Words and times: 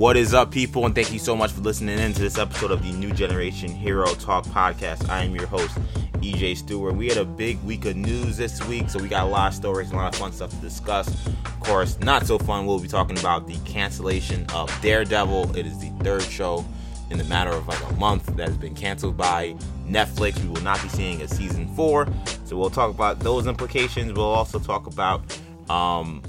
What 0.00 0.16
is 0.16 0.32
up, 0.32 0.50
people? 0.50 0.86
And 0.86 0.94
thank 0.94 1.12
you 1.12 1.18
so 1.18 1.36
much 1.36 1.52
for 1.52 1.60
listening 1.60 1.98
in 1.98 2.14
to 2.14 2.22
this 2.22 2.38
episode 2.38 2.70
of 2.70 2.82
the 2.82 2.90
New 2.90 3.12
Generation 3.12 3.68
Hero 3.68 4.06
Talk 4.14 4.46
podcast. 4.46 5.06
I 5.10 5.24
am 5.24 5.34
your 5.34 5.46
host, 5.46 5.76
EJ 6.22 6.56
Stewart. 6.56 6.96
We 6.96 7.08
had 7.08 7.18
a 7.18 7.24
big 7.26 7.62
week 7.64 7.84
of 7.84 7.96
news 7.96 8.38
this 8.38 8.66
week, 8.66 8.88
so 8.88 8.98
we 8.98 9.08
got 9.08 9.24
a 9.24 9.28
lot 9.28 9.48
of 9.48 9.54
stories, 9.54 9.92
a 9.92 9.96
lot 9.96 10.14
of 10.14 10.18
fun 10.18 10.32
stuff 10.32 10.48
to 10.52 10.56
discuss. 10.56 11.06
Of 11.44 11.60
course, 11.60 12.00
not 12.00 12.24
so 12.24 12.38
fun, 12.38 12.64
we'll 12.64 12.80
be 12.80 12.88
talking 12.88 13.18
about 13.18 13.46
the 13.46 13.58
cancellation 13.66 14.46
of 14.54 14.74
Daredevil. 14.80 15.54
It 15.54 15.66
is 15.66 15.78
the 15.80 15.90
third 16.02 16.22
show 16.22 16.64
in 17.10 17.18
the 17.18 17.24
matter 17.24 17.50
of 17.50 17.68
like 17.68 17.84
a 17.90 17.92
month 17.96 18.24
that 18.36 18.48
has 18.48 18.56
been 18.56 18.74
canceled 18.74 19.18
by 19.18 19.54
Netflix. 19.86 20.42
We 20.42 20.48
will 20.48 20.62
not 20.62 20.82
be 20.82 20.88
seeing 20.88 21.20
a 21.20 21.28
season 21.28 21.68
four, 21.76 22.08
so 22.46 22.56
we'll 22.56 22.70
talk 22.70 22.88
about 22.88 23.20
those 23.20 23.46
implications. 23.46 24.14
We'll 24.14 24.24
also 24.24 24.58
talk 24.58 24.86
about 24.86 25.20
um, 25.68 26.22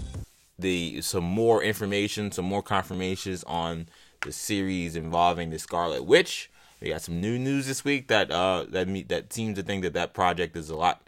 the 0.62 1.02
some 1.02 1.24
more 1.24 1.64
information, 1.64 2.32
some 2.32 2.46
more 2.46 2.64
confirmations 2.64 3.44
on 3.46 3.88
the 4.22 4.32
series 4.32 4.96
involving 4.96 5.50
the 5.50 5.60
Scarlet 5.60 6.06
Witch. 6.06 6.50
We 6.80 6.90
got 6.90 7.02
some 7.02 7.22
new 7.22 7.38
news 7.38 7.68
this 7.68 7.84
week 7.84 8.08
that 8.08 8.32
uh 8.32 8.66
that 8.70 8.88
me 8.88 9.04
that 9.04 9.34
seems 9.34 9.58
to 9.58 9.64
think 9.64 9.84
that 9.84 9.94
that 9.94 10.14
project 10.14 10.56
is 10.56 10.70
a 10.70 10.76
lot 10.76 11.08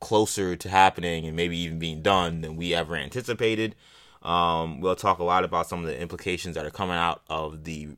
closer 0.00 0.54
to 0.54 0.68
happening 0.68 1.26
and 1.26 1.34
maybe 1.34 1.56
even 1.56 1.78
being 1.78 2.02
done 2.02 2.42
than 2.42 2.56
we 2.56 2.74
ever 2.74 2.94
anticipated. 2.94 3.74
Um, 4.22 4.80
we'll 4.80 4.96
talk 4.96 5.18
a 5.18 5.24
lot 5.24 5.44
about 5.44 5.66
some 5.66 5.80
of 5.80 5.86
the 5.86 5.98
implications 5.98 6.54
that 6.54 6.64
are 6.66 6.70
coming 6.70 6.96
out 6.96 7.22
of 7.28 7.64
the 7.64 7.88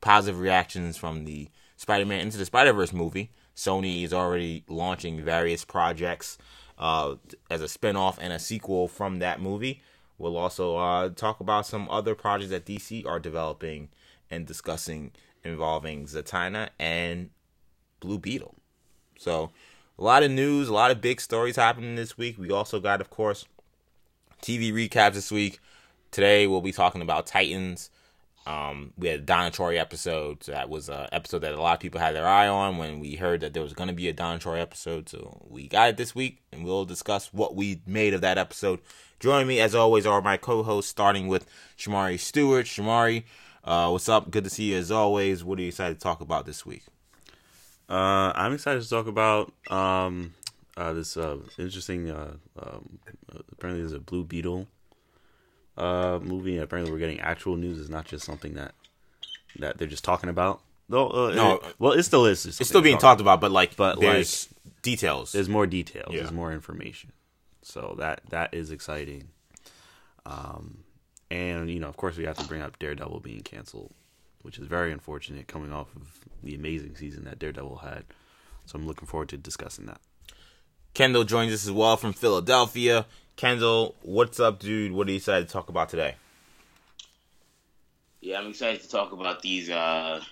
positive 0.00 0.40
reactions 0.40 0.96
from 0.96 1.24
the 1.24 1.48
Spider-Man 1.76 2.20
Into 2.20 2.38
the 2.38 2.44
Spider-Verse 2.44 2.92
movie. 2.92 3.30
Sony 3.54 4.02
is 4.02 4.12
already 4.12 4.64
launching 4.68 5.22
various 5.22 5.64
projects 5.64 6.38
uh, 6.78 7.14
as 7.50 7.60
a 7.60 7.68
spin-off 7.68 8.18
and 8.20 8.32
a 8.32 8.38
sequel 8.38 8.88
from 8.88 9.18
that 9.20 9.40
movie. 9.40 9.82
We'll 10.18 10.36
also 10.36 10.76
uh, 10.76 11.08
talk 11.10 11.40
about 11.40 11.66
some 11.66 11.88
other 11.90 12.14
projects 12.14 12.50
that 12.50 12.66
DC 12.66 13.06
are 13.06 13.18
developing 13.18 13.88
and 14.30 14.46
discussing 14.46 15.12
involving 15.42 16.06
Zatanna 16.06 16.70
and 16.78 17.30
Blue 18.00 18.18
Beetle. 18.18 18.54
So, 19.18 19.50
a 19.98 20.02
lot 20.02 20.22
of 20.22 20.30
news, 20.30 20.68
a 20.68 20.72
lot 20.72 20.90
of 20.90 21.00
big 21.00 21.20
stories 21.20 21.56
happening 21.56 21.94
this 21.94 22.18
week. 22.18 22.38
We 22.38 22.50
also 22.50 22.80
got, 22.80 23.00
of 23.00 23.10
course, 23.10 23.46
TV 24.42 24.72
recaps 24.72 25.14
this 25.14 25.30
week. 25.30 25.60
Today, 26.10 26.46
we'll 26.46 26.60
be 26.60 26.72
talking 26.72 27.02
about 27.02 27.26
Titans. 27.26 27.90
Um, 28.46 28.92
we 28.98 29.08
had 29.08 29.20
a 29.20 29.22
Donna 29.22 29.50
Troy 29.50 29.78
episode. 29.78 30.42
So 30.44 30.52
that 30.52 30.68
was 30.68 30.88
an 30.88 31.06
episode 31.12 31.40
that 31.40 31.54
a 31.54 31.60
lot 31.60 31.74
of 31.74 31.80
people 31.80 32.00
had 32.00 32.14
their 32.14 32.26
eye 32.26 32.48
on 32.48 32.76
when 32.76 33.00
we 33.00 33.16
heard 33.16 33.40
that 33.40 33.54
there 33.54 33.62
was 33.62 33.72
going 33.72 33.88
to 33.88 33.94
be 33.94 34.08
a 34.08 34.12
Donna 34.12 34.38
Troy 34.38 34.60
episode. 34.60 35.08
So 35.08 35.46
we 35.48 35.68
got 35.68 35.88
it 35.88 35.96
this 35.96 36.14
week, 36.14 36.42
and 36.52 36.64
we'll 36.64 36.84
discuss 36.84 37.32
what 37.32 37.54
we 37.54 37.80
made 37.86 38.14
of 38.14 38.20
that 38.20 38.38
episode. 38.38 38.80
Joining 39.24 39.48
me, 39.48 39.58
as 39.58 39.74
always, 39.74 40.04
are 40.04 40.20
my 40.20 40.36
co-hosts, 40.36 40.90
starting 40.90 41.28
with 41.28 41.46
Shamari 41.78 42.20
Stewart. 42.20 42.66
Shamari, 42.66 43.24
uh, 43.64 43.88
what's 43.88 44.06
up? 44.06 44.30
Good 44.30 44.44
to 44.44 44.50
see 44.50 44.72
you 44.72 44.76
as 44.76 44.90
always. 44.90 45.42
What 45.42 45.58
are 45.58 45.62
you 45.62 45.68
excited 45.68 45.94
to 45.94 46.00
talk 46.02 46.20
about 46.20 46.44
this 46.44 46.66
week? 46.66 46.82
Uh, 47.88 48.32
I'm 48.34 48.52
excited 48.52 48.82
to 48.82 48.90
talk 48.90 49.06
about 49.06 49.50
um, 49.70 50.34
uh, 50.76 50.92
this 50.92 51.16
uh, 51.16 51.38
interesting. 51.56 52.10
Uh, 52.10 52.34
um, 52.58 52.98
apparently, 53.50 53.80
there's 53.80 53.94
a 53.94 53.98
Blue 53.98 54.24
Beetle 54.24 54.68
uh, 55.78 56.18
movie. 56.22 56.58
Apparently, 56.58 56.92
we're 56.92 56.98
getting 56.98 57.20
actual 57.20 57.56
news. 57.56 57.80
It's 57.80 57.88
not 57.88 58.04
just 58.04 58.26
something 58.26 58.52
that 58.56 58.74
that 59.58 59.78
they're 59.78 59.88
just 59.88 60.04
talking 60.04 60.28
about. 60.28 60.60
Though, 60.90 61.08
uh, 61.08 61.30
No. 61.34 61.54
it- 61.54 61.74
well, 61.78 61.92
it 61.92 62.02
still 62.02 62.26
is. 62.26 62.44
It's 62.44 62.68
still 62.68 62.82
being 62.82 62.98
talked 62.98 63.22
about, 63.22 63.40
but 63.40 63.50
like, 63.50 63.74
But, 63.74 64.00
there's 64.00 64.50
details. 64.82 65.32
There's 65.32 65.48
more 65.48 65.66
details. 65.66 66.08
Yeah. 66.12 66.18
There's 66.20 66.32
more 66.32 66.52
information. 66.52 67.12
So 67.64 67.94
that 67.98 68.22
that 68.30 68.54
is 68.54 68.70
exciting. 68.70 69.28
Um, 70.26 70.84
and 71.30 71.70
you 71.70 71.80
know, 71.80 71.88
of 71.88 71.96
course, 71.96 72.16
we 72.16 72.24
have 72.24 72.38
to 72.38 72.46
bring 72.46 72.62
up 72.62 72.78
Daredevil 72.78 73.20
being 73.20 73.40
canceled, 73.40 73.92
which 74.42 74.58
is 74.58 74.66
very 74.66 74.92
unfortunate, 74.92 75.48
coming 75.48 75.72
off 75.72 75.94
of 75.96 76.20
the 76.42 76.54
amazing 76.54 76.96
season 76.96 77.24
that 77.24 77.38
Daredevil 77.38 77.76
had. 77.76 78.04
So 78.66 78.78
I'm 78.78 78.86
looking 78.86 79.06
forward 79.06 79.28
to 79.30 79.36
discussing 79.36 79.86
that. 79.86 80.00
Kendall 80.94 81.24
joins 81.24 81.52
us 81.52 81.64
as 81.64 81.72
well 81.72 81.96
from 81.96 82.12
Philadelphia. 82.12 83.06
Kendall, 83.36 83.96
what's 84.02 84.38
up, 84.38 84.60
dude? 84.60 84.92
What 84.92 85.08
are 85.08 85.10
you 85.10 85.16
excited 85.16 85.48
to 85.48 85.52
talk 85.52 85.68
about 85.68 85.88
today? 85.88 86.14
Yeah, 88.20 88.38
I'm 88.38 88.48
excited 88.48 88.80
to 88.82 88.88
talk 88.88 89.12
about 89.12 89.42
these 89.42 89.68
uh 89.68 90.22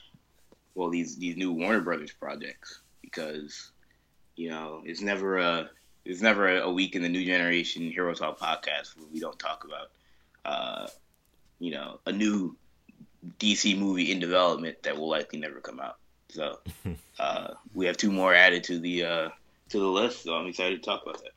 well 0.75 0.89
these 0.89 1.17
these 1.17 1.37
new 1.37 1.53
Warner 1.53 1.81
Brothers 1.81 2.13
projects 2.13 2.81
because 3.03 3.73
you 4.37 4.49
know, 4.49 4.83
it's 4.85 5.03
never 5.03 5.39
a 5.39 5.71
it's 6.05 6.21
never 6.21 6.61
a 6.61 6.71
week 6.71 6.97
in 6.97 7.03
the 7.03 7.09
new 7.09 7.25
generation 7.25 7.91
Hero 7.91 8.15
Talk 8.15 8.39
podcast 8.39 8.97
where 8.97 9.07
we 9.13 9.21
don't 9.21 9.39
talk 9.39 9.65
about 9.65 9.91
uh 10.45 10.89
you 11.59 11.71
know, 11.71 12.01
a 12.07 12.13
new 12.13 12.57
DC 13.39 13.79
movie 13.79 14.11
in 14.11 14.19
development 14.19 14.83
that 14.83 14.97
will 14.97 15.09
likely 15.09 15.39
never 15.39 15.61
come 15.61 15.79
out. 15.79 15.97
So, 16.29 16.59
uh 17.19 17.55
we 17.75 17.87
have 17.87 17.97
two 17.97 18.11
more 18.11 18.35
added 18.35 18.65
to 18.65 18.79
the 18.79 19.05
uh 19.05 19.29
to 19.71 19.79
the 19.79 19.87
list, 19.87 20.25
so 20.25 20.35
I'm 20.35 20.47
excited 20.47 20.83
to 20.83 20.85
talk 20.85 21.03
about 21.03 21.19
that. 21.23 21.33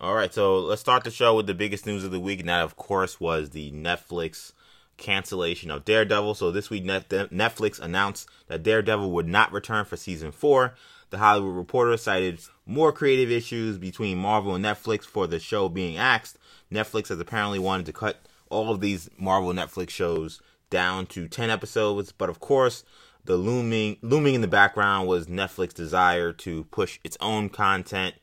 All 0.00 0.14
right, 0.14 0.34
so 0.34 0.58
let's 0.58 0.80
start 0.80 1.04
the 1.04 1.10
show 1.10 1.36
with 1.36 1.46
the 1.46 1.54
biggest 1.54 1.86
news 1.86 2.04
of 2.04 2.10
the 2.10 2.20
week, 2.20 2.40
and 2.40 2.48
that, 2.48 2.62
of 2.62 2.76
course, 2.76 3.20
was 3.20 3.50
the 3.50 3.70
Netflix 3.70 4.52
cancellation 4.96 5.70
of 5.70 5.84
Daredevil. 5.84 6.34
So 6.34 6.50
this 6.50 6.68
week, 6.68 6.84
Netflix 6.84 7.80
announced 7.80 8.28
that 8.48 8.62
Daredevil 8.62 9.10
would 9.12 9.28
not 9.28 9.52
return 9.52 9.84
for 9.84 9.96
season 9.96 10.32
four. 10.32 10.74
The 11.10 11.18
Hollywood 11.18 11.56
Reporter 11.56 11.96
cited 11.96 12.40
more 12.66 12.92
creative 12.92 13.30
issues 13.30 13.78
between 13.78 14.18
Marvel 14.18 14.54
and 14.54 14.64
Netflix 14.64 15.04
for 15.04 15.26
the 15.26 15.38
show 15.38 15.68
being 15.68 15.96
axed. 15.96 16.38
Netflix 16.72 17.08
has 17.08 17.20
apparently 17.20 17.58
wanted 17.58 17.86
to 17.86 17.92
cut 17.92 18.26
all 18.50 18.70
of 18.70 18.80
these 18.80 19.08
Marvel 19.18 19.52
Netflix 19.52 19.90
shows 19.90 20.40
down 20.70 21.06
to 21.06 21.28
10 21.28 21.50
episodes, 21.50 22.12
but 22.12 22.28
of 22.28 22.40
course, 22.40 22.84
the 23.24 23.36
looming 23.36 23.96
looming 24.02 24.34
in 24.34 24.40
the 24.40 24.48
background 24.48 25.08
was 25.08 25.26
Netflix's 25.26 25.74
desire 25.74 26.32
to 26.32 26.64
push 26.64 26.98
its 27.04 27.16
own 27.20 27.48
content 27.48 28.14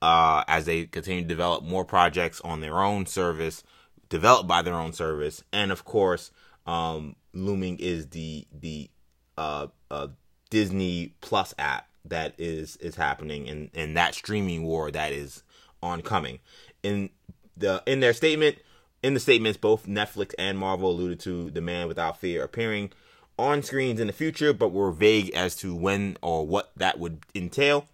uh, 0.00 0.44
as 0.46 0.66
they 0.66 0.84
continue 0.84 1.22
to 1.22 1.28
develop 1.28 1.64
more 1.64 1.84
projects 1.84 2.40
on 2.42 2.60
their 2.60 2.78
own 2.78 3.06
service, 3.06 3.64
developed 4.08 4.46
by 4.46 4.62
their 4.62 4.74
own 4.74 4.92
service, 4.92 5.42
and 5.52 5.72
of 5.72 5.84
course, 5.84 6.30
um, 6.66 7.16
looming 7.32 7.78
is 7.78 8.08
the 8.08 8.46
the 8.52 8.90
uh, 9.36 9.66
uh, 9.90 10.08
Disney 10.50 11.14
Plus 11.20 11.54
app 11.58 11.88
that 12.04 12.34
is 12.38 12.76
is 12.76 12.96
happening, 12.96 13.48
and 13.48 13.70
and 13.74 13.96
that 13.96 14.14
streaming 14.14 14.64
war 14.64 14.90
that 14.90 15.12
is 15.12 15.42
oncoming. 15.82 16.38
In 16.82 17.10
the 17.56 17.82
in 17.86 18.00
their 18.00 18.12
statement, 18.12 18.58
in 19.02 19.14
the 19.14 19.20
statements, 19.20 19.58
both 19.58 19.86
Netflix 19.86 20.34
and 20.38 20.58
Marvel 20.58 20.90
alluded 20.90 21.20
to 21.20 21.50
the 21.50 21.60
Man 21.60 21.88
Without 21.88 22.18
Fear 22.18 22.42
appearing 22.42 22.92
on 23.38 23.62
screens 23.62 24.00
in 24.00 24.06
the 24.06 24.12
future, 24.12 24.52
but 24.52 24.68
were 24.72 24.92
vague 24.92 25.30
as 25.34 25.56
to 25.56 25.74
when 25.74 26.16
or 26.22 26.46
what 26.46 26.70
that 26.76 26.98
would 26.98 27.24
entail. 27.34 27.86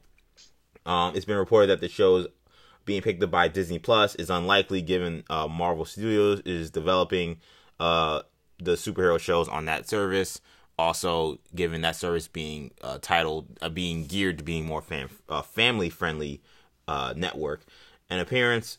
Um, 0.86 1.14
it's 1.14 1.24
been 1.24 1.36
reported 1.36 1.68
that 1.68 1.80
the 1.80 1.88
show's 1.88 2.26
being 2.84 3.02
picked 3.02 3.22
up 3.22 3.30
by 3.30 3.48
Disney 3.48 3.78
Plus 3.78 4.14
is 4.14 4.30
unlikely, 4.30 4.82
given 4.82 5.24
uh, 5.30 5.46
Marvel 5.46 5.84
Studios 5.84 6.40
is 6.40 6.70
developing 6.70 7.38
uh, 7.78 8.22
the 8.58 8.72
superhero 8.72 9.18
shows 9.18 9.48
on 9.48 9.66
that 9.66 9.88
service. 9.88 10.40
Also, 10.80 11.38
given 11.54 11.82
that 11.82 11.94
service 11.94 12.26
being 12.26 12.70
uh, 12.80 12.98
titled, 13.02 13.46
uh, 13.60 13.68
being 13.68 14.06
geared 14.06 14.38
to 14.38 14.44
being 14.44 14.64
more 14.64 14.80
fam- 14.80 15.10
uh, 15.28 15.42
family 15.42 15.90
friendly 15.90 16.40
uh, 16.88 17.12
network, 17.14 17.66
an 18.08 18.18
appearance 18.18 18.78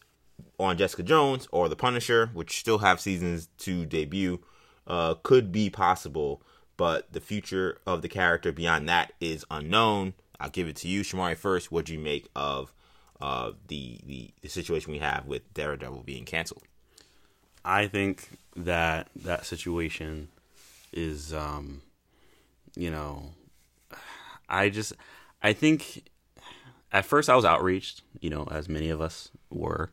on 0.59 0.77
Jessica 0.77 1.03
Jones 1.03 1.47
or 1.51 1.69
The 1.69 1.75
Punisher, 1.75 2.31
which 2.33 2.59
still 2.59 2.79
have 2.79 2.99
seasons 2.99 3.49
to 3.59 3.85
debut, 3.85 4.39
uh, 4.87 5.13
could 5.21 5.51
be 5.51 5.69
possible, 5.69 6.41
but 6.75 7.13
the 7.13 7.21
future 7.21 7.77
of 7.85 8.01
the 8.01 8.09
character 8.09 8.51
beyond 8.51 8.89
that 8.89 9.13
is 9.19 9.45
unknown. 9.51 10.13
I'll 10.39 10.49
give 10.49 10.67
it 10.67 10.77
to 10.77 10.87
you, 10.87 11.01
Shamari. 11.01 11.37
First, 11.37 11.71
what 11.71 11.85
do 11.85 11.93
you 11.93 11.99
make 11.99 12.27
of 12.35 12.73
uh, 13.21 13.51
the, 13.67 13.99
the 14.07 14.31
the 14.41 14.49
situation 14.49 14.91
we 14.91 14.97
have 14.97 15.27
with 15.27 15.53
Daredevil 15.53 16.01
being 16.03 16.25
canceled? 16.25 16.63
I 17.63 17.85
think 17.85 18.27
that 18.55 19.09
that 19.15 19.45
situation 19.45 20.29
is, 20.91 21.31
um, 21.31 21.83
you 22.75 22.91
know, 22.91 23.33
I 24.49 24.69
just, 24.69 24.93
I 25.41 25.53
think 25.53 26.09
at 26.91 27.05
first 27.05 27.29
I 27.29 27.35
was 27.35 27.45
outraged, 27.45 28.01
you 28.19 28.29
know, 28.29 28.47
as 28.51 28.67
many 28.69 28.89
of 28.89 29.01
us 29.01 29.31
were 29.49 29.91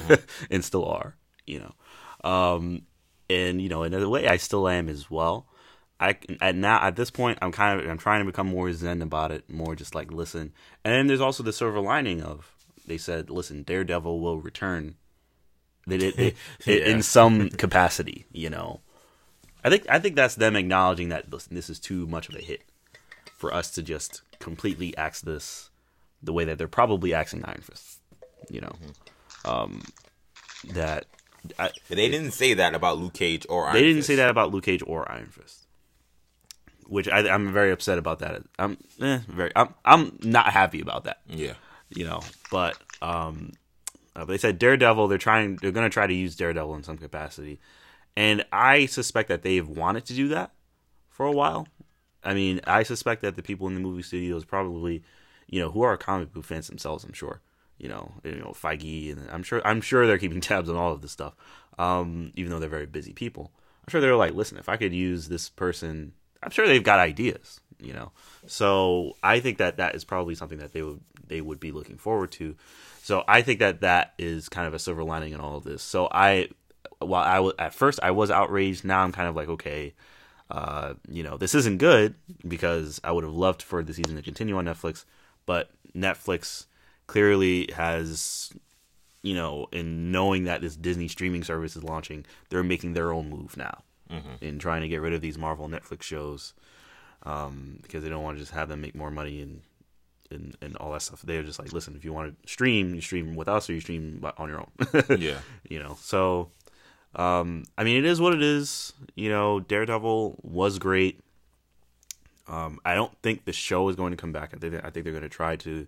and 0.50 0.64
still 0.64 0.84
are, 0.84 1.16
you 1.46 1.60
know. 1.60 2.28
Um, 2.28 2.82
and, 3.28 3.60
you 3.60 3.68
know, 3.68 3.82
in 3.82 3.94
a 3.94 4.08
way 4.08 4.28
I 4.28 4.36
still 4.36 4.68
am 4.68 4.88
as 4.88 5.10
well. 5.10 5.46
I 5.98 6.16
at 6.42 6.54
now 6.54 6.82
at 6.82 6.94
this 6.96 7.10
point 7.10 7.38
I'm 7.40 7.52
kind 7.52 7.80
of 7.80 7.88
I'm 7.88 7.96
trying 7.96 8.20
to 8.20 8.26
become 8.30 8.48
more 8.48 8.70
zen 8.72 9.00
about 9.00 9.32
it, 9.32 9.48
more 9.48 9.74
just 9.74 9.94
like 9.94 10.12
listen. 10.12 10.52
And 10.84 10.92
then 10.92 11.06
there's 11.06 11.22
also 11.22 11.42
the 11.42 11.54
silver 11.54 11.80
lining 11.80 12.22
of 12.22 12.54
they 12.86 12.98
said, 12.98 13.30
listen, 13.30 13.62
Daredevil 13.62 14.20
will 14.20 14.38
return. 14.38 14.96
They 15.86 15.96
did 15.98 16.18
it, 16.18 16.36
Yeah. 16.66 16.74
in 16.74 17.02
some 17.02 17.48
capacity, 17.48 18.26
you 18.30 18.50
know. 18.50 18.80
I 19.66 19.68
think 19.68 19.84
I 19.88 19.98
think 19.98 20.14
that's 20.14 20.36
them 20.36 20.54
acknowledging 20.54 21.08
that 21.08 21.32
listen, 21.32 21.56
this 21.56 21.68
is 21.68 21.80
too 21.80 22.06
much 22.06 22.28
of 22.28 22.36
a 22.36 22.40
hit 22.40 22.62
for 23.36 23.52
us 23.52 23.72
to 23.72 23.82
just 23.82 24.22
completely 24.38 24.96
axe 24.96 25.20
this 25.20 25.70
the 26.22 26.32
way 26.32 26.44
that 26.44 26.56
they're 26.56 26.68
probably 26.68 27.12
axing 27.12 27.44
Iron 27.44 27.62
Fist. 27.62 27.98
You 28.48 28.60
know, 28.60 28.72
um, 29.44 29.82
that 30.72 31.06
I, 31.58 31.70
they 31.88 32.08
didn't 32.08 32.30
say 32.30 32.54
that 32.54 32.76
about 32.76 32.98
Luke 32.98 33.14
Cage 33.14 33.44
or 33.48 33.64
Iron 33.64 33.74
they 33.74 33.82
didn't 33.82 33.96
Fist. 33.96 34.06
say 34.06 34.14
that 34.14 34.30
about 34.30 34.52
Luke 34.52 34.62
Cage 34.62 34.84
or 34.86 35.10
Iron 35.10 35.26
Fist, 35.26 35.66
which 36.86 37.08
I, 37.08 37.28
I'm 37.28 37.52
very 37.52 37.72
upset 37.72 37.98
about 37.98 38.20
that. 38.20 38.42
I'm 38.60 38.76
eh, 39.00 39.18
very 39.28 39.50
I'm 39.56 39.74
I'm 39.84 40.16
not 40.22 40.52
happy 40.52 40.80
about 40.80 41.04
that. 41.04 41.22
Yeah. 41.26 41.54
you 41.90 42.04
know. 42.04 42.20
But 42.52 42.78
um, 43.02 43.54
uh, 44.14 44.24
they 44.24 44.38
said 44.38 44.60
Daredevil. 44.60 45.08
They're 45.08 45.18
trying. 45.18 45.56
They're 45.56 45.72
going 45.72 45.90
to 45.90 45.92
try 45.92 46.06
to 46.06 46.14
use 46.14 46.36
Daredevil 46.36 46.76
in 46.76 46.84
some 46.84 46.98
capacity, 46.98 47.58
and 48.16 48.44
I 48.52 48.86
suspect 48.86 49.28
that 49.28 49.42
they've 49.42 49.68
wanted 49.68 50.06
to 50.06 50.14
do 50.14 50.28
that 50.28 50.52
for 51.10 51.26
a 51.26 51.32
while. 51.32 51.68
I 52.24 52.34
mean, 52.34 52.60
I 52.66 52.82
suspect 52.82 53.22
that 53.22 53.36
the 53.36 53.42
people 53.42 53.66
in 53.68 53.74
the 53.74 53.80
movie 53.80 54.02
studios 54.02 54.44
probably, 54.44 55.02
you 55.46 55.60
know, 55.60 55.70
who 55.70 55.82
are 55.82 55.96
comic 55.96 56.32
book 56.32 56.44
fans 56.44 56.66
themselves. 56.66 57.04
I'm 57.04 57.12
sure, 57.12 57.40
you 57.78 57.88
know, 57.88 58.12
you 58.24 58.36
know 58.36 58.52
Feige, 58.52 59.12
and 59.12 59.30
I'm 59.30 59.42
sure 59.42 59.60
I'm 59.64 59.80
sure 59.80 60.06
they're 60.06 60.18
keeping 60.18 60.40
tabs 60.42 60.68
on 60.68 60.76
all 60.76 60.92
of 60.92 61.02
this 61.02 61.12
stuff. 61.12 61.34
Um, 61.78 62.32
even 62.36 62.50
though 62.50 62.58
they're 62.58 62.68
very 62.68 62.86
busy 62.86 63.12
people, 63.12 63.52
I'm 63.86 63.90
sure 63.90 64.00
they're 64.00 64.16
like, 64.16 64.34
listen, 64.34 64.58
if 64.58 64.68
I 64.68 64.76
could 64.76 64.94
use 64.94 65.28
this 65.28 65.50
person, 65.50 66.12
I'm 66.42 66.50
sure 66.50 66.66
they've 66.66 66.82
got 66.82 66.98
ideas, 66.98 67.60
you 67.78 67.92
know. 67.92 68.12
So 68.46 69.16
I 69.22 69.40
think 69.40 69.58
that 69.58 69.76
that 69.76 69.94
is 69.94 70.04
probably 70.04 70.34
something 70.34 70.58
that 70.58 70.72
they 70.72 70.82
would 70.82 71.00
they 71.28 71.40
would 71.40 71.60
be 71.60 71.70
looking 71.70 71.98
forward 71.98 72.32
to. 72.32 72.56
So 73.02 73.22
I 73.28 73.42
think 73.42 73.60
that 73.60 73.82
that 73.82 74.14
is 74.18 74.48
kind 74.48 74.66
of 74.66 74.74
a 74.74 74.80
silver 74.80 75.04
lining 75.04 75.32
in 75.32 75.40
all 75.40 75.56
of 75.56 75.64
this. 75.64 75.82
So 75.82 76.08
I, 76.10 76.48
while 77.06 77.24
I 77.24 77.40
was 77.40 77.54
at 77.58 77.74
first 77.74 77.98
I 78.02 78.10
was 78.10 78.30
outraged, 78.30 78.84
now 78.84 79.00
I'm 79.02 79.12
kind 79.12 79.28
of 79.28 79.36
like, 79.36 79.48
okay, 79.48 79.94
uh, 80.50 80.94
you 81.08 81.22
know, 81.22 81.36
this 81.36 81.54
isn't 81.54 81.78
good 81.78 82.14
because 82.46 83.00
I 83.02 83.12
would 83.12 83.24
have 83.24 83.32
loved 83.34 83.62
for 83.62 83.82
the 83.82 83.92
season 83.94 84.16
to 84.16 84.22
continue 84.22 84.56
on 84.56 84.64
Netflix, 84.66 85.04
but 85.44 85.70
Netflix 85.94 86.66
clearly 87.06 87.68
has, 87.74 88.52
you 89.22 89.34
know, 89.34 89.66
in 89.72 90.10
knowing 90.12 90.44
that 90.44 90.60
this 90.60 90.76
Disney 90.76 91.08
streaming 91.08 91.42
service 91.44 91.76
is 91.76 91.82
launching, 91.84 92.24
they're 92.50 92.62
making 92.62 92.92
their 92.92 93.12
own 93.12 93.28
move 93.30 93.56
now 93.56 93.82
in 94.40 94.58
trying 94.60 94.82
to 94.82 94.88
get 94.88 95.00
rid 95.00 95.12
of 95.12 95.20
these 95.20 95.36
Marvel 95.36 95.68
Netflix 95.68 96.02
shows 96.02 96.54
um, 97.24 97.78
because 97.82 98.04
they 98.04 98.08
don't 98.08 98.22
want 98.22 98.36
to 98.36 98.40
just 98.40 98.52
have 98.52 98.68
them 98.68 98.80
make 98.80 98.94
more 98.94 99.10
money 99.10 99.40
and 99.40 99.62
and, 100.30 100.56
and 100.60 100.76
all 100.76 100.92
that 100.92 101.02
stuff. 101.02 101.22
They're 101.22 101.42
just 101.44 101.58
like, 101.58 101.72
listen, 101.72 101.94
if 101.96 102.04
you 102.04 102.12
want 102.12 102.40
to 102.42 102.48
stream, 102.48 102.94
you 102.94 103.00
stream 103.00 103.34
with 103.36 103.48
us 103.48 103.68
or 103.70 103.74
you 103.74 103.80
stream 103.80 104.24
on 104.38 104.48
your 104.48 104.60
own. 104.60 105.14
Yeah. 105.20 105.38
you 105.68 105.78
know. 105.80 105.96
So, 106.00 106.50
um, 107.16 107.64
I 107.76 107.84
mean, 107.84 107.96
it 107.96 108.04
is 108.04 108.20
what 108.20 108.34
it 108.34 108.42
is. 108.42 108.92
You 109.14 109.30
know, 109.30 109.60
Daredevil 109.60 110.38
was 110.42 110.78
great. 110.78 111.20
Um, 112.46 112.78
I 112.84 112.94
don't 112.94 113.16
think 113.22 113.44
the 113.44 113.52
show 113.52 113.88
is 113.88 113.96
going 113.96 114.12
to 114.12 114.16
come 114.16 114.32
back. 114.32 114.52
I 114.54 114.58
think 114.58 114.74
I 114.74 114.90
think 114.90 115.04
they're 115.04 115.12
going 115.12 115.22
to 115.22 115.28
try 115.28 115.56
to 115.56 115.86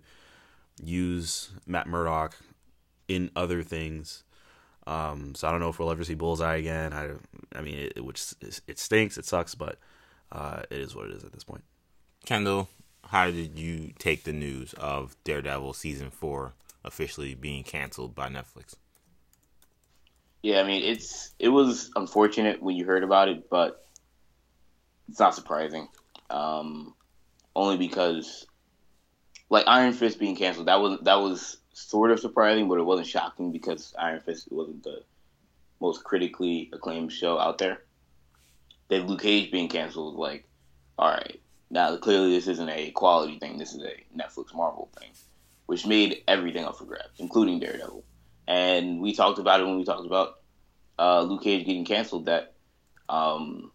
use 0.83 1.51
Matt 1.65 1.87
Murdock 1.87 2.35
in 3.07 3.31
other 3.35 3.63
things. 3.63 4.23
Um, 4.87 5.35
so 5.35 5.47
I 5.47 5.51
don't 5.51 5.59
know 5.59 5.69
if 5.69 5.77
we'll 5.77 5.91
ever 5.91 6.03
see 6.03 6.15
Bullseye 6.15 6.55
again. 6.55 6.93
I, 6.93 7.11
I 7.55 7.61
mean, 7.61 7.91
it, 7.95 8.03
which 8.03 8.33
it 8.67 8.79
stinks, 8.79 9.17
it 9.17 9.25
sucks, 9.25 9.53
but 9.53 9.77
uh, 10.31 10.63
it 10.69 10.79
is 10.79 10.95
what 10.95 11.05
it 11.05 11.11
is 11.11 11.23
at 11.23 11.31
this 11.31 11.43
point. 11.43 11.63
Kendall, 12.25 12.69
how 13.05 13.29
did 13.29 13.59
you 13.59 13.93
take 13.99 14.23
the 14.23 14.33
news 14.33 14.73
of 14.73 15.15
Daredevil 15.23 15.73
season 15.73 16.09
four 16.09 16.53
officially 16.83 17.35
being 17.35 17.63
canceled 17.63 18.15
by 18.15 18.29
Netflix? 18.29 18.75
Yeah, 20.41 20.61
I 20.61 20.63
mean 20.63 20.83
it's 20.83 21.33
it 21.39 21.49
was 21.49 21.91
unfortunate 21.95 22.61
when 22.61 22.75
you 22.75 22.85
heard 22.85 23.03
about 23.03 23.27
it, 23.27 23.49
but 23.49 23.85
it's 25.09 25.19
not 25.19 25.35
surprising. 25.35 25.89
Um, 26.29 26.93
only 27.55 27.77
because 27.77 28.45
like 29.49 29.65
Iron 29.67 29.93
Fist 29.93 30.19
being 30.19 30.35
canceled, 30.35 30.67
that 30.67 30.79
was 30.79 30.99
that 31.01 31.19
was 31.19 31.57
sort 31.73 32.11
of 32.11 32.19
surprising, 32.19 32.67
but 32.69 32.79
it 32.79 32.83
wasn't 32.83 33.07
shocking 33.07 33.51
because 33.51 33.93
Iron 33.97 34.21
Fist 34.21 34.47
wasn't 34.51 34.83
the 34.83 35.03
most 35.81 36.03
critically 36.03 36.69
acclaimed 36.73 37.11
show 37.11 37.39
out 37.39 37.57
there. 37.57 37.83
Then 38.89 39.07
Luke 39.07 39.21
Cage 39.21 39.51
being 39.51 39.69
canceled 39.69 40.15
like, 40.15 40.45
all 40.97 41.09
right, 41.09 41.39
now 41.69 41.95
clearly 41.97 42.31
this 42.31 42.47
isn't 42.47 42.69
a 42.69 42.91
quality 42.91 43.39
thing. 43.39 43.57
This 43.57 43.73
is 43.73 43.83
a 43.83 44.17
Netflix 44.17 44.53
Marvel 44.53 44.89
thing, 44.97 45.09
which 45.65 45.85
made 45.85 46.23
everything 46.27 46.65
up 46.65 46.77
for 46.77 46.85
grabs, 46.85 47.19
including 47.19 47.59
Daredevil. 47.59 48.03
And 48.49 48.99
we 48.99 49.13
talked 49.13 49.37
about 49.37 49.59
it 49.59 49.67
when 49.67 49.77
we 49.77 49.85
talked 49.85 50.07
about 50.07 50.39
uh, 50.97 51.21
Luke 51.21 51.43
Cage 51.43 51.67
getting 51.67 51.85
canceled. 51.85 52.25
That 52.25 52.53
um, 53.07 53.71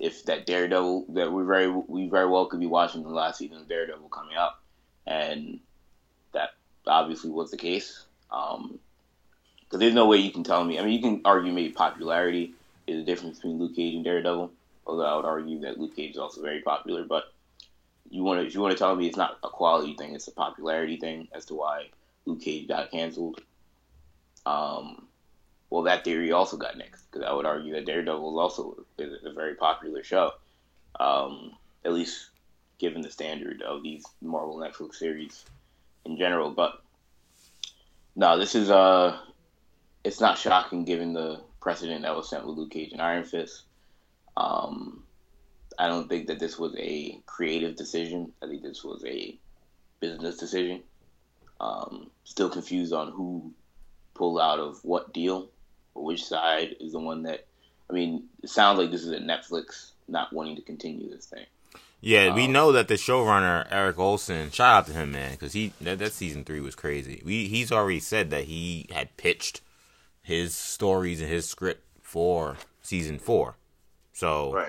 if 0.00 0.24
that 0.24 0.46
Daredevil 0.46 1.04
that 1.10 1.30
we 1.30 1.44
very 1.44 1.68
we 1.68 2.08
very 2.08 2.26
well 2.26 2.46
could 2.46 2.60
be 2.60 2.66
watching 2.66 3.02
the 3.02 3.10
last 3.10 3.38
season 3.38 3.58
of 3.58 3.68
Daredevil 3.68 4.08
coming 4.08 4.38
up, 4.38 4.62
and 5.06 5.60
that 6.32 6.54
obviously 6.86 7.30
was 7.30 7.50
the 7.50 7.58
case. 7.58 8.06
Um, 8.32 8.78
because 9.60 9.80
there's 9.80 9.94
no 9.94 10.06
way 10.06 10.16
you 10.16 10.32
can 10.32 10.44
tell 10.44 10.64
me. 10.64 10.78
I 10.78 10.82
mean, 10.82 10.94
you 10.94 11.02
can 11.02 11.20
argue 11.26 11.52
maybe 11.52 11.72
popularity 11.72 12.54
is 12.86 12.96
the 12.96 13.04
difference 13.04 13.36
between 13.36 13.58
Luke 13.58 13.76
Cage 13.76 13.94
and 13.94 14.04
Daredevil. 14.04 14.50
Although 14.86 15.04
I 15.04 15.16
would 15.16 15.24
argue 15.26 15.60
that 15.60 15.78
Luke 15.78 15.94
Cage 15.94 16.12
is 16.12 16.18
also 16.18 16.40
very 16.40 16.62
popular, 16.62 17.04
but 17.04 17.24
you 18.08 18.22
want 18.22 18.40
to 18.40 18.50
you 18.50 18.62
want 18.62 18.72
to 18.72 18.78
tell 18.78 18.96
me 18.96 19.06
it's 19.06 19.16
not 19.18 19.38
a 19.42 19.48
quality 19.48 19.94
thing, 19.94 20.14
it's 20.14 20.28
a 20.28 20.32
popularity 20.32 20.96
thing 20.96 21.28
as 21.34 21.44
to 21.46 21.54
why 21.54 21.88
Luke 22.24 22.40
Cage 22.40 22.66
got 22.66 22.90
canceled. 22.90 23.42
Um, 24.46 25.06
well, 25.70 25.82
that 25.82 26.04
theory 26.04 26.32
also 26.32 26.56
got 26.56 26.78
next 26.78 27.10
because 27.10 27.26
I 27.26 27.32
would 27.32 27.46
argue 27.46 27.74
that 27.74 27.86
Daredevil 27.86 28.30
is 28.30 28.40
also 28.40 28.84
is 28.98 29.24
a 29.24 29.32
very 29.32 29.54
popular 29.54 30.04
show, 30.04 30.32
um, 31.00 31.52
at 31.84 31.92
least 31.92 32.30
given 32.78 33.02
the 33.02 33.10
standard 33.10 33.62
of 33.62 33.82
these 33.82 34.04
Marvel 34.20 34.56
Netflix 34.56 34.96
series 34.96 35.44
in 36.04 36.16
general. 36.16 36.50
But 36.50 36.80
no, 38.14 38.38
this 38.38 38.54
is 38.54 38.70
uh, 38.70 39.18
it's 40.04 40.20
not 40.20 40.38
shocking 40.38 40.84
given 40.84 41.12
the 41.14 41.40
precedent 41.60 42.02
that 42.02 42.14
was 42.14 42.28
set 42.28 42.46
with 42.46 42.56
Luke 42.56 42.70
Cage 42.70 42.92
and 42.92 43.02
Iron 43.02 43.24
Fist. 43.24 43.62
Um, 44.36 45.02
I 45.78 45.88
don't 45.88 46.08
think 46.08 46.28
that 46.28 46.38
this 46.38 46.58
was 46.58 46.74
a 46.78 47.20
creative 47.26 47.74
decision. 47.74 48.32
I 48.42 48.46
think 48.46 48.62
this 48.62 48.84
was 48.84 49.04
a 49.04 49.36
business 50.00 50.36
decision. 50.36 50.82
Um, 51.60 52.10
still 52.24 52.50
confused 52.50 52.92
on 52.92 53.10
who 53.12 53.52
pulled 54.14 54.40
out 54.40 54.58
of 54.58 54.78
what 54.84 55.12
deal 55.12 55.48
or 55.94 56.04
which 56.04 56.24
side 56.24 56.76
is 56.80 56.92
the 56.92 56.98
one 57.00 57.22
that. 57.24 57.46
I 57.88 57.92
mean, 57.92 58.24
it 58.42 58.48
sounds 58.48 58.78
like 58.78 58.90
this 58.90 59.02
is 59.02 59.10
a 59.10 59.18
Netflix 59.18 59.90
not 60.08 60.32
wanting 60.32 60.56
to 60.56 60.62
continue 60.62 61.10
this 61.10 61.26
thing. 61.26 61.44
Yeah, 62.00 62.34
we 62.34 62.44
Um, 62.46 62.52
know 62.52 62.72
that 62.72 62.88
the 62.88 62.94
showrunner 62.94 63.66
Erik 63.70 63.96
Oleson. 63.96 64.52
Shout 64.52 64.74
out 64.74 64.86
to 64.86 64.92
him, 64.92 65.12
man, 65.12 65.32
because 65.32 65.52
he 65.52 65.72
that, 65.80 65.98
that 65.98 66.12
season 66.12 66.44
three 66.44 66.60
was 66.60 66.74
crazy. 66.74 67.22
We 67.24 67.46
he's 67.48 67.70
already 67.72 68.00
said 68.00 68.30
that 68.30 68.44
he 68.44 68.86
had 68.90 69.16
pitched 69.16 69.60
his 70.22 70.54
stories 70.54 71.20
and 71.20 71.30
his 71.30 71.48
script 71.48 71.84
for 72.02 72.56
season 72.82 73.18
four. 73.18 73.56
So 74.12 74.66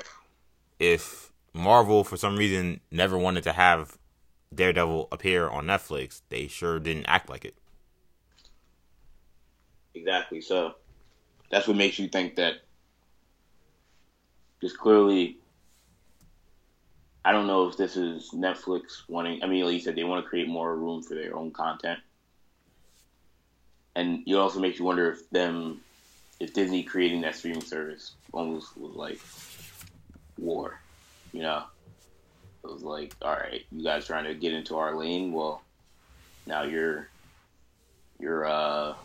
if 0.79 1.31
Marvel 1.53 2.03
for 2.03 2.17
some 2.17 2.36
reason 2.38 2.81
never 2.91 3.17
wanted 3.17 3.43
to 3.43 3.53
have 3.53 3.98
Daredevil 4.53 5.08
appear 5.12 5.48
on 5.48 5.65
Netflix, 5.65 6.22
they 6.29 6.48
sure 6.48 6.79
didn't 6.79 7.05
act 7.05 7.29
like 7.29 7.46
it. 7.46 7.55
Exactly. 9.96 10.42
So 10.42 10.75
that's 11.52 11.68
what 11.68 11.78
makes 11.78 12.00
you 12.00 12.08
think 12.10 12.36
that 12.36 12.56
just 14.62 14.78
clearly. 14.78 15.38
I 17.25 17.32
don't 17.32 17.48
know 17.48 17.68
if 17.68 17.75
this 17.78 17.98
is 17.98 18.30
Netflix 18.34 19.02
wanting. 19.10 19.44
I 19.44 19.48
mean, 19.48 19.66
like 19.66 19.74
you 19.74 19.80
said, 19.80 19.96
they 19.96 20.04
want 20.04 20.24
to 20.24 20.30
create 20.30 20.48
more 20.48 20.75
room 20.75 21.02
for 21.02 21.16
their 21.16 21.36
own 21.36 21.52
content, 21.52 22.00
and 23.96 24.24
it 24.28 24.36
also 24.36 24.60
makes 24.60 24.80
you 24.80 24.86
wonder 24.86 25.12
if 25.12 25.30
them, 25.30 25.82
if 26.40 26.54
Disney 26.54 26.84
creating 26.84 27.22
that 27.22 27.36
streaming 27.36 27.62
service 27.62 28.14
almost 28.34 28.78
was 28.78 28.96
like 28.96 29.20
war, 30.38 30.82
you 31.34 31.42
know. 31.42 31.64
It 32.64 32.72
was 32.72 32.84
like, 32.84 33.16
all 33.22 33.34
right, 33.34 33.62
you 33.72 33.84
guys 33.84 34.08
trying 34.08 34.25
to 34.25 34.36
get 34.36 34.54
into 34.54 34.78
our 34.78 34.96
lane. 34.96 35.32
Well, 35.32 35.64
now 36.48 36.64
you're, 36.64 37.10
you're 38.20 38.46
uh, 38.46 38.96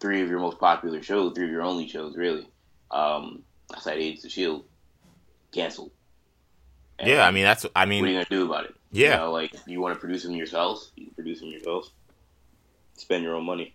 three 0.00 0.22
of 0.22 0.28
your 0.28 0.40
most 0.40 0.58
popular 0.58 1.02
shows, 1.02 1.32
three 1.34 1.46
of 1.46 1.50
your 1.50 1.62
only 1.62 1.88
shows, 1.88 2.16
really, 2.16 2.48
um, 2.90 3.42
outside 3.74 3.98
Agents 3.98 4.24
of 4.24 4.30
Shield, 4.30 4.64
canceled. 5.52 5.90
And 6.98 7.08
yeah, 7.08 7.26
I 7.26 7.30
mean 7.30 7.44
that's 7.44 7.64
I 7.76 7.84
mean. 7.84 8.02
what 8.02 8.08
are 8.08 8.12
you 8.12 8.16
gonna 8.16 8.26
do 8.30 8.46
about 8.46 8.64
it? 8.64 8.74
Yeah. 8.90 9.10
you 9.10 9.16
know, 9.16 9.32
like 9.32 9.54
you 9.66 9.80
want 9.80 9.94
to 9.94 10.00
produce 10.00 10.22
them 10.24 10.32
yourselves, 10.34 10.92
you 10.96 11.06
can 11.06 11.14
produce 11.14 11.40
them 11.40 11.50
yourselves. 11.50 11.92
Spend 12.94 13.22
your 13.22 13.36
own 13.36 13.44
money. 13.44 13.74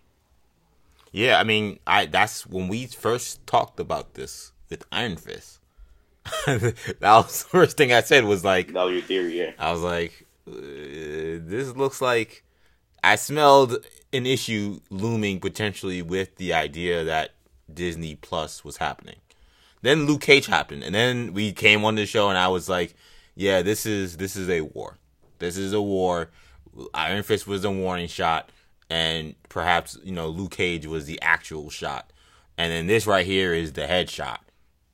yeah, 1.12 1.38
I 1.38 1.44
mean 1.44 1.78
I 1.86 2.06
that's 2.06 2.46
when 2.46 2.68
we 2.68 2.86
first 2.86 3.46
talked 3.46 3.80
about 3.80 4.14
this 4.14 4.52
with 4.68 4.84
Iron 4.92 5.16
Fist. 5.16 5.60
that 6.46 6.74
was 7.02 7.42
the 7.44 7.48
first 7.48 7.76
thing 7.76 7.92
I 7.92 8.00
said 8.02 8.24
was 8.24 8.44
like 8.44 8.72
That 8.72 8.84
was 8.84 8.92
your 8.94 9.02
theory, 9.02 9.38
yeah. 9.38 9.52
I 9.58 9.72
was 9.72 9.82
like, 9.82 10.26
uh, 10.48 10.52
this 10.52 11.74
looks 11.76 12.00
like 12.02 12.44
I 13.04 13.16
smelled 13.16 13.84
an 14.12 14.26
issue 14.26 14.80
looming 14.90 15.40
potentially 15.40 16.00
with 16.02 16.36
the 16.36 16.54
idea 16.54 17.04
that 17.04 17.34
Disney 17.72 18.14
Plus 18.16 18.64
was 18.64 18.78
happening. 18.78 19.16
Then 19.82 20.06
Luke 20.06 20.22
Cage 20.22 20.46
happened, 20.46 20.82
and 20.82 20.94
then 20.94 21.34
we 21.34 21.52
came 21.52 21.84
on 21.84 21.94
the 21.96 22.06
show, 22.06 22.30
and 22.30 22.38
I 22.38 22.48
was 22.48 22.68
like, 22.68 22.94
yeah, 23.34 23.60
this 23.62 23.84
is 23.84 24.16
this 24.16 24.36
is 24.36 24.48
a 24.48 24.62
war. 24.62 24.96
This 25.38 25.58
is 25.58 25.72
a 25.74 25.82
war. 25.82 26.30
Iron 26.94 27.22
Fist 27.22 27.46
was 27.46 27.64
a 27.64 27.70
warning 27.70 28.08
shot. 28.08 28.50
and 28.90 29.34
perhaps 29.48 29.98
you 30.04 30.12
know 30.12 30.28
Luke 30.28 30.52
Cage 30.52 30.86
was 30.86 31.06
the 31.06 31.20
actual 31.20 31.70
shot, 31.70 32.12
and 32.56 32.72
then 32.72 32.86
this 32.86 33.06
right 33.06 33.26
here 33.26 33.52
is 33.52 33.72
the 33.72 33.82
headshot. 33.82 34.38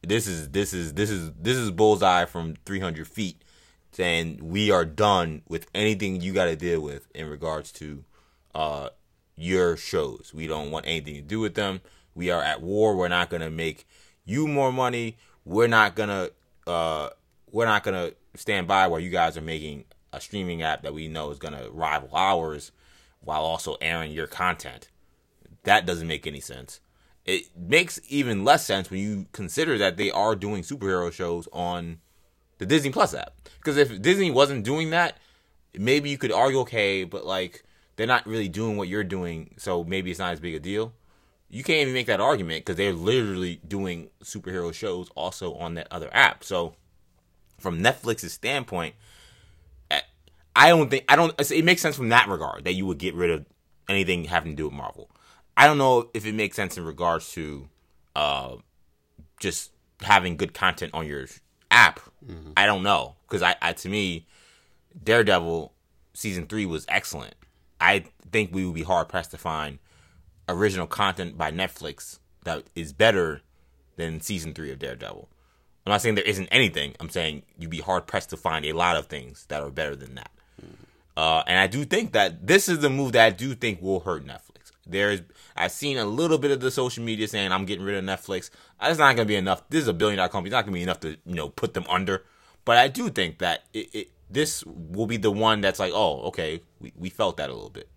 This 0.02 0.26
is 0.26 0.48
this 0.50 0.72
is 0.72 0.94
this 0.94 1.10
is 1.10 1.30
this 1.38 1.56
is 1.56 1.70
bullseye 1.70 2.24
from 2.24 2.56
300 2.64 3.06
feet, 3.06 3.42
saying 4.00 4.38
we 4.40 4.70
are 4.70 4.86
done 4.86 5.42
with 5.46 5.66
anything 5.74 6.22
you 6.22 6.32
got 6.32 6.46
to 6.46 6.56
deal 6.56 6.80
with 6.80 7.06
in 7.14 7.28
regards 7.28 7.70
to 7.70 8.02
uh 8.54 8.88
your 9.36 9.76
shows. 9.76 10.32
We 10.34 10.46
don't 10.46 10.70
want 10.70 10.86
anything 10.86 11.16
to 11.16 11.20
do 11.20 11.38
with 11.38 11.54
them. 11.54 11.82
We 12.14 12.30
are 12.30 12.42
at 12.42 12.62
war. 12.62 12.96
We're 12.96 13.08
not 13.08 13.28
gonna 13.28 13.50
make 13.50 13.86
you 14.24 14.48
more 14.48 14.72
money. 14.72 15.18
We're 15.44 15.66
not 15.66 15.96
gonna 15.96 16.30
uh 16.66 17.10
we're 17.52 17.66
not 17.66 17.84
gonna 17.84 18.12
stand 18.36 18.66
by 18.66 18.86
while 18.86 19.00
you 19.00 19.10
guys 19.10 19.36
are 19.36 19.42
making 19.42 19.84
a 20.14 20.20
streaming 20.20 20.62
app 20.62 20.80
that 20.80 20.94
we 20.94 21.06
know 21.06 21.30
is 21.30 21.38
gonna 21.38 21.68
rival 21.70 22.08
ours 22.14 22.72
while 23.20 23.42
also 23.42 23.76
airing 23.82 24.12
your 24.12 24.26
content. 24.26 24.88
That 25.64 25.84
doesn't 25.84 26.08
make 26.08 26.26
any 26.26 26.40
sense. 26.40 26.80
It 27.26 27.50
makes 27.54 28.00
even 28.08 28.44
less 28.44 28.64
sense 28.64 28.90
when 28.90 29.00
you 29.00 29.26
consider 29.32 29.76
that 29.76 29.98
they 29.98 30.10
are 30.10 30.34
doing 30.34 30.62
superhero 30.62 31.12
shows 31.12 31.48
on 31.52 31.98
the 32.60 32.66
Disney 32.66 32.90
Plus 32.90 33.14
app. 33.14 33.34
Because 33.58 33.76
if 33.76 34.00
Disney 34.00 34.30
wasn't 34.30 34.64
doing 34.64 34.90
that, 34.90 35.18
maybe 35.76 36.10
you 36.10 36.18
could 36.18 36.30
argue, 36.30 36.60
okay, 36.60 37.02
but 37.02 37.26
like 37.26 37.64
they're 37.96 38.06
not 38.06 38.26
really 38.26 38.48
doing 38.48 38.76
what 38.76 38.86
you're 38.86 39.02
doing, 39.02 39.54
so 39.58 39.82
maybe 39.82 40.10
it's 40.10 40.20
not 40.20 40.32
as 40.32 40.40
big 40.40 40.54
a 40.54 40.60
deal. 40.60 40.92
You 41.48 41.64
can't 41.64 41.80
even 41.80 41.94
make 41.94 42.06
that 42.06 42.20
argument 42.20 42.64
because 42.64 42.76
they're 42.76 42.92
literally 42.92 43.60
doing 43.66 44.10
superhero 44.22 44.72
shows 44.72 45.08
also 45.16 45.54
on 45.54 45.74
that 45.74 45.88
other 45.90 46.08
app. 46.12 46.44
So, 46.44 46.74
from 47.58 47.82
Netflix's 47.82 48.32
standpoint, 48.32 48.94
I 50.54 50.68
don't 50.68 50.90
think 50.90 51.04
I 51.08 51.16
don't. 51.16 51.34
It 51.50 51.64
makes 51.64 51.80
sense 51.80 51.96
from 51.96 52.10
that 52.10 52.28
regard 52.28 52.64
that 52.64 52.74
you 52.74 52.86
would 52.86 52.98
get 52.98 53.14
rid 53.14 53.30
of 53.30 53.46
anything 53.88 54.24
having 54.24 54.52
to 54.52 54.56
do 54.56 54.64
with 54.66 54.74
Marvel. 54.74 55.10
I 55.56 55.66
don't 55.66 55.78
know 55.78 56.10
if 56.14 56.26
it 56.26 56.34
makes 56.34 56.56
sense 56.56 56.76
in 56.76 56.84
regards 56.84 57.32
to 57.32 57.68
uh, 58.14 58.56
just 59.38 59.72
having 60.02 60.36
good 60.36 60.54
content 60.54 60.92
on 60.94 61.06
your 61.06 61.26
app. 61.70 62.00
Mm-hmm. 62.26 62.52
I 62.56 62.66
don't 62.66 62.82
know 62.82 63.16
because 63.26 63.42
I, 63.42 63.56
I 63.62 63.72
to 63.72 63.88
me, 63.88 64.26
Daredevil 65.02 65.72
season 66.12 66.46
three 66.46 66.66
was 66.66 66.84
excellent. 66.88 67.34
I 67.80 68.04
think 68.30 68.50
we 68.52 68.64
would 68.66 68.74
be 68.74 68.82
hard 68.82 69.08
pressed 69.08 69.30
to 69.32 69.38
find 69.38 69.78
original 70.48 70.86
content 70.86 71.38
by 71.38 71.50
Netflix 71.50 72.18
that 72.44 72.64
is 72.74 72.92
better 72.92 73.42
than 73.96 74.20
season 74.20 74.52
three 74.52 74.70
of 74.70 74.78
Daredevil. 74.78 75.28
I'm 75.86 75.90
not 75.90 76.02
saying 76.02 76.14
there 76.14 76.24
isn't 76.24 76.48
anything. 76.48 76.94
I'm 77.00 77.08
saying 77.08 77.42
you'd 77.58 77.70
be 77.70 77.80
hard 77.80 78.06
pressed 78.06 78.30
to 78.30 78.36
find 78.36 78.64
a 78.66 78.72
lot 78.72 78.96
of 78.96 79.06
things 79.06 79.46
that 79.48 79.62
are 79.62 79.70
better 79.70 79.96
than 79.96 80.14
that. 80.16 80.30
Uh, 81.16 81.42
and 81.46 81.58
I 81.58 81.66
do 81.66 81.84
think 81.84 82.12
that 82.12 82.46
this 82.46 82.68
is 82.68 82.80
the 82.80 82.90
move 82.90 83.12
that 83.12 83.26
I 83.26 83.30
do 83.30 83.54
think 83.54 83.82
will 83.82 84.00
hurt 84.00 84.24
Netflix. 84.24 84.72
There's 84.86 85.20
I've 85.60 85.72
seen 85.72 85.98
a 85.98 86.04
little 86.04 86.38
bit 86.38 86.50
of 86.50 86.60
the 86.60 86.70
social 86.70 87.04
media 87.04 87.28
saying 87.28 87.52
I'm 87.52 87.64
getting 87.64 87.84
rid 87.84 87.96
of 87.96 88.04
Netflix. 88.04 88.50
It's 88.82 88.98
not 88.98 89.16
going 89.16 89.16
to 89.16 89.24
be 89.24 89.36
enough. 89.36 89.68
This 89.68 89.82
is 89.82 89.88
a 89.88 89.92
billion 89.92 90.18
dollar 90.18 90.28
company. 90.28 90.48
It's 90.48 90.54
not 90.54 90.64
going 90.64 90.74
to 90.74 90.78
be 90.78 90.82
enough 90.82 91.00
to 91.00 91.16
you 91.26 91.34
know 91.34 91.48
put 91.48 91.74
them 91.74 91.84
under. 91.88 92.24
But 92.64 92.76
I 92.76 92.88
do 92.88 93.08
think 93.08 93.38
that 93.38 93.64
it, 93.72 93.94
it, 93.94 94.10
this 94.28 94.64
will 94.64 95.06
be 95.06 95.16
the 95.16 95.30
one 95.30 95.60
that's 95.60 95.78
like, 95.78 95.92
oh, 95.94 96.20
okay, 96.28 96.62
we, 96.80 96.92
we 96.96 97.10
felt 97.10 97.36
that 97.38 97.50
a 97.50 97.54
little 97.54 97.70
bit. 97.70 97.88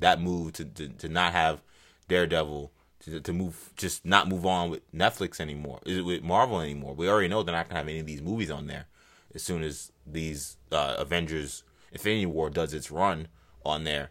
That 0.00 0.20
move 0.20 0.54
to, 0.54 0.64
to, 0.64 0.88
to 0.88 1.08
not 1.08 1.32
have 1.32 1.62
Daredevil 2.08 2.72
to, 3.04 3.20
to 3.20 3.32
move 3.32 3.72
just 3.76 4.04
not 4.04 4.28
move 4.28 4.46
on 4.46 4.70
with 4.70 4.92
Netflix 4.92 5.40
anymore. 5.40 5.80
Is 5.86 5.98
it 5.98 6.04
with 6.04 6.22
Marvel 6.22 6.60
anymore? 6.60 6.94
We 6.94 7.08
already 7.08 7.28
know 7.28 7.42
they're 7.42 7.54
not 7.54 7.68
gonna 7.68 7.80
have 7.80 7.88
any 7.88 8.00
of 8.00 8.06
these 8.06 8.22
movies 8.22 8.50
on 8.50 8.66
there 8.66 8.86
as 9.34 9.42
soon 9.42 9.62
as 9.62 9.92
these 10.06 10.56
uh, 10.72 10.96
Avengers 10.98 11.62
Infinity 11.92 12.26
War 12.26 12.50
does 12.50 12.74
its 12.74 12.90
run 12.90 13.28
on 13.64 13.84
there, 13.84 14.10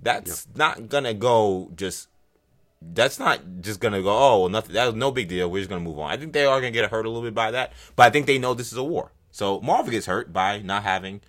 that's 0.00 0.46
yep. 0.46 0.56
not 0.56 0.88
gonna 0.88 1.14
go 1.14 1.70
just. 1.74 2.08
That's 2.80 3.18
not 3.18 3.40
just 3.60 3.80
gonna 3.80 4.02
go. 4.02 4.16
Oh, 4.16 4.40
well, 4.40 4.48
nothing. 4.48 4.74
That's 4.74 4.94
no 4.94 5.10
big 5.10 5.28
deal. 5.28 5.50
We're 5.50 5.60
just 5.60 5.70
gonna 5.70 5.82
move 5.82 5.98
on. 5.98 6.10
I 6.10 6.16
think 6.16 6.32
they 6.32 6.44
are 6.46 6.60
gonna 6.60 6.70
get 6.70 6.90
hurt 6.90 7.06
a 7.06 7.08
little 7.08 7.22
bit 7.22 7.34
by 7.34 7.50
that, 7.50 7.72
but 7.96 8.06
I 8.06 8.10
think 8.10 8.26
they 8.26 8.38
know 8.38 8.54
this 8.54 8.72
is 8.72 8.78
a 8.78 8.84
war. 8.84 9.12
So 9.30 9.60
Marvel 9.60 9.90
gets 9.90 10.06
hurt 10.06 10.32
by 10.32 10.60
not 10.60 10.84
having 10.84 11.20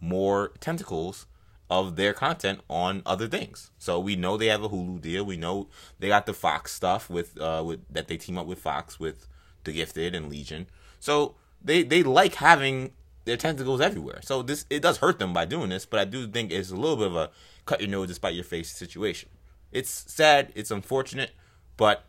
more 0.00 0.52
tentacles 0.60 1.26
of 1.68 1.96
their 1.96 2.12
content 2.12 2.60
on 2.68 3.02
other 3.04 3.26
things. 3.26 3.70
So 3.78 3.98
we 3.98 4.14
know 4.16 4.36
they 4.36 4.46
have 4.46 4.62
a 4.62 4.68
Hulu 4.68 5.00
deal. 5.00 5.24
We 5.24 5.36
know 5.36 5.68
they 5.98 6.08
got 6.08 6.26
the 6.26 6.34
Fox 6.34 6.72
stuff 6.72 7.10
with 7.10 7.40
uh 7.40 7.62
with 7.64 7.80
that 7.90 8.08
they 8.08 8.16
team 8.16 8.38
up 8.38 8.46
with 8.46 8.58
Fox 8.58 9.00
with 9.00 9.26
The 9.64 9.72
Gifted 9.72 10.14
and 10.14 10.28
Legion. 10.28 10.66
So 11.00 11.34
they 11.62 11.82
they 11.82 12.02
like 12.02 12.36
having 12.36 12.92
their 13.24 13.36
tentacles 13.36 13.80
everywhere. 13.80 14.20
So 14.22 14.42
this 14.42 14.64
it 14.70 14.80
does 14.80 14.98
hurt 14.98 15.18
them 15.18 15.32
by 15.32 15.44
doing 15.44 15.70
this, 15.70 15.86
but 15.86 16.00
I 16.00 16.04
do 16.04 16.26
think 16.28 16.52
it's 16.52 16.70
a 16.70 16.76
little 16.76 16.96
bit 16.96 17.08
of 17.08 17.16
a 17.16 17.30
cut 17.64 17.80
your 17.80 17.90
nose 17.90 18.08
despite 18.08 18.34
your 18.34 18.44
face 18.44 18.70
situation. 18.70 19.28
It's 19.72 19.90
sad, 20.12 20.52
it's 20.54 20.70
unfortunate, 20.70 21.32
but 21.76 22.04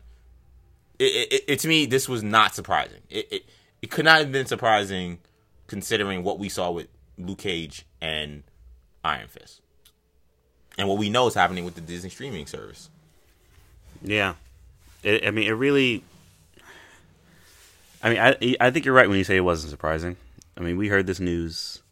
it, 0.98 1.32
it, 1.32 1.44
it 1.48 1.58
to 1.60 1.68
me 1.68 1.86
this 1.86 2.08
was 2.08 2.22
not 2.22 2.54
surprising. 2.54 3.00
It, 3.10 3.28
it 3.30 3.44
it 3.82 3.90
could 3.90 4.04
not 4.04 4.18
have 4.20 4.32
been 4.32 4.46
surprising 4.46 5.18
considering 5.66 6.24
what 6.24 6.38
we 6.38 6.48
saw 6.48 6.70
with 6.70 6.88
Luke 7.16 7.38
Cage 7.38 7.86
and 8.00 8.42
Iron 9.04 9.28
Fist, 9.28 9.60
and 10.76 10.88
what 10.88 10.98
we 10.98 11.10
know 11.10 11.26
is 11.26 11.34
happening 11.34 11.64
with 11.64 11.74
the 11.74 11.80
Disney 11.80 12.10
streaming 12.10 12.46
service. 12.46 12.90
Yeah, 14.02 14.34
it, 15.02 15.26
I 15.26 15.30
mean, 15.30 15.48
it 15.48 15.52
really. 15.52 16.04
I 18.02 18.10
mean, 18.10 18.18
I 18.18 18.56
I 18.60 18.70
think 18.70 18.84
you're 18.84 18.94
right 18.94 19.08
when 19.08 19.18
you 19.18 19.24
say 19.24 19.36
it 19.36 19.40
wasn't 19.40 19.70
surprising. 19.70 20.16
I 20.56 20.60
mean, 20.60 20.76
we 20.76 20.88
heard 20.88 21.06
this 21.06 21.20
news, 21.20 21.82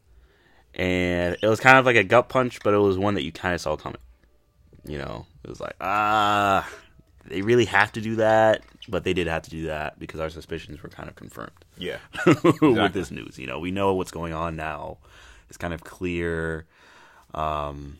and 0.75 1.37
it 1.41 1.47
was 1.47 1.61
kind 1.61 1.79
of 1.79 1.87
like 1.87 1.97
a 1.97 2.05
gut 2.05 2.29
punch, 2.29 2.61
but 2.63 2.75
it 2.75 2.79
was 2.79 2.99
one 2.99 3.15
that 3.15 3.23
you 3.23 3.33
kind 3.33 3.55
of 3.55 3.61
saw 3.61 3.77
coming. 3.77 3.99
You 4.87 4.99
know, 4.99 5.27
it 5.45 5.51
was 5.51 5.61
like, 5.61 5.77
ah, 5.81 6.69
they 7.25 7.43
really 7.43 7.65
have 7.65 7.93
to 7.93 8.01
do 8.01 8.17
that, 8.17 8.63
but 8.89 9.05
they 9.05 9.13
did 9.13 9.27
have 9.27 9.43
to 9.43 9.51
do 9.51 9.67
that 9.67 9.99
because 9.99 10.21
our 10.21 10.31
suspicions 10.31 10.83
were 10.83 10.89
kind 10.89 11.09
of 11.09 11.17
confirmed. 11.17 11.51
Yeah, 11.77 11.99
exactly. 12.27 12.71
with 12.71 12.93
this 12.93 13.11
news, 13.11 13.39
you 13.39 13.47
know, 13.47 13.59
we 13.59 13.71
know 13.71 13.95
what's 13.95 14.11
going 14.11 14.33
on 14.33 14.57
now. 14.57 14.99
It's 15.49 15.59
kind 15.59 15.75
of 15.75 15.85
clear. 15.85 16.67
Um, 17.35 17.99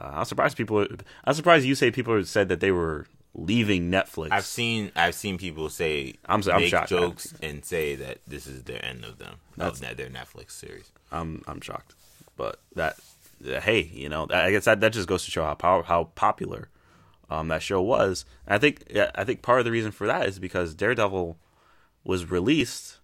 uh, 0.00 0.10
I'm 0.14 0.24
surprised 0.24 0.56
people. 0.56 0.86
I'm 1.24 1.34
surprised 1.34 1.66
you 1.66 1.74
say 1.74 1.90
people 1.90 2.24
said 2.24 2.48
that 2.48 2.60
they 2.60 2.72
were 2.72 3.06
leaving 3.34 3.90
Netflix. 3.90 4.28
I've 4.32 4.44
seen 4.44 4.92
I've 4.96 5.14
seen 5.14 5.38
people 5.38 5.68
say 5.68 6.14
I'm, 6.26 6.42
I'm 6.50 6.60
make 6.60 6.70
shocked, 6.70 6.88
jokes 6.88 7.34
and 7.42 7.64
say 7.64 7.94
that 7.96 8.18
this 8.26 8.46
is 8.46 8.64
their 8.64 8.84
end 8.84 9.04
of 9.04 9.18
them 9.18 9.36
That's, 9.56 9.80
of 9.80 9.96
their 9.96 10.08
Netflix 10.08 10.52
series. 10.52 10.90
I'm 11.12 11.42
I'm 11.46 11.60
shocked, 11.60 11.94
but 12.36 12.60
that 12.74 12.96
hey, 13.44 13.90
you 13.92 14.08
know, 14.08 14.26
I 14.30 14.50
guess 14.50 14.64
that 14.64 14.80
that 14.80 14.92
just 14.92 15.08
goes 15.08 15.24
to 15.24 15.30
show 15.30 15.44
how 15.44 15.54
power 15.54 15.82
how 15.82 16.04
popular 16.14 16.68
um, 17.30 17.48
that 17.48 17.62
show 17.62 17.80
was. 17.82 18.24
And 18.46 18.54
I 18.54 18.58
think 18.58 18.84
yeah, 18.90 19.10
I 19.14 19.24
think 19.24 19.42
part 19.42 19.58
of 19.58 19.64
the 19.64 19.70
reason 19.70 19.90
for 19.90 20.06
that 20.06 20.26
is 20.26 20.38
because 20.38 20.74
Daredevil 20.74 21.38
was 22.04 22.30
released. 22.30 22.98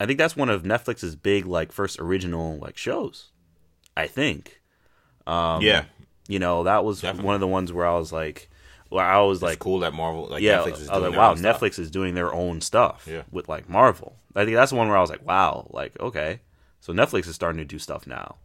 I 0.00 0.06
think 0.06 0.18
that's 0.18 0.36
one 0.36 0.48
of 0.48 0.62
Netflix's 0.62 1.16
big 1.16 1.46
like 1.46 1.72
first 1.72 1.98
original 2.00 2.58
like 2.58 2.76
shows. 2.76 3.30
I 3.96 4.06
think. 4.06 4.60
Um, 5.26 5.62
yeah. 5.62 5.84
You 6.28 6.38
know 6.38 6.64
that 6.64 6.84
was 6.84 7.00
Definitely. 7.00 7.26
one 7.26 7.34
of 7.34 7.40
the 7.40 7.48
ones 7.48 7.72
where 7.72 7.86
I 7.86 7.96
was 7.96 8.12
like, 8.12 8.48
where 8.88 9.04
I 9.04 9.20
was 9.20 9.38
it's 9.38 9.42
like, 9.42 9.58
cool 9.58 9.80
that 9.80 9.92
Marvel, 9.92 10.26
like 10.26 10.42
yeah, 10.42 10.58
Netflix 10.58 10.80
is 10.80 10.88
I 10.88 10.98
was 10.98 11.10
like, 11.10 11.18
wow, 11.18 11.34
Netflix 11.34 11.78
is 11.78 11.90
doing 11.90 12.14
their 12.14 12.32
own 12.32 12.60
stuff 12.60 13.06
yeah. 13.10 13.22
with 13.30 13.48
like 13.48 13.68
Marvel. 13.68 14.16
I 14.34 14.44
think 14.44 14.56
that's 14.56 14.70
the 14.70 14.76
one 14.76 14.88
where 14.88 14.96
I 14.96 15.00
was 15.00 15.10
like, 15.10 15.26
wow, 15.26 15.68
like 15.70 15.98
okay, 15.98 16.40
so 16.80 16.92
Netflix 16.92 17.26
is 17.26 17.34
starting 17.34 17.58
to 17.58 17.64
do 17.64 17.78
stuff 17.78 18.06
now, 18.06 18.36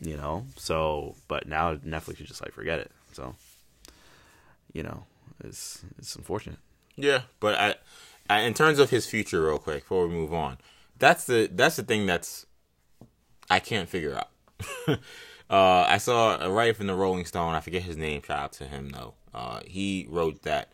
you 0.00 0.16
know. 0.16 0.46
So, 0.56 1.16
but 1.28 1.46
now 1.46 1.74
Netflix 1.76 2.20
is 2.20 2.28
just 2.28 2.42
like 2.42 2.52
forget 2.52 2.78
it. 2.78 2.90
So, 3.12 3.34
you 4.72 4.82
know, 4.82 5.04
it's 5.42 5.84
it's 5.98 6.16
unfortunate. 6.16 6.58
Yeah, 6.96 7.22
but 7.40 7.54
I, 7.58 7.74
I, 8.30 8.40
in 8.42 8.54
terms 8.54 8.78
of 8.78 8.90
his 8.90 9.06
future, 9.06 9.44
real 9.44 9.58
quick 9.58 9.82
before 9.82 10.06
we 10.06 10.14
move 10.14 10.32
on, 10.32 10.58
that's 10.98 11.24
the 11.24 11.48
that's 11.52 11.76
the 11.76 11.82
thing 11.82 12.06
that's 12.06 12.46
I 13.50 13.60
can't 13.60 13.88
figure 13.88 14.16
out. 14.16 14.28
uh, 14.88 14.96
I 15.88 15.98
saw 15.98 16.40
a 16.40 16.50
writer 16.50 16.74
from 16.74 16.86
the 16.86 16.94
Rolling 16.94 17.24
Stone. 17.24 17.54
I 17.54 17.60
forget 17.60 17.82
his 17.82 17.96
name. 17.96 18.22
Shout 18.22 18.38
out 18.38 18.52
to 18.54 18.64
him 18.64 18.90
though. 18.90 19.14
Uh, 19.32 19.60
he 19.66 20.06
wrote 20.08 20.42
that 20.42 20.70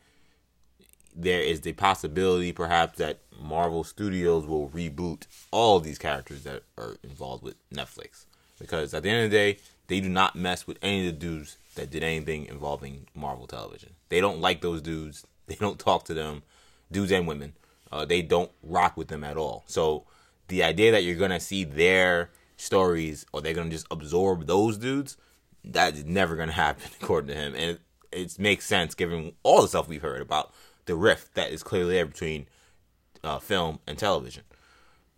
there 1.15 1.41
is 1.41 1.63
the 1.63 1.73
possibility, 1.73 2.53
perhaps, 2.53 2.99
that 2.99 3.21
Marvel 3.41 3.85
Studios 3.85 4.47
will 4.47 4.69
reboot 4.69 5.27
all 5.51 5.81
these 5.81 5.99
characters 5.99 6.45
that 6.45 6.63
are 6.79 6.97
involved 7.03 7.43
with 7.43 7.57
Netflix. 7.71 8.27
Because 8.61 8.95
at 8.95 9.03
the 9.03 9.11
end 9.11 9.25
of 9.25 9.31
the 9.31 9.37
day, 9.37 9.59
they 9.89 10.01
do 10.01 10.09
not 10.09 10.37
mess 10.37 10.67
with 10.67 10.79
any 10.83 11.09
of 11.09 11.15
the 11.15 11.19
dudes 11.19 11.57
that 11.75 11.91
did 11.91 12.05
anything 12.05 12.47
involving 12.47 13.07
Marvel 13.15 13.47
Television. 13.47 13.95
They 14.09 14.21
don't 14.21 14.41
like 14.41 14.61
those 14.61 14.81
dudes. 14.81 15.27
They 15.51 15.57
don't 15.57 15.81
talk 15.81 16.05
to 16.05 16.15
them, 16.15 16.45
dudes 16.93 17.11
and 17.11 17.27
women. 17.27 17.55
Uh, 17.91 18.05
they 18.05 18.23
don't 18.23 18.53
rock 18.63 18.97
with 18.97 19.09
them 19.09 19.25
at 19.25 19.37
all. 19.37 19.65
So 19.67 20.05
the 20.47 20.63
idea 20.63 20.93
that 20.93 21.03
you're 21.03 21.17
gonna 21.17 21.41
see 21.41 21.65
their 21.65 22.31
stories 22.57 23.27
or 23.33 23.41
they're 23.41 23.53
gonna 23.53 23.71
just 23.71 23.89
absorb 23.91 24.47
those 24.47 24.79
dudes, 24.79 25.17
that 25.65 25.95
is 25.95 26.05
never 26.05 26.37
gonna 26.37 26.53
happen, 26.67 26.89
according 27.03 27.35
to 27.35 27.35
him. 27.35 27.57
And 27.57 27.81
it 28.13 28.39
makes 28.39 28.65
sense 28.65 28.95
given 28.95 29.33
all 29.43 29.63
the 29.63 29.67
stuff 29.67 29.89
we've 29.89 30.01
heard 30.01 30.23
about 30.23 30.55
the 30.87 30.95
rift 30.95 31.35
that 31.35 31.51
is 31.51 31.65
clearly 31.65 31.95
there 31.95 32.07
between 32.07 32.47
uh, 33.25 33.41
film 33.41 33.81
and 33.89 33.99
television. 33.99 34.45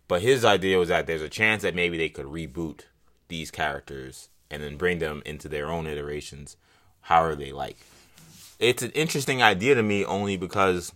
But 0.07 0.23
his 0.23 0.43
idea 0.43 0.77
was 0.77 0.89
that 0.89 1.07
there's 1.07 1.21
a 1.21 1.29
chance 1.29 1.61
that 1.61 1.75
maybe 1.75 1.97
they 1.97 2.09
could 2.09 2.25
reboot 2.25 2.81
these 3.33 3.49
characters 3.49 4.29
and 4.51 4.61
then 4.61 4.77
bring 4.77 4.99
them 4.99 5.23
into 5.25 5.49
their 5.49 5.67
own 5.67 5.87
iterations 5.87 6.55
How 7.01 7.23
are 7.23 7.35
they 7.35 7.51
like? 7.51 7.77
It's 8.59 8.83
an 8.83 8.91
interesting 8.91 9.41
idea 9.41 9.73
to 9.73 9.81
me 9.83 10.05
only 10.05 10.37
because 10.37 10.93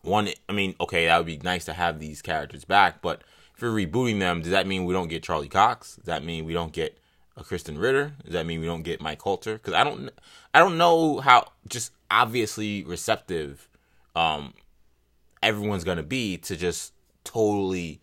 one, 0.00 0.30
I 0.48 0.52
mean, 0.52 0.74
okay, 0.80 1.06
that 1.06 1.18
would 1.18 1.26
be 1.26 1.36
nice 1.36 1.66
to 1.66 1.74
have 1.74 2.00
these 2.00 2.22
characters 2.22 2.64
back, 2.64 3.02
but 3.02 3.22
if 3.54 3.62
you're 3.62 3.70
rebooting 3.70 4.18
them, 4.18 4.40
does 4.40 4.50
that 4.50 4.66
mean 4.66 4.86
we 4.86 4.94
don't 4.94 5.08
get 5.08 5.22
Charlie 5.22 5.48
Cox? 5.48 5.96
Does 5.96 6.06
that 6.06 6.24
mean 6.24 6.46
we 6.46 6.54
don't 6.54 6.72
get 6.72 6.98
a 7.36 7.44
Krysten 7.44 7.80
Ritter? 7.80 8.14
Does 8.24 8.32
that 8.32 8.46
mean 8.46 8.60
we 8.60 8.66
don't 8.66 8.82
get 8.82 9.00
Mike 9.00 9.18
Colter? 9.18 9.54
Because 9.54 9.74
I 9.74 9.84
don't, 9.84 10.10
I 10.54 10.58
don't 10.58 10.78
know 10.78 11.20
how 11.20 11.52
just 11.68 11.92
obviously 12.10 12.82
receptive 12.84 13.68
um, 14.16 14.54
everyone's 15.42 15.84
gonna 15.84 16.02
be 16.02 16.38
to 16.38 16.56
just 16.56 16.94
totally 17.22 18.00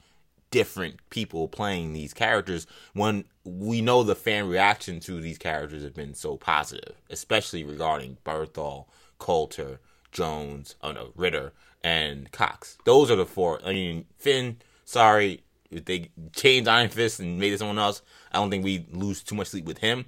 different 0.52 0.98
people 1.10 1.48
playing 1.48 1.94
these 1.94 2.14
characters 2.14 2.68
when 2.94 3.24
we 3.44 3.82
know 3.82 4.04
the 4.04 4.16
fan 4.16 4.48
reaction 4.48 5.00
to 5.02 5.20
these 5.20 5.38
characters 5.38 5.84
have 5.84 5.96
been 5.96 6.14
so 6.14 6.38
positive, 6.38 6.96
especially 7.10 7.64
regarding 7.64 8.18
Bernthal, 8.26 8.86
Colter, 9.18 9.80
Jones, 10.12 10.76
oh 10.82 10.92
no, 10.92 11.12
Ritter, 11.16 11.54
and 11.84 12.32
Cox. 12.32 12.78
Those 12.86 13.10
are 13.10 13.16
the 13.16 13.26
four. 13.26 13.60
I 13.66 13.74
mean, 13.74 14.06
Finn, 14.18 14.58
sorry, 14.86 15.44
if 15.72 15.86
they 15.86 16.12
changed 16.34 16.68
Iron 16.68 16.90
Fist 16.90 17.20
and 17.20 17.40
made 17.40 17.54
it 17.54 17.60
someone 17.60 17.80
else, 17.80 18.02
I 18.32 18.38
don't 18.38 18.52
think 18.52 18.64
we 18.64 18.86
lose 18.92 19.24
too 19.24 19.36
much 19.36 19.48
sleep 19.48 19.66
with 19.66 19.80
him. 19.80 20.06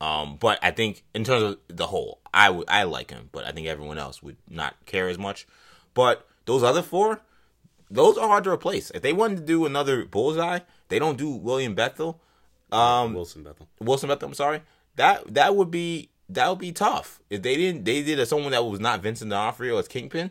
Um, 0.00 0.36
but 0.36 0.58
I 0.62 0.70
think 0.70 1.04
in 1.14 1.24
terms 1.24 1.42
of 1.42 1.58
the 1.68 1.86
whole, 1.86 2.18
I 2.32 2.50
would 2.50 2.68
I 2.68 2.82
like 2.82 3.10
him, 3.10 3.28
but 3.32 3.44
I 3.44 3.52
think 3.52 3.66
everyone 3.66 3.98
else 3.98 4.22
would 4.22 4.36
not 4.50 4.74
care 4.86 5.08
as 5.08 5.18
much. 5.18 5.46
But 5.94 6.26
those 6.46 6.62
other 6.62 6.82
four, 6.82 7.20
those 7.90 8.18
are 8.18 8.28
hard 8.28 8.44
to 8.44 8.50
replace. 8.50 8.90
If 8.90 9.02
they 9.02 9.12
wanted 9.12 9.36
to 9.36 9.44
do 9.44 9.66
another 9.66 10.04
Bullseye, 10.04 10.60
they 10.88 10.98
don't 10.98 11.16
do 11.16 11.30
William 11.30 11.74
Bethel. 11.74 12.20
Um, 12.74 13.14
Wilson 13.14 13.42
Bethel. 13.42 13.68
Wilson 13.80 14.08
Bethel. 14.08 14.28
I'm 14.28 14.34
sorry. 14.34 14.62
That 14.96 15.34
that 15.34 15.56
would 15.56 15.70
be 15.70 16.10
that 16.28 16.48
would 16.48 16.58
be 16.58 16.72
tough 16.72 17.20
if 17.30 17.42
they 17.42 17.56
didn't. 17.56 17.84
They 17.84 18.02
did 18.02 18.18
a, 18.18 18.26
someone 18.26 18.52
that 18.52 18.64
was 18.64 18.80
not 18.80 19.02
Vincent 19.02 19.30
D'Onofrio 19.30 19.76
as 19.78 19.88
Kingpin. 19.88 20.30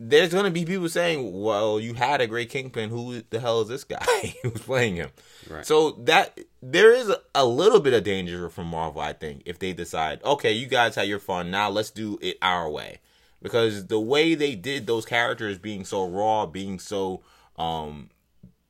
There's 0.00 0.32
gonna 0.32 0.50
be 0.50 0.64
people 0.64 0.88
saying, 0.88 1.40
"Well, 1.40 1.78
you 1.78 1.94
had 1.94 2.20
a 2.20 2.26
great 2.26 2.50
Kingpin. 2.50 2.90
Who 2.90 3.22
the 3.30 3.38
hell 3.40 3.60
is 3.60 3.68
this 3.68 3.84
guy 3.84 4.34
who's 4.42 4.62
playing 4.62 4.96
him?" 4.96 5.10
Right. 5.48 5.64
So 5.64 5.92
that 6.04 6.38
there 6.60 6.92
is 6.92 7.08
a, 7.08 7.20
a 7.34 7.46
little 7.46 7.80
bit 7.80 7.94
of 7.94 8.02
danger 8.02 8.48
from 8.48 8.66
Marvel, 8.66 9.00
I 9.00 9.12
think, 9.12 9.42
if 9.46 9.58
they 9.58 9.72
decide, 9.72 10.22
okay, 10.24 10.52
you 10.52 10.66
guys 10.66 10.96
had 10.96 11.08
your 11.08 11.20
fun, 11.20 11.50
now 11.50 11.70
let's 11.70 11.90
do 11.90 12.18
it 12.20 12.38
our 12.42 12.68
way, 12.68 13.00
because 13.40 13.86
the 13.86 14.00
way 14.00 14.34
they 14.34 14.56
did 14.56 14.86
those 14.86 15.04
characters 15.04 15.58
being 15.58 15.84
so 15.84 16.08
raw, 16.08 16.46
being 16.46 16.78
so 16.78 17.22
um 17.56 18.10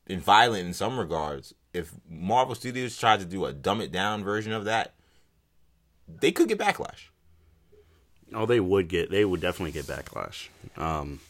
and 0.06 0.20
violent 0.20 0.66
in 0.66 0.74
some 0.74 0.98
regards, 0.98 1.54
if 1.74 1.92
Marvel 2.08 2.54
Studios 2.54 2.96
tried 2.96 3.20
to 3.20 3.26
do 3.26 3.44
a 3.44 3.52
dumb 3.52 3.80
it 3.80 3.92
down 3.92 4.24
version 4.24 4.52
of 4.52 4.64
that, 4.64 4.94
they 6.08 6.32
could 6.32 6.48
get 6.48 6.58
backlash. 6.58 7.08
Oh, 8.32 8.46
they 8.46 8.60
would 8.60 8.88
get. 8.88 9.10
They 9.10 9.24
would 9.24 9.40
definitely 9.40 9.72
get 9.72 9.84
backlash. 9.84 10.48
Um, 10.76 11.20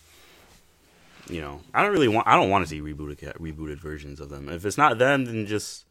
you 1.28 1.40
know, 1.40 1.60
I 1.72 1.82
don't 1.82 1.92
really 1.92 2.08
want. 2.08 2.28
I 2.28 2.36
don't 2.36 2.50
want 2.50 2.64
to 2.64 2.68
see 2.68 2.80
rebooted 2.80 3.36
rebooted 3.38 3.78
versions 3.78 4.20
of 4.20 4.28
them. 4.28 4.48
If 4.48 4.64
it's 4.64 4.78
not 4.78 4.98
them, 4.98 5.24
then 5.24 5.46
just 5.46 5.84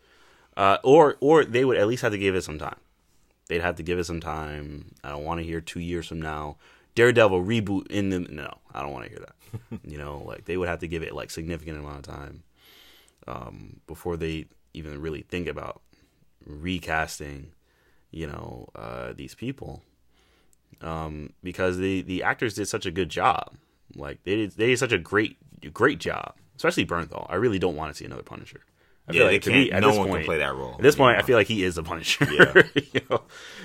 uh, 0.56 0.78
or 0.84 1.18
or 1.20 1.44
they 1.44 1.66
would 1.66 1.78
at 1.78 1.88
least 1.88 2.04
have 2.04 2.14
to 2.14 2.18
give 2.18 2.36
it 2.36 2.44
some 2.44 2.60
time. 2.60 2.78
They'd 3.48 3.62
have 3.62 3.76
to 3.76 3.84
give 3.84 4.00
it 4.00 4.06
some 4.06 4.22
time. 4.22 4.96
I 5.04 5.10
don't 5.10 5.26
want 5.26 5.40
to 5.40 5.46
hear 5.46 5.60
two 5.60 5.82
years 5.82 6.08
from 6.08 6.22
now 6.22 6.58
Daredevil 6.96 7.44
reboot 7.44 7.88
in 7.88 8.10
the 8.10 8.20
no. 8.20 8.58
I 8.74 8.82
don't 8.82 8.92
want 8.92 9.06
to 9.06 9.10
hear 9.10 9.20
that. 9.20 9.80
you 9.92 9.98
know, 9.98 10.24
like 10.26 10.46
they 10.46 10.58
would 10.58 10.68
have 10.68 10.80
to 10.80 10.88
give 10.88 11.04
it 11.04 11.14
like 11.14 11.32
significant 11.32 11.80
amount 11.80 12.08
of 12.08 12.16
time 12.16 12.44
um, 13.28 13.80
before 13.88 14.18
they 14.18 14.46
even 14.74 15.02
really 15.02 15.22
think 15.22 15.48
about 15.48 15.82
recasting. 16.46 17.52
You 18.12 18.28
know, 18.28 18.70
uh, 18.76 19.14
these 19.14 19.34
people 19.34 19.82
um, 20.82 21.34
because 21.42 21.78
the 21.78 22.02
the 22.04 22.22
actors 22.24 22.54
did 22.54 22.68
such 22.68 22.86
a 22.86 22.92
good 22.92 23.10
job. 23.10 23.56
Like 23.96 24.24
they 24.24 24.36
did, 24.36 24.52
they 24.52 24.68
did 24.68 24.80
such 24.80 24.92
a 24.92 25.00
great 25.00 25.38
great 25.74 26.00
job, 26.00 26.34
especially 26.56 26.86
Bernthal. 26.86 27.26
I 27.30 27.36
really 27.36 27.58
don't 27.60 27.76
want 27.76 27.92
to 27.92 27.98
see 27.98 28.06
another 28.06 28.22
Punisher. 28.24 28.62
I 29.08 29.14
Yeah, 29.14 29.26
they 29.26 29.40
to 29.40 29.50
can't- 29.52 29.72
at 29.72 29.82
no 29.82 29.90
this 29.90 29.98
one 29.98 30.12
can 30.12 30.26
play 30.26 30.38
that 30.38 30.54
role. 30.56 30.76
At 30.76 30.82
this 30.82 30.96
point, 30.96 31.16
Yeah. 31.18 31.24
I 31.24 31.26
feel 31.26 31.38
like 31.38 31.48
he 31.48 31.64
is 31.64 31.76
the 31.76 31.84
Punisher. 31.84 32.26
Yeah. 32.32 32.64
you 32.94 33.02
know, 33.10 33.24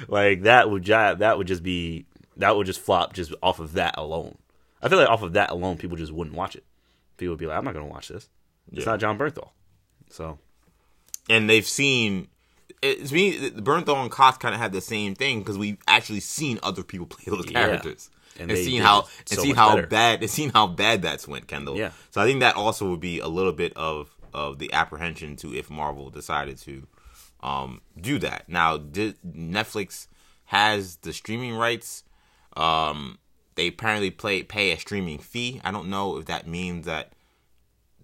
like 0.08 0.42
that 0.42 0.70
would 0.70 0.84
that 0.86 1.36
would 1.38 1.46
just 1.46 1.62
be 1.62 2.06
that 2.38 2.56
would 2.56 2.66
just 2.66 2.80
flop 2.80 3.12
just 3.12 3.34
off 3.42 3.58
of 3.60 3.74
that 3.74 3.96
alone. 3.98 4.38
I 4.80 4.88
feel 4.88 4.98
like 4.98 5.08
off 5.10 5.22
of 5.22 5.34
that 5.34 5.50
alone, 5.50 5.76
people 5.76 5.96
just 5.96 6.12
wouldn't 6.12 6.36
watch 6.36 6.56
it. 6.56 6.64
People 7.18 7.32
would 7.32 7.38
be 7.40 7.46
like, 7.46 7.58
"I'm 7.58 7.64
not 7.64 7.74
going 7.74 7.84
to 7.86 7.92
watch 7.92 8.08
this. 8.08 8.28
It's 8.72 8.80
Yeah. 8.84 8.92
not 8.92 9.00
Jon 9.00 9.18
Bernthal." 9.18 9.50
So 10.10 10.38
and 11.28 11.48
they've 11.48 11.66
seen 11.66 12.28
it's 12.82 13.10
me 13.12 13.50
Bernthal 13.50 13.96
and 14.02 14.10
Cox 14.10 14.38
kind 14.38 14.54
of 14.54 14.60
had 14.60 14.72
the 14.72 14.80
same 14.80 15.14
thing 15.14 15.40
because 15.40 15.58
we've 15.58 15.78
actually 15.86 16.20
seen 16.20 16.58
other 16.62 16.82
people 16.82 17.06
play 17.14 17.24
those 17.26 17.46
Yeah. 17.50 17.66
characters 17.66 18.08
And 18.38 18.50
and, 18.50 18.50
they 18.58 18.64
seen 18.64 18.82
how 18.82 19.00
it 19.00 19.06
and 19.30 19.38
so 19.38 19.42
seen 19.42 19.54
how 19.56 19.74
better. 19.74 19.86
bad 19.88 20.20
and 20.22 20.30
seen 20.30 20.50
how 20.50 20.66
bad 20.68 21.02
that's 21.02 21.26
went 21.26 21.48
Kendall. 21.48 21.76
Yeah. 21.76 21.90
So 22.10 22.20
I 22.20 22.24
think 22.24 22.40
that 22.40 22.54
also 22.56 22.88
would 22.90 23.00
be 23.00 23.18
a 23.20 23.28
little 23.28 23.52
bit 23.52 23.72
of 23.76 24.14
of 24.32 24.58
the 24.58 24.72
apprehension 24.72 25.34
to 25.36 25.54
if 25.54 25.70
Marvel 25.70 26.10
decided 26.10 26.58
to 26.58 26.86
um, 27.42 27.80
do 28.00 28.18
that. 28.18 28.48
Now 28.48 28.76
di- 28.78 29.14
Netflix 29.26 30.06
has 30.46 30.96
the 30.96 31.12
streaming 31.12 31.54
rights. 31.54 32.04
Um, 32.56 33.18
they 33.54 33.68
apparently 33.68 34.10
play 34.10 34.42
pay 34.42 34.70
a 34.72 34.78
streaming 34.78 35.18
fee. 35.18 35.60
I 35.64 35.70
don't 35.72 35.88
know 35.88 36.16
if 36.18 36.26
that 36.26 36.46
means 36.46 36.86
that 36.86 37.12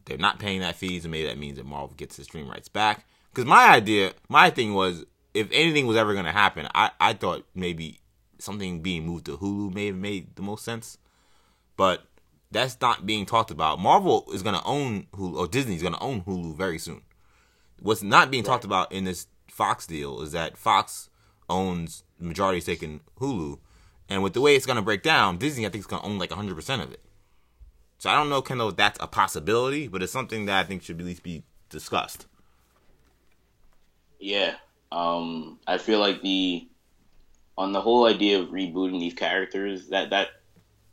they're 0.04 0.18
not 0.18 0.38
paying 0.38 0.60
that 0.60 0.76
fees, 0.76 1.04
and 1.04 1.12
maybe 1.12 1.26
that 1.28 1.38
means 1.38 1.56
that 1.56 1.66
Marvel 1.66 1.94
gets 1.96 2.16
the 2.16 2.24
stream 2.24 2.48
rights 2.48 2.68
back. 2.68 3.06
Because 3.32 3.46
my 3.46 3.68
idea, 3.70 4.12
my 4.28 4.50
thing 4.50 4.74
was, 4.74 5.04
if 5.32 5.48
anything 5.50 5.86
was 5.86 5.96
ever 5.96 6.12
going 6.12 6.26
to 6.26 6.32
happen, 6.32 6.68
I, 6.74 6.90
I 7.00 7.14
thought 7.14 7.46
maybe 7.54 8.00
something 8.38 8.80
being 8.80 9.06
moved 9.06 9.26
to 9.26 9.36
Hulu 9.36 9.74
may 9.74 9.86
have 9.86 9.96
made 9.96 10.36
the 10.36 10.42
most 10.42 10.64
sense. 10.64 10.98
But 11.76 12.04
that's 12.50 12.80
not 12.80 13.06
being 13.06 13.26
talked 13.26 13.50
about. 13.50 13.80
Marvel 13.80 14.24
is 14.32 14.42
going 14.42 14.54
to 14.54 14.64
own 14.64 15.06
Hulu, 15.14 15.36
or 15.36 15.48
Disney's 15.48 15.82
going 15.82 15.94
to 15.94 16.02
own 16.02 16.22
Hulu 16.22 16.56
very 16.56 16.78
soon. 16.78 17.02
What's 17.80 18.02
not 18.02 18.30
being 18.30 18.44
talked 18.44 18.64
about 18.64 18.92
in 18.92 19.04
this 19.04 19.26
Fox 19.48 19.86
deal 19.86 20.22
is 20.22 20.32
that 20.32 20.56
Fox 20.56 21.10
owns 21.50 22.04
the 22.18 22.26
majority 22.26 22.60
stake 22.60 22.82
in 22.82 23.00
Hulu. 23.20 23.58
And 24.08 24.22
with 24.22 24.34
the 24.34 24.40
way 24.40 24.54
it's 24.54 24.66
going 24.66 24.76
to 24.76 24.82
break 24.82 25.02
down, 25.02 25.38
Disney, 25.38 25.66
I 25.66 25.70
think, 25.70 25.82
is 25.82 25.86
going 25.86 26.02
to 26.02 26.08
own 26.08 26.18
like 26.18 26.30
100% 26.30 26.82
of 26.82 26.92
it. 26.92 27.00
So 28.04 28.10
I 28.10 28.16
don't 28.16 28.28
know, 28.28 28.42
Kendall, 28.42 28.68
if 28.68 28.76
that's 28.76 28.98
a 29.00 29.06
possibility, 29.06 29.88
but 29.88 30.02
it's 30.02 30.12
something 30.12 30.44
that 30.44 30.58
I 30.58 30.64
think 30.64 30.82
should 30.82 31.00
at 31.00 31.06
least 31.06 31.22
be 31.22 31.42
discussed. 31.70 32.26
Yeah. 34.20 34.56
Um, 34.92 35.58
I 35.66 35.78
feel 35.78 36.00
like 36.00 36.20
the 36.20 36.68
on 37.56 37.72
the 37.72 37.80
whole 37.80 38.04
idea 38.04 38.40
of 38.40 38.48
rebooting 38.48 39.00
these 39.00 39.14
characters, 39.14 39.88
that 39.88 40.10
that 40.10 40.28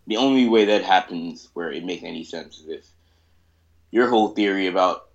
the 0.08 0.16
only 0.16 0.48
way 0.48 0.64
that 0.64 0.86
happens 0.86 1.50
where 1.54 1.70
it 1.70 1.84
makes 1.84 2.06
any 2.06 2.24
sense 2.24 2.60
is 2.60 2.68
if 2.70 2.88
your 3.92 4.08
whole 4.08 4.30
theory 4.30 4.68
about 4.68 5.10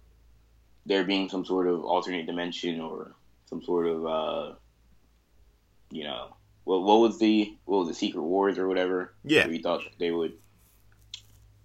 there 0.84 1.04
being 1.04 1.30
some 1.30 1.46
sort 1.46 1.66
of 1.66 1.82
alternate 1.82 2.26
dimension 2.26 2.78
or 2.78 3.12
some 3.46 3.62
sort 3.62 3.86
of 3.86 4.04
uh, 4.04 4.52
you 5.90 6.04
know 6.04 6.36
what 6.64 6.82
what 6.82 7.00
was 7.00 7.18
the 7.18 7.56
what 7.64 7.78
was 7.78 7.88
the 7.88 7.94
Secret 7.94 8.20
Wars 8.20 8.58
or 8.58 8.68
whatever? 8.68 9.14
Yeah. 9.24 9.46
Where 9.46 9.54
you 9.54 9.62
thought 9.62 9.80
they 9.98 10.10
would 10.10 10.34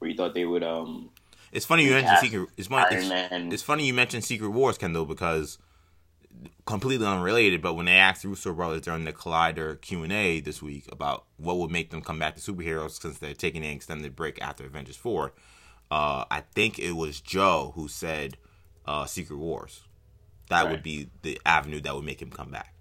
where 0.01 0.09
you 0.09 0.17
thought 0.17 0.33
they 0.33 0.45
would 0.45 0.63
um 0.63 1.09
It's 1.51 1.65
funny 1.65 1.85
you 1.85 1.91
mentioned 1.91 2.17
Secret. 2.19 2.49
It's 2.57 2.67
funny. 2.67 2.95
It's, 2.95 3.53
it's 3.53 3.63
funny 3.63 3.85
you 3.85 3.93
mentioned 3.93 4.23
Secret 4.23 4.49
Wars, 4.49 4.77
Kendall, 4.77 5.05
because 5.05 5.59
completely 6.65 7.05
unrelated. 7.05 7.61
But 7.61 7.75
when 7.75 7.85
they 7.85 7.93
asked 7.97 8.23
the 8.23 8.29
Russo 8.29 8.53
brothers 8.53 8.81
during 8.81 9.03
the 9.05 9.13
Collider 9.13 9.79
Q 9.79 10.03
and 10.03 10.11
A 10.11 10.39
this 10.39 10.61
week 10.61 10.85
about 10.91 11.25
what 11.37 11.57
would 11.57 11.69
make 11.71 11.91
them 11.91 12.01
come 12.01 12.17
back 12.19 12.35
to 12.35 12.41
superheroes 12.41 12.99
since 13.01 13.19
they're 13.19 13.33
taking 13.33 13.63
an 13.63 13.71
extended 13.71 14.15
break 14.15 14.41
after 14.41 14.65
Avengers 14.65 14.95
Four, 14.95 15.33
uh, 15.91 16.25
I 16.31 16.41
think 16.55 16.79
it 16.79 16.93
was 16.93 17.21
Joe 17.21 17.73
who 17.75 17.87
said 17.87 18.37
uh, 18.85 19.05
Secret 19.05 19.37
Wars. 19.37 19.83
That 20.49 20.63
Right. 20.63 20.71
would 20.71 20.83
be 20.83 21.09
the 21.21 21.39
avenue 21.45 21.79
that 21.81 21.95
would 21.95 22.03
make 22.03 22.21
him 22.21 22.31
come 22.31 22.49
back. 22.51 22.73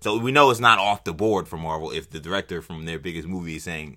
So 0.00 0.16
we 0.18 0.30
know 0.30 0.50
it's 0.50 0.60
not 0.60 0.78
off 0.78 1.02
the 1.02 1.12
board 1.12 1.48
for 1.48 1.56
Marvel 1.56 1.90
if 1.90 2.08
the 2.10 2.20
director 2.20 2.62
from 2.62 2.84
their 2.84 3.00
biggest 3.00 3.26
movie 3.26 3.56
is 3.56 3.64
saying 3.64 3.96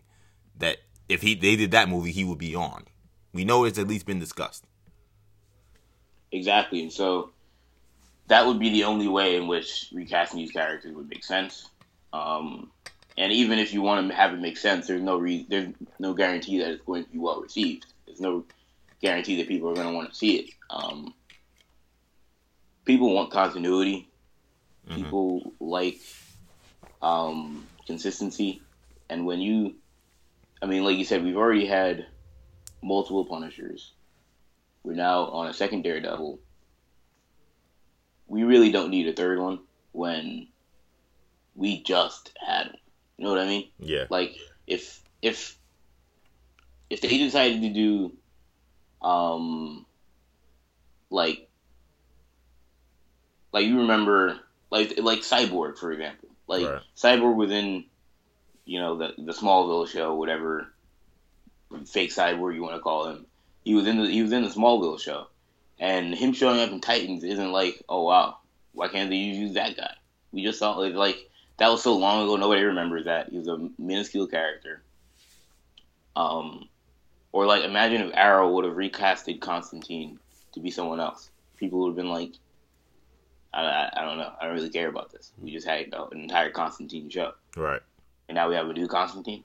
that 0.58 0.78
if 1.12 1.22
he 1.22 1.36
they 1.36 1.56
did 1.56 1.72
that 1.72 1.90
movie, 1.90 2.12
he 2.12 2.24
would 2.24 2.38
be 2.38 2.56
on. 2.56 2.86
We 3.34 3.46
know 3.46 3.66
it's 3.66 3.78
at 3.78 3.88
least 3.88 4.06
been 4.06 4.20
discussed. 4.20 4.66
Exactly, 6.32 6.82
and 6.82 6.92
so 6.92 7.32
that 8.28 8.46
would 8.46 8.60
be 8.60 8.70
the 8.70 8.86
only 8.86 9.08
way 9.08 9.36
in 9.36 9.48
which 9.48 9.90
recasting 9.92 10.40
these 10.40 10.52
characters 10.52 10.96
would 10.96 11.10
make 11.10 11.24
sense. 11.24 11.70
Um, 12.14 12.72
and 13.18 13.32
even 13.32 13.60
if 13.60 13.74
you 13.74 13.82
want 13.82 14.08
to 14.08 14.16
have 14.16 14.34
it 14.34 14.40
make 14.40 14.58
sense, 14.58 14.88
there's 14.88 15.02
no 15.02 15.18
re- 15.18 15.46
there's 15.50 15.74
no 16.00 16.14
guarantee 16.14 16.60
that 16.60 16.70
it's 16.72 16.86
going 16.86 17.04
to 17.04 17.10
be 17.10 17.20
well 17.20 17.42
received. 17.42 17.86
There's 18.06 18.22
no 18.22 18.46
guarantee 19.02 19.38
that 19.38 19.48
people 19.48 19.70
are 19.70 19.76
going 19.76 19.88
to 19.88 19.94
want 19.94 20.10
to 20.10 20.16
see 20.16 20.38
it. 20.38 20.50
Um, 20.70 21.14
people 22.86 23.14
want 23.14 23.32
continuity. 23.32 24.08
People 24.90 25.54
like 25.62 26.00
um, 27.02 27.66
consistency, 27.88 28.62
and 29.10 29.26
when 29.26 29.40
you, 29.40 29.76
I 30.62 30.68
mean, 30.68 30.84
like 30.84 30.98
you 30.98 31.06
said, 31.06 31.24
we've 31.24 31.38
already 31.38 31.66
had 31.66 32.06
multiple 32.82 33.26
Punishers. 33.26 33.92
We're 34.84 34.94
now 34.94 35.26
on 35.26 35.48
a 35.48 35.54
second 35.54 35.84
Daredevil. 35.84 36.40
We 38.28 38.44
really 38.44 38.72
don't 38.72 38.90
need 38.90 39.08
a 39.08 39.14
third 39.14 39.40
one 39.40 39.60
when 39.92 40.48
we 41.56 41.84
just 41.84 42.32
had 42.40 42.68
him. 42.68 42.76
You 43.18 43.26
know 43.26 43.32
what 43.32 43.42
I 43.42 43.48
mean? 43.48 43.70
Yeah. 43.80 44.06
Like 44.10 44.36
if 44.66 45.02
if 45.22 45.56
if 46.90 47.02
they 47.02 47.18
decided 47.18 47.62
to 47.62 47.70
do 47.70 48.14
um 49.02 49.86
like 51.10 51.50
like 53.52 53.66
you 53.66 53.80
remember 53.80 54.40
like 54.72 54.98
like 54.98 55.20
Cyborg 55.20 55.78
for 55.78 55.92
example. 55.92 56.30
Like 56.48 56.66
Right. 56.66 56.82
Cyborg 56.96 57.36
within 57.36 57.86
you 58.72 58.80
know 58.80 58.96
the 58.96 59.14
the 59.18 59.34
Smallville 59.34 59.86
show, 59.86 60.16
whatever 60.16 60.72
fake 61.86 62.12
Cyborg 62.12 62.56
you 62.56 62.64
want 62.64 62.76
to 62.76 62.82
call 62.82 63.10
him. 63.10 63.26
He 63.66 63.76
was 63.76 63.86
in 63.86 64.02
the 64.02 64.10
he 64.10 64.22
was 64.22 64.32
in 64.32 64.44
the 64.44 64.50
Smallville 64.50 64.98
show, 64.98 65.28
and 65.78 66.16
him 66.16 66.32
showing 66.32 66.62
up 66.62 66.72
in 66.72 66.80
Titans 66.80 67.26
isn't 67.26 67.52
like 67.52 67.84
oh 67.90 68.04
wow 68.04 68.38
why 68.72 68.88
can't 68.88 69.10
they 69.10 69.18
use 69.18 69.56
that 69.56 69.76
guy? 69.76 69.94
We 70.32 70.42
just 70.42 70.58
saw 70.58 70.78
like, 70.78 70.94
like 70.94 71.30
that 71.58 71.68
was 71.68 71.84
so 71.84 71.98
long 71.98 72.24
ago 72.24 72.38
nobody 72.38 72.62
remembers 72.62 73.04
that 73.06 73.28
he 73.28 73.40
was 73.40 73.50
a 73.50 73.70
minuscule 73.78 74.28
character. 74.28 74.82
Um, 76.16 76.70
or 77.34 77.46
like 77.46 77.66
imagine 77.66 78.02
if 78.02 78.14
Arrow 78.16 78.54
would 78.54 78.64
have 78.64 78.76
recasted 78.76 79.42
Constantine 79.42 80.18
to 80.54 80.62
be 80.62 80.72
someone 80.72 81.02
else. 81.02 81.30
People 81.58 81.80
would 81.80 81.90
have 81.90 81.96
been 81.98 82.10
like, 82.10 82.32
I, 83.54 83.90
I, 83.94 84.06
don't 84.06 84.18
know, 84.18 84.32
I 84.40 84.46
don't 84.46 84.56
really 84.56 84.70
care 84.70 84.88
about 84.88 85.12
this. 85.12 85.34
We 85.42 85.52
just 85.52 85.68
had 85.68 85.94
an 85.94 86.22
entire 86.22 86.52
Constantine 86.52 87.10
show 87.10 87.34
Right. 87.58 87.82
And 88.32 88.38
now 88.38 88.48
we 88.48 88.56
have 88.56 88.70
a 88.70 88.74
new 88.74 88.88
Constantine. 88.88 89.44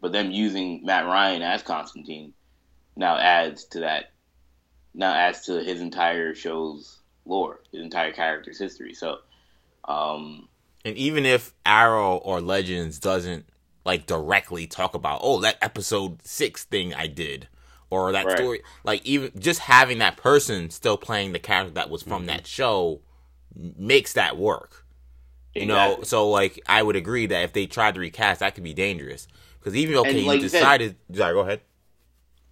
But 0.00 0.12
them 0.12 0.30
using 0.30 0.84
Matt 0.84 1.06
Ryan 1.06 1.42
as 1.42 1.64
Constantine 1.64 2.34
now 2.96 3.16
adds 3.18 3.64
to 3.70 3.80
that, 3.80 4.12
now 4.94 5.12
adds 5.12 5.46
to 5.46 5.60
his 5.60 5.80
entire 5.80 6.36
show's 6.36 7.00
lore, 7.24 7.58
his 7.72 7.82
entire 7.82 8.12
character's 8.12 8.60
history. 8.60 8.94
So, 8.94 9.16
um, 9.88 10.48
And 10.84 10.96
even 10.96 11.26
if 11.26 11.52
Arrow 11.66 12.18
or 12.18 12.40
Legends 12.40 13.00
doesn't 13.00 13.44
like 13.84 14.06
directly 14.06 14.68
talk 14.68 14.94
about, 14.94 15.18
oh, 15.24 15.40
that 15.40 15.58
episode 15.60 16.24
six 16.24 16.62
thing 16.62 16.94
I 16.94 17.08
did, 17.08 17.48
or 17.90 18.12
that 18.12 18.26
Right. 18.26 18.38
story, 18.38 18.62
like 18.84 19.04
even 19.04 19.32
just 19.36 19.58
having 19.60 19.98
that 19.98 20.16
person 20.16 20.70
still 20.70 20.96
playing 20.96 21.32
the 21.32 21.40
character 21.40 21.74
that 21.74 21.90
was 21.90 22.04
from 22.04 22.26
that 22.26 22.46
show 22.46 23.00
makes 23.52 24.12
that 24.12 24.36
work. 24.36 24.84
You 25.60 25.66
know, 25.66 26.00
so 26.02 26.28
like 26.28 26.60
I 26.66 26.82
would 26.82 26.96
agree 26.96 27.26
that 27.26 27.42
if 27.44 27.52
they 27.52 27.66
tried 27.66 27.94
to 27.94 28.00
recast, 28.00 28.40
that 28.40 28.54
could 28.54 28.64
be 28.64 28.74
dangerous. 28.74 29.28
Because 29.58 29.74
even 29.76 29.96
okay, 29.96 30.22
like 30.22 30.38
you 30.38 30.44
you 30.44 30.48
said- 30.48 30.60
decided. 30.60 30.96
sorry, 31.14 31.34
go 31.34 31.40
ahead. 31.40 31.60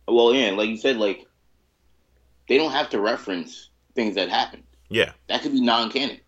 well, 0.08 0.34
yeah, 0.34 0.50
like 0.50 0.68
you 0.68 0.76
said, 0.76 0.96
like 0.96 1.26
they 2.48 2.56
don't 2.58 2.72
have 2.72 2.90
to 2.90 3.00
reference 3.00 3.70
things 3.94 4.14
that 4.16 4.28
happened. 4.28 4.62
Yeah, 4.88 5.12
That 5.28 5.42
could 5.42 5.52
be 5.52 5.60
non-canon. 5.60 6.20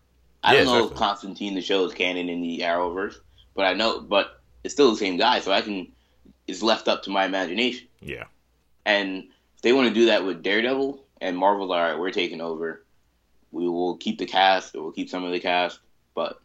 I 0.43 0.53
Yeah, 0.53 0.59
don't 0.59 0.67
know 0.67 0.73
exactly. 0.79 0.93
if 0.95 0.99
Constantine 0.99 1.55
the 1.55 1.61
show 1.61 1.85
is 1.85 1.93
canon 1.93 2.27
in 2.27 2.41
the 2.41 2.59
Arrowverse, 2.59 3.15
but 3.55 3.65
I 3.65 3.73
know, 3.73 4.01
but 4.01 4.41
it's 4.63 4.73
still 4.73 4.91
the 4.91 4.97
same 4.97 5.15
guy, 5.17 5.39
so 5.39 5.51
I 5.51 5.61
can. 5.61 5.91
It's 6.47 6.61
left 6.61 6.87
up 6.87 7.03
to 7.03 7.09
my 7.09 7.25
imagination. 7.25 7.87
yeah, 8.01 8.25
And 8.85 9.25
if 9.55 9.61
they 9.61 9.71
want 9.71 9.87
to 9.87 9.93
do 9.93 10.05
that 10.07 10.25
with 10.25 10.41
Daredevil 10.41 11.05
and 11.21 11.37
Marvel, 11.37 11.71
all 11.71 11.79
right, 11.79 11.97
we're 11.97 12.11
taking 12.11 12.41
over. 12.41 12.83
We 13.51 13.67
will 13.69 13.97
keep 13.97 14.17
the 14.17 14.25
cast, 14.25 14.75
or 14.75 14.81
we'll 14.83 14.91
keep 14.91 15.09
some 15.09 15.23
of 15.23 15.31
the 15.31 15.39
cast, 15.39 15.79
but 16.15 16.41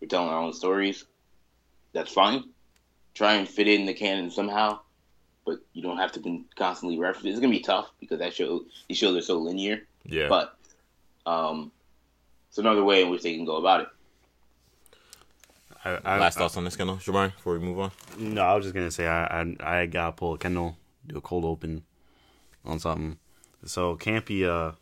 we're 0.00 0.08
telling 0.08 0.28
our 0.28 0.40
own 0.40 0.52
stories. 0.52 1.04
That's 1.92 2.12
fine. 2.12 2.44
Try 3.14 3.34
and 3.34 3.48
fit 3.48 3.68
in 3.68 3.86
the 3.86 3.94
canon 3.94 4.30
somehow, 4.30 4.80
but 5.44 5.58
you 5.72 5.82
don't 5.82 5.98
have 5.98 6.12
to 6.12 6.20
con- 6.20 6.44
constantly 6.56 6.98
reference. 6.98 7.26
it. 7.26 7.30
It's 7.30 7.40
gonna 7.40 7.52
be 7.52 7.60
tough 7.60 7.90
because 7.98 8.18
that 8.20 8.34
show, 8.34 8.64
these 8.88 8.96
shows 8.98 9.16
are 9.16 9.22
so 9.22 9.38
linear. 9.38 9.82
yeah. 10.04 10.28
But 10.28 10.56
um, 11.26 11.72
it's 12.48 12.58
another 12.58 12.84
way 12.84 13.02
in 13.02 13.10
which 13.10 13.22
they 13.22 13.34
can 13.34 13.44
go 13.44 13.56
about 13.56 13.82
it. 13.82 13.88
I, 15.84 15.98
I, 16.04 16.18
Last 16.18 16.36
thoughts 16.36 16.56
on 16.56 16.64
this, 16.64 16.76
Kendall? 16.76 16.96
Shamari, 16.96 17.34
before 17.34 17.54
we 17.54 17.60
move 17.60 17.78
on. 17.80 17.90
No, 18.18 18.42
I 18.42 18.54
was 18.54 18.64
just 18.64 18.74
gonna 18.74 18.90
say 18.90 19.06
I 19.06 19.42
I, 19.42 19.56
I 19.60 19.86
gotta 19.86 20.12
pull 20.12 20.34
a 20.34 20.38
Kendall, 20.38 20.76
do 21.06 21.16
a 21.16 21.20
cold 21.20 21.44
open 21.44 21.84
on 22.64 22.78
something. 22.78 23.18
So 23.64 23.96
Campea, 23.96 24.76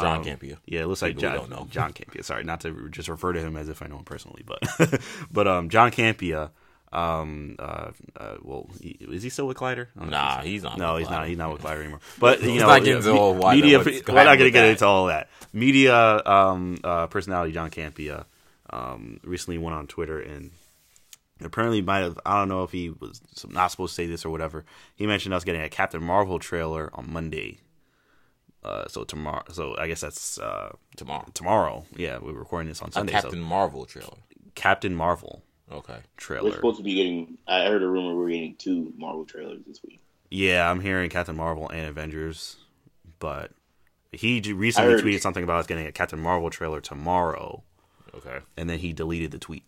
John 0.00 0.18
um, 0.18 0.24
Campea. 0.24 0.58
Yeah, 0.66 0.82
it 0.82 0.86
looks 0.86 1.02
like 1.02 1.16
People 1.16 1.22
John, 1.22 1.36
don't 1.36 1.50
know. 1.50 1.66
John 1.70 1.92
Campea. 1.92 2.24
Sorry, 2.24 2.44
not 2.44 2.60
to 2.60 2.88
just 2.90 3.08
refer 3.08 3.32
to 3.32 3.40
him 3.40 3.56
as 3.56 3.68
if 3.68 3.82
I 3.82 3.86
know 3.86 3.98
him 3.98 4.04
personally, 4.04 4.44
but 4.46 5.00
but 5.30 5.46
um, 5.48 5.68
John 5.68 5.90
Campea. 5.90 6.50
Um. 6.92 7.56
Uh. 7.58 7.90
uh 8.16 8.36
well, 8.42 8.70
he, 8.80 8.90
is 9.00 9.22
he 9.22 9.28
still 9.28 9.46
with 9.46 9.56
Collider? 9.56 9.88
I 9.96 10.00
don't 10.00 10.10
know 10.10 10.16
if 10.18 10.22
Nah, 10.36 10.42
he's 10.42 10.62
not. 10.62 10.78
no, 10.78 10.96
he's 10.96 11.10
not. 11.10 11.26
He's 11.26 11.36
not 11.36 11.52
with 11.52 11.62
Collider 11.62 11.80
anymore. 11.80 12.00
But 12.18 12.42
you 12.42 12.60
know, 12.60 12.72
into 12.72 13.12
me- 13.12 13.56
media. 13.56 13.78
We're 14.08 14.24
not 14.24 14.38
going 14.38 14.38
to 14.38 14.50
get 14.50 14.62
that. 14.62 14.70
into 14.70 14.86
all 14.86 15.06
that. 15.06 15.28
Media 15.52 16.22
um, 16.24 16.78
uh, 16.84 17.08
personality 17.08 17.52
John 17.52 17.70
Campea 17.70 18.24
um, 18.70 19.20
recently 19.24 19.58
went 19.58 19.74
on 19.74 19.86
Twitter 19.88 20.20
and 20.20 20.52
apparently 21.42 21.82
might 21.82 21.98
have. 22.00 22.18
I 22.24 22.38
don't 22.38 22.48
know 22.48 22.62
if 22.62 22.70
he 22.72 22.90
was 22.90 23.20
not 23.48 23.70
supposed 23.70 23.92
to 23.92 24.02
say 24.02 24.06
this 24.06 24.24
or 24.24 24.30
whatever. 24.30 24.64
He 24.94 25.06
mentioned 25.06 25.34
us 25.34 25.44
getting 25.44 25.62
a 25.62 25.68
Captain 25.68 26.02
Marvel 26.02 26.38
trailer 26.38 26.90
on 26.94 27.12
Monday. 27.12 27.58
Uh, 28.66 28.88
so 28.88 29.04
tomorrow. 29.04 29.44
So 29.52 29.76
I 29.78 29.86
guess 29.86 30.00
that's 30.00 30.38
uh, 30.38 30.72
tomorrow. 30.96 31.24
tomorrow. 31.34 31.84
Yeah, 31.96 32.18
we're 32.20 32.32
recording 32.32 32.68
this 32.68 32.82
on 32.82 32.88
A 32.88 32.92
Sunday. 32.92 33.12
Captain 33.12 33.30
So 33.40 33.46
Marvel 33.46 33.84
trailer. 33.86 34.16
Captain 34.56 34.94
Marvel 34.94 35.42
Okay. 35.70 35.98
Trailer. 36.16 36.50
We're 36.50 36.56
supposed 36.56 36.78
to 36.78 36.82
be 36.84 36.94
getting. 36.94 37.38
I 37.46 37.66
heard 37.66 37.82
a 37.82 37.86
rumor 37.88 38.14
we're 38.16 38.28
getting 38.30 38.54
two 38.56 38.92
Marvel 38.96 39.24
trailers 39.24 39.60
this 39.66 39.82
week. 39.82 40.00
Yeah, 40.30 40.68
I'm 40.70 40.80
hearing 40.80 41.08
Captain 41.10 41.36
Marvel 41.36 41.68
and 41.68 41.86
Avengers, 41.88 42.56
but 43.20 43.52
he 44.12 44.40
recently 44.52 44.92
heard- 44.92 45.02
tweeted 45.04 45.20
something 45.20 45.44
about 45.44 45.58
us 45.60 45.66
getting 45.66 45.86
a 45.86 45.92
Captain 45.92 46.20
Marvel 46.20 46.50
trailer 46.50 46.80
tomorrow, 46.80 47.62
Okay. 48.14 48.38
and 48.56 48.68
then 48.70 48.78
he 48.80 48.92
deleted 48.92 49.30
the 49.30 49.38
tweet. 49.38 49.64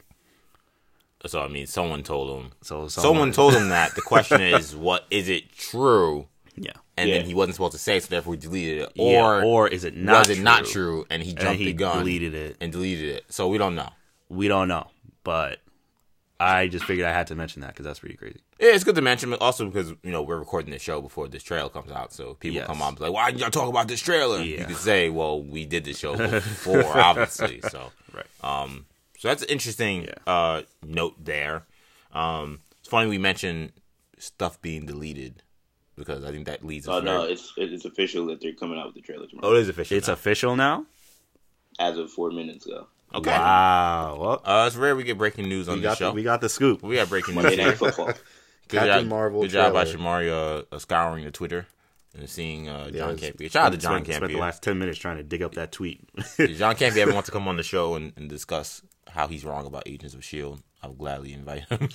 So 1.27 1.41
I 1.43 1.49
mean, 1.49 1.67
someone 1.67 2.03
told 2.05 2.41
him. 2.41 2.53
So 2.63 2.87
Someone 2.89 3.33
told 3.33 3.55
him 3.55 3.69
that. 3.71 3.95
The 3.97 4.01
question 4.03 4.41
is, 4.55 4.75
what 4.77 5.05
is 5.11 5.29
it 5.29 5.53
true? 5.53 6.29
Yeah, 6.65 6.73
And 6.97 7.11
then 7.11 7.25
he 7.25 7.35
wasn't 7.35 7.55
supposed 7.57 7.73
to 7.73 7.79
say, 7.79 8.01
so 8.01 8.09
therefore 8.09 8.35
he 8.35 8.41
deleted 8.41 8.79
it. 8.83 8.93
Yeah, 8.95 9.21
Or 9.23 9.43
or 9.45 9.69
is 9.69 9.85
it 9.85 9.97
not? 9.97 10.21
was 10.29 10.31
it 10.31 10.41
not 10.43 10.65
true? 10.65 11.07
And 11.11 11.23
he 11.23 11.31
And 11.31 11.41
jumped 11.41 11.59
he 11.59 11.67
the 11.67 11.73
gun 11.75 11.99
deleted 11.99 12.35
it. 12.35 12.57
and 12.61 12.73
deleted 12.73 13.11
it. 13.17 13.25
So 13.29 13.49
we 13.49 13.59
don't 13.59 13.75
know. 13.75 13.91
We 14.29 14.49
don't 14.49 14.69
know, 14.69 14.89
but 15.25 15.59
I 16.41 16.69
just 16.69 16.85
figured 16.85 17.07
I 17.07 17.13
had 17.13 17.27
to 17.29 17.35
mention 17.35 17.63
that 17.63 17.69
because 17.69 17.85
that's 17.85 17.99
pretty 17.99 18.15
crazy. 18.17 18.41
Yeah, 18.61 18.69
it's 18.75 18.85
good 18.85 18.95
to 18.95 19.03
mention, 19.03 19.31
but 19.31 19.41
also 19.41 19.67
because 19.67 19.91
you 20.03 20.11
know 20.13 20.23
we're 20.23 20.39
recording 20.39 20.71
this 20.71 20.83
show 20.83 21.01
before 21.01 21.27
this 21.29 21.43
trailer 21.43 21.69
comes 21.69 21.91
out, 21.91 22.13
so 22.13 22.35
people 22.35 22.57
Yes. 22.59 22.67
come 22.67 22.81
on 22.83 22.95
like, 23.01 23.13
"Why 23.13 23.31
didn't 23.31 23.41
y'all 23.41 23.51
talk 23.51 23.69
about 23.69 23.89
this 23.89 24.01
trailer?" 24.01 24.39
Yeah. 24.39 24.61
You 24.61 24.67
could 24.67 24.77
say, 24.77 25.11
"Well, 25.11 25.43
we 25.43 25.65
did 25.65 25.85
the 25.85 25.95
show 25.95 26.17
before, 26.31 26.97
obviously." 26.97 27.61
So, 27.63 27.91
Right. 28.13 28.27
um, 28.43 28.87
so 29.19 29.29
that's 29.29 29.43
an 29.43 29.49
interesting 29.49 30.05
Yeah. 30.05 30.15
uh 30.27 30.63
note 30.85 31.15
there. 31.25 31.65
Um, 32.13 32.61
it's 32.81 32.89
funny 32.89 33.09
we 33.09 33.19
mentioned 33.19 33.73
stuff 34.19 34.61
being 34.63 34.87
deleted 34.87 35.43
because 35.99 36.25
I 36.25 36.31
think 36.31 36.47
that 36.47 36.65
leads 36.65 36.89
us. 36.89 36.95
Oh 36.95 37.01
no, 37.01 37.21
very- 37.23 37.33
it's 37.33 37.53
it's 37.57 37.85
official 37.85 38.27
that 38.27 38.41
they're 38.41 38.55
coming 38.55 38.79
out 38.79 38.87
with 38.87 38.95
the 38.95 39.01
trailer 39.03 39.27
tomorrow. 39.27 39.53
oh, 39.53 39.57
it 39.57 39.61
is 39.63 39.69
official. 39.69 39.97
It's 39.97 40.07
now. 40.09 40.13
official 40.15 40.57
now. 40.57 40.87
As 41.79 41.97
of 41.99 42.11
four 42.11 42.31
minutes 42.31 42.67
ago. 42.67 42.87
okay. 43.15 43.31
Wow. 43.31 44.17
Well, 44.21 44.43
Uh, 44.45 44.67
it's 44.67 44.77
rare 44.77 44.97
we 44.97 45.05
get 45.05 45.17
breaking 45.19 45.49
news 45.49 45.69
on 45.69 45.77
we 45.77 45.83
this 45.83 45.97
show. 45.99 46.09
the, 46.09 46.15
we 46.15 46.23
got 46.23 46.41
the 46.41 46.49
scoop. 46.49 46.83
we 46.83 46.97
got 46.97 47.09
breaking 47.09 47.35
news. 47.35 47.45
Monday. 47.45 47.65
Night 47.65 47.79
Football. 47.79 48.07
Good 48.69 48.81
Captain 48.81 49.05
job, 49.05 49.07
Marvel 49.09 49.41
Good 49.43 49.51
job 49.51 49.73
by 49.73 49.85
trailer. 49.85 49.99
Shamari 49.99 50.31
uh, 50.31 50.63
uh, 50.75 50.79
scouring 50.79 51.25
the 51.25 51.31
Twitter 51.31 51.67
and 52.19 52.29
seeing 52.29 52.69
uh, 52.69 52.91
John 52.91 53.15
it's- 53.15 53.31
Campea. 53.31 53.51
Shout 53.51 53.67
out 53.67 53.73
to 53.73 53.79
John 53.79 54.05
spent, 54.05 54.17
Spent 54.17 54.33
the 54.33 54.39
last 54.39 54.63
ten 54.63 54.79
minutes 54.79 54.99
trying 54.99 55.17
to 55.19 55.23
dig 55.23 55.43
up 55.43 55.55
that 55.55 55.73
tweet. 55.73 56.07
If 56.37 56.37
John 56.59 56.75
Campea 56.75 56.99
ever 56.99 57.13
wants 57.15 57.29
to 57.29 57.33
come 57.33 57.49
on 57.49 57.57
the 57.57 57.63
show 57.63 57.95
and, 57.95 58.13
and 58.17 58.29
discuss 58.29 58.83
how 59.09 59.27
he's 59.29 59.45
wrong 59.45 59.65
about 59.67 59.85
Agents 59.87 60.15
of 60.15 60.23
Shield, 60.25 60.61
I'll 60.83 60.93
gladly 60.93 61.33
invite 61.33 61.63
him. 61.69 61.89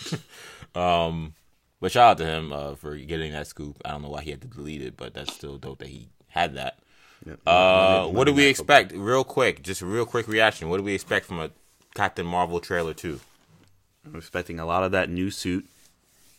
um, 0.82 1.36
but 1.84 1.91
shout 1.91 2.12
out 2.12 2.17
to 2.19 2.26
him 2.26 2.54
uh, 2.54 2.76
for 2.76 2.96
getting 2.96 3.34
that 3.34 3.46
scoop. 3.46 3.78
I 3.84 3.91
don't 3.91 4.04
know 4.04 4.10
why 4.10 4.22
he 4.22 4.32
had 4.32 4.39
to 4.39 4.48
delete 4.48 4.82
it, 4.82 4.96
but 4.96 5.13
that's 5.13 5.34
still 5.34 5.58
dope 5.58 5.80
that 5.80 5.89
he 5.89 6.08
had 6.30 6.56
that. 6.56 6.80
Yeah. 7.26 7.34
Uh, 7.46 8.08
what 8.08 8.24
do 8.24 8.32
we 8.32 8.36
Monday 8.36 8.43
Night 8.43 8.50
expect? 8.52 8.91
Real 8.93 9.26
quick, 9.26 9.63
just 9.63 9.82
a 9.82 9.86
real 9.86 10.06
quick 10.06 10.30
reaction. 10.30 10.69
What 10.69 10.78
do 10.78 10.84
we 10.84 10.93
expect 10.93 11.26
from 11.26 11.41
a 11.41 11.52
Captain 11.93 12.26
Marvel 12.26 12.62
trailer 12.62 12.93
too? 12.93 13.19
I'm 14.06 14.15
expecting 14.15 14.62
a 14.62 14.65
lot 14.65 14.86
of 14.86 14.93
that 14.93 15.10
new 15.10 15.30
suit. 15.30 15.65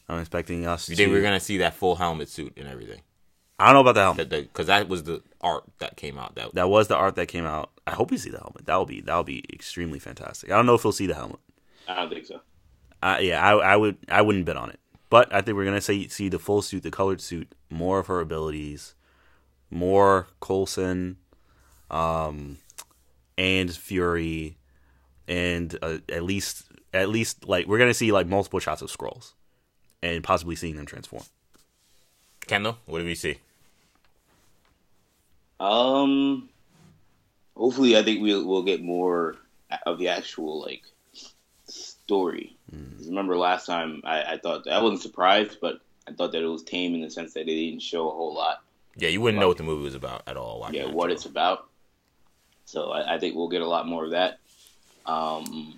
I'm 0.08 0.18
expecting 0.18 0.66
us. 0.66 0.88
You 0.88 0.96
think 0.96 1.10
to, 1.10 1.14
we're 1.14 1.20
gonna 1.20 1.38
see 1.38 1.58
that 1.58 1.74
full 1.74 1.96
helmet 1.96 2.30
suit 2.30 2.54
and 2.56 2.66
everything? 2.66 3.02
I 3.58 3.66
don't 3.66 3.74
know 3.74 3.80
about 3.80 3.96
the 3.96 4.00
helmet. 4.00 4.30
Because 4.30 4.68
that, 4.68 4.88
was 4.88 5.02
the 5.02 5.20
art 5.42 5.64
that 5.78 5.98
came 5.98 6.18
out. 6.18 6.36
That 6.36 6.54
That 6.54 6.70
was 6.70 6.88
the 6.88 6.96
art 6.96 7.16
that 7.16 7.26
came 7.26 7.44
out. 7.44 7.70
I 7.86 7.90
hope 7.90 8.10
we 8.10 8.16
see 8.16 8.30
the 8.30 8.38
helmet. 8.38 8.64
That 8.64 8.76
will 8.76 8.86
be 8.86 9.02
that 9.02 9.14
will 9.14 9.24
be 9.24 9.44
extremely 9.52 9.98
fantastic. 9.98 10.50
I 10.50 10.56
don't 10.56 10.64
know 10.64 10.74
if 10.74 10.84
we'll 10.84 10.92
see 10.92 11.06
the 11.06 11.14
helmet. 11.14 11.40
I 11.86 11.96
don't 11.96 12.08
think 12.08 12.24
so. 12.24 12.40
I, 13.02 13.18
yeah, 13.18 13.46
I, 13.46 13.56
I 13.56 13.76
would 13.76 13.98
I 14.08 14.22
wouldn't 14.22 14.46
bet 14.46 14.56
on 14.56 14.70
it. 14.70 14.80
But 15.14 15.32
I 15.32 15.42
think 15.42 15.56
we're 15.56 15.64
gonna 15.64 15.80
see 15.80 16.08
see 16.08 16.28
the 16.28 16.40
full 16.40 16.60
suit, 16.60 16.82
the 16.82 16.90
colored 16.90 17.20
suit, 17.20 17.54
more 17.70 18.00
of 18.00 18.08
her 18.08 18.18
abilities, 18.18 18.96
more 19.70 20.26
Coulson, 20.40 21.18
um, 21.88 22.58
and 23.38 23.70
Fury, 23.72 24.56
and 25.28 25.78
uh, 25.82 25.98
at 26.08 26.24
least 26.24 26.64
at 26.92 27.10
least 27.10 27.46
like 27.46 27.68
we're 27.68 27.78
gonna 27.78 27.94
see 27.94 28.10
like 28.10 28.26
multiple 28.26 28.58
shots 28.58 28.82
of 28.82 28.90
Skrulls, 28.90 29.34
and 30.02 30.24
possibly 30.24 30.56
seeing 30.56 30.74
them 30.74 30.84
transform. 30.84 31.22
Kendall, 32.48 32.78
what 32.86 32.98
do 32.98 33.04
we 33.04 33.14
see? 33.14 33.36
Um, 35.60 36.48
hopefully, 37.56 37.96
I 37.96 38.02
think 38.02 38.20
we'll 38.20 38.44
we'll 38.44 38.64
get 38.64 38.82
more 38.82 39.36
of 39.86 40.00
the 40.00 40.08
actual 40.08 40.60
like 40.60 40.82
story. 42.06 42.56
Mm. 42.74 43.06
Remember 43.08 43.36
last 43.36 43.66
time 43.66 44.02
I, 44.04 44.34
I 44.34 44.38
thought 44.38 44.68
I 44.68 44.82
wasn't 44.82 45.02
surprised, 45.02 45.58
but 45.60 45.80
I 46.08 46.12
thought 46.12 46.32
that 46.32 46.42
it 46.42 46.46
was 46.46 46.62
tame 46.62 46.94
in 46.94 47.00
the 47.00 47.10
sense 47.10 47.34
that 47.34 47.46
they 47.46 47.54
didn't 47.54 47.82
show 47.82 48.08
a 48.08 48.12
whole 48.12 48.34
lot. 48.34 48.62
Yeah, 48.96 49.08
you 49.08 49.20
wouldn't 49.20 49.38
like, 49.38 49.44
know 49.44 49.48
what 49.48 49.56
the 49.56 49.64
movie 49.64 49.84
was 49.84 49.94
about 49.94 50.22
at 50.26 50.36
all. 50.36 50.68
Yeah, 50.70 50.86
what 50.86 51.10
it's 51.10 51.24
about. 51.24 51.68
So 52.66 52.90
I, 52.90 53.16
I, 53.16 53.18
think 53.18 53.34
we'll 53.34 53.48
get 53.48 53.60
a 53.60 53.66
lot 53.66 53.86
more 53.86 54.04
of 54.04 54.12
that. 54.12 54.38
Um, 55.04 55.74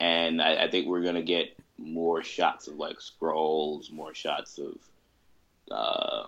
and 0.00 0.42
I, 0.42 0.64
I 0.64 0.70
think 0.70 0.86
we're 0.86 1.02
gonna 1.02 1.22
get 1.22 1.56
more 1.78 2.22
shots 2.22 2.68
of 2.68 2.76
like 2.76 2.96
Skrulls, 2.98 3.92
more 3.92 4.14
shots 4.14 4.58
of 4.58 4.74
uh, 5.70 6.24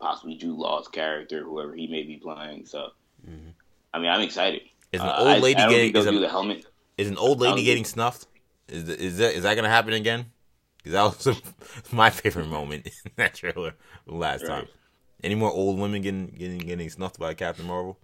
possibly 0.00 0.36
Jude 0.36 0.58
Law's 0.58 0.88
character, 0.88 1.42
whoever 1.42 1.74
he 1.74 1.86
may 1.86 2.02
be 2.02 2.16
playing. 2.16 2.66
So, 2.66 2.90
mm-hmm. 3.26 3.50
I 3.92 3.98
mean, 3.98 4.10
I'm 4.10 4.20
excited. 4.20 4.62
Is 4.92 5.00
an 5.00 5.08
uh, 5.08 5.16
old 5.18 5.42
lady 5.42 5.60
I, 5.60 5.68
getting 5.68 5.96
is, 5.96 6.06
a, 6.06 6.12
the 6.12 6.28
helmet? 6.28 6.66
Is 6.96 7.08
an 7.08 7.16
old 7.16 7.40
lady 7.40 7.64
getting 7.64 7.84
snuffed? 7.84 8.26
Is 8.68 8.88
is 8.88 9.18
that 9.18 9.34
is 9.34 9.42
that 9.42 9.54
gonna 9.54 9.68
happen 9.68 9.92
again? 9.92 10.26
Because 10.78 10.92
that 10.92 11.02
was 11.26 11.42
my 11.92 12.10
favorite 12.10 12.48
moment 12.48 12.86
in 13.04 13.12
that 13.16 13.34
trailer 13.34 13.74
last 14.06 14.42
right. 14.42 14.48
time. 14.48 14.68
Any 15.22 15.34
more 15.34 15.50
old 15.50 15.78
women 15.78 16.02
getting 16.02 16.26
getting 16.28 16.58
getting 16.58 16.90
snuffed 16.90 17.18
by 17.18 17.34
Captain 17.34 17.66
Marvel? 17.66 17.98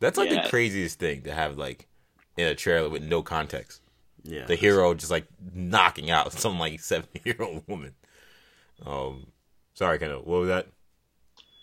That's 0.00 0.18
like 0.18 0.30
yeah. 0.30 0.42
the 0.42 0.48
craziest 0.48 0.98
thing 0.98 1.22
to 1.22 1.32
have 1.32 1.56
like 1.56 1.86
in 2.36 2.46
a 2.46 2.54
trailer 2.54 2.88
with 2.88 3.02
no 3.02 3.22
context. 3.22 3.80
Yeah, 4.22 4.44
the 4.46 4.56
hero 4.56 4.92
just 4.94 5.10
like 5.10 5.26
knocking 5.54 6.10
out 6.10 6.32
some 6.38 6.58
like 6.58 6.80
seventy 6.80 7.20
year 7.24 7.36
old 7.40 7.62
woman. 7.66 7.94
Um, 8.84 9.28
sorry, 9.74 9.98
kind 9.98 10.12
of 10.12 10.26
what 10.26 10.40
was 10.40 10.48
that? 10.48 10.66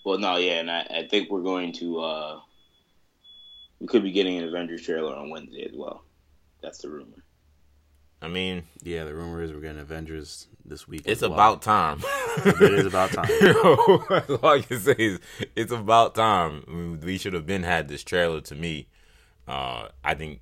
Well, 0.05 0.17
no, 0.17 0.35
yeah, 0.37 0.59
and 0.59 0.69
I, 0.69 0.81
I 0.81 1.07
think 1.07 1.29
we're 1.29 1.43
going 1.43 1.71
to 1.73 1.99
uh, 1.99 2.39
we 3.83 3.87
could 3.87 4.01
be 4.01 4.13
getting 4.13 4.37
an 4.37 4.47
Avengers 4.47 4.81
trailer 4.81 5.13
on 5.13 5.29
Wednesday 5.29 5.65
as 5.69 5.75
well. 5.75 6.05
That's 6.61 6.77
the 6.77 6.89
rumor. 6.89 7.25
I 8.21 8.29
mean, 8.29 8.63
yeah, 8.81 9.03
the 9.03 9.13
rumor 9.13 9.43
is 9.43 9.51
we're 9.51 9.59
getting 9.59 9.81
Avengers 9.81 10.47
this 10.63 10.87
week. 10.87 11.01
It's 11.03 11.21
well. 11.21 11.33
about 11.33 11.61
time. 11.61 12.01
it 12.45 12.61
is 12.61 12.85
about 12.85 13.11
time. 13.11 13.27
you 13.41 13.53
know, 13.53 14.39
all 14.41 14.49
I 14.51 14.61
can 14.61 14.79
say 14.79 14.95
is 14.97 15.19
it's 15.57 15.73
about 15.73 16.15
time. 16.15 16.63
I 16.65 16.71
mean, 16.71 16.99
we 17.01 17.17
should 17.17 17.33
have 17.33 17.45
been 17.45 17.63
had 17.63 17.89
this 17.89 18.05
trailer. 18.05 18.39
To 18.39 18.55
me, 18.55 18.87
uh, 19.49 19.89
I 20.01 20.13
think 20.13 20.39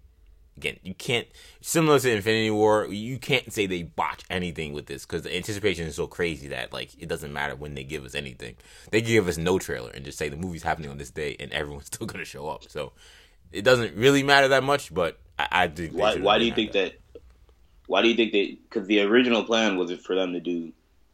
again, 0.56 0.78
you 0.84 0.94
can't 0.94 1.26
similar 1.62 1.98
to 1.98 2.12
Infinity 2.12 2.52
War. 2.52 2.86
You 2.86 3.18
can't 3.18 3.52
say 3.52 3.66
they 3.66 3.82
botch 3.82 4.24
anything 4.30 4.72
with 4.72 4.86
this 4.86 5.04
because 5.04 5.24
the 5.24 5.36
anticipation 5.36 5.88
is 5.88 5.96
so 5.96 6.06
crazy 6.06 6.50
that 6.50 6.72
like 6.72 6.92
it 7.00 7.10
doesn't 7.10 7.34
matter 7.34 7.56
when 7.56 7.74
they 7.74 7.84
give 7.84 8.06
us 8.06 8.14
anything. 8.14 8.58
They 8.92 9.02
give 9.02 9.28
us 9.28 9.40
no 9.40 9.58
trailer 9.58 9.90
and 9.90 10.06
just 10.06 10.20
say 10.20 10.30
the 10.30 10.38
movie's 10.38 10.62
happening 10.62 10.92
on 10.92 11.00
this 11.00 11.10
day, 11.10 11.36
and 11.40 11.52
everyone's 11.52 11.86
still 11.92 12.06
gonna 12.06 12.24
show 12.24 12.48
up. 12.48 12.70
So 12.70 12.94
it 13.52 13.64
doesn't 13.64 13.96
really 13.96 14.24
matter 14.24 14.50
that 14.50 14.64
much. 14.64 14.94
But 14.94 15.20
I, 15.38 15.48
I 15.52 15.68
think 15.68 15.94
why, 15.94 16.18
why 16.18 16.38
do 16.40 16.46
you 16.46 16.54
think 16.54 16.72
that? 16.74 16.94
that? 17.14 17.22
Why 17.88 18.02
do 18.02 18.10
you 18.10 18.16
think 18.16 18.32
that? 18.32 18.58
Because 18.70 18.88
the 18.88 19.02
original 19.02 19.44
plan 19.44 19.78
was 19.78 19.92
for 20.00 20.16
them 20.16 20.34
to 20.34 20.40
do 20.40 20.72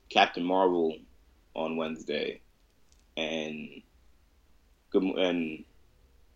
Captain 0.09 0.43
Marvel 0.43 0.97
on 1.55 1.77
Wednesday, 1.77 2.41
and 3.15 3.81
and 4.93 5.63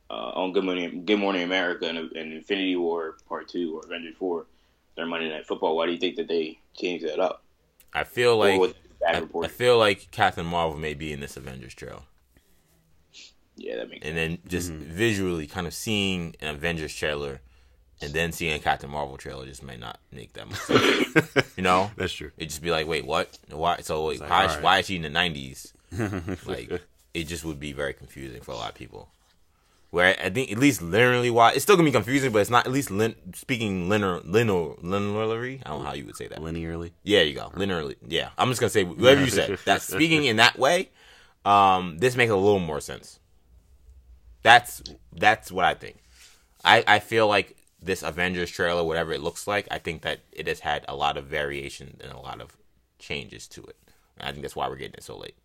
uh, 0.09 0.13
on 0.13 0.51
Good 0.51 0.65
Morning 0.65 1.05
Good 1.05 1.19
Morning 1.19 1.43
America 1.43 1.87
and, 1.87 1.97
and, 1.97 2.33
Infinity 2.33 2.75
War 2.75 3.17
Part 3.27 3.47
Two 3.47 3.77
or 3.77 3.85
Avengers 3.85 4.15
Four, 4.17 4.45
their 4.95 5.05
Monday 5.05 5.29
Night 5.29 5.47
Football. 5.47 5.77
Why 5.77 5.85
do 5.85 5.93
you 5.93 5.99
think 5.99 6.17
that 6.17 6.27
they 6.27 6.59
changed 6.75 7.05
that 7.05 7.19
up? 7.19 7.43
I 7.93 8.03
feel 8.03 8.37
like 8.37 8.75
I, 9.07 9.25
I, 9.43 9.47
feel 9.47 9.77
like 9.77 10.11
Captain 10.11 10.45
Marvel 10.45 10.77
may 10.77 10.93
be 10.93 11.11
in 11.11 11.19
this 11.19 11.37
Avengers 11.37 11.73
trailer. 11.73 12.01
Yeah, 13.55 13.77
that 13.77 13.89
makes. 13.89 14.05
And 14.05 14.17
sense. 14.17 14.39
then 14.41 14.49
just 14.49 14.71
mm-hmm. 14.71 14.91
visually, 14.91 15.47
kind 15.47 15.67
of 15.67 15.73
seeing 15.73 16.35
an 16.41 16.47
Avengers 16.55 16.95
trailer, 16.95 17.41
and 18.01 18.13
then 18.13 18.31
seeing 18.31 18.53
a 18.53 18.59
Captain 18.59 18.89
Marvel 18.89 19.17
trailer 19.17 19.45
just 19.45 19.63
may 19.63 19.77
not 19.77 19.99
make 20.11 20.33
that 20.33 20.47
much 20.47 20.59
sense. 20.59 21.53
you 21.57 21.63
know, 21.63 21.91
that's 21.95 22.13
true. 22.13 22.31
It 22.37 22.45
just 22.45 22.61
be 22.61 22.71
like, 22.71 22.87
wait, 22.87 23.05
what? 23.05 23.37
Why? 23.49 23.77
So 23.81 24.07
wait, 24.07 24.19
like, 24.19 24.29
why, 24.29 24.45
right. 24.47 24.63
why 24.63 24.79
is 24.79 24.87
she 24.87 24.95
in 24.95 25.03
the 25.03 25.09
nineties? 25.09 25.73
like, 26.45 26.81
it 27.13 27.25
just 27.25 27.45
would 27.45 27.59
be 27.59 27.73
very 27.73 27.93
confusing 27.93 28.41
for 28.41 28.51
a 28.51 28.55
lot 28.55 28.69
of 28.69 28.75
people. 28.75 29.09
Where 29.91 30.15
I 30.23 30.29
think 30.29 30.51
at 30.53 30.57
least 30.57 30.79
linearly 30.79 31.31
why 31.31 31.51
it's 31.51 31.63
still 31.63 31.75
gonna 31.75 31.85
be 31.85 31.91
confusing, 31.91 32.31
but 32.31 32.39
it's 32.39 32.49
not 32.49 32.65
at 32.65 32.71
least 32.71 32.91
lin- 32.91 33.15
speaking 33.33 33.89
linear 33.89 34.21
linear 34.21 34.75
linearly. 34.81 35.61
I 35.65 35.69
don't 35.69 35.79
know 35.79 35.89
how 35.89 35.93
you 35.93 36.05
would 36.05 36.15
say 36.15 36.27
that. 36.27 36.39
Linearly. 36.39 36.91
Yeah, 37.03 37.21
you 37.21 37.35
go 37.35 37.49
linearly. 37.49 37.97
Yeah, 38.07 38.29
I'm 38.37 38.47
just 38.47 38.61
gonna 38.61 38.69
say 38.69 38.85
whatever 38.85 39.21
you 39.21 39.29
said. 39.29 39.59
That 39.65 39.81
speaking 39.81 40.23
in 40.23 40.37
that 40.37 40.57
way. 40.57 40.89
Um, 41.43 41.97
this 41.97 42.15
makes 42.15 42.31
a 42.31 42.35
little 42.35 42.59
more 42.59 42.79
sense. 42.79 43.19
That's 44.43 44.81
that's 45.13 45.51
what 45.51 45.65
I 45.65 45.73
think. 45.73 45.97
I 46.63 46.83
I 46.87 46.99
feel 46.99 47.27
like 47.27 47.55
this 47.81 48.03
Avengers 48.03 48.51
trailer, 48.51 48.83
whatever 48.83 49.11
it 49.11 49.21
looks 49.21 49.47
like, 49.47 49.67
I 49.71 49.79
think 49.79 50.03
that 50.03 50.19
it 50.31 50.47
has 50.47 50.59
had 50.59 50.85
a 50.87 50.95
lot 50.95 51.17
of 51.17 51.25
variation 51.25 51.97
and 52.01 52.11
a 52.11 52.19
lot 52.19 52.39
of 52.39 52.55
changes 52.99 53.47
to 53.49 53.63
it. 53.63 53.77
And 54.17 54.27
I 54.27 54.31
think 54.31 54.43
that's 54.43 54.55
why 54.55 54.67
we're 54.67 54.75
getting 54.75 54.95
it 54.95 55.03
so 55.03 55.17
late. 55.17 55.35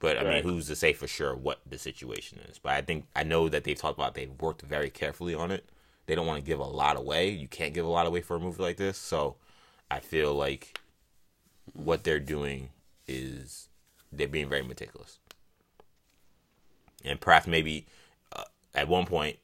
But 0.00 0.18
I 0.18 0.24
right. 0.24 0.34
mean, 0.34 0.42
who's 0.42 0.68
to 0.68 0.76
say 0.76 0.92
for 0.92 1.08
sure 1.08 1.34
what 1.34 1.60
the 1.66 1.78
situation 1.78 2.38
is? 2.48 2.58
But 2.58 2.72
I 2.72 2.82
think 2.82 3.06
I 3.16 3.24
know 3.24 3.48
that 3.48 3.64
they've 3.64 3.78
talked 3.78 3.98
about 3.98 4.14
they've 4.14 4.30
worked 4.40 4.62
very 4.62 4.90
carefully 4.90 5.34
on 5.34 5.50
it. 5.50 5.68
They 6.06 6.14
don't 6.14 6.26
want 6.26 6.40
to 6.40 6.46
give 6.46 6.60
a 6.60 6.64
lot 6.64 6.96
away. 6.96 7.30
You 7.30 7.48
can't 7.48 7.74
give 7.74 7.84
a 7.84 7.88
lot 7.88 8.06
away 8.06 8.20
for 8.20 8.36
a 8.36 8.40
movie 8.40 8.62
like 8.62 8.76
this. 8.76 8.96
So 8.96 9.36
I 9.90 10.00
feel 10.00 10.34
like 10.34 10.78
what 11.72 12.04
they're 12.04 12.20
doing 12.20 12.70
is 13.06 13.68
they're 14.12 14.28
being 14.28 14.48
very 14.48 14.62
meticulous. 14.62 15.18
And 17.04 17.20
perhaps 17.20 17.46
maybe 17.46 17.86
uh, 18.32 18.44
at 18.74 18.88
one 18.88 19.06
point 19.06 19.38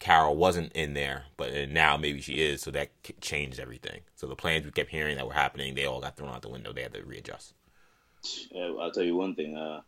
Carol 0.00 0.34
wasn't 0.34 0.72
in 0.72 0.94
there, 0.94 1.24
but 1.36 1.68
now 1.68 1.96
maybe 1.96 2.20
she 2.20 2.34
is. 2.34 2.62
So 2.62 2.70
that 2.70 2.90
changed 3.20 3.60
everything. 3.60 4.00
So 4.16 4.26
the 4.26 4.34
plans 4.34 4.64
we 4.64 4.72
kept 4.72 4.90
hearing 4.90 5.16
that 5.16 5.26
were 5.26 5.34
happening, 5.34 5.74
they 5.74 5.84
all 5.84 6.00
got 6.00 6.16
thrown 6.16 6.30
out 6.30 6.42
the 6.42 6.48
window. 6.48 6.72
They 6.72 6.82
had 6.82 6.94
to 6.94 7.04
readjust. 7.04 7.54
I'll 8.56 8.90
tell 8.90 9.02
you 9.02 9.14
one 9.14 9.34
thing. 9.34 9.56
Uh, 9.56 9.82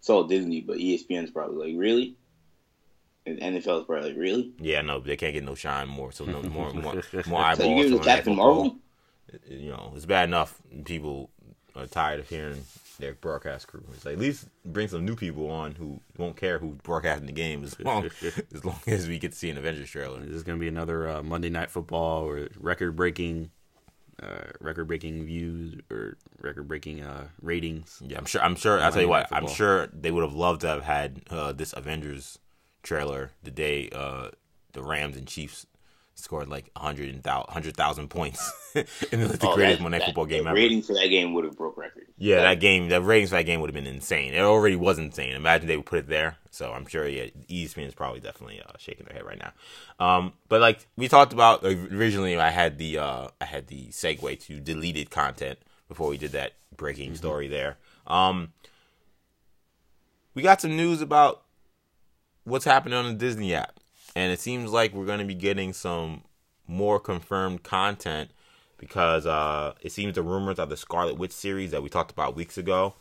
it's 0.00 0.10
all 0.10 0.24
Disney, 0.24 0.60
but 0.60 0.78
ESPN's 0.78 1.30
probably 1.30 1.72
like, 1.72 1.80
really? 1.80 2.16
And 3.24 3.38
NFL 3.38 3.80
is 3.80 3.86
probably 3.86 4.10
like, 4.10 4.18
really? 4.18 4.52
Yeah, 4.58 4.82
no, 4.82 4.98
they 4.98 5.16
can't 5.16 5.32
get 5.32 5.44
no 5.44 5.54
shine 5.54 5.88
more, 5.88 6.10
so 6.10 6.24
no 6.24 6.42
more, 6.42 6.72
more, 6.74 7.00
more 7.26 7.40
eyeballs. 7.40 7.58
So 7.58 7.76
you 7.76 7.84
give 7.84 8.00
it 8.00 8.04
Captain 8.04 8.34
Marvel? 8.34 8.76
You 9.48 9.70
know, 9.70 9.92
it's 9.94 10.06
bad 10.06 10.28
enough 10.28 10.60
people 10.84 11.30
are 11.76 11.86
tired 11.86 12.18
of 12.18 12.28
hearing 12.28 12.64
their 13.02 13.14
broadcast 13.14 13.66
crew. 13.66 13.82
It's 13.92 14.04
like, 14.04 14.14
at 14.14 14.20
least 14.20 14.46
bring 14.64 14.88
some 14.88 15.04
new 15.04 15.16
people 15.16 15.50
on 15.50 15.74
who 15.74 16.00
won't 16.16 16.36
care 16.36 16.58
who's 16.58 16.76
broadcasting 16.82 17.26
the 17.26 17.32
game 17.32 17.64
as 17.64 17.78
long 17.80 18.08
as 18.54 18.64
long 18.64 18.78
as 18.86 19.08
we 19.08 19.18
get 19.18 19.32
to 19.32 19.38
see 19.38 19.50
an 19.50 19.58
Avengers 19.58 19.90
trailer. 19.90 20.20
This 20.20 20.36
is 20.36 20.42
going 20.42 20.58
to 20.58 20.60
be 20.60 20.68
another 20.68 21.08
uh, 21.08 21.22
Monday 21.22 21.50
Night 21.50 21.68
Football 21.68 22.22
or 22.22 22.48
record 22.58 22.96
breaking 22.96 23.50
uh, 24.22 24.52
record-breaking 24.60 25.24
views 25.24 25.80
or 25.90 26.16
record-breaking 26.40 27.02
uh, 27.02 27.26
ratings. 27.40 28.00
Yeah, 28.06 28.18
I'm 28.18 28.24
sure. 28.24 28.40
I'm 28.40 28.54
sure. 28.54 28.80
I'll 28.80 28.92
tell 28.92 29.02
you 29.02 29.08
what. 29.08 29.26
I'm 29.32 29.48
sure 29.48 29.88
they 29.88 30.12
would 30.12 30.22
have 30.22 30.34
loved 30.34 30.60
to 30.60 30.68
have 30.68 30.84
had 30.84 31.22
uh, 31.28 31.52
this 31.52 31.72
Avengers 31.72 32.38
trailer 32.84 33.32
the 33.42 33.50
day 33.50 33.88
uh, 33.90 34.28
the 34.74 34.82
Rams 34.82 35.16
and 35.16 35.26
Chiefs 35.26 35.66
scored 36.14 36.48
like 36.48 36.70
100,000 36.74 38.08
points 38.08 38.52
in 38.74 39.20
the, 39.20 39.38
oh, 39.42 39.54
greatest 39.54 39.80
Monday 39.80 39.98
Night 39.98 40.06
Football 40.06 40.26
game 40.26 40.44
the 40.44 40.50
ever. 40.50 40.56
Rating 40.56 40.82
for 40.82 40.94
that 40.94 41.08
game 41.08 41.34
would 41.34 41.44
have 41.44 41.56
broke 41.56 41.76
record. 41.76 42.06
Yeah, 42.16 42.36
that, 42.36 42.42
that 42.42 42.60
game, 42.60 42.88
the 42.88 43.00
ratings 43.00 43.30
for 43.30 43.36
that 43.36 43.44
game 43.44 43.60
would 43.60 43.70
have 43.70 43.74
been 43.74 43.92
insane. 43.92 44.34
It 44.34 44.40
already 44.40 44.76
was 44.76 44.98
insane. 44.98 45.34
Imagine 45.34 45.66
they 45.66 45.76
would 45.76 45.86
put 45.86 45.98
it 45.98 46.08
there. 46.08 46.36
So 46.50 46.72
I'm 46.72 46.86
sure, 46.86 47.08
yeah, 47.08 47.26
ESPN 47.48 47.86
is 47.86 47.94
probably 47.94 48.20
definitely 48.20 48.60
uh, 48.60 48.72
shaking 48.78 49.06
their 49.06 49.16
head 49.16 49.26
right 49.26 49.38
now. 49.38 49.52
Um, 49.98 50.34
but 50.48 50.60
like 50.60 50.86
we 50.96 51.08
talked 51.08 51.32
about 51.32 51.64
originally, 51.64 52.38
I 52.38 52.50
had 52.50 52.78
the 52.78 52.98
uh, 52.98 53.28
I 53.40 53.44
had 53.44 53.68
the 53.68 53.86
segue 53.88 54.40
to 54.46 54.60
deleted 54.60 55.10
content 55.10 55.58
before 55.88 56.08
we 56.08 56.18
did 56.18 56.32
that 56.32 56.52
breaking 56.76 57.10
mm-hmm. 57.10 57.16
story 57.16 57.48
there. 57.48 57.78
Um, 58.06 58.52
we 60.34 60.42
got 60.42 60.60
some 60.60 60.76
news 60.76 61.00
about 61.00 61.42
what's 62.44 62.64
happening 62.64 62.98
on 62.98 63.06
the 63.06 63.14
Disney 63.14 63.54
app 63.54 63.78
and 64.14 64.32
it 64.32 64.40
seems 64.40 64.70
like 64.70 64.92
we're 64.92 65.06
going 65.06 65.18
to 65.18 65.24
be 65.24 65.34
getting 65.34 65.72
some 65.72 66.22
more 66.66 67.00
confirmed 67.00 67.62
content 67.62 68.30
because 68.78 69.26
uh, 69.26 69.74
it 69.80 69.92
seems 69.92 70.14
the 70.14 70.22
rumors 70.22 70.58
of 70.58 70.68
the 70.68 70.76
Scarlet 70.76 71.16
Witch 71.16 71.32
series 71.32 71.70
that 71.70 71.82
we 71.82 71.88
talked 71.88 72.10
about 72.10 72.34
weeks 72.34 72.58
ago 72.58 72.94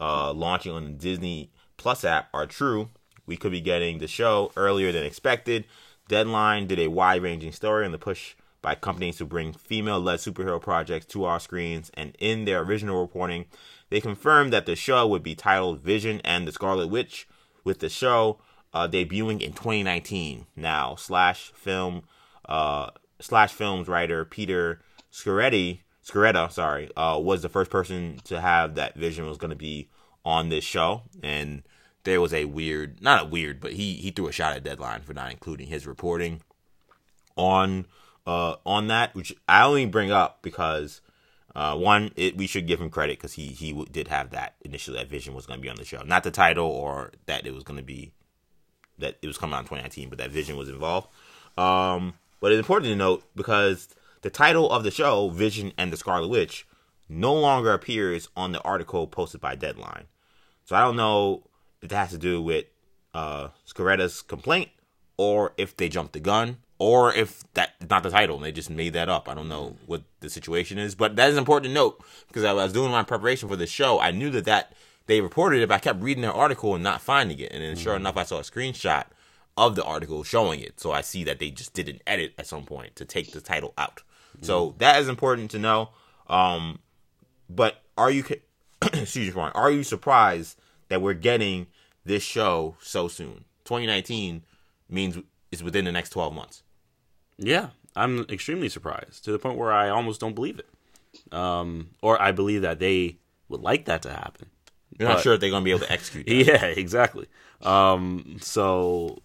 uh, 0.00 0.32
launching 0.32 0.72
on 0.72 0.84
the 0.84 0.90
Disney 0.90 1.50
Plus 1.76 2.04
app 2.04 2.28
are 2.32 2.46
true. 2.46 2.88
We 3.26 3.36
could 3.36 3.52
be 3.52 3.60
getting 3.60 3.98
the 3.98 4.08
show 4.08 4.52
earlier 4.56 4.92
than 4.92 5.04
expected. 5.04 5.64
Deadline 6.08 6.66
did 6.66 6.78
a 6.78 6.88
wide 6.88 7.22
ranging 7.22 7.52
story 7.52 7.84
on 7.84 7.92
the 7.92 7.98
push 7.98 8.34
by 8.62 8.74
companies 8.74 9.18
to 9.18 9.24
bring 9.24 9.52
female 9.52 10.00
led 10.00 10.18
superhero 10.18 10.60
projects 10.60 11.06
to 11.06 11.24
our 11.24 11.38
screens, 11.38 11.90
and 11.94 12.16
in 12.18 12.44
their 12.44 12.62
original 12.62 13.00
reporting, 13.00 13.44
they 13.90 14.00
confirmed 14.00 14.52
that 14.52 14.66
the 14.66 14.74
show 14.74 15.06
would 15.06 15.22
be 15.22 15.34
titled 15.34 15.80
Vision 15.80 16.20
and 16.24 16.46
the 16.46 16.52
Scarlet 16.52 16.88
Witch, 16.88 17.28
with 17.62 17.80
the 17.80 17.88
show 17.88 18.38
uh, 18.76 18.86
debuting 18.86 19.40
in 19.40 19.52
2019. 19.54 20.44
Now, 20.54 20.96
slash 20.96 21.50
film, 21.54 22.02
uh, 22.46 22.90
slash 23.20 23.52
films 23.52 23.88
writer 23.88 24.26
Peter 24.26 24.82
Sciretta, 25.10 25.80
Sciretta, 26.04 26.52
sorry, 26.52 26.90
uh, 26.94 27.18
was 27.18 27.40
the 27.40 27.48
first 27.48 27.70
person 27.70 28.20
to 28.24 28.38
have 28.38 28.74
that 28.74 28.94
vision 28.94 29.26
was 29.26 29.38
going 29.38 29.50
to 29.50 29.56
be 29.56 29.88
on 30.26 30.50
this 30.50 30.62
show, 30.62 31.02
and 31.22 31.62
there 32.04 32.20
was 32.20 32.34
a 32.34 32.44
weird, 32.44 33.00
not 33.00 33.22
a 33.22 33.24
weird, 33.26 33.60
but 33.60 33.72
he 33.72 33.94
he 33.94 34.10
threw 34.10 34.28
a 34.28 34.32
shot 34.32 34.54
at 34.54 34.62
Deadline 34.62 35.00
for 35.00 35.14
not 35.14 35.30
including 35.30 35.68
his 35.68 35.86
reporting 35.86 36.42
on 37.34 37.86
uh 38.26 38.56
on 38.66 38.88
that, 38.88 39.14
which 39.14 39.34
I 39.48 39.64
only 39.64 39.86
bring 39.86 40.10
up 40.10 40.42
because 40.42 41.00
uh, 41.54 41.74
one, 41.74 42.10
it, 42.16 42.36
we 42.36 42.46
should 42.46 42.66
give 42.66 42.80
him 42.82 42.90
credit 42.90 43.16
because 43.16 43.32
he 43.32 43.46
he 43.46 43.70
w- 43.70 43.90
did 43.90 44.08
have 44.08 44.30
that 44.30 44.56
initially. 44.60 44.98
That 44.98 45.08
vision 45.08 45.32
was 45.32 45.46
going 45.46 45.60
to 45.60 45.62
be 45.62 45.70
on 45.70 45.76
the 45.76 45.84
show, 45.86 46.02
not 46.02 46.24
the 46.24 46.30
title 46.30 46.66
or 46.66 47.12
that 47.24 47.46
it 47.46 47.54
was 47.54 47.64
going 47.64 47.78
to 47.78 47.84
be 47.84 48.12
that 48.98 49.16
it 49.22 49.26
was 49.26 49.38
coming 49.38 49.54
out 49.54 49.60
in 49.60 49.64
2019, 49.64 50.08
but 50.08 50.18
that 50.18 50.30
vision 50.30 50.56
was 50.56 50.68
involved. 50.68 51.08
Um, 51.58 52.14
but 52.40 52.52
it's 52.52 52.58
important 52.58 52.90
to 52.90 52.96
note 52.96 53.24
because 53.34 53.88
the 54.22 54.30
title 54.30 54.70
of 54.70 54.84
the 54.84 54.90
show, 54.90 55.28
Vision 55.28 55.72
and 55.78 55.92
the 55.92 55.96
Scarlet 55.96 56.28
Witch, 56.28 56.66
no 57.08 57.34
longer 57.34 57.72
appears 57.72 58.28
on 58.36 58.52
the 58.52 58.60
article 58.62 59.06
posted 59.06 59.40
by 59.40 59.54
Deadline. 59.54 60.04
So 60.64 60.74
I 60.74 60.80
don't 60.80 60.96
know 60.96 61.44
if 61.80 61.88
that 61.90 61.96
has 61.96 62.10
to 62.10 62.18
do 62.18 62.42
with 62.42 62.66
uh, 63.14 63.48
Scaretta's 63.66 64.22
complaint 64.22 64.70
or 65.16 65.52
if 65.56 65.76
they 65.76 65.88
jumped 65.88 66.12
the 66.12 66.20
gun 66.20 66.58
or 66.78 67.14
if 67.14 67.44
that's 67.54 67.72
not 67.88 68.02
the 68.02 68.10
title 68.10 68.36
and 68.36 68.44
they 68.44 68.52
just 68.52 68.68
made 68.68 68.92
that 68.92 69.08
up. 69.08 69.28
I 69.28 69.34
don't 69.34 69.48
know 69.48 69.76
what 69.86 70.02
the 70.20 70.28
situation 70.28 70.78
is, 70.78 70.94
but 70.94 71.16
that 71.16 71.30
is 71.30 71.36
important 71.36 71.70
to 71.70 71.74
note 71.74 72.02
because 72.28 72.44
I 72.44 72.52
was 72.52 72.72
doing 72.72 72.90
my 72.90 73.02
preparation 73.02 73.48
for 73.48 73.56
the 73.56 73.66
show. 73.66 74.00
I 74.00 74.10
knew 74.10 74.30
that 74.30 74.44
that 74.44 74.72
they 75.06 75.20
reported 75.20 75.62
it, 75.62 75.68
but 75.68 75.74
I 75.76 75.78
kept 75.78 76.02
reading 76.02 76.22
their 76.22 76.32
article 76.32 76.74
and 76.74 76.82
not 76.82 77.00
finding 77.00 77.38
it. 77.38 77.52
And 77.52 77.62
then 77.62 77.76
sure 77.76 77.96
enough, 77.96 78.16
I 78.16 78.24
saw 78.24 78.38
a 78.38 78.42
screenshot 78.42 79.04
of 79.56 79.74
the 79.76 79.84
article 79.84 80.22
showing 80.24 80.60
it. 80.60 80.80
So 80.80 80.92
I 80.92 81.00
see 81.00 81.24
that 81.24 81.38
they 81.38 81.50
just 81.50 81.72
did 81.72 81.88
an 81.88 82.00
edit 82.06 82.34
at 82.38 82.46
some 82.46 82.64
point 82.64 82.96
to 82.96 83.04
take 83.04 83.32
the 83.32 83.40
title 83.40 83.72
out. 83.78 84.02
So 84.42 84.74
that 84.78 85.00
is 85.00 85.08
important 85.08 85.50
to 85.52 85.58
know. 85.58 85.90
Um, 86.28 86.80
but 87.48 87.82
are 87.96 88.10
you, 88.10 88.24
excuse 88.82 89.34
me, 89.34 89.40
are 89.40 89.70
you 89.70 89.82
surprised 89.82 90.58
that 90.88 91.00
we're 91.00 91.14
getting 91.14 91.68
this 92.04 92.22
show 92.22 92.76
so 92.80 93.08
soon? 93.08 93.44
2019 93.64 94.42
means 94.88 95.18
it's 95.50 95.62
within 95.62 95.84
the 95.84 95.92
next 95.92 96.10
12 96.10 96.34
months. 96.34 96.62
Yeah, 97.38 97.70
I'm 97.94 98.26
extremely 98.28 98.68
surprised 98.68 99.24
to 99.24 99.32
the 99.32 99.38
point 99.38 99.58
where 99.58 99.72
I 99.72 99.88
almost 99.88 100.20
don't 100.20 100.34
believe 100.34 100.58
it. 100.58 100.68
Um, 101.32 101.90
or 102.02 102.20
I 102.20 102.32
believe 102.32 102.62
that 102.62 102.78
they 102.78 103.18
would 103.48 103.62
like 103.62 103.86
that 103.86 104.02
to 104.02 104.10
happen. 104.10 104.50
You're 104.98 105.08
not 105.08 105.16
But- 105.16 105.22
sure 105.22 105.34
if 105.34 105.40
they're 105.40 105.50
going 105.50 105.62
to 105.62 105.64
be 105.64 105.70
able 105.70 105.80
to 105.86 105.92
execute 105.92 106.26
that. 106.26 106.34
Yeah, 106.46 106.64
exactly. 106.66 107.26
Um, 107.62 108.36
so 108.40 109.22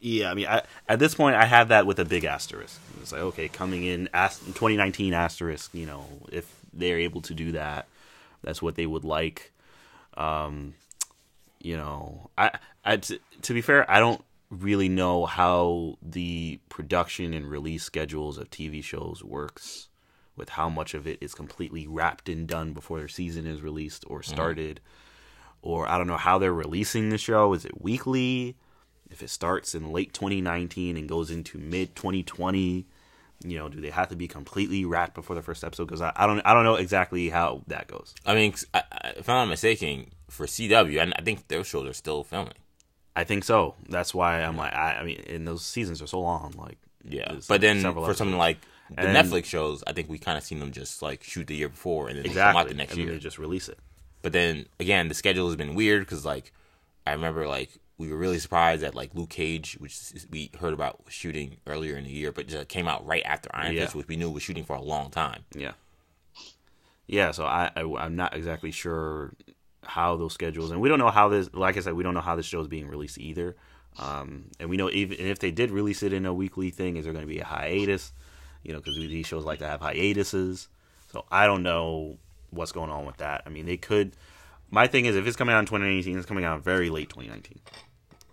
yeah, 0.00 0.30
I 0.30 0.34
mean, 0.34 0.46
I, 0.46 0.62
at 0.88 0.98
this 0.98 1.14
point, 1.14 1.36
I 1.36 1.44
have 1.44 1.68
that 1.68 1.86
with 1.86 1.98
a 1.98 2.04
big 2.04 2.24
asterisk. 2.24 2.80
It's 3.00 3.12
like 3.12 3.20
okay, 3.22 3.48
coming 3.48 3.84
in 3.84 4.08
ast- 4.14 4.44
2019 4.46 5.14
asterisk. 5.14 5.70
You 5.74 5.86
know, 5.86 6.06
if 6.30 6.50
they're 6.72 6.98
able 6.98 7.20
to 7.22 7.34
do 7.34 7.52
that, 7.52 7.86
that's 8.42 8.60
what 8.62 8.74
they 8.74 8.86
would 8.86 9.04
like. 9.04 9.52
Um, 10.16 10.74
you 11.60 11.76
know, 11.76 12.30
I, 12.36 12.58
I 12.84 12.96
t- 12.98 13.20
to 13.42 13.54
be 13.54 13.60
fair, 13.60 13.88
I 13.90 14.00
don't 14.00 14.22
really 14.50 14.88
know 14.88 15.24
how 15.24 15.96
the 16.02 16.58
production 16.68 17.32
and 17.32 17.46
release 17.48 17.82
schedules 17.84 18.36
of 18.38 18.50
TV 18.50 18.82
shows 18.84 19.22
works 19.24 19.88
with 20.36 20.50
how 20.50 20.68
much 20.68 20.94
of 20.94 21.06
it 21.06 21.18
is 21.20 21.34
completely 21.34 21.86
wrapped 21.86 22.28
and 22.28 22.46
done 22.46 22.72
before 22.72 22.98
their 22.98 23.08
season 23.08 23.46
is 23.46 23.62
released 23.62 24.04
or 24.08 24.20
mm-hmm. 24.20 24.32
started 24.32 24.80
or 25.62 25.88
I 25.88 25.96
don't 25.96 26.08
know 26.08 26.16
how 26.16 26.38
they're 26.38 26.52
releasing 26.52 27.08
the 27.08 27.18
show. 27.18 27.54
Is 27.54 27.64
it 27.64 27.80
weekly? 27.80 28.56
If 29.10 29.22
it 29.22 29.30
starts 29.30 29.74
in 29.74 29.92
late 29.92 30.12
2019 30.12 30.96
and 30.96 31.08
goes 31.08 31.30
into 31.30 31.58
mid 31.58 31.94
2020, 31.94 32.86
you 33.44 33.58
know, 33.58 33.68
do 33.68 33.80
they 33.80 33.90
have 33.90 34.08
to 34.08 34.16
be 34.16 34.26
completely 34.26 34.84
wrapped 34.84 35.14
before 35.14 35.36
the 35.36 35.42
first 35.42 35.62
episode? 35.62 35.86
Because 35.86 36.00
I, 36.00 36.12
I 36.16 36.26
don't, 36.26 36.40
I 36.40 36.52
don't 36.52 36.64
know 36.64 36.74
exactly 36.74 37.28
how 37.28 37.62
that 37.68 37.86
goes. 37.86 38.14
I 38.26 38.34
mean, 38.34 38.54
I, 38.74 38.82
I, 38.90 39.08
if 39.16 39.28
I'm 39.28 39.36
not 39.36 39.48
mistaken, 39.48 40.10
for 40.28 40.46
CW, 40.46 41.00
and 41.00 41.14
I 41.16 41.22
think 41.22 41.48
their 41.48 41.62
shows 41.62 41.88
are 41.88 41.92
still 41.92 42.24
filming. 42.24 42.54
I 43.14 43.24
think 43.24 43.44
so. 43.44 43.74
That's 43.88 44.14
why 44.14 44.42
I'm 44.42 44.56
like, 44.56 44.72
I, 44.72 44.94
I 44.94 45.04
mean, 45.04 45.22
and 45.28 45.46
those 45.46 45.64
seasons 45.64 46.00
are 46.00 46.06
so 46.06 46.20
long. 46.20 46.54
Like, 46.56 46.78
Yeah, 47.04 47.36
but 47.48 47.60
then 47.60 47.82
for 47.82 48.14
something 48.14 48.38
like 48.38 48.58
the 48.96 49.02
And- 49.08 49.16
Netflix 49.16 49.46
shows, 49.46 49.82
I 49.86 49.92
think 49.92 50.08
we 50.08 50.18
kind 50.18 50.36
of 50.38 50.44
seen 50.44 50.58
them 50.60 50.72
just 50.72 51.02
like 51.02 51.22
shoot 51.22 51.46
the 51.46 51.56
year 51.56 51.68
before 51.68 52.08
and 52.08 52.16
then 52.18 52.24
come 52.24 52.30
out 52.38 52.50
exactly 52.50 52.72
the 52.72 52.78
next 52.78 52.92
and 52.94 53.02
year. 53.02 53.12
they 53.12 53.18
just 53.18 53.38
release 53.38 53.68
it. 53.68 53.78
But 54.22 54.32
then 54.32 54.66
again, 54.80 55.08
the 55.08 55.14
schedule 55.14 55.46
has 55.46 55.56
been 55.56 55.74
weird 55.74 56.02
because 56.02 56.24
like 56.24 56.52
I 57.06 57.12
remember 57.12 57.46
like 57.48 57.70
we 57.98 58.08
were 58.08 58.16
really 58.16 58.38
surprised 58.38 58.82
that 58.82 58.94
like 58.94 59.14
Luke 59.14 59.30
Cage, 59.30 59.76
which 59.80 59.96
we 60.30 60.50
heard 60.60 60.72
about 60.72 61.04
was 61.04 61.12
shooting 61.14 61.56
earlier 61.66 61.96
in 61.96 62.04
the 62.04 62.10
year, 62.10 62.32
but 62.32 62.48
just 62.48 62.68
came 62.68 62.88
out 62.88 63.06
right 63.06 63.22
after 63.24 63.48
Iron 63.54 63.74
Yeah. 63.74 63.82
Fist, 63.82 63.94
which 63.94 64.08
we 64.08 64.16
knew 64.16 64.30
was 64.30 64.42
shooting 64.42 64.64
for 64.64 64.74
a 64.76 64.82
long 64.82 65.10
time. 65.10 65.44
Yeah. 65.54 65.72
Yeah, 67.06 67.32
so 67.32 67.44
I, 67.44 67.70
I 67.76 67.80
am 68.06 68.16
not 68.16 68.34
exactly 68.34 68.70
sure 68.70 69.34
how 69.84 70.16
those 70.16 70.32
schedules 70.32 70.70
and 70.70 70.80
we 70.80 70.88
don't 70.88 71.00
know 71.00 71.10
how 71.10 71.28
this 71.28 71.50
like 71.52 71.76
I 71.76 71.80
said 71.80 71.94
we 71.94 72.04
don't 72.04 72.14
know 72.14 72.20
how 72.20 72.36
this 72.36 72.46
show 72.46 72.60
is 72.60 72.68
being 72.68 72.86
released 72.88 73.18
either. 73.18 73.56
Um, 73.98 74.44
and 74.60 74.70
we 74.70 74.76
know 74.76 74.88
even 74.88 75.18
if 75.26 75.38
they 75.40 75.50
did 75.50 75.70
release 75.70 76.02
it 76.02 76.12
in 76.12 76.24
a 76.24 76.32
weekly 76.32 76.70
thing, 76.70 76.96
is 76.96 77.04
there 77.04 77.12
going 77.12 77.26
to 77.26 77.28
be 77.28 77.40
a 77.40 77.44
hiatus? 77.44 78.12
You 78.62 78.72
know, 78.72 78.78
because 78.78 78.96
these 78.96 79.26
shows 79.26 79.44
like 79.44 79.58
to 79.60 79.68
have 79.68 79.80
hiatuses. 79.80 80.68
So 81.12 81.24
I 81.30 81.46
don't 81.46 81.62
know 81.62 82.18
what's 82.50 82.72
going 82.72 82.90
on 82.90 83.04
with 83.04 83.18
that. 83.18 83.42
I 83.46 83.48
mean, 83.50 83.66
they 83.66 83.76
could. 83.76 84.16
My 84.70 84.86
thing 84.86 85.06
is, 85.06 85.16
if 85.16 85.26
it's 85.26 85.36
coming 85.36 85.54
out 85.54 85.60
in 85.60 85.66
2019, 85.66 86.16
it's 86.16 86.26
coming 86.26 86.44
out 86.44 86.62
very 86.64 86.88
late 86.88 87.10
2019, 87.10 87.60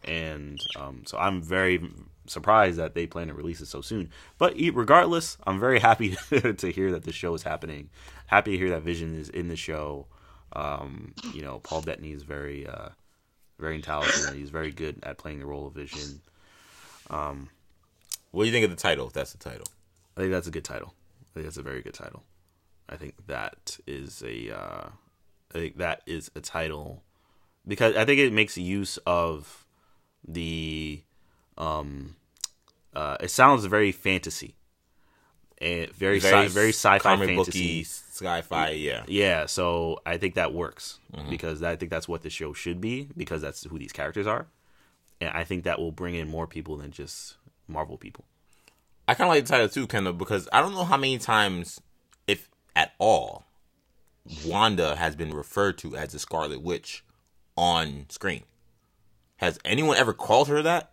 and 0.06 0.60
um, 0.78 1.04
so 1.06 1.18
I'm 1.18 1.42
very 1.42 1.90
surprised 2.28 2.78
that 2.78 2.94
they 2.94 3.08
plan 3.08 3.28
to 3.28 3.34
release 3.34 3.60
it 3.60 3.68
so 3.68 3.82
soon. 3.82 4.10
But 4.38 4.56
regardless, 4.74 5.38
I'm 5.46 5.60
very 5.60 5.80
happy 5.80 6.16
to 6.30 6.72
hear 6.72 6.92
that 6.92 7.04
the 7.04 7.12
show 7.12 7.34
is 7.34 7.44
happening. 7.44 7.90
Happy 8.28 8.52
to 8.52 8.58
hear 8.58 8.70
that 8.70 8.84
Vision 8.84 9.16
is 9.20 9.30
in 9.30 9.50
the 9.50 9.58
show. 9.58 10.08
Um, 10.54 11.14
you 11.34 11.42
know, 11.42 11.60
Paul 11.60 11.82
Bettany 11.82 12.12
is 12.14 12.24
very, 12.24 12.68
uh, 12.68 12.90
very 13.60 13.82
talented. 13.82 14.36
He's 14.36 14.50
very 14.50 14.72
good 14.72 15.00
at 15.04 15.18
playing 15.18 15.40
the 15.40 15.46
role 15.46 15.68
of 15.68 15.74
Vision. 15.74 16.22
What 18.32 18.44
do 18.44 18.48
you 18.48 18.54
think 18.54 18.66
of 18.66 18.72
the 18.72 18.82
title? 18.82 19.08
If 19.08 19.14
that's 19.14 19.32
the 19.32 19.38
title, 19.40 19.66
I 20.20 20.24
think 20.24 20.34
that's 20.34 20.48
a 20.48 20.52
good 20.52 20.66
title. 20.66 20.94
I 21.22 21.34
think 21.34 21.46
that's 21.46 21.58
a 21.58 21.62
very 21.62 21.82
good 21.82 21.94
title. 21.94 22.24
I 22.90 22.98
think 22.98 23.16
that 23.28 23.78
is 23.88 24.22
a 24.22 24.52
uh, 24.54 24.90
I 25.56 25.58
think 25.58 25.78
that 25.78 26.02
is 26.06 26.30
a 26.36 26.42
title 26.42 27.04
because 27.66 27.96
I 27.96 28.04
think 28.04 28.20
it 28.20 28.34
makes 28.34 28.58
use 28.58 28.98
of 29.08 29.66
the 30.28 31.02
um 31.58 32.18
uh 32.94 33.16
it 33.22 33.32
sounds 33.32 33.64
very 33.64 33.94
fantasy 33.94 34.56
and 35.62 35.90
very 35.92 36.20
very, 36.20 36.48
sci- 36.48 36.54
very 36.54 36.70
sci-fi 36.70 37.16
fantasy 37.16 37.36
booky, 37.36 37.84
sci-fi. 37.84 38.72
Yeah, 38.72 39.04
yeah 39.08 39.46
so 39.46 40.02
I 40.06 40.18
think 40.18 40.36
that 40.36 40.54
works 40.54 41.00
because 41.30 41.64
I 41.64 41.78
think 41.78 41.92
that's 41.92 42.10
what 42.10 42.24
the 42.24 42.30
show 42.30 42.52
should 42.52 42.82
be 42.82 43.08
because 43.16 43.42
that's 43.42 43.64
who 43.64 43.80
these 43.80 43.94
characters 43.94 44.28
are 44.28 44.48
and 45.22 45.30
I 45.30 45.46
think 45.46 45.64
that 45.64 45.80
will 45.80 45.94
bring 45.94 46.16
in 46.16 46.28
more 46.28 46.46
people 46.46 46.76
than 46.76 46.92
just 46.92 47.38
Marvel 47.70 47.98
people 47.98 48.26
I 49.10 49.16
kind 49.16 49.28
of 49.28 49.34
like 49.34 49.44
the 49.44 49.50
title 49.50 49.68
too, 49.68 49.88
Kendall, 49.88 50.14
because 50.14 50.48
I 50.54 50.62
don't 50.62 50.76
know 50.76 50.84
how 50.84 50.96
many 50.96 51.18
times, 51.18 51.82
if 52.28 52.48
at 52.76 52.92
all, 53.00 53.48
Wanda 54.46 54.96
has 54.98 55.16
been 55.16 55.34
referred 55.34 55.80
to 55.80 55.96
as 55.96 56.14
the 56.14 56.20
Scarlet 56.20 56.62
Witch 56.62 57.04
on 57.58 58.06
screen. 58.10 58.44
Has 59.38 59.58
anyone 59.66 59.98
ever 59.98 60.14
called 60.14 60.48
her 60.50 60.62
that? 60.62 60.92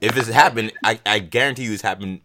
If 0.00 0.16
it's 0.16 0.28
happened, 0.28 0.72
I, 0.84 1.00
I 1.04 1.18
guarantee 1.18 1.64
you 1.64 1.72
it's 1.72 1.82
happened 1.82 2.20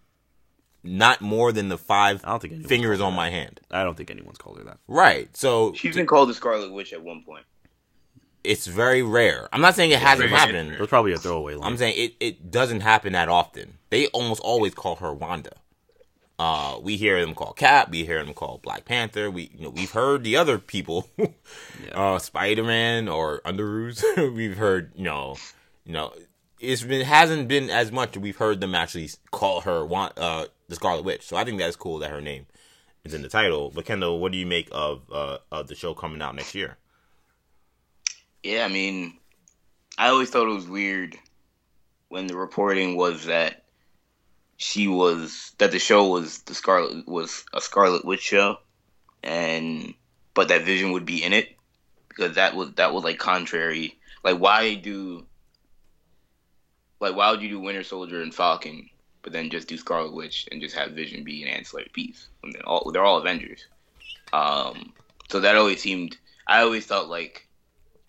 not 0.83 1.21
more 1.21 1.51
than 1.51 1.69
the 1.69 1.79
five 1.79 2.21
I 2.23 2.29
don't 2.29 2.41
think 2.43 2.67
fingers 2.67 3.01
on 3.01 3.13
her 3.13 3.17
my 3.17 3.31
hand. 3.31 3.61
I 3.71 3.83
don't 3.83 3.97
think 3.97 4.11
anyone's 4.11 4.37
called 4.37 4.59
her 4.59 4.63
that 4.65 4.77
Right. 4.87 5.35
So 5.35 5.73
She's 5.73 5.95
been 5.95 6.05
called 6.05 6.29
the 6.29 6.35
Scarlet 6.35 6.71
Witch 6.71 6.93
at 6.93 7.01
one 7.01 7.23
point. 7.25 7.45
It's 8.45 8.67
very 8.67 9.03
rare. 9.03 9.49
I'm 9.51 9.61
not 9.61 9.75
saying 9.75 9.91
it 9.91 9.99
hasn't 9.99 10.29
very 10.29 10.39
happened. 10.39 10.73
it 10.73 10.79
was 10.79 10.89
probably 10.89 11.13
a 11.13 11.17
throwaway 11.17 11.55
line 11.55 11.71
I'm 11.71 11.77
saying 11.77 11.95
it, 11.97 12.15
it 12.19 12.51
doesn't 12.51 12.81
happen 12.81 13.13
that 13.13 13.29
often. 13.29 13.77
They 13.89 14.07
almost 14.07 14.41
always 14.41 14.73
call 14.73 14.97
her 14.97 15.13
Wanda. 15.13 15.53
Uh, 16.37 16.79
we 16.81 16.97
hear 16.97 17.19
them 17.21 17.33
call 17.33 17.53
Cap. 17.53 17.89
We 17.89 18.05
hear 18.05 18.23
them 18.23 18.33
call 18.33 18.59
Black 18.61 18.83
Panther. 18.85 19.31
We 19.31 19.51
you 19.55 19.63
know 19.63 19.69
we've 19.69 19.91
heard 19.91 20.23
the 20.23 20.35
other 20.35 20.59
people, 20.59 21.09
uh, 21.93 22.19
Spider 22.19 22.63
Man 22.63 23.07
or 23.07 23.41
Underoos. 23.45 24.03
we've 24.35 24.57
heard 24.57 24.91
you 24.95 25.05
know 25.05 25.37
you 25.85 25.93
know 25.93 26.13
it's 26.59 26.83
been 26.83 27.05
hasn't 27.05 27.47
been 27.47 27.69
as 27.69 27.91
much. 27.91 28.17
We've 28.17 28.35
heard 28.35 28.59
them 28.59 28.75
actually 28.75 29.09
call 29.31 29.61
her 29.61 29.85
Wan- 29.85 30.11
uh, 30.17 30.45
the 30.67 30.75
Scarlet 30.75 31.05
Witch. 31.05 31.25
So 31.25 31.37
I 31.37 31.45
think 31.45 31.57
that's 31.57 31.77
cool 31.77 31.99
that 31.99 32.11
her 32.11 32.21
name 32.21 32.47
is 33.05 33.13
in 33.13 33.21
the 33.21 33.29
title. 33.29 33.71
But 33.73 33.85
Kendall, 33.85 34.19
what 34.19 34.33
do 34.33 34.37
you 34.37 34.45
make 34.45 34.67
of 34.73 35.03
uh, 35.13 35.37
of 35.51 35.67
the 35.67 35.75
show 35.75 35.93
coming 35.93 36.21
out 36.21 36.35
next 36.35 36.53
year? 36.53 36.77
Yeah, 38.45 38.63
I 38.63 38.67
mean, 38.67 39.17
I 39.97 40.09
always 40.09 40.29
thought 40.29 40.47
it 40.47 40.53
was 40.53 40.67
weird 40.67 41.17
when 42.09 42.27
the 42.27 42.37
reporting 42.37 42.95
was 42.95 43.25
that 43.25 43.63
she 44.57 44.87
was 44.87 45.53
that 45.57 45.71
the 45.71 45.79
show 45.79 46.09
was 46.09 46.43
the 46.43 46.53
Scarlet 46.53 47.07
was 47.07 47.43
a 47.55 47.59
Scarlet 47.59 48.05
Witch 48.05 48.21
show, 48.21 48.59
and 49.23 49.95
but 50.35 50.49
that 50.49 50.61
Vision 50.61 50.91
would 50.91 51.07
be 51.07 51.23
in 51.23 51.33
it 51.33 51.57
because 52.07 52.35
that 52.35 52.55
was 52.55 52.71
that 52.73 52.93
was 52.93 53.03
like 53.03 53.17
contrary. 53.17 53.97
Like, 54.23 54.37
why 54.37 54.75
do 54.75 55.25
like 56.99 57.15
why 57.15 57.31
would 57.31 57.41
you 57.41 57.49
do 57.49 57.59
Winter 57.59 57.83
Soldier 57.83 58.21
and 58.21 58.31
Falcon, 58.31 58.91
but 59.23 59.33
then 59.33 59.49
just 59.49 59.67
do 59.67 59.75
Scarlet 59.75 60.13
Witch 60.13 60.47
and 60.51 60.61
just 60.61 60.75
have 60.75 60.91
Vision 60.91 61.23
be 61.23 61.41
an 61.41 61.49
ancillary 61.49 61.89
piece? 61.93 62.27
And 62.43 62.53
then 62.53 62.61
all 62.61 62.91
they're 62.91 63.03
all 63.03 63.17
Avengers. 63.17 63.65
Um, 64.33 64.93
so 65.31 65.39
that 65.39 65.55
always 65.55 65.81
seemed. 65.81 66.17
I 66.45 66.61
always 66.61 66.85
felt 66.85 67.09
like 67.09 67.44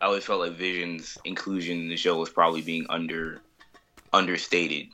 I 0.01 0.07
always 0.07 0.25
felt 0.25 0.41
like 0.41 0.53
Vision's 0.53 1.17
inclusion 1.25 1.79
in 1.81 1.89
the 1.89 1.97
show 1.97 2.19
was 2.19 2.31
probably 2.31 2.63
being 2.63 2.87
under 2.89 3.41
understated 4.13 4.89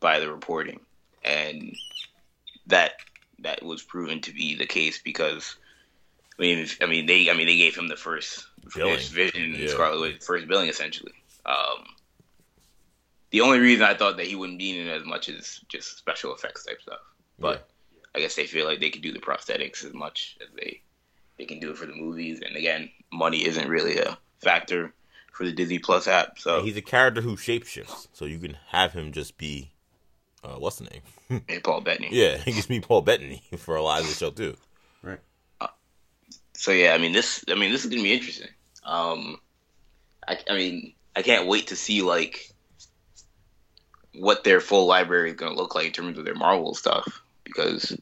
by 0.00 0.20
the 0.20 0.30
reporting, 0.30 0.80
and 1.24 1.74
that 2.66 2.92
that 3.40 3.62
was 3.62 3.82
proven 3.82 4.20
to 4.22 4.32
be 4.32 4.54
the 4.54 4.66
case 4.66 4.98
because 4.98 5.56
I 6.38 6.42
mean, 6.42 6.66
I 6.80 6.86
mean 6.86 7.06
they 7.06 7.30
I 7.30 7.34
mean 7.34 7.46
they 7.46 7.56
gave 7.56 7.76
him 7.76 7.88
the 7.88 7.96
first, 7.96 8.46
Billing. 8.74 8.96
first 8.96 9.12
Vision 9.12 9.54
Yeah. 9.58 9.68
Scarlet 9.68 10.00
Witch 10.00 10.22
first 10.22 10.46
billing 10.46 10.68
essentially. 10.68 11.12
Um, 11.46 11.86
the 13.30 13.40
only 13.40 13.58
reason 13.58 13.84
I 13.84 13.94
thought 13.94 14.16
that 14.18 14.26
he 14.26 14.36
wouldn't 14.36 14.58
be 14.58 14.78
in 14.78 14.86
it 14.86 14.90
as 14.90 15.04
much 15.04 15.28
is 15.28 15.60
just 15.68 15.98
special 15.98 16.34
effects 16.34 16.64
type 16.64 16.80
stuff, 16.80 17.00
but 17.38 17.68
I 18.14 18.20
guess 18.20 18.34
they 18.34 18.46
feel 18.46 18.66
like 18.66 18.80
they 18.80 18.90
can 18.90 19.02
do 19.02 19.12
the 19.12 19.18
prosthetics 19.20 19.84
as 19.84 19.94
much 19.94 20.36
as 20.42 20.48
they 20.54 20.82
they 21.38 21.46
can 21.46 21.60
do 21.60 21.70
it 21.70 21.78
for 21.78 21.86
the 21.86 21.94
movies. 21.94 22.40
And 22.44 22.56
again, 22.56 22.90
money 23.12 23.46
isn't 23.46 23.68
really 23.68 23.98
a 23.98 24.18
factor 24.40 24.92
for 25.32 25.44
the 25.44 25.52
Disney 25.52 25.78
Plus 25.78 26.08
app. 26.08 26.38
So 26.38 26.58
And 26.58 26.66
he's 26.66 26.76
a 26.76 26.82
character 26.82 27.20
who 27.20 27.36
shapeshifts, 27.36 28.08
so 28.12 28.24
you 28.24 28.38
can 28.38 28.56
have 28.68 28.92
him 28.92 29.12
just 29.12 29.38
be, 29.38 29.70
uh, 30.42 30.56
what's 30.56 30.76
the 30.76 30.84
name? 30.84 31.42
and 31.48 31.62
Paul 31.62 31.80
Bettany. 31.80 32.08
yeah, 32.10 32.36
he 32.38 32.52
gets 32.52 32.68
me 32.68 32.80
Paul 32.80 33.02
Bettany 33.02 33.42
for 33.58 33.76
a 33.76 33.82
lot 33.82 34.00
of 34.00 34.06
the 34.08 34.14
show 34.14 34.30
too. 34.30 34.56
Right. 35.02 35.20
So 36.54 36.72
yeah, 36.72 36.92
I 36.92 36.98
mean 36.98 37.12
this. 37.12 37.44
I 37.48 37.54
mean 37.54 37.70
this 37.70 37.84
is 37.84 37.90
gonna 37.90 38.02
be 38.02 38.12
interesting. 38.12 38.48
Um, 38.84 39.38
I, 40.26 40.38
I 40.50 40.56
mean 40.56 40.92
I 41.14 41.22
can't 41.22 41.46
wait 41.46 41.68
to 41.68 41.76
see 41.76 42.02
like 42.02 42.52
what 44.14 44.42
their 44.42 44.60
full 44.60 44.86
library 44.86 45.30
is 45.30 45.36
gonna 45.36 45.54
look 45.54 45.74
like 45.76 45.86
in 45.86 45.92
terms 45.92 46.18
of 46.18 46.24
their 46.24 46.34
Marvel 46.34 46.74
stuff 46.74 47.22
because 47.44 47.92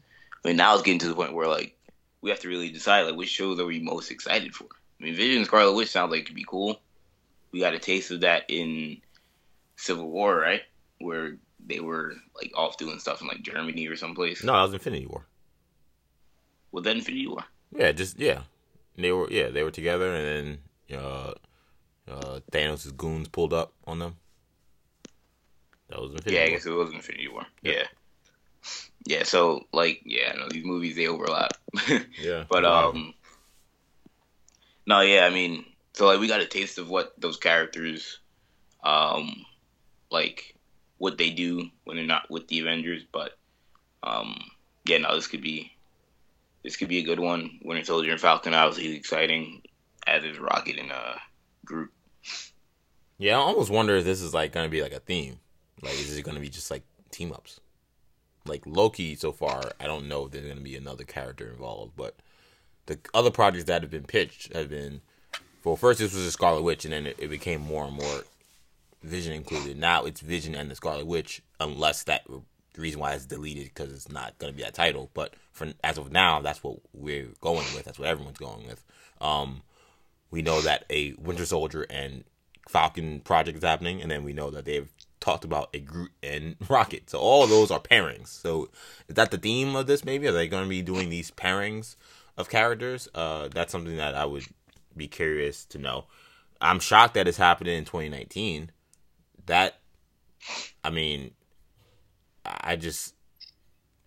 I 0.43 0.49
mean 0.49 0.57
now 0.57 0.73
it's 0.73 0.83
getting 0.83 1.01
to 1.01 1.09
the 1.09 1.15
point 1.15 1.35
where 1.35 1.49
like 1.49 1.77
we 2.23 2.31
have 2.31 2.41
to 2.41 2.49
really 2.49 2.71
decide 2.71 3.03
like 3.03 3.17
which 3.17 3.29
shows 3.29 3.61
are 3.61 3.67
we 3.67 3.81
most 3.81 4.11
excited 4.11 4.55
for. 4.55 4.67
I 5.01 5.05
mean 5.05 5.14
Vision 5.14 5.44
Scarlet 5.44 5.74
Witch 5.74 5.90
sounds 5.90 6.11
like 6.11 6.20
it 6.20 6.26
could 6.26 6.34
be 6.34 6.47
cool. 6.49 6.80
We 7.53 7.61
got 7.61 7.74
a 7.74 7.78
taste 7.78 8.11
of 8.11 8.20
that 8.20 8.44
in 8.49 9.01
Civil 9.76 10.09
War, 10.11 10.36
right? 10.36 10.62
Where 10.99 11.36
they 11.64 11.80
were 11.80 12.14
like 12.34 12.53
off 12.57 12.76
doing 12.76 12.99
stuff 12.99 13.20
in 13.20 13.28
like 13.28 13.42
Germany 13.42 13.86
or 13.86 13.97
someplace. 13.97 14.42
No, 14.42 14.53
that 14.53 14.62
was 14.62 14.72
Infinity 14.72 15.07
War. 15.07 15.26
Well, 16.72 16.82
then 16.82 16.99
Infinity 16.99 17.26
War. 17.26 17.44
Yeah, 17.74 17.92
just 17.92 18.18
yeah, 18.18 18.42
they 18.97 19.12
were 19.12 19.30
yeah 19.30 19.49
they 19.49 19.62
were 19.62 19.70
together, 19.70 20.14
and 20.14 20.59
then 20.90 20.99
uh, 20.99 21.32
uh, 22.11 22.40
Thanos' 22.53 22.94
goons 22.97 23.28
pulled 23.28 23.53
up 23.53 23.72
on 23.86 23.99
them. 23.99 24.16
That 25.88 26.01
was 26.01 26.12
Infinity 26.12 26.36
War. 26.36 26.40
Yeah, 26.40 26.47
I 26.47 26.51
guess 26.51 26.66
it 26.66 26.70
was 26.70 26.92
Infinity 26.92 27.28
War. 27.28 27.47
Yep. 27.62 27.74
Yeah. 27.74 27.86
Yeah, 29.07 29.22
so 29.22 29.66
like 29.72 30.03
yeah, 30.05 30.32
I 30.34 30.36
know 30.36 30.49
these 30.51 30.64
movies 30.64 30.97
they 30.97 31.07
overlap. 31.07 31.53
Yeah, 32.20 32.44
but 32.49 32.64
um 32.64 33.14
No, 34.87 35.01
yeah, 35.01 35.26
I 35.26 35.30
mean 35.30 35.64
so 35.93 36.07
like 36.07 36.20
we 36.20 36.28
got 36.28 36.41
a 36.41 36.47
taste 36.47 36.78
of 36.78 36.89
what 36.89 37.14
those 37.18 37.39
characters 37.39 38.20
um 38.84 39.45
like 40.11 40.55
what 40.99 41.18
they 41.18 41.30
do 41.30 41.68
when 41.84 41.97
they're 41.97 42.07
not 42.07 42.30
with 42.30 42.49
the 42.49 42.61
Avengers, 42.61 43.03
but 43.11 43.37
um 44.03 44.39
yeah, 44.84 44.99
no, 44.99 45.14
this 45.14 45.26
could 45.26 45.43
be 45.43 45.72
this 46.62 46.76
could 46.76 46.89
be 46.89 46.99
a 46.99 47.05
good 47.05 47.20
one. 47.20 47.59
Winter 47.62 47.84
Soldier 47.84 48.12
and 48.12 48.20
Falcon 48.20 48.55
obviously 48.55 48.95
exciting, 48.97 49.62
as 50.07 50.24
is 50.24 50.39
Rocket 50.39 50.78
and 50.78 50.93
uh 50.93 51.14
Groot. 51.64 51.91
yeah, 53.18 53.37
I 53.37 53.41
almost 53.41 53.70
wonder 53.70 53.97
if 53.97 54.05
this 54.05 54.20
is 54.22 54.34
like 54.34 54.53
gonna 54.53 54.68
be 54.68 54.82
like 54.82 54.93
a 54.93 55.01
theme. 55.01 55.39
Like, 55.82 55.95
is 55.95 56.16
it 56.16 56.22
gonna 56.22 56.41
be 56.41 56.49
just 56.49 56.70
like 56.70 56.82
team 57.11 57.32
ups? 57.32 57.61
Like 58.47 58.62
Loki, 58.64 59.16
so 59.16 59.32
far, 59.32 59.72
I 59.80 59.87
don't 59.87 60.09
know 60.09 60.26
if 60.26 60.32
there's 60.32 60.47
gonna 60.47 60.61
be 60.61 60.76
another 60.76 61.05
character 61.05 61.49
involved, 61.49 61.93
but 61.97 62.16
the 62.87 62.99
other 63.14 63.30
projects 63.30 63.64
that 63.64 63.82
have 63.82 63.91
been 63.91 64.05
pitched 64.05 64.53
have 64.55 64.70
been. 64.70 65.01
Well, 65.64 65.76
first 65.76 65.99
this 65.99 66.14
was 66.14 66.24
a 66.24 66.32
Scarlet 66.32 66.62
Witch, 66.62 66.84
and 66.84 66.95
then 66.95 67.07
it, 67.07 67.16
it 67.18 67.28
became 67.28 67.61
more 67.61 67.84
and 67.84 67.95
more 67.95 68.22
Vision 69.03 69.32
included. 69.32 69.76
Now 69.76 70.05
it's 70.05 70.20
Vision 70.20 70.55
and 70.55 70.70
the 70.70 70.74
Scarlet 70.74 71.07
Witch, 71.07 71.43
unless 71.61 72.05
that 72.05 72.24
the 72.26 72.80
reason 72.80 73.01
why 73.01 73.14
it's 73.14 73.26
deleted 73.26 73.64
because 73.64 73.93
it's 73.93 74.11
not 74.11 74.39
going 74.39 74.53
to 74.53 74.57
be 74.57 74.62
that 74.62 74.74
title. 74.74 75.11
But 75.14 75.34
for 75.53 75.72
as 75.82 75.99
of 75.99 76.12
now, 76.12 76.41
that's 76.41 76.62
what 76.62 76.78
we're 76.93 77.28
going 77.41 77.66
with. 77.74 77.84
That's 77.84 77.99
what 77.99 78.09
everyone's 78.09 78.39
going 78.39 78.66
with. 78.66 78.84
Um, 79.20 79.62
we 80.30 80.43
know 80.43 80.61
that 80.61 80.84
a 80.91 81.14
Winter 81.14 81.47
Soldier 81.47 81.87
and 81.89 82.24
Falcon 82.68 83.20
project 83.20 83.59
is 83.59 83.64
happening, 83.64 84.03
and 84.03 84.11
then 84.11 84.24
we 84.24 84.32
know 84.32 84.51
that 84.51 84.64
they've 84.64 84.93
talked 85.20 85.45
about 85.45 85.70
a 85.72 85.80
Groot 85.80 86.12
and 86.22 86.57
Rocket. 86.68 87.11
So 87.11 87.18
all 87.18 87.47
those 87.47 87.70
are 87.70 87.80
pairings. 87.80 88.28
So 88.28 88.68
is 89.09 89.14
that 89.14 89.30
the 89.30 89.39
theme 89.39 89.74
of 89.74 89.87
this? 89.87 90.05
Maybe 90.05 90.26
are 90.26 90.32
they 90.32 90.49
going 90.49 90.64
to 90.64 90.68
be 90.68 90.82
doing 90.82 91.09
these 91.09 91.30
pairings 91.30 91.97
of 92.37 92.49
characters? 92.49 93.09
Uh, 93.14 93.49
that's 93.49 93.72
something 93.72 93.97
that 93.97 94.14
I 94.14 94.24
would 94.24 94.45
be 94.97 95.09
curious 95.09 95.64
to 95.66 95.78
know. 95.78 96.07
I'm 96.61 96.80
shocked 96.80 97.14
that 97.14 97.28
it's 97.28 97.39
happening 97.39 97.76
in 97.76 97.84
2019. 97.84 98.70
That, 99.47 99.80
I 100.82 100.91
mean, 100.91 101.32
I 102.45 102.76
just, 102.76 103.14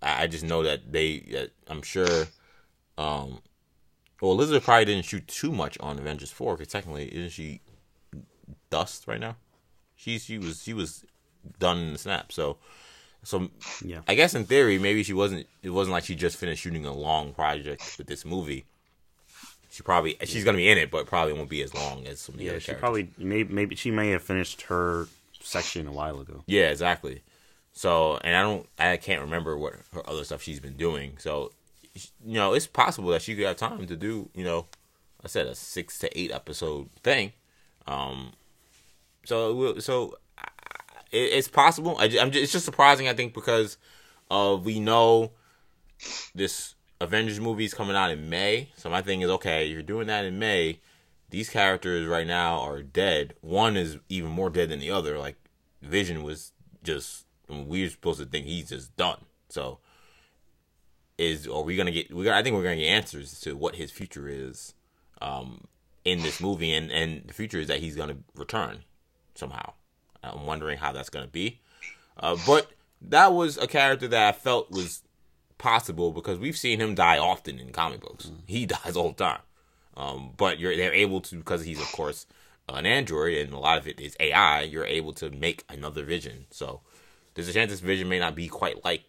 I 0.01 0.27
just 0.27 0.43
know 0.43 0.63
that 0.63 0.91
they. 0.91 1.49
I'm 1.67 1.81
sure. 1.81 2.27
Um, 2.97 3.41
well, 4.21 4.31
Elizabeth 4.31 4.63
probably 4.63 4.85
didn't 4.85 5.05
shoot 5.05 5.27
too 5.27 5.51
much 5.51 5.77
on 5.79 5.97
Avengers 5.99 6.31
Four 6.31 6.57
because 6.57 6.71
technically, 6.71 7.07
isn't 7.13 7.31
she 7.31 7.61
dust 8.69 9.07
right 9.07 9.19
now? 9.19 9.35
She's 9.95 10.23
she 10.23 10.37
was 10.37 10.63
she 10.63 10.73
was 10.73 11.05
done 11.59 11.77
in 11.77 11.93
the 11.93 11.99
snap. 11.99 12.31
So, 12.31 12.57
so 13.23 13.49
Yeah. 13.83 14.01
I 14.07 14.15
guess 14.15 14.33
in 14.35 14.45
theory, 14.45 14.79
maybe 14.79 15.03
she 15.03 15.13
wasn't. 15.13 15.47
It 15.63 15.69
wasn't 15.71 15.93
like 15.93 16.05
she 16.05 16.15
just 16.15 16.37
finished 16.37 16.61
shooting 16.63 16.85
a 16.85 16.93
long 16.93 17.33
project 17.33 17.95
with 17.97 18.07
this 18.07 18.25
movie. 18.25 18.65
She 19.71 19.83
probably 19.83 20.17
she's 20.25 20.43
gonna 20.43 20.57
be 20.57 20.69
in 20.69 20.77
it, 20.77 20.89
but 20.91 21.05
probably 21.05 21.33
won't 21.33 21.49
be 21.49 21.61
as 21.61 21.73
long 21.73 22.07
as 22.07 22.19
some 22.19 22.35
of 22.35 22.39
the 22.39 22.45
Yeah, 22.45 22.51
other 22.51 22.59
she 22.59 22.65
characters. 22.67 22.81
probably 22.81 23.09
maybe 23.17 23.53
maybe 23.53 23.75
she 23.75 23.91
may 23.91 24.09
have 24.09 24.23
finished 24.23 24.63
her 24.63 25.07
section 25.41 25.87
a 25.87 25.91
while 25.91 26.19
ago. 26.19 26.43
Yeah, 26.47 26.69
exactly. 26.69 27.21
So, 27.71 28.17
and 28.23 28.35
I 28.35 28.41
don't, 28.41 28.67
I 28.77 28.97
can't 28.97 29.21
remember 29.21 29.57
what 29.57 29.73
her 29.93 30.09
other 30.09 30.23
stuff 30.25 30.41
she's 30.41 30.59
been 30.59 30.75
doing. 30.75 31.17
So, 31.19 31.51
you 31.93 32.33
know, 32.33 32.53
it's 32.53 32.67
possible 32.67 33.09
that 33.11 33.21
she 33.21 33.35
could 33.35 33.45
have 33.45 33.55
time 33.57 33.85
to 33.85 33.95
do, 33.95 34.29
you 34.33 34.43
know, 34.43 34.65
I 35.23 35.27
said 35.27 35.47
a 35.47 35.55
six 35.55 35.97
to 35.99 36.19
eight 36.19 36.31
episode 36.31 36.89
thing. 37.03 37.31
Um, 37.87 38.33
so, 39.23 39.77
so 39.79 40.17
it, 41.11 41.17
it's 41.17 41.47
possible. 41.47 41.97
I, 41.99 42.05
am 42.05 42.31
just, 42.31 42.43
it's 42.43 42.51
just 42.51 42.65
surprising, 42.65 43.07
I 43.07 43.13
think, 43.13 43.33
because 43.33 43.77
uh, 44.29 44.57
we 44.61 44.79
know 44.79 45.31
this 46.33 46.75
Avengers 47.01 47.39
movie 47.39 47.65
is 47.65 47.73
coming 47.73 47.95
out 47.95 48.11
in 48.11 48.29
May. 48.29 48.69
So 48.75 48.89
my 48.89 49.01
thing 49.01 49.21
is, 49.21 49.29
okay, 49.29 49.65
you're 49.65 49.81
doing 49.81 50.07
that 50.07 50.25
in 50.25 50.39
May. 50.39 50.79
These 51.29 51.49
characters 51.49 52.07
right 52.07 52.27
now 52.27 52.59
are 52.61 52.81
dead. 52.81 53.35
One 53.41 53.77
is 53.77 53.97
even 54.09 54.31
more 54.31 54.49
dead 54.49 54.69
than 54.69 54.79
the 54.79 54.91
other. 54.91 55.17
Like 55.19 55.35
Vision 55.81 56.23
was 56.23 56.53
just—we're 56.83 57.89
supposed 57.89 58.19
to 58.19 58.25
think 58.25 58.45
he's 58.45 58.69
just 58.69 58.95
done. 58.97 59.25
So 59.49 59.79
is 61.19 61.47
are 61.47 61.61
we 61.61 61.75
gonna 61.75 61.91
get? 61.91 62.13
We 62.13 62.23
got, 62.23 62.37
I 62.37 62.41
think 62.41 62.55
we're 62.55 62.63
gonna 62.63 62.77
get 62.77 62.87
answers 62.87 63.39
to 63.41 63.55
what 63.55 63.75
his 63.75 63.91
future 63.91 64.27
is 64.27 64.73
um, 65.21 65.65
in 66.03 66.23
this 66.23 66.41
movie, 66.41 66.73
and 66.73 66.91
and 66.91 67.27
the 67.27 67.33
future 67.33 67.59
is 67.59 67.67
that 67.67 67.79
he's 67.79 67.95
gonna 67.95 68.17
return 68.35 68.79
somehow. 69.35 69.73
I'm 70.23 70.45
wondering 70.45 70.77
how 70.77 70.91
that's 70.91 71.09
gonna 71.09 71.27
be. 71.27 71.59
Uh, 72.17 72.37
but 72.45 72.69
that 73.01 73.33
was 73.33 73.57
a 73.57 73.67
character 73.67 74.07
that 74.07 74.27
I 74.27 74.37
felt 74.37 74.71
was 74.71 75.01
possible 75.57 76.11
because 76.11 76.39
we've 76.39 76.57
seen 76.57 76.79
him 76.79 76.95
die 76.95 77.17
often 77.17 77.59
in 77.59 77.71
comic 77.71 78.01
books. 78.01 78.31
He 78.47 78.65
dies 78.65 78.95
all 78.95 79.09
the 79.09 79.23
time. 79.23 79.41
Um, 79.95 80.31
but 80.37 80.59
you're 80.59 80.75
they're 80.75 80.93
able 80.93 81.21
to 81.21 81.35
because 81.35 81.65
he's 81.65 81.81
of 81.81 81.91
course 81.91 82.25
an 82.69 82.85
android 82.85 83.37
and 83.37 83.53
a 83.53 83.59
lot 83.59 83.77
of 83.77 83.87
it 83.87 83.99
is 83.99 84.15
AI. 84.19 84.61
You're 84.61 84.85
able 84.85 85.13
to 85.13 85.29
make 85.29 85.63
another 85.69 86.03
Vision. 86.03 86.45
So 86.51 86.81
there's 87.33 87.47
a 87.47 87.53
chance 87.53 87.71
this 87.71 87.79
Vision 87.79 88.09
may 88.09 88.19
not 88.19 88.35
be 88.35 88.47
quite 88.47 88.83
like 88.85 89.03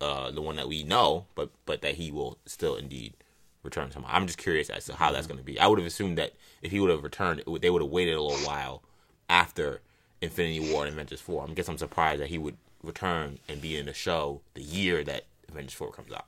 uh, 0.00 0.30
the 0.30 0.42
one 0.42 0.56
that 0.56 0.68
we 0.68 0.82
know, 0.82 1.26
but 1.34 1.50
but 1.64 1.80
that 1.82 1.94
he 1.94 2.10
will 2.10 2.38
still 2.46 2.76
indeed 2.76 3.14
return 3.62 3.90
somehow. 3.90 4.10
I'm 4.12 4.26
just 4.26 4.38
curious 4.38 4.68
as 4.68 4.84
to 4.86 4.94
how 4.94 5.12
that's 5.12 5.26
going 5.26 5.38
to 5.38 5.44
be. 5.44 5.58
I 5.58 5.66
would 5.66 5.78
have 5.78 5.86
assumed 5.86 6.18
that 6.18 6.34
if 6.60 6.70
he 6.70 6.80
would 6.80 6.90
have 6.90 7.02
returned, 7.02 7.40
it 7.40 7.48
would, 7.48 7.62
they 7.62 7.70
would 7.70 7.82
have 7.82 7.90
waited 7.90 8.14
a 8.14 8.22
little 8.22 8.46
while 8.46 8.82
after 9.28 9.80
Infinity 10.24 10.72
War 10.72 10.84
and 10.84 10.92
Avengers 10.92 11.20
Four. 11.20 11.46
I 11.48 11.52
guess 11.52 11.68
I'm 11.68 11.78
surprised 11.78 12.20
that 12.20 12.28
he 12.28 12.38
would 12.38 12.56
return 12.82 13.38
and 13.48 13.60
be 13.60 13.76
in 13.76 13.86
the 13.86 13.94
show 13.94 14.40
the 14.54 14.62
year 14.62 15.04
that 15.04 15.24
Avengers 15.48 15.74
Four 15.74 15.92
comes 15.92 16.12
out. 16.12 16.26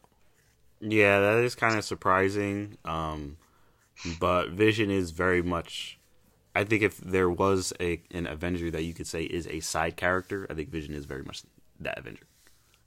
Yeah, 0.81 1.21
that 1.21 1.39
is 1.39 1.55
kind 1.55 1.77
of 1.77 1.85
surprising. 1.85 2.79
Um, 2.85 3.39
but 4.21 4.51
Vision 4.51 4.91
is 4.91 5.11
very 5.11 5.43
much. 5.43 5.99
I 6.55 6.65
think 6.65 6.83
if 6.83 6.99
there 6.99 7.29
was 7.29 7.73
a 7.81 8.01
an 8.13 8.27
Avenger 8.27 8.71
that 8.71 8.83
you 8.83 8.95
could 8.95 9.07
say 9.07 9.25
is 9.25 9.47
a 9.49 9.61
side 9.61 9.97
character, 9.97 10.47
I 10.51 10.55
think 10.55 10.71
Vision 10.71 10.95
is 10.95 11.05
very 11.05 11.23
much 11.23 11.43
that 11.81 11.99
Avenger. 11.99 12.27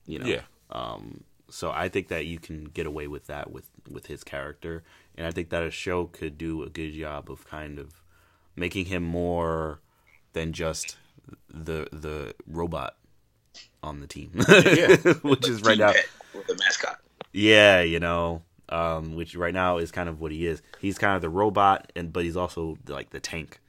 You 0.05 0.19
know. 0.19 0.25
Yeah. 0.25 0.41
Um, 0.71 1.23
so 1.49 1.71
I 1.71 1.89
think 1.89 2.09
that 2.09 2.25
you 2.25 2.37
can 2.39 2.65
get 2.65 2.85
away 2.85 3.07
with 3.07 3.27
that 3.27 3.51
with 3.51 3.69
with 3.89 4.05
his 4.07 4.23
character, 4.23 4.83
and 5.15 5.25
I 5.25 5.31
think 5.31 5.49
that 5.49 5.63
a 5.63 5.71
show 5.71 6.05
could 6.05 6.37
do 6.37 6.63
a 6.63 6.69
good 6.69 6.93
job 6.93 7.29
of 7.31 7.47
kind 7.47 7.79
of 7.79 8.01
making 8.55 8.85
him 8.85 9.03
more 9.03 9.79
than 10.33 10.53
just 10.53 10.97
the 11.49 11.87
the 11.91 12.33
robot 12.47 12.95
on 13.83 13.99
the 14.01 14.07
team, 14.07 14.31
Yeah. 14.35 14.95
which 15.21 15.47
is 15.47 15.61
right 15.63 15.77
now. 15.77 15.93
With 16.33 16.47
the 16.47 16.55
mascot. 16.55 16.99
Yeah, 17.33 17.81
you 17.81 17.99
know, 17.99 18.41
um, 18.69 19.15
which 19.15 19.35
right 19.35 19.53
now 19.53 19.77
is 19.77 19.91
kind 19.91 20.09
of 20.09 20.19
what 20.19 20.31
he 20.31 20.45
is. 20.47 20.61
He's 20.79 20.97
kind 20.97 21.15
of 21.15 21.21
the 21.21 21.29
robot, 21.29 21.91
and 21.95 22.11
but 22.11 22.23
he's 22.23 22.37
also 22.37 22.77
like 22.87 23.09
the 23.11 23.19
tank, 23.19 23.59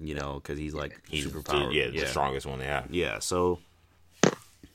you 0.00 0.14
know, 0.14 0.34
because 0.34 0.58
he's 0.58 0.74
like 0.74 1.00
He's 1.08 1.24
super 1.24 1.42
powered. 1.42 1.72
yeah, 1.72 1.88
the 1.90 2.06
strongest 2.06 2.46
one 2.46 2.58
they 2.58 2.66
have. 2.66 2.92
Yeah, 2.92 3.18
so 3.20 3.60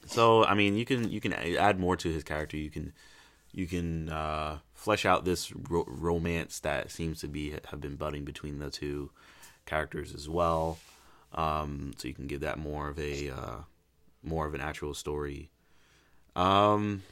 so 0.06 0.44
I 0.46 0.54
mean, 0.54 0.76
you 0.78 0.86
can 0.86 1.10
you 1.12 1.20
can 1.22 1.34
add 1.34 1.80
more 1.80 1.96
to 1.98 2.10
his 2.10 2.24
character. 2.24 2.58
You 2.58 2.70
can 2.70 2.94
you 3.52 3.68
can 3.68 4.10
uh, 4.10 4.60
flesh 4.74 5.06
out 5.06 5.26
this 5.26 5.52
ro- 5.70 5.86
romance 5.88 6.60
that 6.62 6.92
seems 6.92 7.20
to 7.22 7.28
be 7.28 7.54
have 7.70 7.80
been 7.82 7.96
budding 7.96 8.24
between 8.26 8.60
the 8.60 8.70
two 8.70 9.12
characters 9.66 10.14
as 10.14 10.28
well. 10.28 10.80
Um, 11.34 11.94
so 11.98 12.08
you 12.08 12.14
can 12.14 12.28
give 12.28 12.42
that 12.42 12.60
more 12.60 12.90
of 12.90 13.00
a 13.00 13.30
uh, 13.30 13.58
more 14.24 14.46
of 14.46 14.54
an 14.54 14.62
actual 14.62 14.94
story. 14.94 15.50
Um, 16.36 17.04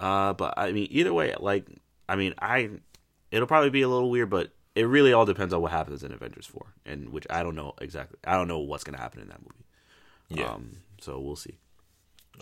uh, 0.00 0.32
but 0.34 0.54
I 0.56 0.72
mean, 0.72 0.88
either 0.90 1.12
way, 1.12 1.34
like 1.38 1.66
I 2.08 2.16
mean, 2.16 2.34
I 2.40 2.70
it'll 3.30 3.48
probably 3.48 3.70
be 3.70 3.82
a 3.82 3.88
little 3.88 4.10
weird, 4.10 4.30
but 4.30 4.50
it 4.74 4.82
really 4.82 5.12
all 5.12 5.24
depends 5.24 5.52
on 5.52 5.60
what 5.60 5.72
happens 5.72 6.02
in 6.02 6.12
Avengers 6.12 6.46
four, 6.46 6.66
and 6.86 7.10
which 7.10 7.26
I 7.30 7.42
don't 7.42 7.54
know 7.54 7.74
exactly. 7.80 8.18
I 8.24 8.36
don't 8.36 8.48
know 8.48 8.60
what's 8.60 8.84
gonna 8.84 8.98
happen 8.98 9.20
in 9.20 9.28
that 9.28 9.40
movie. 9.40 9.64
Yeah. 10.28 10.52
Um, 10.52 10.78
so 11.00 11.18
we'll 11.20 11.36
see. 11.36 11.58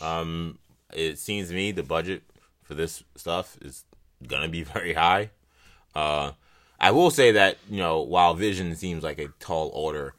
Um, 0.01 0.59
it 0.93 1.19
seems 1.19 1.49
to 1.49 1.55
me 1.55 1.73
the 1.73 1.83
budget 1.83 2.23
for 2.63 2.75
this 2.75 3.03
stuff 3.17 3.57
is 3.63 3.85
gonna 4.27 4.49
be 4.49 4.63
very 4.75 4.95
high. 4.95 5.31
Uh, 5.95 6.33
I 6.79 6.91
will 6.91 7.11
say 7.11 7.33
that 7.33 7.57
you 7.71 7.79
know 7.79 8.03
while 8.03 8.35
Vision 8.35 8.75
seems 8.77 9.03
like 9.03 9.19
a 9.19 9.29
tall 9.41 9.71
order, 9.75 10.15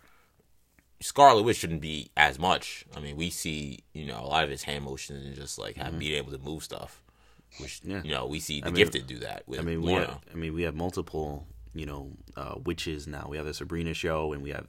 Scarlet 1.00 1.44
Witch 1.44 1.58
shouldn't 1.58 1.82
be 1.82 2.10
as 2.18 2.40
much. 2.40 2.86
I 2.96 3.00
mean, 3.00 3.16
we 3.16 3.30
see 3.30 3.80
you 3.94 4.06
know 4.06 4.20
a 4.20 4.28
lot 4.28 4.44
of 4.44 4.50
his 4.50 4.64
hand 4.64 4.84
motions 4.86 5.26
and 5.26 5.36
just 5.36 5.58
like 5.60 5.76
have 5.78 5.98
being 6.00 6.16
able 6.16 6.32
to 6.32 6.38
move 6.40 6.64
stuff, 6.64 7.02
which 7.60 7.82
Mm-hmm. 7.82 7.92
Yeah. 7.92 8.02
you 8.04 8.12
know 8.12 8.26
we 8.26 8.40
see 8.40 8.62
the 8.62 8.68
mean- 8.68 8.76
gifted 8.76 9.08
do 9.08 9.20
that. 9.20 9.44
With 9.48 9.60
I 9.60 9.64
mean, 9.64 9.82
we 9.82 9.94
have, 9.94 10.20
I 10.34 10.36
mean, 10.36 10.54
we 10.54 10.64
have 10.64 10.76
multiple, 10.76 11.46
you 11.74 11.86
know, 11.86 12.12
uh, 12.36 12.56
witches 12.64 13.08
now. 13.08 13.28
We 13.30 13.38
have 13.38 13.46
the 13.46 13.54
Sabrina 13.54 13.94
show, 13.94 14.34
and 14.34 14.42
we 14.42 14.50
have 14.50 14.66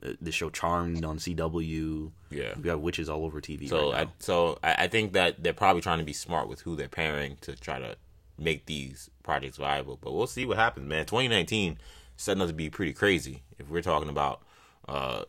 the, 0.00 0.16
the 0.20 0.32
show 0.32 0.50
Charmed 0.50 1.04
on 1.04 1.18
CW. 1.18 2.10
Yeah. 2.30 2.54
we 2.60 2.68
have 2.68 2.80
witches 2.80 3.08
all 3.08 3.24
over 3.24 3.40
TV. 3.40 3.68
So 3.68 3.92
right 3.92 4.06
I 4.08 4.10
so 4.18 4.58
I, 4.64 4.74
I 4.84 4.88
think 4.88 5.12
that 5.12 5.42
they're 5.42 5.52
probably 5.52 5.82
trying 5.82 5.98
to 5.98 6.04
be 6.04 6.12
smart 6.12 6.48
with 6.48 6.62
who 6.62 6.74
they're 6.76 6.88
pairing 6.88 7.36
to 7.42 7.54
try 7.54 7.78
to 7.78 7.96
make 8.38 8.66
these 8.66 9.10
projects 9.22 9.56
viable. 9.58 9.98
But 10.00 10.12
we'll 10.14 10.26
see 10.26 10.46
what 10.46 10.56
happens, 10.56 10.88
man. 10.88 11.04
2019 11.06 11.78
setting 12.16 12.40
up 12.42 12.48
to 12.48 12.54
be 12.54 12.70
pretty 12.70 12.92
crazy 12.92 13.42
if 13.58 13.68
we're 13.70 13.82
talking 13.82 14.08
about 14.08 14.42
uh 14.88 15.22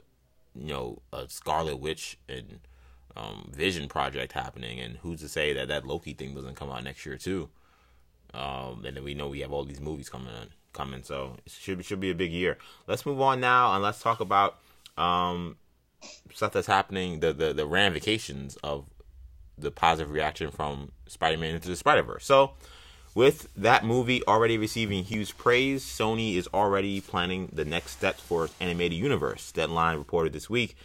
you 0.56 0.68
know 0.68 1.02
a 1.14 1.28
Scarlet 1.30 1.80
Witch 1.80 2.18
and 2.28 2.60
um, 3.16 3.52
Vision 3.54 3.88
project 3.88 4.34
happening, 4.34 4.80
and 4.80 4.98
who's 4.98 5.22
to 5.22 5.30
say 5.30 5.54
that 5.54 5.68
that 5.68 5.86
Loki 5.86 6.14
thing 6.14 6.34
doesn't 6.34 6.56
come 6.56 6.72
out 6.72 6.84
next 6.84 7.06
year 7.06 7.18
too? 7.18 7.50
Um, 8.34 8.86
and 8.86 8.96
then 8.96 9.04
we 9.04 9.14
know 9.14 9.28
we 9.28 9.42
have 9.42 9.52
all 9.52 9.66
these 9.66 9.82
movies 9.82 10.10
coming 10.10 10.34
on, 10.34 10.50
coming, 10.74 11.04
so 11.04 11.38
it 11.46 11.52
should 11.52 11.84
should 11.84 12.00
be 12.00 12.12
a 12.12 12.16
big 12.16 12.32
year. 12.32 12.58
Let's 12.88 13.06
move 13.06 13.20
on 13.22 13.40
now 13.40 13.74
and 13.74 13.84
let's 13.84 14.02
talk 14.02 14.20
about 14.20 14.60
um 14.98 15.58
stuff 16.34 16.54
that's 16.54 16.68
happening, 16.68 17.20
the 17.20 17.34
the 17.34 17.54
the 17.54 17.66
ramifications 17.66 18.58
of 18.64 18.86
the 19.58 19.72
positive 19.72 20.12
reaction 20.12 20.50
from 20.50 20.92
Spider-Man 21.08 21.56
into 21.56 21.68
the 21.68 21.76
Spider-Verse. 21.76 22.26
So, 22.26 22.54
with 23.14 23.48
that 23.56 23.84
movie 23.84 24.26
already 24.26 24.58
receiving 24.58 25.04
huge 25.04 25.38
praise, 25.38 25.84
Sony 25.84 26.36
is 26.36 26.48
already 26.54 27.02
planning 27.02 27.50
the 27.52 27.66
next 27.66 27.92
steps 27.92 28.22
for 28.22 28.46
its 28.46 28.56
animated 28.60 28.98
universe. 28.98 29.52
Deadline 29.52 29.98
reported 29.98 30.34
this 30.34 30.50
week 30.50 30.76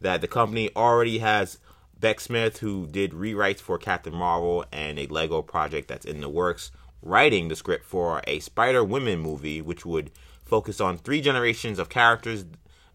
that 0.00 0.20
the 0.20 0.28
company 0.28 0.70
already 0.74 1.18
has 1.18 1.58
Bek 1.98 2.20
Smith, 2.20 2.58
who 2.58 2.86
did 2.86 3.12
rewrites 3.12 3.60
for 3.60 3.78
Captain 3.78 4.14
Marvel 4.14 4.64
and 4.70 4.98
a 4.98 5.06
Lego 5.06 5.42
project 5.42 5.88
that's 5.88 6.04
in 6.04 6.20
the 6.20 6.28
works, 6.28 6.70
writing 7.00 7.48
the 7.48 7.56
script 7.56 7.84
for 7.84 8.20
a 8.26 8.40
Spider 8.40 8.84
Women 8.84 9.20
movie, 9.20 9.62
which 9.62 9.86
would 9.86 10.10
focus 10.44 10.80
on 10.80 10.98
three 10.98 11.20
generations 11.20 11.78
of 11.78 11.88
characters, 11.88 12.44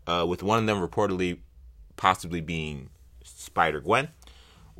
uh, 0.05 0.25
with 0.27 0.43
one 0.43 0.59
of 0.59 0.65
them 0.65 0.85
reportedly 0.85 1.39
possibly 1.95 2.41
being 2.41 2.89
Spider 3.23 3.79
Gwen. 3.79 4.09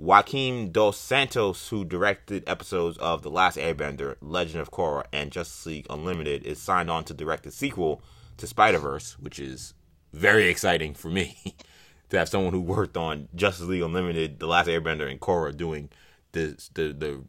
Joaquin 0.01 0.71
Dos 0.71 0.97
Santos, 0.97 1.69
who 1.69 1.85
directed 1.85 2.43
episodes 2.47 2.97
of 2.97 3.21
The 3.21 3.29
Last 3.29 3.55
Airbender, 3.55 4.15
Legend 4.19 4.59
of 4.59 4.71
Korra, 4.71 5.03
and 5.13 5.31
Justice 5.31 5.67
League 5.67 5.85
Unlimited, 5.91 6.43
is 6.43 6.59
signed 6.59 6.89
on 6.89 7.03
to 7.03 7.13
direct 7.13 7.43
the 7.43 7.51
sequel 7.51 8.01
to 8.37 8.47
Spider 8.47 8.79
Verse, 8.79 9.19
which 9.19 9.37
is 9.37 9.75
very 10.11 10.49
exciting 10.49 10.95
for 10.95 11.09
me 11.09 11.37
to 12.09 12.17
have 12.17 12.29
someone 12.29 12.51
who 12.51 12.61
worked 12.61 12.97
on 12.97 13.27
Justice 13.35 13.67
League 13.67 13.83
Unlimited, 13.83 14.39
The 14.39 14.47
Last 14.47 14.67
Airbender, 14.67 15.07
and 15.07 15.19
Korra 15.19 15.55
doing 15.55 15.89
the 16.31 16.57
the 16.73 16.93
the 16.93 17.23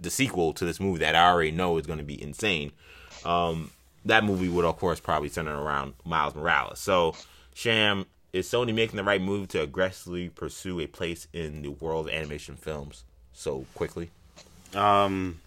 the 0.00 0.10
sequel 0.10 0.54
to 0.54 0.64
this 0.64 0.80
movie 0.80 1.00
that 1.00 1.14
I 1.14 1.28
already 1.28 1.50
know 1.50 1.76
is 1.76 1.86
going 1.86 1.98
to 1.98 2.04
be 2.06 2.20
insane. 2.22 2.72
Um, 3.22 3.70
that 4.06 4.24
movie 4.24 4.48
would, 4.48 4.64
of 4.64 4.78
course, 4.78 4.98
probably 4.98 5.28
center 5.28 5.54
around 5.54 5.92
Miles 6.06 6.34
Morales. 6.34 6.78
So, 6.80 7.14
Sham, 7.52 8.06
is 8.32 8.48
Sony 8.48 8.74
making 8.74 8.96
the 8.96 9.04
right 9.04 9.20
move 9.20 9.48
to 9.48 9.62
aggressively 9.62 10.28
pursue 10.28 10.80
a 10.80 10.86
place 10.86 11.26
in 11.32 11.62
the 11.62 11.68
world 11.68 12.08
of 12.08 12.14
animation 12.14 12.56
films 12.56 13.04
so 13.32 13.66
quickly? 13.74 14.10
Um, 14.74 15.40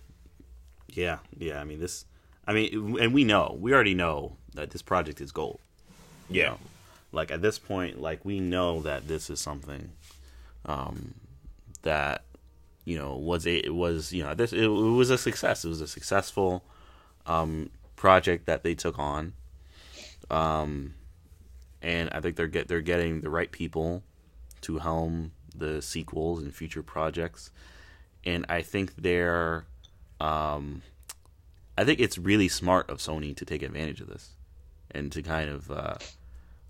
yeah, 0.90 1.20
yeah. 1.38 1.60
I 1.60 1.64
mean, 1.64 1.80
this. 1.80 2.06
I 2.46 2.54
mean, 2.54 2.98
and 3.00 3.14
we 3.14 3.24
know, 3.24 3.58
we 3.60 3.74
already 3.74 3.94
know 3.94 4.36
that 4.54 4.72
this 4.72 4.82
project 4.82 5.22
is 5.22 5.32
gold. 5.32 5.60
you 6.30 6.44
know? 6.44 6.58
like 7.14 7.32
at 7.32 7.42
this 7.42 7.60
point, 7.60 8.02
like 8.02 8.26
we 8.26 8.40
know 8.40 8.82
that 8.82 9.08
this 9.08 9.30
is 9.30 9.40
something, 9.40 9.92
um, 10.66 11.14
that 11.84 12.24
you 12.86 12.98
know 12.98 13.16
was 13.16 13.46
a 13.46 13.66
it 13.66 13.74
was 13.74 14.12
you 14.12 14.24
know 14.24 14.34
this 14.34 14.52
it, 14.52 14.64
it 14.64 14.68
was 14.68 15.10
a 15.10 15.18
success. 15.18 15.64
It 15.64 15.70
was 15.70 15.80
a 15.80 15.88
successful, 15.88 16.64
um, 17.26 17.70
project 17.96 18.48
that 18.48 18.64
they 18.64 18.74
took 18.74 19.00
on. 19.00 19.34
Um, 20.30 20.96
and 21.84 22.10
I 22.14 22.22
think 22.22 22.38
they're 22.38 22.48
get 22.48 22.68
they're 22.68 22.82
getting 22.82 23.22
the 23.22 23.30
right 23.30 23.52
people 23.52 24.04
to 24.62 24.80
helm 24.80 25.34
the 25.56 25.82
sequels 25.82 26.42
and 26.42 26.56
future 26.56 26.82
projects, 26.82 27.52
and 28.26 28.46
I 28.50 28.62
think 28.62 28.96
they're, 28.96 29.66
um, 30.20 30.82
I 31.78 31.84
think 31.84 32.00
it's 32.00 32.18
really 32.18 32.48
smart 32.48 32.90
of 32.90 32.98
Sony 33.00 33.36
to 33.36 33.46
take 33.46 33.62
advantage 33.62 34.02
of 34.02 34.08
this, 34.08 34.32
and 34.90 35.12
to 35.12 35.22
kind 35.22 35.50
of 35.50 35.70
uh, 35.70 35.96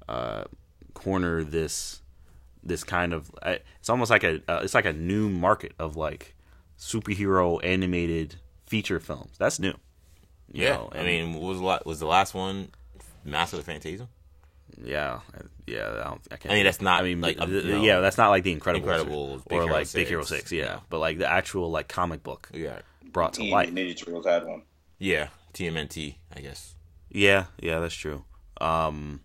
uh, 0.09 0.43
corner 0.93 1.43
this 1.43 2.01
this 2.63 2.83
kind 2.83 3.13
of 3.13 3.29
it's 3.43 3.89
almost 3.89 4.09
like 4.09 4.23
a 4.23 4.41
uh, 4.47 4.61
it's 4.63 4.73
like 4.73 4.85
a 4.85 4.93
new 4.93 5.29
market 5.29 5.73
of 5.77 5.95
like 5.95 6.35
superhero 6.77 7.63
animated 7.63 8.35
feature 8.65 8.99
films. 8.99 9.37
That's 9.37 9.59
new. 9.59 9.75
Yeah, 10.51 10.75
know, 10.75 10.89
I 10.93 11.03
mean, 11.03 11.33
what 11.33 11.43
was 11.43 11.59
the 11.59 11.81
was 11.85 11.99
the 11.99 12.07
last 12.07 12.33
one 12.33 12.69
Mask 13.23 13.53
of 13.53 13.59
the 13.59 13.65
Phantasm? 13.65 14.07
Yeah, 14.81 15.19
yeah. 15.67 15.89
I, 16.01 16.03
don't, 16.09 16.21
I 16.31 16.35
can't. 16.37 16.51
I 16.51 16.55
mean, 16.55 16.63
that's 16.65 16.81
not 16.81 17.01
I 17.01 17.03
mean, 17.03 17.21
like 17.21 17.37
a- 17.39 17.45
th- 17.45 17.63
you 17.65 17.77
yeah, 17.81 17.99
that's 17.99 18.17
not 18.17 18.29
like 18.29 18.43
the 18.43 18.55
Incredibles, 18.55 18.83
Incredibles, 19.05 19.41
or, 19.49 19.53
or 19.57 19.61
Hero 19.63 19.73
like 19.73 19.91
Big 19.93 20.07
Hero 20.07 20.23
6, 20.23 20.51
Yeah, 20.51 20.63
yeah. 20.63 20.79
but 20.89 20.99
like 20.99 21.17
the 21.17 21.29
actual 21.29 21.69
like 21.71 21.87
comic 21.87 22.23
book 22.23 22.49
Yeah, 22.53 22.79
brought 23.11 23.33
to 23.33 23.41
Teen 23.41 23.51
life. 23.51 23.69
Ninja 23.71 23.97
Turtles 23.97 24.25
had 24.25 24.45
one. 24.45 24.63
yeah, 24.99 25.27
TMNT, 25.53 26.15
I 26.35 26.41
guess. 26.41 26.75
Yeah, 27.09 27.45
yeah, 27.61 27.79
that's 27.79 27.93
true. 27.95 28.23
Um, 28.59 29.21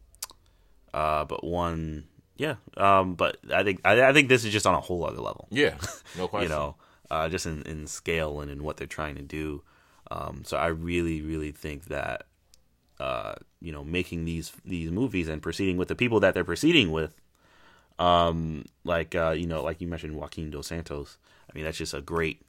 uh, 0.92 1.24
but 1.24 1.44
one, 1.44 2.04
yeah. 2.36 2.56
Um, 2.76 3.14
but 3.14 3.38
I 3.52 3.62
think 3.62 3.80
I, 3.84 4.02
I 4.08 4.12
think 4.12 4.28
this 4.28 4.44
is 4.44 4.52
just 4.52 4.66
on 4.66 4.74
a 4.74 4.80
whole 4.80 5.04
other 5.04 5.20
level. 5.20 5.48
Yeah, 5.50 5.76
no 6.16 6.28
question. 6.28 6.50
you 6.50 6.56
know, 6.56 6.76
uh, 7.10 7.28
just 7.28 7.46
in, 7.46 7.62
in 7.62 7.86
scale 7.86 8.40
and 8.40 8.50
in 8.50 8.62
what 8.62 8.76
they're 8.76 8.86
trying 8.86 9.14
to 9.16 9.22
do. 9.22 9.62
Um, 10.10 10.42
so 10.46 10.56
I 10.56 10.68
really, 10.68 11.20
really 11.20 11.52
think 11.52 11.86
that, 11.86 12.26
uh, 13.00 13.34
you 13.60 13.72
know, 13.72 13.84
making 13.84 14.24
these 14.24 14.52
these 14.64 14.90
movies 14.90 15.28
and 15.28 15.42
proceeding 15.42 15.76
with 15.76 15.88
the 15.88 15.94
people 15.94 16.20
that 16.20 16.34
they're 16.34 16.44
proceeding 16.44 16.90
with, 16.90 17.14
um, 17.98 18.64
like 18.84 19.14
uh, 19.14 19.30
you 19.30 19.46
know, 19.46 19.62
like 19.62 19.80
you 19.80 19.86
mentioned, 19.86 20.14
Joaquin 20.16 20.50
Dos 20.50 20.66
Santos. 20.68 21.18
I 21.50 21.54
mean, 21.54 21.64
that's 21.64 21.78
just 21.78 21.94
a 21.94 22.00
great. 22.00 22.42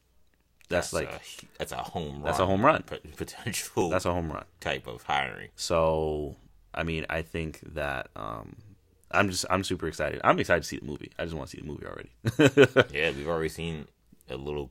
That's, 0.70 0.94
like 0.94 1.10
a, 1.10 1.20
that's 1.58 1.72
a 1.72 1.78
home 1.78 2.18
run. 2.18 2.24
that's 2.24 2.38
a 2.38 2.46
home 2.46 2.64
run. 2.64 2.84
potential 3.18 3.90
That's 3.90 4.06
a 4.06 4.14
home 4.14 4.32
run. 4.32 4.46
type 4.60 4.86
of 4.86 5.02
hiring. 5.02 5.50
So, 5.56 6.36
I 6.76 6.84
mean, 6.84 7.08
I 7.10 7.24
think 7.24 7.62
that 7.74 8.10
um, 8.16 8.56
I'm 9.10 9.32
just 9.32 9.48
I'm 9.50 9.64
super 9.64 9.88
excited. 9.88 10.22
I'm 10.24 10.40
excited 10.40 10.62
to 10.62 10.68
see 10.68 10.78
the 10.78 10.86
movie. 10.86 11.12
I 11.18 11.24
just 11.24 11.36
want 11.36 11.50
to 11.50 11.58
see 11.58 11.62
the 11.62 11.68
movie 11.68 11.88
already. 11.88 12.12
Yeah, 12.94 13.10
we've 13.12 13.28
already 13.28 13.50
seen 13.50 13.88
a 14.30 14.36
little. 14.38 14.70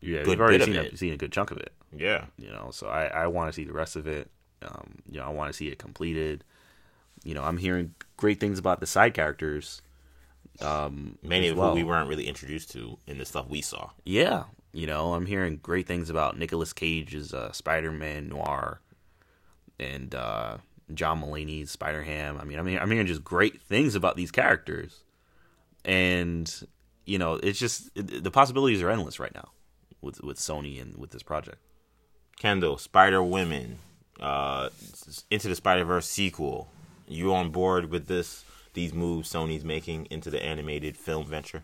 yeah, 0.00 0.22
we've 0.24 0.40
already 0.40 0.64
seen 0.64 0.76
a, 0.76 0.96
seen 0.96 1.12
a 1.12 1.16
good 1.16 1.32
chunk 1.32 1.50
of 1.50 1.58
it. 1.58 1.72
Yeah, 1.96 2.26
you 2.38 2.48
know 2.50 2.70
so 2.72 2.88
i, 2.88 3.06
I 3.06 3.26
want 3.28 3.48
to 3.48 3.52
see 3.52 3.64
the 3.64 3.72
rest 3.72 3.94
of 3.96 4.06
it 4.06 4.28
um, 4.66 4.96
you 5.10 5.18
know 5.18 5.26
i 5.26 5.28
want 5.30 5.50
to 5.50 5.56
see 5.56 5.68
it 5.68 5.78
completed. 5.78 6.44
You 7.24 7.34
know 7.34 7.42
i'm 7.42 7.56
hearing 7.58 7.94
great 8.16 8.38
things 8.40 8.58
about 8.58 8.80
the 8.80 8.86
side 8.86 9.14
characters 9.14 9.80
um 10.60 11.18
many 11.22 11.48
of 11.48 11.56
well. 11.56 11.70
who 11.70 11.74
we 11.76 11.82
weren't 11.84 12.08
really 12.08 12.26
introduced 12.26 12.70
to 12.72 12.98
in 13.06 13.18
the 13.18 13.24
stuff 13.24 13.48
we 13.48 13.60
saw. 13.62 13.90
yeah 14.04 14.44
you 14.72 14.86
know 14.86 15.14
i'm 15.14 15.26
hearing 15.26 15.58
great 15.62 15.86
things 15.86 16.10
about 16.10 16.38
Nicolas 16.38 16.72
cage's 16.72 17.32
uh, 17.32 17.50
spider-man 17.52 18.28
noir 18.28 18.80
and 19.80 20.14
uh 20.14 20.58
john 20.92 21.20
mulaney's 21.20 21.70
spider-ham. 21.70 22.38
I 22.40 22.44
mean 22.44 22.58
i 22.58 22.62
mean 22.62 22.78
i'm 22.78 22.90
hearing 22.90 23.06
just 23.06 23.24
great 23.24 23.60
things 23.62 23.94
about 23.94 24.16
these 24.16 24.30
characters. 24.30 25.02
And 25.84 26.52
you 27.06 27.18
know 27.18 27.34
it's 27.34 27.58
just 27.58 27.90
it, 27.94 28.22
the 28.22 28.30
possibilities 28.30 28.82
are 28.82 28.90
endless 28.90 29.18
right 29.18 29.34
now 29.34 29.48
with 30.00 30.22
with 30.22 30.38
sony 30.38 30.80
and 30.80 30.96
with 30.96 31.10
this 31.10 31.22
project. 31.22 31.58
Kendall, 32.38 32.78
Spider 32.78 33.22
Women, 33.22 33.78
uh, 34.20 34.70
Into 35.30 35.48
the 35.48 35.54
Spider 35.54 35.84
Verse 35.84 36.06
sequel. 36.08 36.68
You 37.06 37.34
on 37.34 37.50
board 37.50 37.90
with 37.90 38.06
this? 38.06 38.44
These 38.72 38.92
moves 38.92 39.32
Sony's 39.32 39.64
making 39.64 40.06
into 40.10 40.30
the 40.30 40.44
animated 40.44 40.96
film 40.96 41.26
venture. 41.26 41.62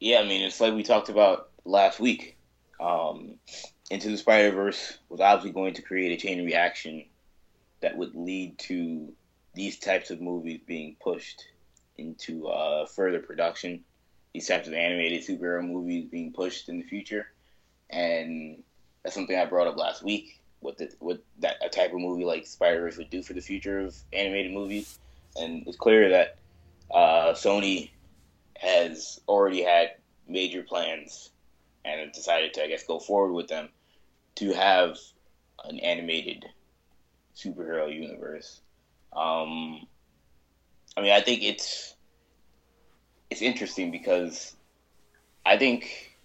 Yeah, 0.00 0.20
I 0.20 0.24
mean, 0.24 0.42
it's 0.42 0.60
like 0.60 0.74
we 0.74 0.82
talked 0.82 1.08
about 1.08 1.50
last 1.64 2.00
week. 2.00 2.36
Um, 2.78 3.36
Into 3.90 4.10
the 4.10 4.16
Spider 4.16 4.52
Verse 4.52 4.98
was 5.08 5.20
obviously 5.20 5.52
going 5.52 5.74
to 5.74 5.82
create 5.82 6.12
a 6.12 6.20
chain 6.20 6.44
reaction 6.44 7.04
that 7.80 7.96
would 7.96 8.14
lead 8.14 8.58
to 8.58 9.12
these 9.54 9.78
types 9.78 10.10
of 10.10 10.20
movies 10.20 10.60
being 10.66 10.96
pushed 11.00 11.44
into 11.96 12.46
uh, 12.48 12.86
further 12.86 13.20
production. 13.20 13.84
These 14.34 14.48
types 14.48 14.68
of 14.68 14.74
animated 14.74 15.26
superhero 15.26 15.66
movies 15.66 16.08
being 16.10 16.32
pushed 16.32 16.68
in 16.68 16.78
the 16.78 16.84
future, 16.84 17.28
and 17.88 18.62
that's 19.06 19.14
something 19.14 19.38
I 19.38 19.44
brought 19.44 19.68
up 19.68 19.76
last 19.76 20.02
week. 20.02 20.40
What 20.58 20.78
the, 20.78 20.90
what 20.98 21.22
that 21.38 21.64
a 21.64 21.68
type 21.68 21.92
of 21.92 22.00
movie 22.00 22.24
like 22.24 22.44
Spider 22.44 22.80
Verse 22.80 22.96
would 22.96 23.08
do 23.08 23.22
for 23.22 23.34
the 23.34 23.40
future 23.40 23.78
of 23.78 23.94
animated 24.12 24.52
movies, 24.52 24.98
and 25.36 25.62
it's 25.64 25.76
clear 25.76 26.08
that 26.08 26.38
uh, 26.92 27.32
Sony 27.34 27.90
has 28.56 29.20
already 29.28 29.62
had 29.62 29.92
major 30.26 30.64
plans 30.64 31.30
and 31.84 32.00
have 32.00 32.12
decided 32.12 32.52
to, 32.54 32.64
I 32.64 32.66
guess, 32.66 32.82
go 32.82 32.98
forward 32.98 33.32
with 33.32 33.46
them 33.46 33.68
to 34.36 34.52
have 34.54 34.98
an 35.62 35.78
animated 35.78 36.44
superhero 37.36 37.94
universe. 37.94 38.60
Um, 39.12 39.86
I 40.96 41.02
mean, 41.02 41.12
I 41.12 41.20
think 41.20 41.44
it's 41.44 41.94
it's 43.30 43.40
interesting 43.40 43.92
because 43.92 44.56
I 45.44 45.58
think 45.58 46.15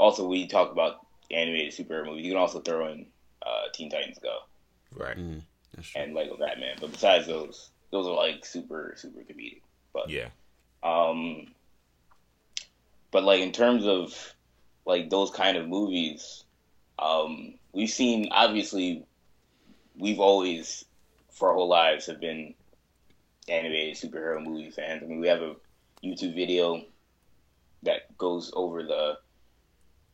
also 0.00 0.26
we 0.26 0.46
talk 0.46 0.72
about 0.72 1.06
animated 1.30 1.74
superhero 1.74 2.06
movies. 2.06 2.24
You 2.24 2.32
can 2.32 2.40
also 2.40 2.60
throw 2.60 2.88
in 2.88 3.06
uh, 3.42 3.68
Teen 3.72 3.90
Titans 3.90 4.18
Go, 4.18 4.38
right? 4.96 5.16
Mm, 5.16 5.42
and 5.94 6.14
Lego 6.14 6.36
Batman. 6.36 6.76
But 6.80 6.92
besides 6.92 7.26
those, 7.26 7.70
those 7.92 8.06
are 8.06 8.14
like 8.14 8.44
super 8.44 8.94
super 8.96 9.20
comedic. 9.20 9.60
But 9.92 10.08
yeah, 10.08 10.28
um, 10.82 11.48
but 13.10 13.24
like 13.24 13.40
in 13.40 13.52
terms 13.52 13.84
of 13.86 14.34
like 14.86 15.10
those 15.10 15.30
kind 15.30 15.56
of 15.56 15.68
movies, 15.68 16.44
um, 16.98 17.54
we've 17.72 17.90
seen 17.90 18.28
obviously 18.32 19.04
we've 19.98 20.20
always 20.20 20.84
for 21.30 21.50
our 21.50 21.54
whole 21.54 21.68
lives 21.68 22.06
have 22.06 22.20
been 22.20 22.54
animated 23.48 23.96
superhero 23.96 24.42
movie 24.42 24.70
fans. 24.70 25.02
I 25.02 25.06
mean, 25.06 25.20
we 25.20 25.28
have 25.28 25.42
a 25.42 25.56
YouTube 26.02 26.34
video 26.34 26.84
that 27.82 28.16
goes 28.16 28.50
over 28.54 28.82
the 28.82 29.18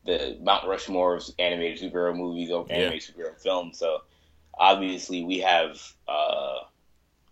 the 0.07 0.39
Mount 0.41 0.67
Rushmore 0.67 1.17
of 1.17 1.25
animated 1.39 1.93
superhero 1.93 2.17
movies 2.17 2.51
or 2.51 2.67
animated 2.71 3.13
yeah. 3.17 3.25
superhero 3.25 3.41
films. 3.41 3.79
So 3.79 4.03
obviously, 4.57 5.25
we 5.25 5.39
have 5.41 5.81
uh, 6.09 6.59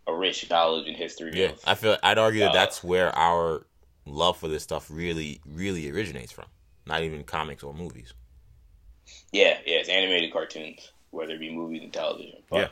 a 0.06 0.14
rich 0.14 0.48
knowledge 0.50 0.88
and 0.88 0.96
history. 0.96 1.32
Yeah, 1.34 1.50
of, 1.50 1.60
I 1.66 1.74
feel 1.74 1.96
I'd 2.02 2.18
argue 2.18 2.40
that 2.40 2.50
uh, 2.50 2.54
that's 2.54 2.84
where 2.84 3.16
our 3.16 3.66
love 4.06 4.36
for 4.36 4.48
this 4.48 4.62
stuff 4.62 4.88
really, 4.90 5.40
really 5.46 5.90
originates 5.90 6.32
from. 6.32 6.46
Not 6.86 7.02
even 7.02 7.24
comics 7.24 7.62
or 7.62 7.72
movies. 7.72 8.12
Yeah, 9.32 9.58
yeah, 9.66 9.78
it's 9.78 9.88
animated 9.88 10.32
cartoons, 10.32 10.92
whether 11.10 11.34
it 11.34 11.40
be 11.40 11.50
movies 11.54 11.82
and 11.82 11.92
television. 11.92 12.38
But, 12.50 12.70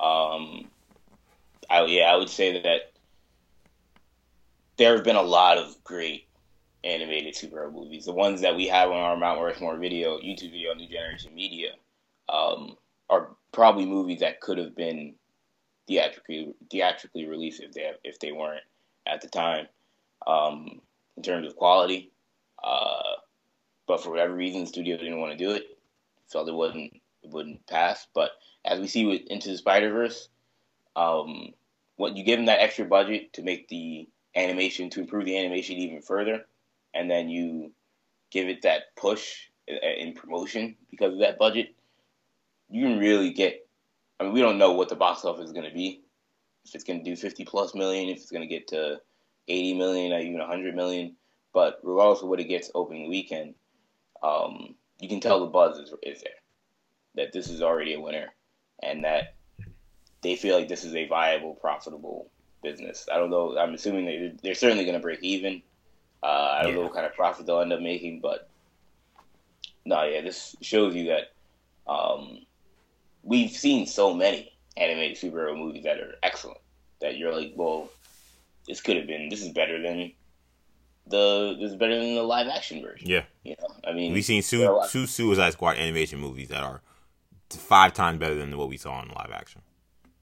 yeah. 0.00 0.04
Um, 0.04 0.68
I 1.70 1.84
yeah, 1.84 2.12
I 2.12 2.16
would 2.16 2.30
say 2.30 2.60
that 2.62 2.92
there 4.76 4.94
have 4.94 5.04
been 5.04 5.16
a 5.16 5.22
lot 5.22 5.58
of 5.58 5.82
great 5.84 6.26
animated 6.84 7.34
superhero 7.34 7.72
movies. 7.72 8.04
The 8.04 8.12
ones 8.12 8.40
that 8.40 8.56
we 8.56 8.66
have 8.68 8.90
on 8.90 8.96
our 8.96 9.16
Mount 9.16 9.40
Rushmore 9.40 9.76
video, 9.76 10.18
YouTube 10.18 10.52
video, 10.52 10.74
New 10.74 10.88
Generation 10.88 11.34
Media, 11.34 11.70
um, 12.28 12.76
are 13.08 13.30
probably 13.52 13.86
movies 13.86 14.20
that 14.20 14.40
could 14.40 14.58
have 14.58 14.74
been 14.74 15.14
theatrically 15.86 16.54
theatrically 16.70 17.26
released 17.26 17.60
if 17.60 17.72
they 17.72 17.90
if 18.04 18.18
they 18.20 18.32
weren't 18.32 18.62
at 19.06 19.20
the 19.20 19.28
time 19.28 19.66
um, 20.26 20.80
in 21.16 21.22
terms 21.22 21.46
of 21.46 21.56
quality. 21.56 22.10
Uh, 22.62 23.16
but 23.86 24.02
for 24.02 24.10
whatever 24.10 24.34
reason, 24.34 24.60
the 24.60 24.66
studio 24.66 24.96
didn't 24.96 25.20
want 25.20 25.32
to 25.32 25.44
do 25.44 25.50
it. 25.52 25.78
Felt 26.30 26.48
it 26.48 26.54
wouldn't 26.54 26.94
it 27.22 27.30
wouldn't 27.30 27.66
pass. 27.66 28.06
But 28.14 28.30
as 28.64 28.80
we 28.80 28.86
see 28.86 29.04
with 29.04 29.22
Into 29.26 29.50
the 29.50 29.58
Spider 29.58 29.92
Verse, 29.92 30.28
um, 30.96 31.52
what 31.96 32.16
you 32.16 32.24
give 32.24 32.38
them 32.38 32.46
that 32.46 32.60
extra 32.60 32.84
budget 32.84 33.32
to 33.34 33.42
make 33.42 33.68
the 33.68 34.08
animation 34.34 34.90
to 34.90 35.00
improve 35.00 35.24
the 35.24 35.38
animation 35.38 35.76
even 35.76 36.00
further, 36.00 36.46
and 36.94 37.10
then 37.10 37.28
you 37.28 37.72
give 38.30 38.48
it 38.48 38.62
that 38.62 38.94
push 38.96 39.48
in 39.66 40.14
promotion 40.14 40.76
because 40.90 41.14
of 41.14 41.20
that 41.20 41.38
budget, 41.38 41.74
you 42.70 42.84
can 42.84 42.98
really 42.98 43.32
get 43.32 43.66
I 44.22 44.24
mean, 44.24 44.34
we 44.34 44.40
don't 44.40 44.58
know 44.58 44.72
what 44.72 44.88
the 44.88 44.94
box 44.94 45.24
office 45.24 45.46
is 45.46 45.52
going 45.52 45.68
to 45.68 45.74
be. 45.74 46.00
If 46.64 46.76
it's 46.76 46.84
going 46.84 47.02
to 47.02 47.10
do 47.10 47.16
50 47.16 47.44
plus 47.44 47.74
million, 47.74 48.08
if 48.08 48.18
it's 48.18 48.30
going 48.30 48.48
to 48.48 48.54
get 48.54 48.68
to 48.68 49.00
80 49.48 49.74
million 49.74 50.12
or 50.12 50.20
even 50.20 50.38
100 50.38 50.76
million. 50.76 51.16
But 51.52 51.80
regardless 51.82 52.22
of 52.22 52.28
what 52.28 52.38
it 52.38 52.44
gets 52.44 52.70
opening 52.72 53.08
weekend, 53.08 53.54
um, 54.22 54.76
you 55.00 55.08
can 55.08 55.18
tell 55.18 55.40
the 55.40 55.46
buzz 55.46 55.78
is, 55.78 55.92
is 56.04 56.22
there. 56.22 56.32
That 57.16 57.32
this 57.32 57.50
is 57.50 57.62
already 57.62 57.94
a 57.94 58.00
winner 58.00 58.32
and 58.80 59.04
that 59.04 59.34
they 60.22 60.36
feel 60.36 60.56
like 60.56 60.68
this 60.68 60.84
is 60.84 60.94
a 60.94 61.08
viable, 61.08 61.54
profitable 61.54 62.30
business. 62.62 63.08
I 63.12 63.18
don't 63.18 63.30
know. 63.30 63.58
I'm 63.58 63.74
assuming 63.74 64.06
they, 64.06 64.32
they're 64.40 64.54
certainly 64.54 64.84
going 64.84 64.96
to 64.96 65.02
break 65.02 65.22
even. 65.22 65.62
Uh, 66.22 66.26
I 66.26 66.62
don't 66.62 66.72
yeah. 66.72 66.78
know 66.78 66.84
what 66.84 66.94
kind 66.94 67.06
of 67.06 67.14
profit 67.14 67.46
they'll 67.46 67.60
end 67.60 67.72
up 67.72 67.80
making, 67.80 68.20
but 68.20 68.48
no, 69.84 70.04
yeah, 70.04 70.20
this 70.20 70.54
shows 70.60 70.94
you 70.94 71.06
that 71.06 71.32
um, 71.90 72.38
we've 73.22 73.50
seen 73.50 73.86
so 73.86 74.14
many 74.14 74.52
animated 74.76 75.16
superhero 75.18 75.56
movies 75.56 75.84
that 75.84 75.98
are 75.98 76.14
excellent 76.22 76.60
that 77.00 77.18
you're 77.18 77.34
like, 77.34 77.52
well, 77.56 77.90
this 78.66 78.80
could 78.80 78.96
have 78.96 79.06
been. 79.06 79.28
This 79.28 79.42
is 79.42 79.50
better 79.50 79.82
than 79.82 80.12
the. 81.06 81.56
This 81.60 81.72
is 81.72 81.76
better 81.76 81.98
than 81.98 82.14
the 82.14 82.22
live 82.22 82.46
action 82.46 82.82
version. 82.82 83.08
Yeah, 83.08 83.24
you 83.42 83.56
know, 83.60 83.74
I 83.84 83.92
mean, 83.92 84.12
we've 84.12 84.24
seen 84.24 84.42
two, 84.42 84.80
two 84.90 85.06
Suicide 85.06 85.52
Squad 85.52 85.76
animation 85.76 86.20
movies 86.20 86.48
that 86.48 86.62
are 86.62 86.80
five 87.50 87.92
times 87.92 88.18
better 88.18 88.34
than 88.34 88.56
what 88.56 88.68
we 88.68 88.76
saw 88.76 89.02
in 89.02 89.08
live 89.08 89.30
action. 89.32 89.62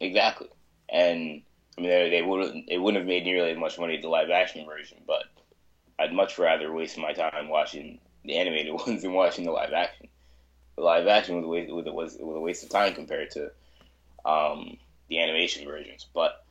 Exactly, 0.00 0.48
and 0.88 1.42
I 1.76 1.80
mean, 1.80 1.90
they, 1.90 2.10
they 2.10 2.22
would 2.22 2.64
it 2.68 2.78
wouldn't 2.78 3.02
have 3.02 3.08
made 3.08 3.24
nearly 3.24 3.50
as 3.50 3.58
much 3.58 3.78
money 3.78 3.96
as 3.96 4.02
the 4.02 4.08
live 4.08 4.30
action 4.30 4.64
version, 4.64 4.98
but 5.06 5.24
I'd 6.00 6.12
much 6.12 6.38
rather 6.38 6.72
waste 6.72 6.98
my 6.98 7.12
time 7.12 7.48
watching 7.48 8.00
the 8.24 8.36
animated 8.38 8.72
ones 8.86 9.02
than 9.02 9.12
watching 9.12 9.44
the 9.44 9.52
live 9.52 9.72
action 9.72 10.08
the 10.80 10.86
live 10.86 11.06
action 11.06 11.36
was 11.36 11.44
a 11.44 11.48
waste, 11.48 11.72
was, 11.72 12.16
was, 12.18 12.36
a 12.36 12.40
waste 12.40 12.64
of 12.64 12.70
time 12.70 12.94
compared 12.94 13.30
to 13.30 13.50
um, 14.24 14.76
the 15.08 15.22
animation 15.22 15.66
versions. 15.66 16.06
But 16.14 16.44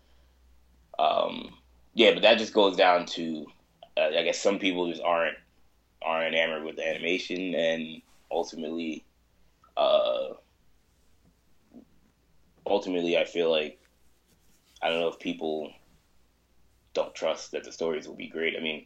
um, 0.97 1.56
yeah, 1.93 2.14
but 2.14 2.22
that 2.22 2.38
just 2.38 2.54
goes 2.54 2.76
down 2.76 3.06
to 3.08 3.47
uh, 3.97 4.18
I 4.18 4.24
guess 4.24 4.39
some 4.39 4.60
people 4.60 4.89
just 4.89 5.02
aren't 5.02 5.38
aren't 6.02 6.34
enamored 6.34 6.64
with 6.64 6.78
the 6.78 6.88
animation, 6.88 7.56
and 7.56 8.02
ultimately, 8.32 9.04
uh, 9.76 10.30
ultimately, 12.66 13.18
I 13.18 13.26
feel 13.26 13.50
like 13.50 13.80
I 14.82 14.89
don't 14.89 15.00
know 15.00 15.10
if 15.10 15.20
people 15.20 15.72
don't 16.93 17.14
trust 17.16 17.52
that 17.52 17.64
the 17.64 17.72
stories 17.72 18.08
will 18.08 18.16
be 18.16 18.28
great. 18.28 18.56
I 18.58 18.62
mean, 18.62 18.86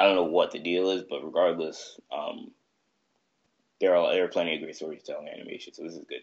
I 0.00 0.04
don't 0.04 0.16
know 0.16 0.24
what 0.24 0.50
the 0.50 0.58
deal 0.58 0.88
is, 0.88 1.02
but 1.02 1.22
regardless, 1.22 2.00
um, 2.10 2.52
there 3.82 3.94
are 3.94 4.14
there 4.14 4.24
are 4.24 4.28
plenty 4.28 4.54
of 4.54 4.62
great 4.62 4.74
stories 4.74 5.02
to 5.02 5.12
tell 5.12 5.20
in 5.20 5.28
animation, 5.28 5.74
so 5.74 5.82
this 5.82 5.92
is 5.92 6.04
good. 6.08 6.22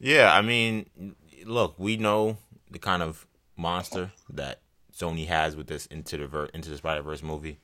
Yeah, 0.00 0.34
I 0.34 0.42
mean, 0.42 1.14
look, 1.44 1.76
we 1.78 1.96
know 1.96 2.38
the 2.68 2.80
kind 2.80 3.00
of 3.00 3.24
monster 3.56 4.10
that 4.32 4.62
Sony 4.92 5.28
has 5.28 5.54
with 5.54 5.68
this 5.68 5.86
into 5.86 6.16
the 6.16 6.26
ver- 6.26 6.46
into 6.46 6.70
the 6.70 6.76
Spider 6.76 7.02
Verse 7.02 7.22
movie. 7.22 7.58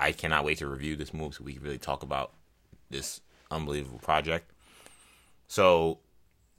I 0.00 0.12
cannot 0.12 0.46
wait 0.46 0.56
to 0.58 0.66
review 0.66 0.96
this 0.96 1.12
movie 1.12 1.34
so 1.34 1.44
we 1.44 1.52
can 1.52 1.62
really 1.62 1.76
talk 1.76 2.02
about 2.02 2.32
this 2.88 3.20
unbelievable 3.50 3.98
project. 3.98 4.50
So 5.46 5.98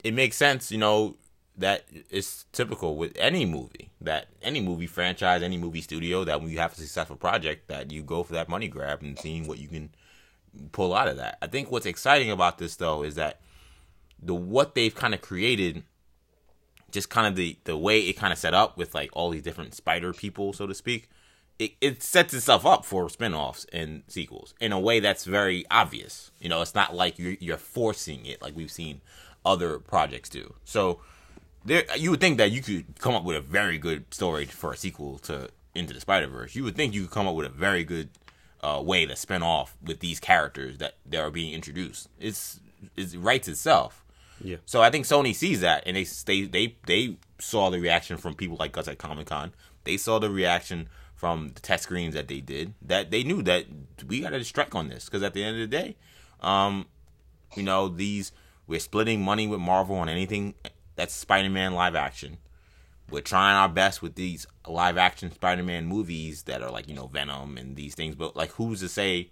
it 0.04 0.14
makes 0.14 0.36
sense, 0.36 0.70
you 0.70 0.78
know, 0.78 1.16
that 1.60 1.84
it's 2.10 2.46
typical 2.52 2.96
with 2.96 3.12
any 3.16 3.44
movie 3.44 3.90
that 4.00 4.28
any 4.42 4.60
movie 4.60 4.86
franchise, 4.86 5.42
any 5.42 5.58
movie 5.58 5.82
studio 5.82 6.24
that 6.24 6.40
when 6.40 6.50
you 6.50 6.58
have 6.58 6.72
a 6.72 6.76
successful 6.76 7.16
project 7.16 7.68
that 7.68 7.90
you 7.90 8.02
go 8.02 8.22
for 8.22 8.32
that 8.32 8.48
money 8.48 8.66
grab 8.66 9.02
and 9.02 9.18
seeing 9.18 9.46
what 9.46 9.58
you 9.58 9.68
can 9.68 9.90
pull 10.72 10.94
out 10.94 11.06
of 11.06 11.18
that. 11.18 11.36
I 11.42 11.46
think 11.46 11.70
what's 11.70 11.86
exciting 11.86 12.30
about 12.30 12.58
this 12.58 12.76
though 12.76 13.02
is 13.02 13.14
that 13.16 13.40
the 14.22 14.34
what 14.34 14.74
they've 14.74 14.94
kind 14.94 15.14
of 15.14 15.20
created 15.20 15.84
just 16.90 17.10
kind 17.10 17.26
of 17.26 17.36
the 17.36 17.58
the 17.64 17.76
way 17.76 18.00
it 18.00 18.14
kind 18.14 18.32
of 18.32 18.38
set 18.38 18.54
up 18.54 18.76
with 18.76 18.94
like 18.94 19.10
all 19.12 19.30
these 19.30 19.42
different 19.42 19.74
spider 19.74 20.12
people 20.12 20.52
so 20.52 20.66
to 20.66 20.74
speak 20.74 21.08
it, 21.58 21.72
it 21.80 22.02
sets 22.02 22.34
itself 22.34 22.66
up 22.66 22.84
for 22.84 23.08
spin-offs 23.08 23.66
and 23.72 24.02
sequels 24.08 24.54
in 24.60 24.72
a 24.72 24.80
way 24.80 24.98
that's 24.98 25.24
very 25.24 25.64
obvious 25.70 26.32
you 26.40 26.48
know 26.48 26.60
it's 26.60 26.74
not 26.74 26.94
like 26.94 27.18
you're, 27.18 27.36
you're 27.38 27.56
forcing 27.56 28.26
it 28.26 28.42
like 28.42 28.56
we've 28.56 28.72
seen 28.72 29.00
other 29.44 29.78
projects 29.78 30.28
do 30.28 30.54
so 30.64 31.00
there 31.64 31.84
you 31.96 32.10
would 32.10 32.20
think 32.20 32.38
that 32.38 32.50
you 32.50 32.62
could 32.62 32.98
come 32.98 33.14
up 33.14 33.24
with 33.24 33.36
a 33.36 33.40
very 33.40 33.78
good 33.78 34.12
story 34.12 34.46
for 34.46 34.72
a 34.72 34.76
sequel 34.76 35.18
to 35.18 35.48
into 35.74 35.94
the 35.94 36.00
spider-verse 36.00 36.54
you 36.54 36.64
would 36.64 36.74
think 36.74 36.92
you 36.94 37.02
could 37.02 37.10
come 37.12 37.28
up 37.28 37.34
with 37.34 37.46
a 37.46 37.50
very 37.50 37.84
good 37.84 38.08
uh, 38.62 38.80
way 38.84 39.06
to 39.06 39.16
spin 39.16 39.42
off 39.42 39.76
with 39.82 40.00
these 40.00 40.20
characters 40.20 40.78
that 40.78 40.94
that 41.06 41.20
are 41.20 41.30
being 41.30 41.52
introduced. 41.52 42.08
It's 42.18 42.60
it 42.96 43.14
writes 43.16 43.48
itself. 43.48 44.04
Yeah. 44.42 44.56
So 44.66 44.82
I 44.82 44.90
think 44.90 45.06
Sony 45.06 45.34
sees 45.34 45.60
that, 45.60 45.82
and 45.86 45.96
they 45.96 46.04
they 46.26 46.42
they 46.46 46.76
they 46.86 47.16
saw 47.38 47.70
the 47.70 47.80
reaction 47.80 48.16
from 48.16 48.34
people 48.34 48.56
like 48.58 48.76
us 48.76 48.88
at 48.88 48.98
Comic 48.98 49.26
Con. 49.26 49.52
They 49.84 49.96
saw 49.96 50.18
the 50.18 50.30
reaction 50.30 50.88
from 51.14 51.52
the 51.54 51.60
test 51.60 51.84
screens 51.84 52.14
that 52.14 52.28
they 52.28 52.40
did. 52.40 52.74
That 52.82 53.10
they 53.10 53.22
knew 53.22 53.42
that 53.42 53.66
we 54.06 54.20
got 54.20 54.30
to 54.30 54.44
strike 54.44 54.74
on 54.74 54.88
this 54.88 55.06
because 55.06 55.22
at 55.22 55.34
the 55.34 55.42
end 55.42 55.60
of 55.60 55.70
the 55.70 55.76
day, 55.76 55.96
um, 56.40 56.86
you 57.56 57.62
know 57.62 57.88
these 57.88 58.32
we're 58.66 58.80
splitting 58.80 59.22
money 59.22 59.46
with 59.46 59.60
Marvel 59.60 59.96
on 59.96 60.08
anything 60.08 60.54
that's 61.00 61.14
Spider-Man 61.14 61.72
live 61.72 61.94
action. 61.94 62.36
We're 63.08 63.22
trying 63.22 63.56
our 63.56 63.70
best 63.70 64.02
with 64.02 64.16
these 64.16 64.46
live 64.68 64.98
action 64.98 65.32
Spider-Man 65.32 65.86
movies 65.86 66.42
that 66.42 66.62
are 66.62 66.70
like 66.70 66.88
you 66.88 66.94
know 66.94 67.06
Venom 67.06 67.56
and 67.56 67.74
these 67.74 67.94
things, 67.94 68.14
but 68.14 68.36
like 68.36 68.50
who's 68.52 68.80
to 68.80 68.88
say 68.88 69.30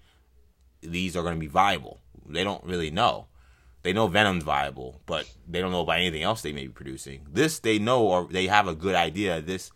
these 0.80 1.14
are 1.14 1.22
going 1.22 1.34
to 1.34 1.40
be 1.40 1.46
viable? 1.46 2.00
They 2.26 2.42
don't 2.42 2.64
really 2.64 2.90
know. 2.90 3.26
They 3.82 3.92
know 3.92 4.06
Venom's 4.06 4.44
viable, 4.44 5.02
but 5.04 5.30
they 5.46 5.60
don't 5.60 5.70
know 5.70 5.82
about 5.82 5.98
anything 5.98 6.22
else 6.22 6.40
they 6.40 6.54
may 6.54 6.62
be 6.62 6.72
producing. 6.72 7.26
This 7.30 7.58
they 7.58 7.78
know 7.78 8.02
or 8.06 8.24
they 8.24 8.46
have 8.46 8.66
a 8.66 8.74
good 8.74 8.94
idea. 8.94 9.42
This 9.42 9.70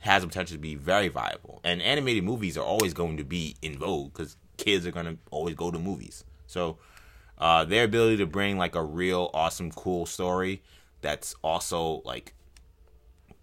has 0.00 0.22
the 0.22 0.28
potential 0.28 0.56
to 0.56 0.60
be 0.60 0.74
very 0.74 1.06
viable. 1.06 1.60
And 1.62 1.80
animated 1.80 2.24
movies 2.24 2.58
are 2.58 2.64
always 2.64 2.94
going 2.94 3.16
to 3.16 3.24
be 3.24 3.54
in 3.62 3.78
vogue 3.78 4.12
because 4.12 4.36
kids 4.56 4.88
are 4.88 4.92
going 4.92 5.06
to 5.06 5.18
always 5.30 5.54
go 5.54 5.70
to 5.70 5.78
movies. 5.78 6.24
So 6.48 6.78
uh, 7.38 7.64
their 7.64 7.84
ability 7.84 8.16
to 8.16 8.26
bring 8.26 8.58
like 8.58 8.74
a 8.74 8.82
real 8.82 9.30
awesome, 9.32 9.70
cool 9.70 10.04
story 10.04 10.62
that's 11.00 11.34
also 11.42 12.02
like 12.04 12.34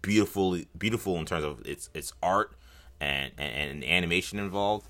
beautiful, 0.02 0.58
beautiful 0.76 1.16
in 1.16 1.26
terms 1.26 1.44
of 1.44 1.66
its 1.66 1.90
its 1.94 2.12
art 2.22 2.52
and 3.00 3.32
and, 3.38 3.54
and 3.54 3.84
animation 3.84 4.38
involved. 4.38 4.86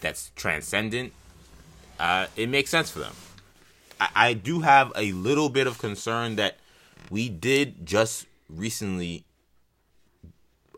That's 0.00 0.30
transcendent. 0.36 1.12
Uh, 1.98 2.26
it 2.36 2.48
makes 2.48 2.70
sense 2.70 2.90
for 2.90 3.00
them. 3.00 3.14
I, 4.00 4.08
I 4.14 4.32
do 4.32 4.60
have 4.60 4.92
a 4.96 5.12
little 5.12 5.48
bit 5.48 5.66
of 5.66 5.78
concern 5.78 6.36
that 6.36 6.58
we 7.10 7.28
did 7.28 7.84
just 7.84 8.26
recently 8.48 9.24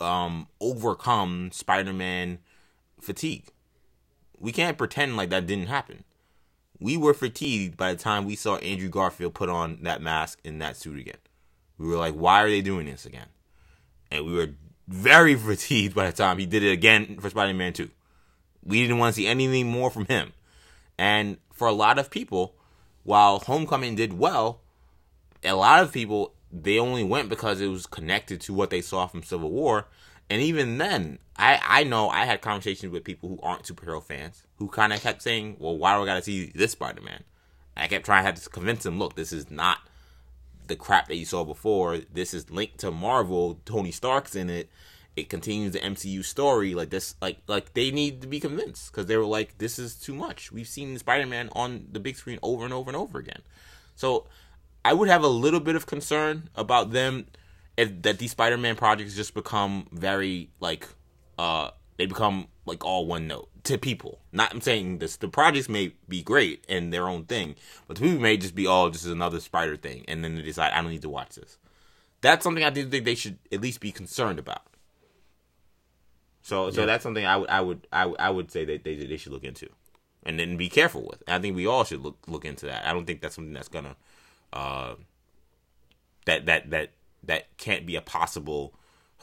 um, 0.00 0.48
overcome 0.60 1.50
Spider-Man 1.52 2.38
fatigue. 3.00 3.48
We 4.38 4.50
can't 4.50 4.76
pretend 4.76 5.16
like 5.16 5.30
that 5.30 5.46
didn't 5.46 5.68
happen. 5.68 6.04
We 6.82 6.96
were 6.96 7.14
fatigued 7.14 7.76
by 7.76 7.92
the 7.92 7.98
time 7.98 8.24
we 8.24 8.36
saw 8.36 8.56
Andrew 8.56 8.88
Garfield 8.88 9.34
put 9.34 9.48
on 9.48 9.78
that 9.82 10.02
mask 10.02 10.40
in 10.44 10.58
that 10.58 10.76
suit 10.76 10.98
again. 10.98 11.16
We 11.78 11.86
were 11.86 11.96
like, 11.96 12.14
why 12.14 12.42
are 12.42 12.48
they 12.48 12.62
doing 12.62 12.86
this 12.86 13.06
again? 13.06 13.28
And 14.10 14.26
we 14.26 14.32
were 14.34 14.50
very 14.88 15.34
fatigued 15.36 15.94
by 15.94 16.06
the 16.06 16.16
time 16.16 16.38
he 16.38 16.46
did 16.46 16.62
it 16.62 16.72
again 16.72 17.18
for 17.18 17.30
Spider-Man 17.30 17.72
2. 17.72 17.90
We 18.64 18.82
didn't 18.82 18.98
want 18.98 19.14
to 19.14 19.20
see 19.20 19.26
anything 19.26 19.68
more 19.68 19.90
from 19.90 20.06
him. 20.06 20.32
And 20.98 21.38
for 21.52 21.66
a 21.66 21.72
lot 21.72 21.98
of 21.98 22.10
people, 22.10 22.54
while 23.02 23.40
Homecoming 23.40 23.96
did 23.96 24.12
well, 24.12 24.60
a 25.42 25.54
lot 25.54 25.82
of 25.82 25.92
people 25.92 26.34
they 26.52 26.78
only 26.78 27.02
went 27.02 27.28
because 27.28 27.60
it 27.60 27.68
was 27.68 27.86
connected 27.86 28.40
to 28.42 28.52
what 28.52 28.70
they 28.70 28.82
saw 28.82 29.06
from 29.06 29.22
Civil 29.22 29.50
War. 29.50 29.86
And 30.30 30.40
even 30.40 30.78
then, 30.78 31.18
I, 31.36 31.60
I 31.62 31.84
know 31.84 32.08
I 32.08 32.24
had 32.24 32.40
conversations 32.40 32.92
with 32.92 33.04
people 33.04 33.28
who 33.28 33.38
aren't 33.42 33.64
superhero 33.64 34.02
fans 34.02 34.46
who 34.56 34.68
kind 34.68 34.92
of 34.92 35.00
kept 35.00 35.22
saying, 35.22 35.56
well, 35.58 35.76
why 35.76 35.96
do 35.96 36.02
I 36.02 36.06
got 36.06 36.16
to 36.16 36.22
see 36.22 36.52
this 36.54 36.72
Spider 36.72 37.02
Man? 37.02 37.24
I 37.76 37.88
kept 37.88 38.04
trying, 38.04 38.24
had 38.24 38.36
to 38.36 38.48
convince 38.50 38.82
them, 38.82 38.98
look, 38.98 39.16
this 39.16 39.32
is 39.32 39.50
not 39.50 39.78
the 40.66 40.76
crap 40.76 41.08
that 41.08 41.16
you 41.16 41.24
saw 41.24 41.44
before. 41.44 41.98
This 41.98 42.34
is 42.34 42.50
linked 42.50 42.78
to 42.78 42.90
Marvel. 42.90 43.60
Tony 43.64 43.90
Stark's 43.90 44.34
in 44.34 44.50
it. 44.50 44.70
It 45.16 45.28
continues 45.28 45.72
the 45.72 45.80
MCU 45.80 46.24
story. 46.24 46.74
Like 46.74 46.90
this, 46.90 47.14
like 47.20 47.38
like 47.46 47.74
they 47.74 47.90
need 47.90 48.22
to 48.22 48.26
be 48.26 48.40
convinced 48.40 48.90
because 48.90 49.06
they 49.06 49.16
were 49.16 49.26
like, 49.26 49.58
this 49.58 49.78
is 49.78 49.94
too 49.94 50.14
much. 50.14 50.50
We've 50.50 50.68
seen 50.68 50.96
Spider 50.98 51.26
Man 51.26 51.50
on 51.52 51.88
the 51.92 52.00
big 52.00 52.16
screen 52.16 52.38
over 52.42 52.64
and 52.64 52.72
over 52.72 52.88
and 52.88 52.96
over 52.96 53.18
again. 53.18 53.42
So 53.94 54.26
I 54.84 54.94
would 54.94 55.08
have 55.08 55.22
a 55.22 55.28
little 55.28 55.60
bit 55.60 55.76
of 55.76 55.86
concern 55.86 56.48
about 56.54 56.92
them 56.92 57.26
that 57.76 58.18
these 58.18 58.32
Spider 58.32 58.58
Man 58.58 58.76
projects 58.76 59.14
just 59.14 59.34
become 59.34 59.86
very 59.92 60.50
like 60.60 60.88
uh 61.38 61.70
they 61.96 62.06
become 62.06 62.48
like 62.66 62.84
all 62.84 63.06
one 63.06 63.26
note 63.26 63.48
to 63.64 63.78
people. 63.78 64.20
Not 64.32 64.52
I'm 64.52 64.60
saying 64.60 64.98
this 64.98 65.16
the 65.16 65.28
projects 65.28 65.68
may 65.68 65.94
be 66.08 66.22
great 66.22 66.64
in 66.68 66.90
their 66.90 67.08
own 67.08 67.24
thing, 67.24 67.54
but 67.86 67.96
to 67.96 68.02
people 68.02 68.20
may 68.20 68.36
just 68.36 68.54
be 68.54 68.66
all 68.66 68.86
oh, 68.86 68.90
just 68.90 69.06
another 69.06 69.40
spider 69.40 69.76
thing 69.76 70.04
and 70.08 70.22
then 70.24 70.36
they 70.36 70.42
decide 70.42 70.72
I 70.72 70.82
don't 70.82 70.90
need 70.90 71.02
to 71.02 71.08
watch 71.08 71.34
this. 71.36 71.58
That's 72.20 72.44
something 72.44 72.62
I 72.62 72.70
do 72.70 72.86
think 72.88 73.04
they 73.04 73.14
should 73.14 73.38
at 73.50 73.60
least 73.60 73.80
be 73.80 73.92
concerned 73.92 74.38
about. 74.38 74.62
So 76.42 76.70
so 76.70 76.80
Yeah. 76.80 76.86
that's 76.86 77.02
something 77.02 77.24
I 77.24 77.36
would 77.36 77.48
I 77.50 77.60
would 77.60 77.86
I 77.92 78.06
would, 78.06 78.20
I 78.20 78.30
would 78.30 78.50
say 78.50 78.64
that 78.66 78.84
they 78.84 78.96
they 78.96 79.16
should 79.16 79.32
look 79.32 79.44
into. 79.44 79.68
And 80.24 80.38
then 80.38 80.56
be 80.56 80.68
careful 80.68 81.04
with. 81.04 81.20
I 81.26 81.40
think 81.40 81.56
we 81.56 81.66
all 81.66 81.82
should 81.84 82.00
look 82.00 82.18
look 82.28 82.44
into 82.44 82.66
that. 82.66 82.86
I 82.86 82.92
don't 82.92 83.06
think 83.06 83.20
that's 83.20 83.34
something 83.34 83.54
that's 83.54 83.68
gonna 83.68 83.96
uh 84.52 84.94
that 86.26 86.46
that 86.46 86.70
that 86.70 86.90
that 87.24 87.56
can't 87.56 87.86
be 87.86 87.96
a 87.96 88.00
possible 88.00 88.74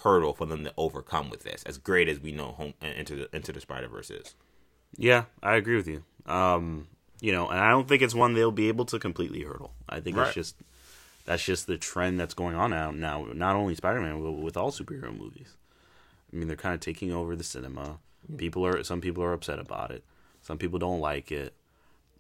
hurdle 0.04 0.34
for 0.34 0.46
them 0.46 0.64
to 0.64 0.74
overcome 0.78 1.30
with 1.30 1.44
this. 1.44 1.64
As 1.64 1.78
great 1.78 2.08
as 2.08 2.20
we 2.20 2.32
know 2.32 2.54
home 2.54 2.74
into 2.82 3.16
the 3.16 3.36
into 3.36 3.52
the 3.52 3.62
Spider 3.62 3.88
Verse 3.88 4.10
is. 4.10 4.36
Yeah, 4.98 5.26
I 5.44 5.56
agree 5.56 5.76
with 5.76 5.88
you. 5.88 6.04
Um, 6.26 6.88
you 7.22 7.32
know, 7.32 7.50
and 7.50 7.60
I 7.60 7.70
don't 7.70 7.88
think 7.88 8.02
it's 8.02 8.16
one 8.16 8.34
they'll 8.34 8.52
be 8.52 8.70
able 8.70 8.86
to 8.86 9.00
completely 9.00 9.44
hurdle. 9.44 9.74
I 9.88 10.00
think 10.00 10.18
Right. 10.18 10.28
it's 10.28 10.36
just 10.36 10.56
that's 11.26 11.44
just 11.44 11.68
the 11.68 11.78
trend 11.78 12.20
that's 12.20 12.34
going 12.34 12.56
on 12.56 12.72
now. 12.72 12.92
Now, 12.92 13.28
not 13.34 13.56
only 13.56 13.76
Spider-Man, 13.76 14.24
but 14.24 14.32
with 14.32 14.58
all 14.58 14.72
superhero 14.72 15.16
movies. 15.16 15.56
I 16.32 16.36
mean, 16.38 16.48
they're 16.48 16.58
kind 16.58 16.74
of 16.76 16.80
taking 16.82 17.12
over 17.12 17.36
the 17.36 17.44
cinema. 17.44 18.00
People 18.38 18.66
are 18.66 18.84
some 18.84 19.02
people 19.02 19.24
are 19.24 19.34
upset 19.34 19.60
about 19.60 19.92
it. 19.92 20.04
Some 20.42 20.58
people 20.58 20.80
don't 20.80 21.00
like 21.00 21.32
it. 21.32 21.54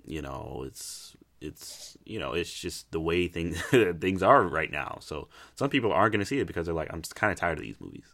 You 0.05 0.21
know, 0.21 0.63
it's 0.65 1.15
it's 1.41 1.97
you 2.05 2.19
know 2.19 2.33
it's 2.33 2.51
just 2.53 2.91
the 2.91 2.99
way 2.99 3.27
things 3.27 3.61
things 3.99 4.23
are 4.23 4.43
right 4.43 4.71
now. 4.71 4.97
So 5.01 5.27
some 5.55 5.69
people 5.69 5.91
aren't 5.91 6.11
going 6.11 6.19
to 6.19 6.25
see 6.25 6.39
it 6.39 6.47
because 6.47 6.65
they're 6.65 6.75
like, 6.75 6.91
I'm 6.91 7.01
just 7.01 7.15
kind 7.15 7.31
of 7.31 7.37
tired 7.39 7.57
of 7.57 7.63
these 7.63 7.79
movies. 7.79 8.05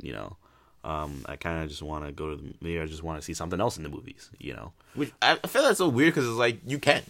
You 0.00 0.12
know, 0.12 0.36
um, 0.82 1.24
I 1.26 1.36
kind 1.36 1.62
of 1.62 1.68
just 1.68 1.82
want 1.82 2.04
to 2.04 2.12
go 2.12 2.30
to 2.30 2.36
the 2.36 2.54
maybe 2.60 2.80
I 2.80 2.86
just 2.86 3.02
want 3.02 3.18
to 3.18 3.24
see 3.24 3.34
something 3.34 3.60
else 3.60 3.76
in 3.76 3.82
the 3.82 3.88
movies. 3.88 4.30
You 4.38 4.54
know, 4.54 4.72
Which 4.94 5.12
I 5.22 5.36
feel 5.46 5.62
that's 5.62 5.78
so 5.78 5.88
weird 5.88 6.14
because 6.14 6.28
it's 6.28 6.38
like 6.38 6.60
you 6.66 6.78
can. 6.78 7.02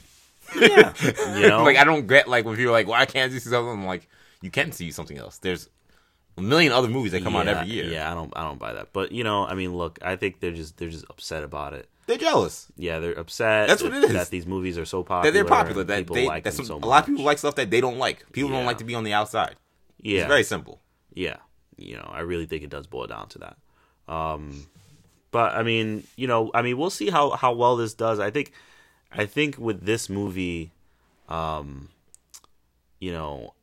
yeah, 0.60 0.92
you 1.36 1.48
know, 1.48 1.62
like 1.64 1.76
I 1.76 1.84
don't 1.84 2.06
get 2.06 2.28
like 2.28 2.44
when 2.44 2.56
people 2.56 2.70
are 2.70 2.72
like, 2.72 2.86
"Why 2.86 3.06
can't 3.06 3.32
you 3.32 3.40
see 3.40 3.48
something?" 3.50 3.72
I'm 3.72 3.86
like, 3.86 4.08
"You 4.42 4.50
can 4.50 4.72
see 4.72 4.90
something 4.90 5.16
else." 5.16 5.38
There's 5.38 5.70
a 6.36 6.42
million 6.42 6.72
other 6.72 6.88
movies 6.88 7.12
that 7.12 7.22
come 7.22 7.36
out 7.36 7.48
every 7.48 7.72
year. 7.72 7.86
Yeah, 7.86 8.10
I 8.10 8.14
don't 8.14 8.32
I 8.36 8.42
don't 8.42 8.58
buy 8.58 8.74
that. 8.74 8.92
But 8.92 9.12
you 9.12 9.24
know, 9.24 9.46
I 9.46 9.54
mean, 9.54 9.74
look, 9.74 9.98
I 10.02 10.16
think 10.16 10.40
they're 10.40 10.52
just 10.52 10.76
they're 10.76 10.90
just 10.90 11.04
upset 11.08 11.42
about 11.42 11.72
it. 11.72 11.88
They're 12.07 12.18
jealous. 12.18 12.68
Yeah, 12.76 12.98
they're 12.98 13.18
upset. 13.18 13.68
That's 13.68 13.82
what 13.82 13.92
that, 13.92 14.05
it 14.05 14.11
is. 14.11 14.12
That 14.12 14.30
these 14.30 14.46
movies 14.46 14.76
are 14.78 14.84
so 14.84 14.98
That 15.02 15.09
popular. 15.09 15.32
they're 15.32 15.44
popular. 15.44 15.84
That 15.84 15.98
people 15.98 16.16
they 16.16 16.26
like 16.26 16.44
that's 16.44 16.57
them 16.57 16.66
so 16.66 16.76
a 16.76 16.78
lot 16.78 17.02
of 17.02 17.07
people 17.07 17.24
like 17.24 17.38
stuff 17.38 17.55
that 17.57 17.70
they 17.70 17.80
don't 17.80 17.98
like. 17.98 18.30
People 18.32 18.50
don't 18.50 18.66
like 18.66 18.78
to 18.78 18.84
be 18.84 18.94
on 18.94 19.05
the 19.05 19.12
outside. 19.14 19.57
Yeah, 20.00 20.20
It's 20.20 20.28
very 20.28 20.44
simple. 20.44 20.80
yeah. 21.12 21.36
You 21.76 21.96
know, 21.96 22.09
I 22.12 22.20
really 22.20 22.46
think 22.46 22.62
it 22.62 22.70
does 22.70 22.86
boil 22.86 23.09
down 23.09 23.28
to 23.30 23.38
that. 23.40 23.57
Um, 24.07 24.66
but 25.32 25.55
I 25.57 25.64
mean, 25.64 26.05
you 26.14 26.28
know, 26.28 26.50
I 26.55 26.62
mean, 26.62 26.78
we'll 26.78 26.90
see 26.90 27.11
how 27.11 27.30
how 27.30 27.52
well 27.52 27.76
this 27.76 27.94
does. 27.94 28.20
I 28.20 28.30
think, 28.30 28.52
I 29.11 29.26
think 29.26 29.59
with 29.59 29.84
this 29.84 30.09
movie, 30.09 30.70
um, 31.28 31.88
you 33.00 33.11
know, 33.11 33.55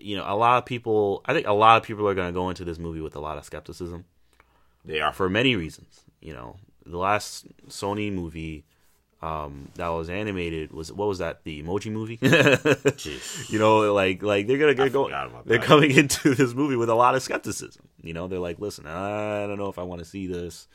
you 0.00 0.16
know, 0.16 0.24
a 0.26 0.34
lot 0.34 0.56
of 0.58 0.64
people. 0.64 1.20
I 1.26 1.34
think 1.34 1.46
a 1.46 1.52
lot 1.52 1.76
of 1.76 1.82
people 1.82 2.08
are 2.08 2.14
going 2.14 2.28
to 2.28 2.32
go 2.32 2.48
into 2.48 2.64
this 2.64 2.78
movie 2.78 3.02
with 3.02 3.14
a 3.16 3.20
lot 3.20 3.36
of 3.36 3.44
skepticism. 3.44 4.04
They 4.84 5.00
are. 5.00 5.12
for 5.12 5.28
many 5.28 5.54
reasons. 5.54 6.00
You 6.22 6.32
know, 6.32 6.56
the 6.86 6.98
last 6.98 7.46
Sony 7.68 8.12
movie 8.12 8.64
um, 9.22 9.68
that 9.76 9.88
was 9.88 10.10
animated 10.10 10.72
was 10.72 10.92
what 10.92 11.06
was 11.08 11.18
that? 11.18 11.44
The 11.44 11.62
Emoji 11.62 11.92
Movie. 11.92 12.18
You 13.52 13.58
know, 13.58 13.92
like 13.92 14.22
like 14.22 14.46
they're 14.46 14.58
gonna 14.58 14.82
I 14.84 14.88
go. 14.88 15.08
They're 15.44 15.58
that. 15.58 15.66
coming 15.66 15.90
into 15.96 16.34
this 16.34 16.54
movie 16.54 16.76
with 16.76 16.88
a 16.88 16.94
lot 16.94 17.14
of 17.14 17.22
skepticism. 17.22 17.88
You 18.02 18.14
know, 18.14 18.26
they're 18.28 18.38
like, 18.38 18.58
listen, 18.58 18.86
I 18.86 19.46
don't 19.46 19.58
know 19.58 19.68
if 19.68 19.78
I 19.78 19.82
want 19.82 20.00
to 20.00 20.04
see 20.04 20.26
this. 20.26 20.66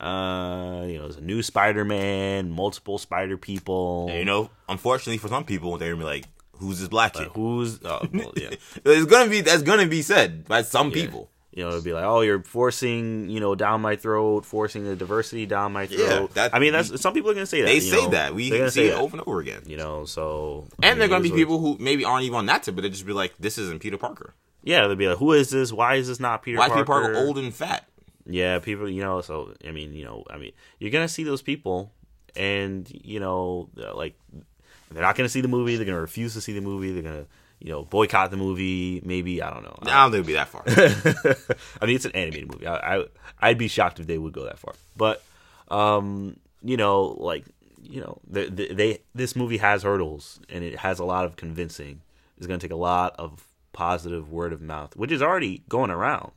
Uh, 0.00 0.84
you 0.86 0.94
know, 0.96 1.02
there's 1.02 1.16
a 1.16 1.20
new 1.20 1.42
Spider-Man, 1.42 2.50
multiple 2.52 2.98
Spider 2.98 3.36
people. 3.36 4.06
And, 4.08 4.18
you 4.20 4.24
know, 4.24 4.50
unfortunately 4.68 5.18
for 5.18 5.26
some 5.28 5.44
people, 5.44 5.76
they're 5.76 5.92
gonna 5.92 6.04
be 6.04 6.08
like, 6.08 6.24
"Who's 6.58 6.78
this 6.78 6.88
black 6.88 7.14
kid?" 7.14 7.24
Like, 7.24 7.32
who's? 7.32 7.80
Oh, 7.84 8.06
well, 8.12 8.32
yeah. 8.36 8.50
it's 8.84 9.06
gonna 9.06 9.28
be 9.30 9.40
that's 9.40 9.62
gonna 9.62 9.86
be 9.88 10.02
said 10.02 10.46
by 10.46 10.62
some 10.62 10.88
Yeah. 10.88 10.94
people. 10.94 11.30
You 11.50 11.64
know, 11.64 11.70
it'd 11.70 11.84
be 11.84 11.94
like, 11.94 12.04
oh, 12.04 12.20
you're 12.20 12.42
forcing, 12.42 13.30
you 13.30 13.40
know, 13.40 13.54
down 13.54 13.80
my 13.80 13.96
throat, 13.96 14.44
forcing 14.44 14.84
the 14.84 14.94
diversity 14.94 15.46
down 15.46 15.72
my 15.72 15.86
throat. 15.86 16.30
Yeah, 16.36 16.50
I 16.52 16.58
mean, 16.58 16.72
that's 16.72 17.00
some 17.00 17.14
people 17.14 17.30
are 17.30 17.34
gonna 17.34 17.46
say 17.46 17.62
that. 17.62 17.66
They 17.66 17.80
say 17.80 18.04
know. 18.04 18.10
that. 18.10 18.34
We 18.34 18.50
gonna 18.50 18.70
see 18.70 18.88
say 18.88 18.88
it 18.88 18.98
over 18.98 19.16
and 19.16 19.26
over 19.26 19.40
again. 19.40 19.62
You 19.66 19.78
know, 19.78 20.04
so 20.04 20.66
And 20.82 20.96
I 20.96 20.98
they're 20.98 21.08
gonna 21.08 21.22
be 21.22 21.30
people 21.30 21.58
who 21.58 21.76
maybe 21.80 22.04
aren't 22.04 22.24
even 22.24 22.36
on 22.38 22.46
that 22.46 22.64
tip, 22.64 22.74
but 22.74 22.82
they 22.82 22.90
just 22.90 23.06
be 23.06 23.12
like, 23.14 23.34
"This 23.38 23.56
isn't 23.56 23.80
Peter 23.80 23.96
Parker. 23.96 24.34
Yeah, 24.62 24.86
they'd 24.86 24.98
be 24.98 25.08
like, 25.08 25.18
who 25.18 25.32
is 25.32 25.50
this? 25.50 25.72
Why 25.72 25.94
is 25.94 26.08
this 26.08 26.20
not 26.20 26.42
Peter 26.42 26.58
Why 26.58 26.66
is 26.66 26.72
Parker? 26.72 26.84
Peter 26.84 27.14
Parker 27.14 27.26
old 27.26 27.38
and 27.38 27.54
fat?" 27.54 27.88
Yeah, 28.26 28.58
people, 28.58 28.88
you 28.88 29.00
know. 29.02 29.22
So 29.22 29.54
I 29.66 29.70
mean, 29.70 29.94
you 29.94 30.04
know, 30.04 30.24
I 30.28 30.36
mean, 30.36 30.52
you're 30.78 30.90
gonna 30.90 31.08
see 31.08 31.24
those 31.24 31.40
people, 31.40 31.92
and 32.36 32.86
you 32.92 33.20
know, 33.20 33.70
like 33.74 34.18
they're 34.90 35.02
not 35.02 35.16
gonna 35.16 35.28
see 35.28 35.40
the 35.40 35.48
movie. 35.48 35.76
They're 35.76 35.86
gonna 35.86 36.00
refuse 36.00 36.34
to 36.34 36.40
see 36.40 36.52
the 36.52 36.60
movie. 36.60 36.92
They're 36.92 37.02
gonna, 37.02 37.26
you 37.60 37.70
know, 37.70 37.84
boycott 37.84 38.30
the 38.30 38.36
movie. 38.36 39.00
Maybe 39.04 39.42
I 39.42 39.50
don't 39.50 39.64
know. 39.64 39.76
I 39.82 40.02
don't 40.02 40.12
think 40.12 40.14
it'd 40.14 40.26
be 40.26 40.32
that 40.34 40.48
far. 40.48 40.62
I 41.80 41.86
mean, 41.86 41.96
it's 41.96 42.04
an 42.04 42.12
animated 42.12 42.52
movie. 42.52 42.66
I, 42.66 42.96
I 42.96 43.04
I'd 43.40 43.58
be 43.58 43.68
shocked 43.68 44.00
if 44.00 44.06
they 44.06 44.18
would 44.18 44.32
go 44.32 44.44
that 44.44 44.58
far. 44.58 44.74
But 44.96 45.22
um, 45.68 46.36
you 46.62 46.76
know, 46.76 47.16
like 47.18 47.44
you 47.82 48.00
know, 48.00 48.18
they, 48.28 48.48
they, 48.48 48.68
they 48.68 48.98
this 49.14 49.34
movie 49.34 49.58
has 49.58 49.82
hurdles 49.82 50.40
and 50.48 50.62
it 50.62 50.78
has 50.78 50.98
a 50.98 51.04
lot 51.04 51.24
of 51.24 51.36
convincing. 51.36 52.00
It's 52.36 52.46
going 52.46 52.60
to 52.60 52.64
take 52.64 52.72
a 52.72 52.76
lot 52.76 53.16
of 53.18 53.44
positive 53.72 54.30
word 54.30 54.52
of 54.52 54.60
mouth, 54.60 54.96
which 54.96 55.10
is 55.10 55.22
already 55.22 55.62
going 55.68 55.90
around. 55.90 56.32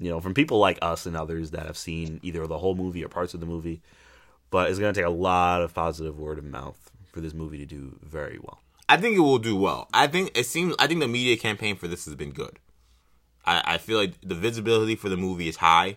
You 0.00 0.10
know, 0.10 0.20
from 0.20 0.32
people 0.32 0.58
like 0.58 0.78
us 0.80 1.06
and 1.06 1.16
others 1.16 1.50
that 1.50 1.66
have 1.66 1.76
seen 1.76 2.20
either 2.22 2.46
the 2.46 2.58
whole 2.58 2.74
movie 2.74 3.04
or 3.04 3.08
parts 3.08 3.34
of 3.34 3.40
the 3.40 3.46
movie. 3.46 3.82
But 4.50 4.70
it's 4.70 4.78
going 4.78 4.94
to 4.94 4.98
take 4.98 5.06
a 5.06 5.12
lot 5.12 5.60
of 5.60 5.74
positive 5.74 6.18
word 6.18 6.38
of 6.38 6.44
mouth 6.44 6.90
for 7.12 7.20
this 7.20 7.34
movie 7.34 7.58
to 7.58 7.66
do 7.66 7.98
very 8.02 8.38
well. 8.38 8.62
I 8.88 8.96
think 8.96 9.16
it 9.16 9.20
will 9.20 9.38
do 9.38 9.54
well. 9.56 9.88
I 9.92 10.06
think 10.06 10.30
it 10.36 10.44
seems. 10.46 10.74
I 10.78 10.86
think 10.86 11.00
the 11.00 11.08
media 11.08 11.36
campaign 11.36 11.76
for 11.76 11.88
this 11.88 12.04
has 12.06 12.14
been 12.14 12.30
good. 12.30 12.58
I, 13.44 13.62
I 13.74 13.78
feel 13.78 13.98
like 13.98 14.14
the 14.22 14.34
visibility 14.34 14.96
for 14.96 15.08
the 15.08 15.16
movie 15.16 15.48
is 15.48 15.56
high. 15.56 15.96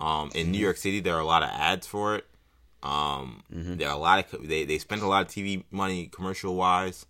Um, 0.00 0.30
in 0.34 0.50
New 0.50 0.58
York 0.58 0.76
City, 0.76 1.00
there 1.00 1.14
are 1.14 1.20
a 1.20 1.24
lot 1.24 1.42
of 1.42 1.48
ads 1.50 1.86
for 1.86 2.16
it. 2.16 2.26
Um, 2.82 3.42
There 3.50 3.88
are 3.88 3.94
a 3.94 3.98
lot 3.98 4.32
of 4.32 4.46
they 4.48 4.64
they 4.64 4.78
spent 4.78 5.02
a 5.02 5.06
lot 5.06 5.22
of 5.22 5.28
TV 5.28 5.64
money 5.70 6.06
commercial 6.06 6.54
wise. 6.54 7.06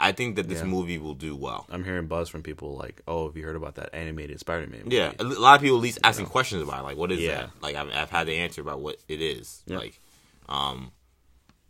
I 0.00 0.12
think 0.12 0.36
that 0.36 0.48
this 0.48 0.58
Yeah. 0.58 0.64
movie 0.66 0.98
will 0.98 1.14
do 1.14 1.34
well. 1.36 1.66
I'm 1.70 1.84
hearing 1.84 2.06
buzz 2.06 2.28
from 2.28 2.42
people 2.42 2.76
like, 2.76 3.00
"Oh, 3.08 3.26
have 3.28 3.36
you 3.36 3.44
heard 3.44 3.56
about 3.56 3.76
that 3.76 3.94
animated 3.94 4.38
Spider-Man?" 4.40 4.84
Movie? 4.84 4.96
Yeah, 4.96 5.12
a 5.18 5.24
lot 5.24 5.54
of 5.56 5.62
people 5.62 5.76
at 5.78 5.82
least 5.82 5.98
asking 6.04 6.26
questions 6.26 6.62
about 6.62 6.80
it, 6.80 6.82
like 6.82 6.96
what 6.96 7.10
is 7.12 7.20
Yeah. 7.20 7.34
that? 7.34 7.50
Like 7.62 7.76
I've, 7.76 7.88
I've 7.90 8.10
had 8.10 8.26
the 8.26 8.36
answer 8.36 8.60
about 8.60 8.80
what 8.80 8.96
it 9.08 9.20
is. 9.22 9.62
Yeah. 9.66 9.78
Like, 9.78 10.00
um, 10.48 10.92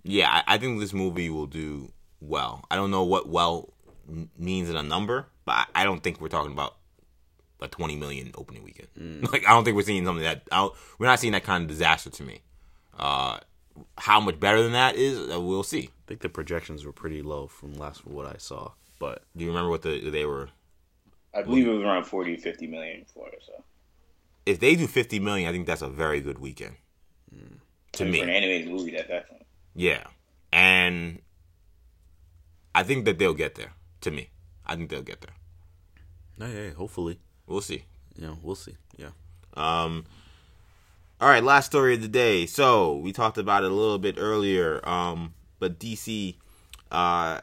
yeah, 0.02 0.28
I, 0.46 0.54
I 0.54 0.58
think 0.58 0.80
this 0.80 0.92
movie 0.92 1.30
will 1.30 1.46
do 1.46 1.92
well. 2.28 2.64
I 2.70 2.76
don't 2.76 2.90
know 2.90 3.04
what 3.04 3.28
well 3.28 3.72
means 4.38 4.68
in 4.68 4.76
a 4.76 4.82
number, 4.82 5.26
but 5.44 5.52
I, 5.52 5.82
I 5.82 5.84
don't 5.84 6.02
think 6.02 6.20
we're 6.20 6.28
talking 6.28 6.52
about 6.52 6.76
a 7.60 7.68
20 7.68 7.96
million 7.96 8.32
opening 8.36 8.62
weekend. 8.62 8.88
Mm. 8.98 9.28
Like 9.32 9.46
I 9.46 9.50
don't 9.50 9.64
think 9.64 9.76
we're 9.76 9.82
seeing 9.82 10.04
something 10.04 10.24
that 10.24 10.42
I 10.52 10.56
don't, 10.56 10.74
we're 10.98 11.06
not 11.06 11.18
seeing 11.20 11.32
that 11.32 11.44
kind 11.44 11.62
of 11.62 11.68
disaster 11.68 12.10
to 12.10 12.22
me. 12.22 12.40
Uh, 12.98 13.38
how 13.98 14.20
much 14.20 14.38
better 14.38 14.62
than 14.62 14.72
that 14.72 14.96
is, 14.96 15.18
uh, 15.32 15.40
we'll 15.40 15.62
see. 15.64 15.88
I 15.88 16.06
think 16.06 16.20
the 16.20 16.28
projections 16.28 16.84
were 16.84 16.92
pretty 16.92 17.22
low 17.22 17.46
from 17.46 17.74
last 17.74 18.06
what 18.06 18.26
I 18.26 18.36
saw, 18.38 18.72
but 19.00 19.24
Do 19.36 19.44
you 19.44 19.50
remember 19.50 19.70
what 19.70 19.82
the 19.82 20.10
they 20.10 20.24
were? 20.24 20.48
I 21.34 21.42
believe 21.42 21.66
it 21.66 21.70
was 21.70 21.82
around 21.82 22.04
40, 22.04 22.36
50 22.36 22.66
million 22.68 22.98
in 23.00 23.04
Florida. 23.06 23.38
So 23.44 23.64
If 24.46 24.60
they 24.60 24.76
do 24.76 24.86
50 24.86 25.18
million, 25.18 25.48
I 25.48 25.52
think 25.52 25.66
that's 25.66 25.82
a 25.82 25.88
very 25.88 26.20
good 26.20 26.38
weekend. 26.38 26.76
To 27.94 28.04
I 28.04 28.04
mean, 28.04 28.12
me, 28.12 28.18
for 28.18 28.24
an 28.24 28.30
animated 28.30 28.68
movie, 28.68 28.90
that 28.92 29.10
excellent. 29.10 29.46
Yeah. 29.74 30.04
And 30.52 31.20
I 32.74 32.82
think 32.82 33.04
that 33.04 33.18
they'll 33.18 33.34
get 33.34 33.54
there. 33.54 33.72
To 34.02 34.10
me. 34.10 34.28
I 34.66 34.76
think 34.76 34.90
they'll 34.90 35.02
get 35.02 35.20
there. 35.22 35.34
no, 36.38 36.46
yeah, 36.46 36.66
yeah, 36.68 36.74
hopefully, 36.74 37.18
We'll 37.46 37.60
see. 37.60 37.84
you 38.16 38.26
know, 38.26 38.38
we'll 38.42 38.54
see. 38.54 38.74
Yeah, 38.96 39.10
Um 39.54 40.04
All 41.20 41.28
right, 41.28 41.42
last 41.44 41.66
story 41.66 41.94
of 41.94 42.02
the 42.02 42.08
day. 42.08 42.46
So, 42.46 42.96
we 42.96 43.12
talked 43.12 43.38
about 43.38 43.64
it 43.64 43.70
a 43.70 43.74
little 43.74 43.98
bit 43.98 44.16
earlier 44.18 44.86
um 44.88 45.34
but 45.58 45.78
DC 45.78 46.36
uh 46.90 47.40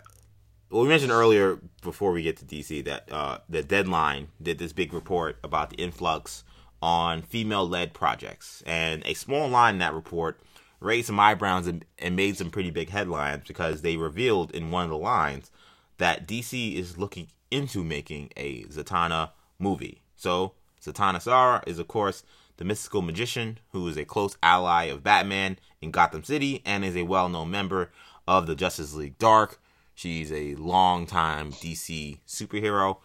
well, 0.70 0.84
we 0.84 0.88
mentioned 0.88 1.12
earlier 1.12 1.60
before 1.82 2.12
we 2.14 2.24
get 2.24 2.38
to 2.38 2.46
DC 2.46 2.86
that 2.86 3.12
uh, 3.12 3.40
the 3.50 3.62
Deadline 3.62 4.30
did 4.42 4.58
this 4.58 4.72
big 4.72 4.94
report 4.94 5.38
about 5.44 5.70
the 5.70 5.76
influx 5.76 6.46
on 6.82 7.22
female-led 7.24 7.94
projects, 7.94 8.64
and 8.66 9.04
a 9.06 9.14
small 9.14 9.50
line 9.50 9.76
in 9.76 9.80
that 9.80 9.94
report 9.94 10.40
raised 10.82 11.08
some 11.08 11.20
eyebrows 11.20 11.68
and, 11.68 11.86
and 12.00 12.16
made 12.16 12.36
some 12.36 12.50
pretty 12.50 12.72
big 12.72 12.90
headlines 12.90 13.44
because 13.48 13.82
they 13.82 13.96
revealed 13.96 14.52
in 14.52 14.72
one 14.72 14.84
of 14.84 14.90
the 14.90 14.98
lines 14.98 15.50
that 15.98 16.28
DC 16.28 16.76
is 16.76 16.98
looking 16.98 17.28
into 17.50 17.84
making 17.84 18.32
a 18.36 18.64
Zatanna 18.64 19.30
movie. 19.60 20.02
So 20.16 20.54
Zatanna 20.84 21.18
Zatara 21.18 21.66
is, 21.68 21.80
of 21.80 21.88
course, 21.88 22.24
the 22.58 22.66
mystical 22.66 23.02
magician 23.02 23.60
who 23.72 23.88
is 23.88 23.98
a 23.98 24.06
close 24.06 24.38
ally 24.44 24.86
of 24.86 25.04
Batman 25.04 25.58
in 25.82 25.92
Gotham 25.92 26.24
City 26.24 26.62
and 26.66 26.84
is 26.84 26.98
a 26.98 27.04
well-known 27.04 27.52
member 27.52 27.92
of 28.28 28.48
the 28.48 28.56
Justice 28.56 28.94
League 28.94 29.18
Dark. 29.20 29.60
She's 29.94 30.32
a 30.32 30.56
longtime 30.56 31.52
DC 31.52 32.18
superhero. 32.28 32.98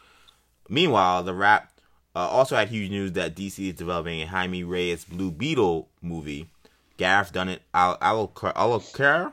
Meanwhile, 0.68 1.24
the 1.24 1.34
Wrap 1.34 1.72
uh, 2.14 2.20
also 2.20 2.56
had 2.56 2.68
huge 2.68 2.90
news 2.90 3.12
that 3.12 3.36
DC 3.36 3.68
is 3.68 3.74
developing 3.74 4.22
a 4.22 4.26
Jaime 4.26 4.64
Reyes 4.64 5.04
Blue 5.04 5.30
Beetle 5.30 5.88
movie. 6.00 6.48
Gareth 6.96 7.32
Dunnet. 7.32 7.62
I'll, 7.74 7.98
I'll 8.00 8.80
care. 8.94 9.32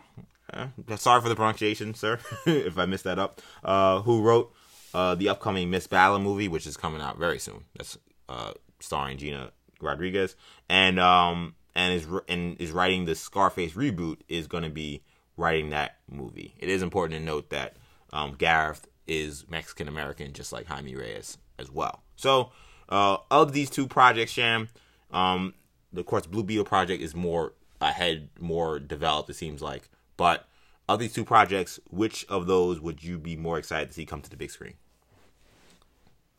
Uh, 0.52 0.68
sorry 0.98 1.22
for 1.22 1.30
the 1.30 1.36
pronunciation, 1.36 1.94
sir, 1.94 2.20
if 2.46 2.78
I 2.78 2.86
messed 2.86 3.06
that 3.06 3.20
up. 3.20 3.42
Uh, 3.64 4.02
who 4.02 4.22
wrote 4.22 4.54
uh, 4.94 5.16
the 5.16 5.30
upcoming 5.30 5.70
Miss 5.70 5.88
Bala 5.88 6.20
movie, 6.20 6.48
which 6.48 6.68
is 6.68 6.78
coming 6.78 7.02
out 7.02 7.18
very 7.18 7.40
soon. 7.40 7.64
That's 7.76 7.98
uh, 8.30 8.54
starring 8.80 9.18
Gina 9.18 9.52
Rodriguez, 9.82 10.36
and 10.70 11.00
um, 11.00 11.56
and 11.76 11.94
is 11.94 12.08
and 12.28 12.60
is 12.62 12.72
writing 12.72 13.06
the 13.06 13.16
Scarface 13.16 13.74
reboot. 13.74 14.18
Is 14.28 14.48
going 14.48 14.64
to 14.64 14.70
be 14.70 15.04
writing 15.38 15.72
that 15.72 15.98
movie. 16.10 16.56
It 16.60 16.70
is 16.70 16.82
important 16.82 17.20
to 17.20 17.26
note 17.26 17.50
that 17.50 17.78
um, 18.12 18.36
Gareth 18.36 18.88
is 19.08 19.46
Mexican 19.50 19.88
American, 19.88 20.34
just 20.34 20.54
like 20.54 20.68
Jaime 20.68 20.96
Reyes 20.96 21.38
as 21.58 21.72
well. 21.72 22.04
So, 22.16 22.52
uh, 22.90 23.18
of 23.32 23.54
these 23.54 23.70
two 23.70 23.88
projects, 23.88 24.32
Sham, 24.32 24.70
um, 25.12 25.54
of 25.96 26.06
course, 26.06 26.26
Blue 26.26 26.44
Beetle 26.44 26.66
project 26.66 27.02
is 27.02 27.16
more 27.16 27.54
ahead, 27.82 28.30
more 28.40 28.80
developed. 28.80 29.30
It 29.30 29.36
seems 29.36 29.62
like, 29.62 29.90
but 30.18 30.48
of 30.90 31.00
these 31.00 31.14
two 31.14 31.26
projects, 31.26 31.80
which 31.90 32.26
of 32.28 32.48
those 32.48 32.80
would 32.80 33.04
you 33.04 33.18
be 33.18 33.36
more 33.36 33.58
excited 33.58 33.90
to 33.90 33.94
see 33.94 34.06
come 34.06 34.22
to 34.22 34.30
the 34.30 34.38
big 34.38 34.52
screen? 34.52 34.74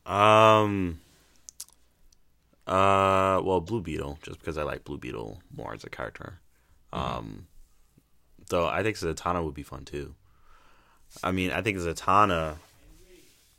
Um. 0.07 1.01
Uh. 2.67 3.41
Well, 3.43 3.61
Blue 3.61 3.81
Beetle, 3.81 4.19
just 4.23 4.39
because 4.39 4.59
I 4.59 4.63
like 4.63 4.85
Blue 4.85 4.99
Beetle 4.99 5.43
more 5.55 5.75
as 5.75 5.85
a 5.85 5.91
character. 5.91 6.41
Um. 6.93 7.47
Though 8.49 8.67
I 8.67 8.83
think 8.83 8.97
Zatanna 8.97 9.43
would 9.45 9.55
be 9.55 9.63
fun 9.63 9.85
too. 9.85 10.15
I 11.23 11.31
mean, 11.31 11.51
I 11.51 11.63
think 11.63 11.79
Zatanna 11.79 12.57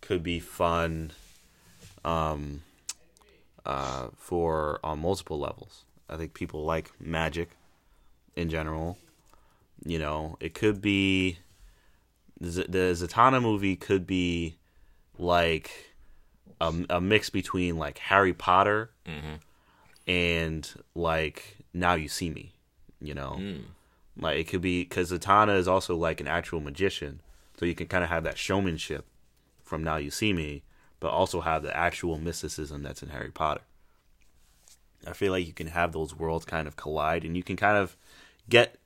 could 0.02 0.22
be 0.22 0.40
fun. 0.40 1.12
Um. 2.04 2.62
Uh. 3.66 4.10
For 4.18 4.80
on 4.84 5.00
multiple 5.00 5.40
levels, 5.40 5.86
I 6.10 6.18
think 6.18 6.34
people 6.34 6.64
like 6.64 6.92
magic, 7.00 7.50
in 8.36 8.50
general. 8.50 8.98
You 9.86 10.00
know, 10.00 10.38
it 10.40 10.54
could 10.54 10.82
be. 10.82 11.40
The 12.40 12.94
Zatanna 12.94 13.42
movie 13.42 13.78
could 13.78 14.06
be 14.06 14.58
like 15.18 15.96
a, 16.60 16.74
a 16.90 17.02
mix 17.02 17.30
between 17.30 17.78
like 17.78 17.98
Harry 17.98 18.34
Potter 18.34 18.92
mm-hmm. 19.08 19.36
and 20.10 20.74
like 20.94 21.58
Now 21.74 21.94
You 21.94 22.10
See 22.10 22.30
Me, 22.30 22.52
you 23.00 23.14
know, 23.14 23.38
mm. 23.40 23.62
like 24.20 24.38
it 24.38 24.48
could 24.50 24.62
be 24.62 24.84
because 24.84 25.12
Zatanna 25.12 25.58
is 25.58 25.68
also 25.68 25.96
like 25.96 26.20
an 26.20 26.28
actual 26.28 26.60
magician, 26.60 27.22
so 27.58 27.66
you 27.66 27.74
can 27.74 27.88
kind 27.88 28.04
of 28.04 28.10
have 28.10 28.26
that 28.26 28.38
showmanship 28.38 29.06
from 29.64 29.82
Now 29.82 29.96
You 29.96 30.12
See 30.12 30.34
Me, 30.34 30.64
but 31.00 31.10
also 31.12 31.42
have 31.42 31.64
the 31.64 31.76
actual 31.76 32.18
mysticism 32.18 32.84
that's 32.84 33.04
in 33.04 33.10
Harry 33.10 33.32
Potter. 33.32 33.62
I 35.08 35.14
feel 35.14 35.32
like 35.32 35.46
you 35.46 35.54
can 35.54 35.68
have 35.68 35.92
those 35.92 36.16
worlds 36.16 36.46
kind 36.46 36.68
of 36.68 36.76
collide, 36.76 37.24
and 37.24 37.36
you 37.38 37.44
can 37.44 37.56
kind 37.58 37.78
of 37.78 37.96
get 38.50 38.78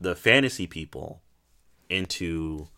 the 0.00 0.14
fantasy 0.14 0.66
people 0.66 1.22
into 1.88 2.68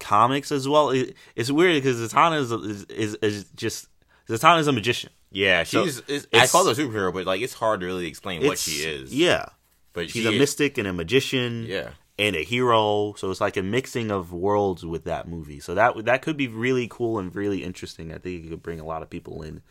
comics 0.00 0.52
as 0.52 0.68
well. 0.68 0.90
It, 0.90 1.14
it's 1.36 1.50
weird 1.50 1.82
because 1.82 1.96
Zatanna 2.12 2.40
is, 2.40 2.52
is 2.52 2.84
is 2.84 3.14
is 3.22 3.44
just 3.56 3.88
Zatanna 4.28 4.60
is 4.60 4.66
a 4.66 4.72
magician. 4.72 5.10
Yeah, 5.30 5.64
So, 5.64 5.84
she's. 5.84 6.00
it's, 6.06 6.26
I 6.32 6.46
call 6.46 6.64
her 6.66 6.70
a 6.70 6.74
superhero, 6.74 7.12
but 7.12 7.26
like 7.26 7.40
it's 7.40 7.54
hard 7.54 7.80
to 7.80 7.86
really 7.86 8.06
explain 8.06 8.46
what 8.46 8.58
she 8.58 8.82
is. 8.86 9.12
Yeah, 9.14 9.46
but 9.92 10.10
she's 10.10 10.22
she 10.22 10.28
a 10.28 10.30
is- 10.32 10.38
mystic 10.38 10.78
and 10.78 10.86
a 10.86 10.92
magician. 10.92 11.64
Yeah. 11.66 11.90
And 12.18 12.36
a 12.36 12.42
hero. 12.42 13.14
So 13.16 13.30
it's 13.30 13.40
like 13.40 13.56
a 13.56 13.62
mixing 13.62 14.10
of 14.10 14.32
worlds 14.32 14.84
with 14.84 15.04
that 15.04 15.28
movie. 15.28 15.60
So 15.60 15.74
that 15.74 16.04
that 16.04 16.22
could 16.22 16.36
be 16.36 16.48
really 16.48 16.88
cool 16.88 17.18
and 17.18 17.34
really 17.34 17.62
interesting. 17.62 18.12
I 18.12 18.18
think 18.18 18.46
it 18.46 18.48
could 18.50 18.62
bring 18.62 18.80
a 18.80 18.84
lot 18.84 19.02
of 19.02 19.10
people 19.10 19.42
in. 19.42 19.62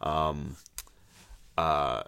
Um, 0.00 0.56
uh, 1.56 2.04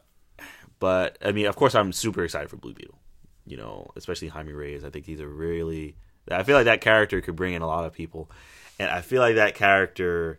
but 0.79 1.19
I 1.25 1.33
mean, 1.33 1.47
of 1.47 1.57
course, 1.57 1.75
I'm 1.75 1.93
super 1.93 2.25
excited 2.25 2.51
for 2.51 2.57
Blue 2.57 2.75
Beetle. 2.75 2.99
You 3.47 3.57
know, 3.57 3.91
especially 3.97 4.29
Jaime 4.29 4.53
Reyes. 4.53 4.85
I 4.85 4.91
think 4.91 5.07
he's 5.07 5.21
a 5.21 5.27
really. 5.27 5.97
I 6.31 6.45
feel 6.45 6.57
like 6.57 6.67
that 6.67 6.81
character 6.81 7.21
could 7.21 7.35
bring 7.35 7.55
in 7.55 7.63
a 7.63 7.67
lot 7.67 7.85
of 7.85 7.93
people, 7.93 8.31
and 8.79 8.89
I 8.89 9.01
feel 9.01 9.21
like 9.21 9.35
that 9.37 9.55
character. 9.55 10.39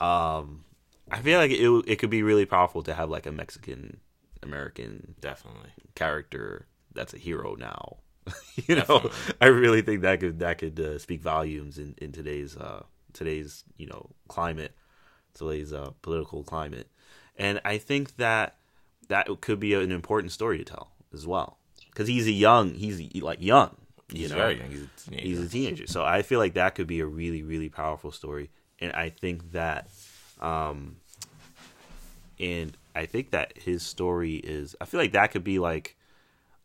Um, 0.00 0.64
I 1.10 1.20
feel 1.20 1.38
like 1.38 1.50
it 1.50 1.84
it 1.86 1.96
could 1.96 2.10
be 2.10 2.22
really 2.22 2.46
powerful 2.46 2.82
to 2.84 2.94
have 2.94 3.10
like 3.10 3.26
a 3.26 3.32
Mexican 3.32 4.00
American 4.42 5.14
Definitely. 5.20 5.70
character 5.94 6.66
that's 6.94 7.12
a 7.12 7.18
hero 7.18 7.54
now. 7.56 7.98
you 8.66 8.76
know, 8.76 9.10
I 9.40 9.46
really 9.46 9.82
think 9.82 10.02
that 10.02 10.20
could 10.20 10.38
that 10.40 10.58
could 10.58 10.78
uh, 10.80 10.98
speak 10.98 11.22
volumes 11.22 11.78
in 11.78 11.94
in 11.98 12.12
today's 12.12 12.56
uh 12.56 12.82
today's 13.12 13.64
you 13.76 13.86
know 13.86 14.10
climate, 14.28 14.72
today's 15.34 15.72
uh 15.72 15.90
political 16.02 16.42
climate, 16.42 16.88
and 17.36 17.60
I 17.64 17.78
think 17.78 18.16
that 18.16 18.56
that 19.08 19.28
could 19.40 19.60
be 19.60 19.74
an 19.74 19.92
important 19.92 20.32
story 20.32 20.58
to 20.58 20.64
tell 20.64 20.92
as 21.12 21.26
well. 21.26 21.58
Because 21.90 22.08
he's 22.08 22.26
a 22.26 22.32
young 22.32 22.74
he's 22.74 23.00
like 23.22 23.40
young 23.40 23.76
you 24.12 24.20
He's 24.20 24.30
know? 24.30 24.36
very 24.36 24.58
young. 24.58 24.70
He's 24.70 24.82
a 24.82 25.16
he's 25.16 25.40
a 25.40 25.48
teenager. 25.48 25.86
So 25.86 26.04
i 26.04 26.22
feel 26.22 26.38
like 26.38 26.54
that 26.54 26.74
could 26.74 26.86
be 26.86 27.00
a 27.00 27.06
really 27.06 27.42
really 27.42 27.68
powerful 27.68 28.12
story. 28.12 28.50
And 28.80 28.92
i 28.92 29.08
think 29.08 29.52
that 29.52 29.88
um 30.40 30.96
and 32.38 32.76
i 32.94 33.06
think 33.06 33.30
that 33.30 33.56
his 33.56 33.82
story 33.82 34.34
is 34.34 34.76
i 34.80 34.84
feel 34.84 35.00
like 35.00 35.12
that 35.12 35.30
could 35.30 35.44
be 35.44 35.58
like 35.58 35.96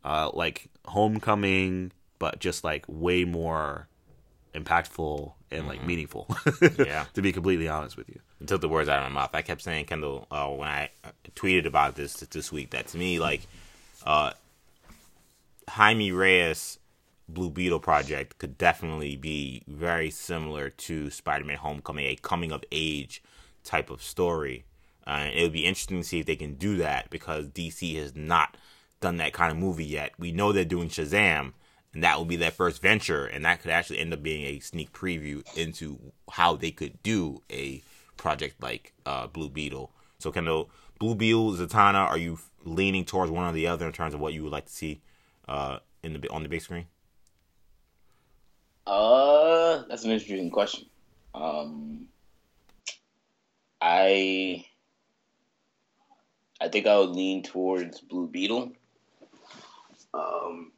uh, 0.04 0.30
like 0.34 0.68
Homecoming, 0.86 1.92
but 2.18 2.38
just 2.38 2.64
like 2.64 2.84
way 2.88 3.24
more 3.24 3.88
impactful 4.54 5.32
and 5.50 5.66
like 5.66 5.84
meaningful. 5.84 6.26
Yeah. 6.78 7.04
to 7.14 7.22
be 7.22 7.32
completely 7.32 7.68
honest 7.68 7.96
with 7.96 8.08
you. 8.08 8.20
You 8.40 8.46
took 8.46 8.60
the 8.60 8.68
words 8.68 8.88
out 8.88 9.04
of 9.04 9.12
my 9.12 9.20
mouth. 9.20 9.30
I 9.34 9.42
kept 9.42 9.62
saying, 9.62 9.86
Kendall, 9.86 10.26
uh, 10.30 10.48
when 10.48 10.68
I 10.68 10.90
uh, 11.04 11.10
tweeted 11.34 11.66
about 11.66 11.94
this 11.94 12.14
this 12.14 12.50
week, 12.50 12.70
that 12.70 12.88
to 12.88 12.98
me, 12.98 13.18
like, 13.18 13.42
uh, 14.04 14.32
Jaime 15.68 16.12
Reyes 16.12 16.78
Blue 17.28 17.50
Beetle 17.50 17.80
project 17.80 18.38
could 18.38 18.58
definitely 18.58 19.16
be 19.16 19.62
very 19.66 20.10
similar 20.10 20.70
to 20.70 21.10
Spider-Man: 21.10 21.58
Homecoming, 21.58 22.06
a 22.06 22.16
coming 22.16 22.52
of 22.52 22.64
age 22.72 23.22
type 23.64 23.90
of 23.90 24.02
story. 24.02 24.64
Uh, 25.06 25.28
it 25.32 25.42
would 25.42 25.52
be 25.52 25.64
interesting 25.64 26.00
to 26.00 26.06
see 26.06 26.20
if 26.20 26.26
they 26.26 26.36
can 26.36 26.54
do 26.54 26.76
that 26.76 27.10
because 27.10 27.48
DC 27.48 27.96
has 27.96 28.14
not 28.14 28.56
done 29.02 29.18
that 29.18 29.34
kind 29.34 29.52
of 29.52 29.58
movie 29.58 29.84
yet. 29.84 30.12
We 30.18 30.32
know 30.32 30.52
they're 30.52 30.64
doing 30.64 30.88
Shazam, 30.88 31.52
and 31.92 32.02
that 32.02 32.16
will 32.16 32.24
be 32.24 32.36
their 32.36 32.50
first 32.50 32.80
venture, 32.80 33.26
and 33.26 33.44
that 33.44 33.60
could 33.60 33.70
actually 33.70 33.98
end 33.98 34.14
up 34.14 34.22
being 34.22 34.46
a 34.46 34.60
sneak 34.60 34.92
preview 34.92 35.44
into 35.56 35.98
how 36.30 36.56
they 36.56 36.70
could 36.70 37.02
do 37.02 37.42
a 37.50 37.82
project 38.16 38.62
like 38.62 38.94
uh, 39.04 39.26
Blue 39.26 39.50
Beetle. 39.50 39.90
So, 40.18 40.32
Kendall, 40.32 40.70
Blue 40.98 41.14
Beetle, 41.14 41.52
Zatanna, 41.52 42.08
are 42.08 42.16
you 42.16 42.38
leaning 42.64 43.04
towards 43.04 43.30
one 43.30 43.44
or 43.44 43.52
the 43.52 43.66
other 43.66 43.86
in 43.86 43.92
terms 43.92 44.14
of 44.14 44.20
what 44.20 44.32
you 44.32 44.44
would 44.44 44.52
like 44.52 44.66
to 44.66 44.72
see 44.72 45.02
uh, 45.48 45.78
in 46.02 46.14
the 46.14 46.28
on 46.30 46.42
the 46.42 46.48
big 46.48 46.62
screen? 46.62 46.86
Uh, 48.86 49.82
that's 49.88 50.04
an 50.04 50.12
interesting 50.12 50.50
question. 50.50 50.86
Um, 51.34 52.06
I 53.80 54.64
I 56.60 56.68
think 56.68 56.86
I 56.86 56.98
would 56.98 57.10
lean 57.10 57.42
towards 57.42 58.00
Blue 58.00 58.28
Beetle. 58.28 58.72
Um, 60.14 60.72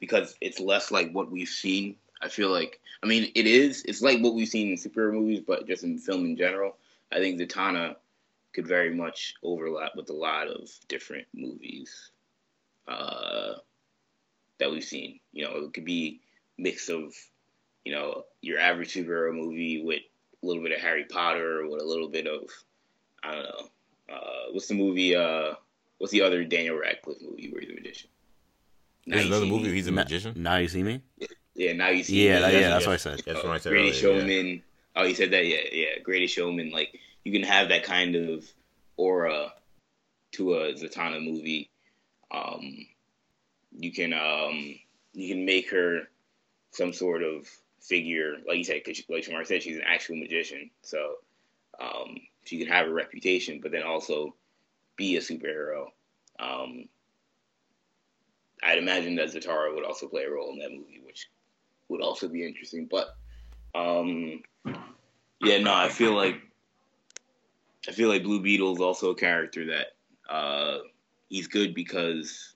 because 0.00 0.34
it's 0.40 0.60
less 0.60 0.90
like 0.90 1.12
what 1.12 1.30
we've 1.30 1.48
seen. 1.48 1.96
I 2.22 2.28
feel 2.28 2.50
like 2.50 2.80
I 3.02 3.06
mean 3.06 3.30
it 3.34 3.46
is. 3.46 3.82
It's 3.84 4.02
like 4.02 4.20
what 4.20 4.34
we've 4.34 4.48
seen 4.48 4.70
in 4.70 4.76
superhero 4.76 5.12
movies, 5.12 5.40
but 5.46 5.66
just 5.66 5.84
in 5.84 5.98
film 5.98 6.24
in 6.24 6.36
general. 6.36 6.76
I 7.12 7.18
think 7.18 7.40
Zatanna 7.40 7.96
could 8.52 8.66
very 8.66 8.94
much 8.94 9.34
overlap 9.42 9.92
with 9.96 10.10
a 10.10 10.14
lot 10.14 10.48
of 10.48 10.68
different 10.88 11.26
movies 11.34 12.10
uh, 12.88 13.54
that 14.58 14.70
we've 14.70 14.84
seen. 14.84 15.20
You 15.32 15.44
know, 15.44 15.56
it 15.56 15.74
could 15.74 15.84
be 15.84 16.20
mix 16.58 16.88
of 16.88 17.14
you 17.84 17.92
know 17.92 18.24
your 18.42 18.58
average 18.58 18.94
superhero 18.94 19.34
movie 19.34 19.82
with 19.84 20.02
a 20.42 20.46
little 20.46 20.62
bit 20.62 20.72
of 20.72 20.80
Harry 20.80 21.04
Potter, 21.04 21.66
with 21.68 21.82
a 21.82 21.86
little 21.86 22.08
bit 22.08 22.26
of 22.26 22.42
I 23.22 23.34
don't 23.34 23.44
know. 23.44 23.68
Uh, 24.14 24.52
what's 24.52 24.68
the 24.68 24.74
movie? 24.74 25.14
Uh, 25.14 25.54
what's 25.98 26.12
the 26.12 26.22
other 26.22 26.44
Daniel 26.44 26.78
Radcliffe 26.78 27.22
movie 27.22 27.50
where 27.50 27.60
he's 27.60 27.70
a 27.70 27.74
magician? 27.74 28.10
Now 29.06 29.16
There's 29.16 29.26
another 29.26 29.46
movie. 29.46 29.64
Where 29.64 29.74
He's 29.74 29.86
a 29.86 29.92
magician. 29.92 30.34
Now 30.36 30.56
you 30.56 30.68
see 30.68 30.82
me? 30.82 31.02
Yeah, 31.54 31.72
now 31.72 31.88
you 31.88 32.02
see. 32.04 32.26
Yeah, 32.26 32.36
Me. 32.36 32.40
that- 32.40 32.52
yeah, 32.52 32.68
that's 32.68 32.84
yeah. 32.84 32.88
what 32.88 32.94
I 32.94 32.96
said. 32.96 33.22
That's 33.26 33.44
what 33.44 33.52
I 33.52 33.58
said. 33.58 33.70
Greatest 33.70 34.04
earlier, 34.04 34.20
yeah. 34.20 34.22
Showman. 34.22 34.62
Oh, 34.96 35.02
you 35.04 35.14
said 35.14 35.30
that? 35.32 35.46
Yeah, 35.46 35.58
yeah. 35.72 35.98
Greatest 36.02 36.34
Showman. 36.34 36.70
Like 36.70 36.98
you 37.24 37.32
can 37.32 37.42
have 37.42 37.68
that 37.68 37.84
kind 37.84 38.14
of 38.16 38.44
aura 38.96 39.52
to 40.32 40.54
a 40.54 40.72
Zatanna 40.74 41.24
movie. 41.24 41.70
Um, 42.30 42.86
you 43.72 43.92
can 43.92 44.12
um, 44.12 44.74
you 45.12 45.34
can 45.34 45.44
make 45.44 45.70
her 45.70 46.08
some 46.72 46.92
sort 46.92 47.22
of 47.22 47.48
figure, 47.80 48.36
like 48.46 48.58
you 48.58 48.64
said, 48.64 48.80
because 48.84 49.02
like 49.08 49.24
Shamari 49.24 49.46
said, 49.46 49.62
she's 49.62 49.76
an 49.76 49.84
actual 49.86 50.16
magician. 50.16 50.70
So 50.82 51.16
um, 51.80 52.18
she 52.44 52.58
can 52.58 52.68
have 52.68 52.86
a 52.86 52.92
reputation, 52.92 53.60
but 53.62 53.72
then 53.72 53.82
also 53.82 54.34
be 54.96 55.16
a 55.16 55.20
superhero. 55.20 55.86
Um, 56.38 56.88
I'd 58.62 58.78
imagine 58.78 59.16
that 59.16 59.28
Zatara 59.28 59.74
would 59.74 59.84
also 59.84 60.08
play 60.08 60.24
a 60.24 60.30
role 60.30 60.52
in 60.52 60.58
that 60.58 60.70
movie, 60.70 61.00
which 61.04 61.28
would 61.88 62.02
also 62.02 62.28
be 62.28 62.46
interesting. 62.46 62.88
But 62.90 63.16
um, 63.74 64.42
yeah, 65.40 65.58
no, 65.58 65.74
I 65.74 65.88
feel 65.88 66.14
like 66.14 66.40
I 67.88 67.92
feel 67.92 68.08
like 68.08 68.22
Blue 68.22 68.40
Beetle 68.40 68.74
is 68.74 68.80
also 68.80 69.10
a 69.10 69.14
character 69.14 69.66
that 69.66 69.86
uh, 70.28 70.78
he's 71.28 71.48
good 71.48 71.74
because, 71.74 72.54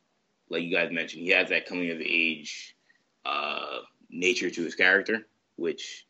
like 0.51 0.63
you 0.63 0.75
guys 0.75 0.93
mentioned, 0.93 1.23
he 1.23 1.31
has 1.31 1.49
that 1.49 1.67
coming 1.67 1.91
of 1.91 2.01
age 2.01 2.77
uh, 3.25 3.79
nature 4.11 4.51
to 4.51 4.63
his 4.63 4.75
character, 4.75 5.27
which 5.57 6.07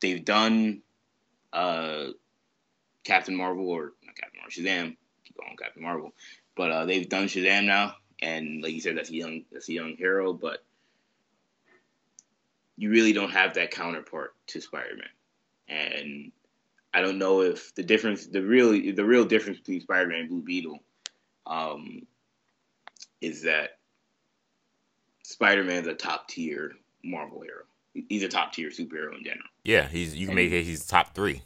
they've 0.00 0.24
done. 0.24 0.82
Uh, 1.52 2.12
Captain 3.04 3.34
Marvel 3.34 3.68
or 3.68 3.94
not 4.04 4.14
Captain 4.14 4.40
Marvel, 4.40 4.50
Shazam. 4.50 4.96
Keep 5.24 5.36
going, 5.36 5.56
Captain 5.56 5.82
Marvel, 5.82 6.12
but 6.56 6.70
uh, 6.70 6.84
they've 6.84 7.08
done 7.08 7.26
Shazam 7.26 7.64
now, 7.64 7.94
and 8.22 8.62
like 8.62 8.72
you 8.72 8.80
said, 8.80 8.96
that's 8.96 9.10
a 9.10 9.14
young 9.14 9.44
that's 9.52 9.68
a 9.68 9.72
young 9.72 9.96
hero, 9.96 10.32
but 10.32 10.64
you 12.76 12.90
really 12.90 13.12
don't 13.12 13.30
have 13.30 13.54
that 13.54 13.70
counterpart 13.70 14.34
to 14.48 14.60
Spider-Man, 14.60 15.06
and 15.68 16.32
I 16.92 17.02
don't 17.02 17.18
know 17.18 17.42
if 17.42 17.74
the 17.74 17.82
difference, 17.82 18.26
the 18.26 18.42
really 18.42 18.90
the 18.90 19.04
real 19.04 19.24
difference 19.24 19.58
between 19.58 19.80
Spider-Man 19.80 20.20
and 20.20 20.28
Blue 20.28 20.42
Beetle, 20.42 20.80
um, 21.46 22.06
is 23.20 23.42
that 23.42 23.78
Spider-Man's 25.22 25.86
a 25.86 25.94
top 25.94 26.28
tier 26.28 26.72
Marvel 27.04 27.42
hero. 27.42 27.64
He's 28.08 28.22
a 28.22 28.28
top 28.28 28.52
tier 28.52 28.70
superhero 28.70 29.16
in 29.16 29.24
general. 29.24 29.48
Yeah, 29.64 29.88
he's. 29.88 30.14
You 30.14 30.26
can 30.26 30.36
make 30.36 30.52
it. 30.52 30.62
He's 30.62 30.86
top 30.86 31.14
three. 31.14 31.42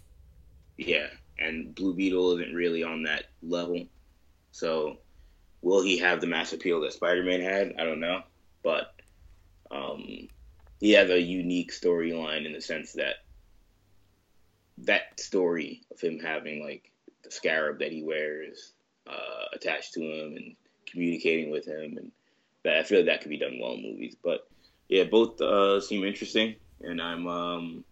Yeah, 0.77 1.07
and 1.39 1.75
Blue 1.75 1.95
Beetle 1.95 2.39
isn't 2.39 2.55
really 2.55 2.83
on 2.83 3.03
that 3.05 3.25
level. 3.43 3.87
So, 4.53 4.99
will 5.65 5.83
he 5.83 5.99
have 5.99 6.21
the 6.21 6.27
mass 6.27 6.53
appeal 6.53 6.81
that 6.83 6.93
Spider-Man 6.93 7.41
had? 7.41 7.75
I 7.79 7.85
don't 7.85 7.99
know, 7.99 8.23
but 8.63 8.95
um, 9.71 10.29
he 10.79 10.93
has 10.93 11.09
a 11.09 11.21
unique 11.21 11.73
storyline 11.73 12.45
in 12.45 12.53
the 12.53 12.61
sense 12.61 12.93
that 12.93 13.17
that 14.79 15.19
story 15.19 15.81
of 15.91 16.01
him 16.01 16.19
having 16.19 16.63
like 16.63 16.93
the 17.23 17.31
scarab 17.31 17.79
that 17.79 17.91
he 17.91 18.03
wears 18.03 18.75
uh, 19.09 19.47
attached 19.55 19.95
to 19.95 20.01
him 20.01 20.37
and 20.37 20.55
communicating 20.87 21.51
with 21.51 21.67
him, 21.67 21.97
and 21.97 22.13
that 22.63 22.77
I 22.77 22.83
feel 22.83 22.99
like 22.99 23.07
that 23.07 23.23
could 23.23 23.31
be 23.31 23.39
done 23.39 23.59
well 23.59 23.73
in 23.73 23.83
movies. 23.83 24.17
But 24.23 24.47
yeah, 24.89 25.05
both 25.05 25.41
uh, 25.41 25.81
seem 25.81 26.05
interesting, 26.05 26.57
and 26.83 27.01
I'm 27.01 27.27
um, 27.27 27.85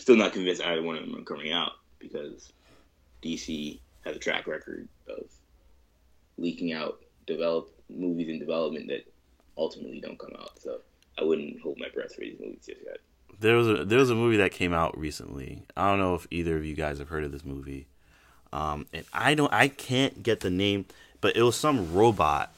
still 0.00 0.16
not 0.16 0.32
convinced 0.32 0.62
either 0.62 0.82
one 0.82 0.96
of 0.96 1.06
them 1.06 1.16
are 1.16 1.24
coming 1.24 1.52
out 1.52 1.72
because 2.00 2.52
DC 3.22 3.78
has 4.04 4.16
a 4.16 4.18
track 4.18 4.48
record 4.48 4.88
of 5.08 5.26
leaking 6.36 6.72
out 6.72 7.03
develop 7.26 7.70
movies 7.88 8.28
in 8.28 8.38
development 8.38 8.88
that 8.88 9.06
ultimately 9.56 10.00
don't 10.00 10.18
come 10.18 10.32
out. 10.38 10.60
So 10.60 10.78
I 11.18 11.24
wouldn't 11.24 11.60
hold 11.60 11.78
my 11.78 11.88
breath 11.94 12.14
for 12.14 12.22
these 12.22 12.38
movies 12.40 12.64
just 12.66 12.80
yet. 12.84 12.98
There 13.40 13.56
was 13.56 13.68
a 13.68 13.84
there 13.84 13.98
was 13.98 14.10
a 14.10 14.14
movie 14.14 14.36
that 14.38 14.52
came 14.52 14.72
out 14.72 14.96
recently. 14.96 15.64
I 15.76 15.90
don't 15.90 15.98
know 15.98 16.14
if 16.14 16.26
either 16.30 16.56
of 16.56 16.64
you 16.64 16.74
guys 16.74 16.98
have 16.98 17.08
heard 17.08 17.24
of 17.24 17.32
this 17.32 17.44
movie. 17.44 17.86
Um, 18.52 18.86
and 18.92 19.04
I 19.12 19.34
don't 19.34 19.52
I 19.52 19.68
can't 19.68 20.22
get 20.22 20.40
the 20.40 20.50
name, 20.50 20.86
but 21.20 21.36
it 21.36 21.42
was 21.42 21.56
some 21.56 21.92
robot 21.92 22.54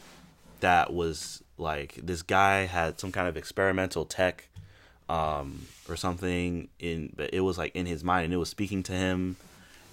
that 0.61 0.93
was 0.93 1.43
like 1.59 1.95
this 2.03 2.23
guy 2.23 2.67
had 2.67 3.01
some 3.01 3.13
kind 3.13 3.29
of 3.29 3.37
experimental 3.37 4.05
tech 4.05 4.49
um, 5.09 5.67
or 5.89 5.97
something 5.97 6.69
in 6.79 7.13
but 7.17 7.33
it 7.33 7.41
was 7.41 7.57
like 7.57 7.75
in 7.75 7.87
his 7.87 8.05
mind 8.05 8.27
and 8.27 8.35
it 8.35 8.39
was 8.39 8.49
speaking 8.49 8.83
to 8.83 8.93
him 8.93 9.37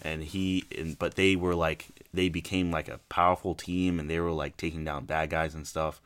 and 0.01 0.23
he 0.23 0.65
and, 0.77 0.97
but 0.99 1.15
they 1.15 1.35
were 1.35 1.55
like 1.55 1.87
they 2.13 2.29
became 2.29 2.71
like 2.71 2.87
a 2.87 2.99
powerful 3.09 3.55
team 3.55 3.99
and 3.99 4.09
they 4.09 4.19
were 4.19 4.31
like 4.31 4.55
taking 4.57 4.83
down 4.85 5.05
bad 5.05 5.29
guys 5.29 5.55
and 5.55 5.67
stuff. 5.67 6.01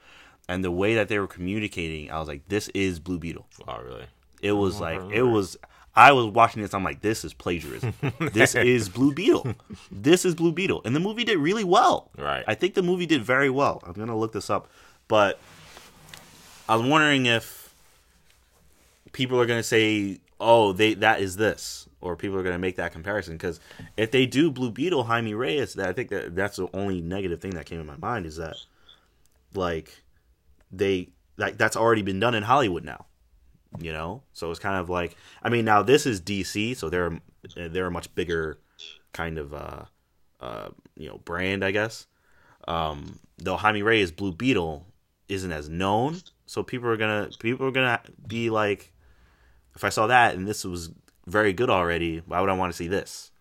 And 0.50 0.64
the 0.64 0.72
way 0.72 0.96
that 0.96 1.10
they 1.10 1.20
were 1.20 1.28
communicating 1.28 2.10
i 2.10 2.20
was 2.20 2.28
like 2.28 2.48
this 2.48 2.70
is 2.70 3.00
blue 3.00 3.20
beetle. 3.20 3.46
Oh, 3.68 3.82
really? 3.82 4.06
it 4.42 4.54
was 4.54 4.80
oh, 4.80 4.84
like 4.84 5.02
it 5.12 5.24
was 5.24 5.58
i 5.96 6.12
was 6.12 6.28
watching 6.28 6.62
this 6.62 6.74
i'm 6.74 6.84
like 6.84 7.02
this 7.02 7.26
is 7.26 7.34
plagiarism. 7.34 7.94
This 8.34 8.56
is 8.56 8.90
blue 8.90 9.14
beetle. 9.14 9.56
This 9.92 10.26
is 10.26 10.36
blue 10.36 10.52
beetle. 10.52 10.82
And 10.86 10.96
the 10.96 11.00
movie 11.00 11.24
did 11.24 11.38
really 11.38 11.64
well. 11.64 12.10
Right. 12.18 12.44
i 12.48 12.54
think 12.56 12.74
the 12.74 12.84
movie 12.84 13.06
did 13.06 13.24
very 13.24 13.50
well. 13.50 13.84
I'm 13.86 13.94
gonna 13.94 14.18
look 14.18 14.32
this 14.34 14.50
up. 14.50 14.70
But 15.08 15.40
i 16.70 16.76
was 16.76 16.88
wondering 16.88 17.26
if 17.26 17.74
people 19.12 19.40
are 19.42 19.46
gonna 19.46 19.64
say 19.64 20.20
oh 20.40 20.72
they 20.72 20.94
that 20.94 21.20
is 21.20 21.36
this 21.38 21.88
or 22.02 22.16
people 22.16 22.38
are 22.38 22.44
gonna 22.44 22.58
make 22.58 22.76
that 22.76 22.92
comparison 22.92 23.34
because 23.34 23.60
if 23.96 24.12
they 24.12 24.26
do 24.26 24.52
blue 24.52 24.72
beetle 24.72 25.04
jaime 25.04 25.34
reyes 25.34 25.74
that 25.74 25.90
i 25.90 25.94
think 25.94 26.10
that 26.10 26.36
that's 26.36 26.58
the 26.58 26.68
only 26.74 27.02
negative 27.02 27.42
thing 27.42 27.52
that 27.52 27.66
came 27.66 27.80
in 27.80 27.86
my 27.86 27.98
mind 27.98 28.26
is 28.26 28.38
that 28.38 28.56
like 29.54 30.04
they 30.72 31.10
like 31.38 31.58
that's 31.58 31.76
already 31.76 32.02
been 32.02 32.20
done 32.20 32.36
in 32.36 32.44
hollywood 32.44 32.84
now 32.84 33.06
you 33.80 33.92
know? 33.92 34.24
So 34.34 34.50
it's 34.52 34.60
kind 34.60 34.78
of 34.78 34.90
like 34.90 35.16
i 35.44 35.50
mean 35.50 35.66
now 35.66 35.84
this 35.84 36.06
is 36.06 36.22
dc 36.22 36.76
so 36.78 36.90
they're 36.90 37.20
they're 37.56 37.88
a 37.88 37.92
much 37.92 38.14
bigger 38.16 38.60
kind 39.14 39.38
of 39.38 39.54
uh 39.54 39.84
uh 40.40 40.70
you 40.96 41.08
know 41.08 41.20
brand 41.20 41.64
i 41.64 41.72
guess. 41.72 42.08
Um 42.68 43.20
though 43.38 43.58
jaime 43.58 43.82
reyes 43.82 44.12
blue 44.12 44.34
beetle 44.34 44.86
isn't 45.30 45.52
as 45.52 45.70
known 45.70 46.22
so 46.46 46.64
people 46.64 46.90
are 46.90 46.98
gonna 46.98 47.30
people 47.40 47.66
are 47.68 47.72
gonna 47.72 48.02
be 48.28 48.50
like 48.50 48.94
if 49.78 49.84
i 49.86 49.90
saw 49.90 50.08
that 50.08 50.36
and 50.36 50.46
this 50.46 50.66
was 50.66 50.90
very 51.26 51.54
good 51.54 51.70
already 51.70 52.22
why 52.26 52.42
would 52.42 52.50
i 52.50 52.54
want 52.54 52.74
to 52.74 52.76
see 52.78 52.90
this 52.90 53.32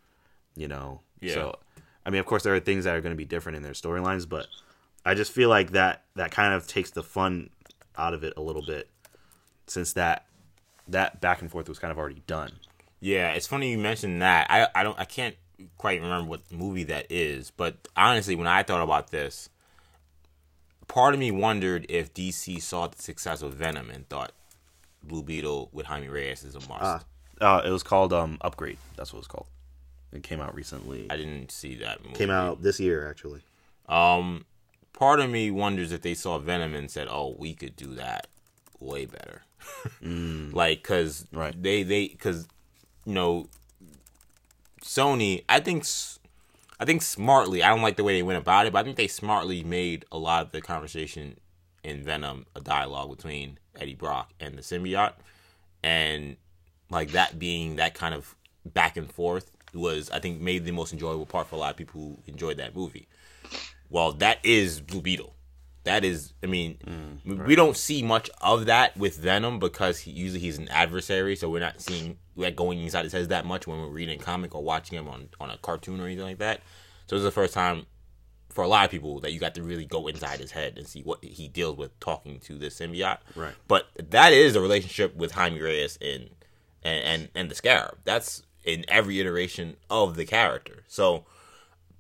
you 0.54 0.68
know 0.68 1.00
Yeah. 1.20 1.34
so 1.34 1.58
i 2.04 2.10
mean 2.10 2.20
of 2.20 2.26
course 2.26 2.44
there 2.44 2.54
are 2.54 2.60
things 2.60 2.84
that 2.84 2.94
are 2.94 3.00
going 3.00 3.12
to 3.14 3.16
be 3.16 3.24
different 3.24 3.56
in 3.56 3.62
their 3.64 3.72
storylines 3.72 4.28
but 4.28 4.46
I 5.04 5.14
just 5.14 5.30
feel 5.30 5.48
like 5.48 5.70
that 5.70 6.02
that 6.16 6.32
kind 6.32 6.52
of 6.52 6.66
takes 6.66 6.90
the 6.90 7.02
fun 7.04 7.50
out 7.96 8.12
of 8.12 8.24
it 8.24 8.32
a 8.36 8.40
little 8.40 8.66
bit, 8.66 8.90
since 9.68 9.92
that 9.92 10.26
that 10.88 11.20
back 11.20 11.40
and 11.40 11.48
forth 11.48 11.68
was 11.68 11.78
kind 11.78 11.92
of 11.92 11.98
already 11.98 12.22
done. 12.26 12.50
Yeah, 12.98 13.30
it's 13.30 13.46
funny 13.46 13.70
you 13.70 13.78
mentioned 13.78 14.20
that. 14.20 14.48
I 14.50 14.66
I 14.74 14.82
don't 14.82 14.98
I 14.98 15.04
can't 15.04 15.36
quite 15.78 16.00
remember 16.02 16.28
what 16.28 16.50
movie 16.50 16.82
that 16.82 17.06
is, 17.08 17.52
but 17.52 17.86
honestly, 17.96 18.34
when 18.34 18.48
I 18.48 18.64
thought 18.64 18.82
about 18.82 19.12
this, 19.12 19.48
part 20.88 21.14
of 21.14 21.20
me 21.20 21.30
wondered 21.30 21.86
if 21.88 22.12
DC 22.12 22.60
saw 22.60 22.88
the 22.88 23.00
success 23.00 23.42
of 23.42 23.54
Venom 23.54 23.90
and 23.90 24.08
thought 24.08 24.32
Blue 25.06 25.22
Beetle 25.22 25.70
with 25.72 25.86
Jaime 25.86 26.08
Reyes 26.08 26.44
is 26.44 26.54
a 26.54 26.60
must. 26.68 27.06
Uh, 27.40 27.44
uh, 27.44 27.62
it 27.64 27.70
was 27.70 27.82
called 27.82 28.12
um, 28.12 28.38
Upgrade. 28.40 28.78
That's 28.96 29.12
what 29.12 29.18
it's 29.20 29.28
called. 29.28 29.46
It 30.12 30.22
came 30.22 30.40
out 30.40 30.54
recently. 30.54 31.06
I 31.10 31.16
didn't 31.16 31.50
see 31.50 31.74
that 31.76 32.02
movie. 32.04 32.16
Came 32.16 32.30
out 32.30 32.62
this 32.62 32.80
year, 32.80 33.08
actually. 33.10 33.40
Um, 33.88 34.46
part 34.92 35.20
of 35.20 35.28
me 35.30 35.50
wonders 35.50 35.92
if 35.92 36.02
they 36.02 36.14
saw 36.14 36.38
Venom 36.38 36.74
and 36.74 36.90
said, 36.90 37.08
"Oh, 37.10 37.34
we 37.38 37.54
could 37.54 37.76
do 37.76 37.94
that 37.94 38.26
way 38.80 39.04
better." 39.06 39.42
Like, 40.02 40.82
cause 40.84 41.26
Right. 41.32 41.60
they 41.60 41.82
they 41.82 42.08
cause 42.08 42.46
you 43.04 43.12
know 43.14 43.48
Sony. 44.82 45.44
I 45.48 45.60
think 45.60 45.82
s- 45.82 46.18
I 46.78 46.84
think 46.84 47.02
smartly. 47.02 47.62
I 47.62 47.68
don't 47.68 47.82
like 47.82 47.96
the 47.96 48.04
way 48.04 48.14
they 48.14 48.22
went 48.22 48.38
about 48.38 48.66
it, 48.66 48.72
but 48.72 48.80
I 48.80 48.82
think 48.84 48.96
they 48.96 49.08
smartly 49.08 49.62
made 49.64 50.04
a 50.12 50.18
lot 50.18 50.42
of 50.46 50.52
the 50.52 50.60
conversation 50.60 51.38
in 51.82 52.02
Venom 52.02 52.46
a 52.54 52.60
dialogue 52.60 53.10
between 53.16 53.58
Eddie 53.80 53.94
Brock 53.94 54.32
and 54.40 54.56
the 54.56 54.62
symbiote, 54.62 55.14
and 55.82 56.36
like 56.90 57.12
that 57.12 57.38
being 57.38 57.76
that 57.76 57.94
kind 57.94 58.14
of 58.14 58.34
back 58.64 58.96
and 58.96 59.10
forth 59.10 59.50
was 59.74 60.10
I 60.10 60.18
think 60.18 60.40
made 60.40 60.64
the 60.64 60.72
most 60.72 60.92
enjoyable 60.92 61.26
part 61.26 61.48
for 61.48 61.56
a 61.56 61.58
lot 61.58 61.70
of 61.70 61.76
people 61.76 62.00
who 62.00 62.18
enjoyed 62.26 62.56
that 62.58 62.74
movie. 62.74 63.08
Well, 63.90 64.12
that 64.14 64.38
is 64.42 64.80
Blue 64.80 65.00
Beetle. 65.00 65.34
That 65.84 66.04
is, 66.04 66.32
I 66.42 66.46
mean, 66.46 66.78
mm, 66.84 67.46
we 67.46 67.54
don't 67.54 67.76
see 67.76 68.02
much 68.02 68.28
of 68.40 68.66
that 68.66 68.96
with 68.96 69.18
Venom 69.18 69.60
because 69.60 70.00
he, 70.00 70.10
usually 70.10 70.40
he's 70.40 70.58
an 70.58 70.68
adversary, 70.68 71.36
so 71.36 71.48
we're 71.48 71.60
not 71.60 71.80
seeing 71.80 72.18
like 72.34 72.56
going 72.56 72.80
inside 72.80 73.04
his 73.04 73.12
head 73.12 73.28
that 73.28 73.46
much 73.46 73.68
when 73.68 73.78
we're 73.78 73.88
reading 73.88 74.18
a 74.20 74.22
comic 74.22 74.54
or 74.56 74.64
watching 74.64 74.98
him 74.98 75.08
on 75.08 75.28
on 75.38 75.50
a 75.50 75.58
cartoon 75.58 76.00
or 76.00 76.06
anything 76.06 76.24
like 76.24 76.38
that. 76.38 76.60
So 77.06 77.14
it's 77.14 77.24
the 77.24 77.30
first 77.30 77.54
time 77.54 77.86
for 78.56 78.64
a 78.64 78.68
lot 78.68 78.86
of 78.86 78.90
people 78.90 79.20
that 79.20 79.32
you 79.32 79.38
got 79.38 79.54
to 79.54 79.62
really 79.62 79.84
go 79.84 80.06
inside 80.06 80.40
his 80.40 80.50
head 80.50 80.78
and 80.78 80.88
see 80.88 81.02
what 81.02 81.22
he 81.22 81.46
deals 81.46 81.76
with 81.76 82.00
talking 82.00 82.40
to 82.40 82.56
this 82.56 82.80
symbiote. 82.80 83.18
Right. 83.34 83.52
But 83.68 83.88
that 83.98 84.32
is 84.32 84.54
the 84.54 84.62
relationship 84.62 85.14
with 85.14 85.32
Jaime 85.32 85.60
Reyes 85.60 85.98
and 86.00 86.30
and 86.82 87.04
and, 87.04 87.28
and 87.34 87.50
the 87.50 87.54
Scarab. 87.54 87.98
That's 88.04 88.44
in 88.64 88.86
every 88.88 89.20
iteration 89.20 89.76
of 89.90 90.16
the 90.16 90.24
character. 90.24 90.84
So 90.88 91.26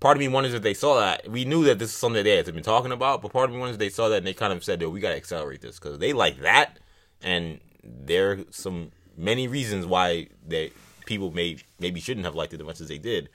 part 0.00 0.16
of 0.16 0.20
me 0.20 0.28
wonders 0.28 0.54
if 0.54 0.62
they 0.62 0.72
saw 0.72 0.98
that. 0.98 1.28
We 1.28 1.44
knew 1.44 1.62
that 1.64 1.78
this 1.78 1.90
is 1.90 1.96
something 1.96 2.16
that 2.16 2.24
they 2.24 2.38
had 2.38 2.46
been 2.46 2.62
talking 2.62 2.90
about, 2.90 3.20
but 3.20 3.34
part 3.34 3.50
of 3.50 3.54
me 3.54 3.60
wonders 3.60 3.76
if 3.76 3.80
they 3.80 3.90
saw 3.90 4.08
that 4.08 4.16
and 4.16 4.26
they 4.26 4.32
kind 4.32 4.54
of 4.54 4.64
said, 4.64 4.80
"Yo, 4.80 4.88
we 4.88 5.00
got 5.00 5.10
to 5.10 5.16
accelerate 5.16 5.60
this 5.60 5.78
because 5.78 5.98
they 5.98 6.14
like 6.14 6.40
that." 6.40 6.78
And 7.20 7.60
there 7.84 8.32
are 8.32 8.38
some 8.50 8.92
many 9.14 9.46
reasons 9.46 9.84
why 9.84 10.28
they 10.42 10.72
people 11.04 11.30
may 11.32 11.58
maybe 11.78 12.00
shouldn't 12.00 12.24
have 12.24 12.34
liked 12.34 12.54
it 12.54 12.60
as 12.60 12.66
much 12.66 12.80
as 12.80 12.88
they 12.88 12.98
did. 12.98 13.28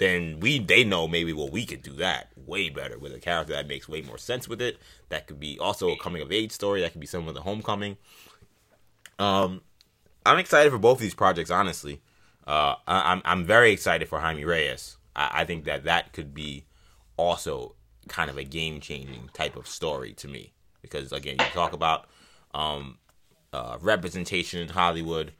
Then 0.00 0.40
we 0.40 0.58
they 0.58 0.82
know 0.82 1.06
maybe 1.06 1.34
well 1.34 1.50
we 1.50 1.66
could 1.66 1.82
do 1.82 1.92
that 1.96 2.30
way 2.34 2.70
better 2.70 2.98
with 2.98 3.12
a 3.14 3.20
character 3.20 3.52
that 3.52 3.68
makes 3.68 3.86
way 3.86 4.00
more 4.00 4.16
sense 4.16 4.48
with 4.48 4.62
it. 4.62 4.78
That 5.10 5.26
could 5.26 5.38
be 5.38 5.58
also 5.58 5.90
a 5.90 5.98
coming 5.98 6.22
of 6.22 6.32
age 6.32 6.52
story. 6.52 6.80
That 6.80 6.92
could 6.92 7.02
be 7.02 7.06
some 7.06 7.28
of 7.28 7.34
the 7.34 7.42
homecoming. 7.42 7.98
Um, 9.18 9.60
I'm 10.24 10.38
excited 10.38 10.72
for 10.72 10.78
both 10.78 10.96
of 10.96 11.02
these 11.02 11.14
projects. 11.14 11.50
Honestly, 11.50 12.00
uh, 12.46 12.76
I, 12.88 13.12
I'm 13.12 13.20
I'm 13.26 13.44
very 13.44 13.72
excited 13.72 14.08
for 14.08 14.20
Jaime 14.20 14.42
Reyes. 14.42 14.96
I, 15.14 15.42
I 15.42 15.44
think 15.44 15.66
that 15.66 15.84
that 15.84 16.14
could 16.14 16.32
be 16.32 16.64
also 17.18 17.74
kind 18.08 18.30
of 18.30 18.38
a 18.38 18.44
game 18.44 18.80
changing 18.80 19.28
type 19.34 19.54
of 19.54 19.68
story 19.68 20.14
to 20.14 20.28
me 20.28 20.54
because 20.80 21.12
again, 21.12 21.36
you 21.38 21.44
talk 21.52 21.74
about 21.74 22.06
um, 22.54 22.96
uh, 23.52 23.76
representation 23.82 24.62
in 24.62 24.70
Hollywood. 24.70 25.32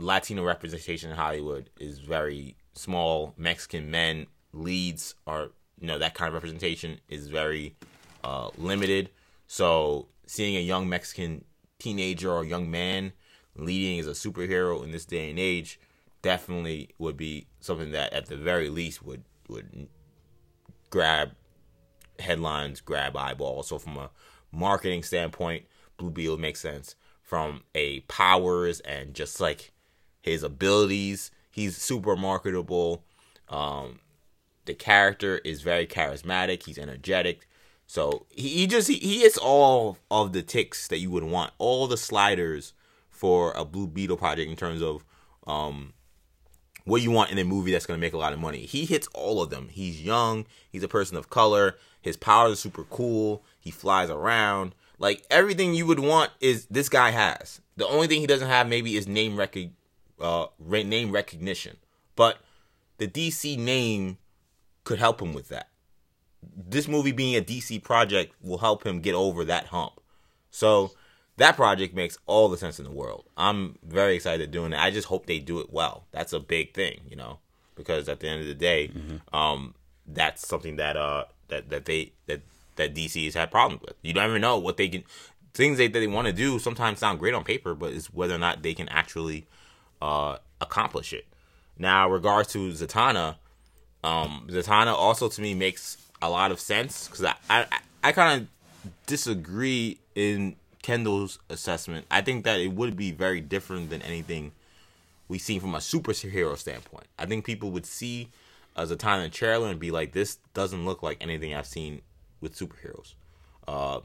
Latino 0.00 0.42
representation 0.42 1.10
in 1.10 1.16
Hollywood 1.16 1.68
is 1.78 1.98
very 1.98 2.56
small. 2.72 3.34
Mexican 3.36 3.90
men 3.90 4.26
leads 4.52 5.14
are 5.26 5.50
you 5.78 5.86
know 5.86 5.98
that 5.98 6.14
kind 6.14 6.28
of 6.28 6.34
representation 6.34 7.00
is 7.08 7.28
very 7.28 7.76
uh, 8.24 8.48
limited. 8.56 9.10
So 9.46 10.08
seeing 10.26 10.56
a 10.56 10.60
young 10.60 10.88
Mexican 10.88 11.44
teenager 11.78 12.30
or 12.30 12.44
young 12.44 12.70
man 12.70 13.12
leading 13.56 13.98
as 13.98 14.06
a 14.06 14.12
superhero 14.12 14.82
in 14.82 14.90
this 14.90 15.04
day 15.04 15.28
and 15.28 15.38
age 15.38 15.78
definitely 16.22 16.90
would 16.98 17.16
be 17.16 17.46
something 17.60 17.90
that 17.92 18.12
at 18.12 18.26
the 18.26 18.36
very 18.36 18.70
least 18.70 19.04
would 19.04 19.24
would 19.48 19.88
grab 20.88 21.32
headlines, 22.18 22.80
grab 22.80 23.16
eyeballs. 23.16 23.68
So 23.68 23.78
from 23.78 23.98
a 23.98 24.10
marketing 24.50 25.02
standpoint, 25.02 25.66
Blue 25.98 26.10
Beetle 26.10 26.38
makes 26.38 26.60
sense. 26.60 26.94
From 27.22 27.62
a 27.74 28.00
powers 28.00 28.80
and 28.80 29.14
just 29.14 29.40
like 29.40 29.72
his 30.20 30.42
abilities, 30.42 31.30
he's 31.50 31.76
super 31.76 32.16
marketable. 32.16 33.04
Um, 33.48 34.00
the 34.66 34.74
character 34.74 35.38
is 35.44 35.62
very 35.62 35.86
charismatic. 35.86 36.64
He's 36.64 36.78
energetic. 36.78 37.48
So 37.86 38.26
he, 38.30 38.48
he 38.48 38.66
just 38.66 38.88
he, 38.88 38.96
he 38.96 39.20
hits 39.20 39.36
all 39.36 39.98
of 40.10 40.32
the 40.32 40.42
ticks 40.42 40.86
that 40.88 40.98
you 40.98 41.10
would 41.10 41.24
want, 41.24 41.52
all 41.58 41.86
the 41.86 41.96
sliders 41.96 42.72
for 43.10 43.52
a 43.52 43.64
Blue 43.64 43.88
Beetle 43.88 44.16
project 44.16 44.48
in 44.48 44.56
terms 44.56 44.80
of 44.80 45.04
um, 45.46 45.92
what 46.84 47.02
you 47.02 47.10
want 47.10 47.32
in 47.32 47.38
a 47.38 47.44
movie 47.44 47.72
that's 47.72 47.86
going 47.86 47.98
to 47.98 48.00
make 48.00 48.12
a 48.12 48.18
lot 48.18 48.32
of 48.32 48.38
money. 48.38 48.60
He 48.60 48.84
hits 48.84 49.08
all 49.14 49.42
of 49.42 49.50
them. 49.50 49.68
He's 49.70 50.00
young. 50.00 50.46
He's 50.70 50.82
a 50.82 50.88
person 50.88 51.16
of 51.16 51.30
color. 51.30 51.76
His 52.00 52.16
powers 52.16 52.52
are 52.52 52.56
super 52.56 52.84
cool. 52.84 53.44
He 53.58 53.70
flies 53.70 54.08
around. 54.08 54.74
Like 54.98 55.24
everything 55.30 55.74
you 55.74 55.86
would 55.86 56.00
want 56.00 56.30
is 56.40 56.66
this 56.66 56.88
guy 56.88 57.10
has. 57.10 57.60
The 57.76 57.86
only 57.86 58.06
thing 58.06 58.20
he 58.20 58.26
doesn't 58.26 58.48
have 58.48 58.68
maybe 58.68 58.96
is 58.96 59.08
name 59.08 59.36
rec- 59.36 59.56
uh, 60.20 60.46
re- 60.58 60.84
name 60.84 61.10
recognition. 61.10 61.76
But 62.16 62.38
the 62.98 63.08
DC 63.08 63.58
name 63.58 64.18
could 64.84 64.98
help 64.98 65.20
him 65.20 65.32
with 65.32 65.48
that. 65.48 65.68
This 66.42 66.88
movie 66.88 67.12
being 67.12 67.36
a 67.36 67.42
DC 67.42 67.82
project 67.82 68.34
will 68.42 68.58
help 68.58 68.84
him 68.84 69.00
get 69.00 69.14
over 69.14 69.44
that 69.44 69.66
hump. 69.66 70.00
So 70.50 70.92
that 71.36 71.56
project 71.56 71.94
makes 71.94 72.18
all 72.26 72.48
the 72.48 72.56
sense 72.56 72.78
in 72.78 72.84
the 72.84 72.90
world. 72.90 73.24
I'm 73.36 73.78
very 73.82 74.16
excited 74.16 74.50
doing 74.50 74.72
it. 74.72 74.78
I 74.78 74.90
just 74.90 75.08
hope 75.08 75.26
they 75.26 75.38
do 75.38 75.60
it 75.60 75.72
well. 75.72 76.04
That's 76.12 76.32
a 76.32 76.40
big 76.40 76.74
thing, 76.74 77.00
you 77.08 77.16
know, 77.16 77.38
because 77.76 78.08
at 78.08 78.20
the 78.20 78.28
end 78.28 78.40
of 78.40 78.46
the 78.46 78.54
day, 78.54 78.90
um, 79.32 79.74
that's 80.06 80.46
something 80.46 80.76
that 80.76 80.96
uh 80.96 81.24
that 81.48 81.70
that 81.70 81.84
they 81.84 82.12
that 82.26 82.40
that 82.76 82.94
DC 82.94 83.24
has 83.24 83.34
had 83.34 83.50
problems 83.50 83.82
with. 83.82 83.94
You 84.02 84.12
never 84.12 84.38
know 84.38 84.58
what 84.58 84.76
they 84.76 84.88
can 84.88 85.04
things 85.54 85.78
that 85.78 85.92
they 85.92 86.06
want 86.06 86.26
to 86.26 86.32
do. 86.32 86.58
Sometimes 86.58 86.98
sound 86.98 87.18
great 87.18 87.34
on 87.34 87.44
paper, 87.44 87.74
but 87.74 87.92
it's 87.92 88.12
whether 88.12 88.34
or 88.34 88.38
not 88.38 88.62
they 88.62 88.74
can 88.74 88.88
actually 88.88 89.46
uh 90.00 90.38
accomplish 90.60 91.12
it. 91.12 91.26
Now, 91.78 92.10
regards 92.10 92.52
to 92.52 92.70
Zatanna, 92.72 93.36
um, 94.04 94.46
Zatanna 94.50 94.92
also 94.94 95.28
to 95.28 95.40
me 95.40 95.54
makes 95.54 95.96
a 96.20 96.28
lot 96.28 96.50
of 96.50 96.60
sense 96.60 97.08
because 97.08 97.24
I 97.24 97.34
I, 97.48 97.66
I 98.02 98.12
kind 98.12 98.42
of 98.42 98.90
disagree 99.06 99.98
in 100.14 100.56
Kendall's 100.82 101.38
assessment. 101.48 102.06
I 102.10 102.20
think 102.22 102.44
that 102.44 102.60
it 102.60 102.68
would 102.68 102.96
be 102.96 103.10
very 103.10 103.40
different 103.40 103.90
than 103.90 104.02
anything 104.02 104.52
we've 105.28 105.40
seen 105.40 105.60
from 105.60 105.74
a 105.74 105.78
superhero 105.78 106.56
standpoint. 106.56 107.06
I 107.18 107.26
think 107.26 107.44
people 107.44 107.70
would 107.70 107.86
see 107.86 108.28
a 108.76 108.84
Zatanna 108.84 109.30
trailer 109.30 109.68
and 109.68 109.78
be 109.78 109.90
like, 109.90 110.12
"This 110.12 110.38
doesn't 110.54 110.84
look 110.84 111.02
like 111.02 111.18
anything 111.20 111.54
I've 111.54 111.66
seen 111.66 112.02
with 112.40 112.56
superheroes." 112.58 113.14
Uh, 113.66 114.00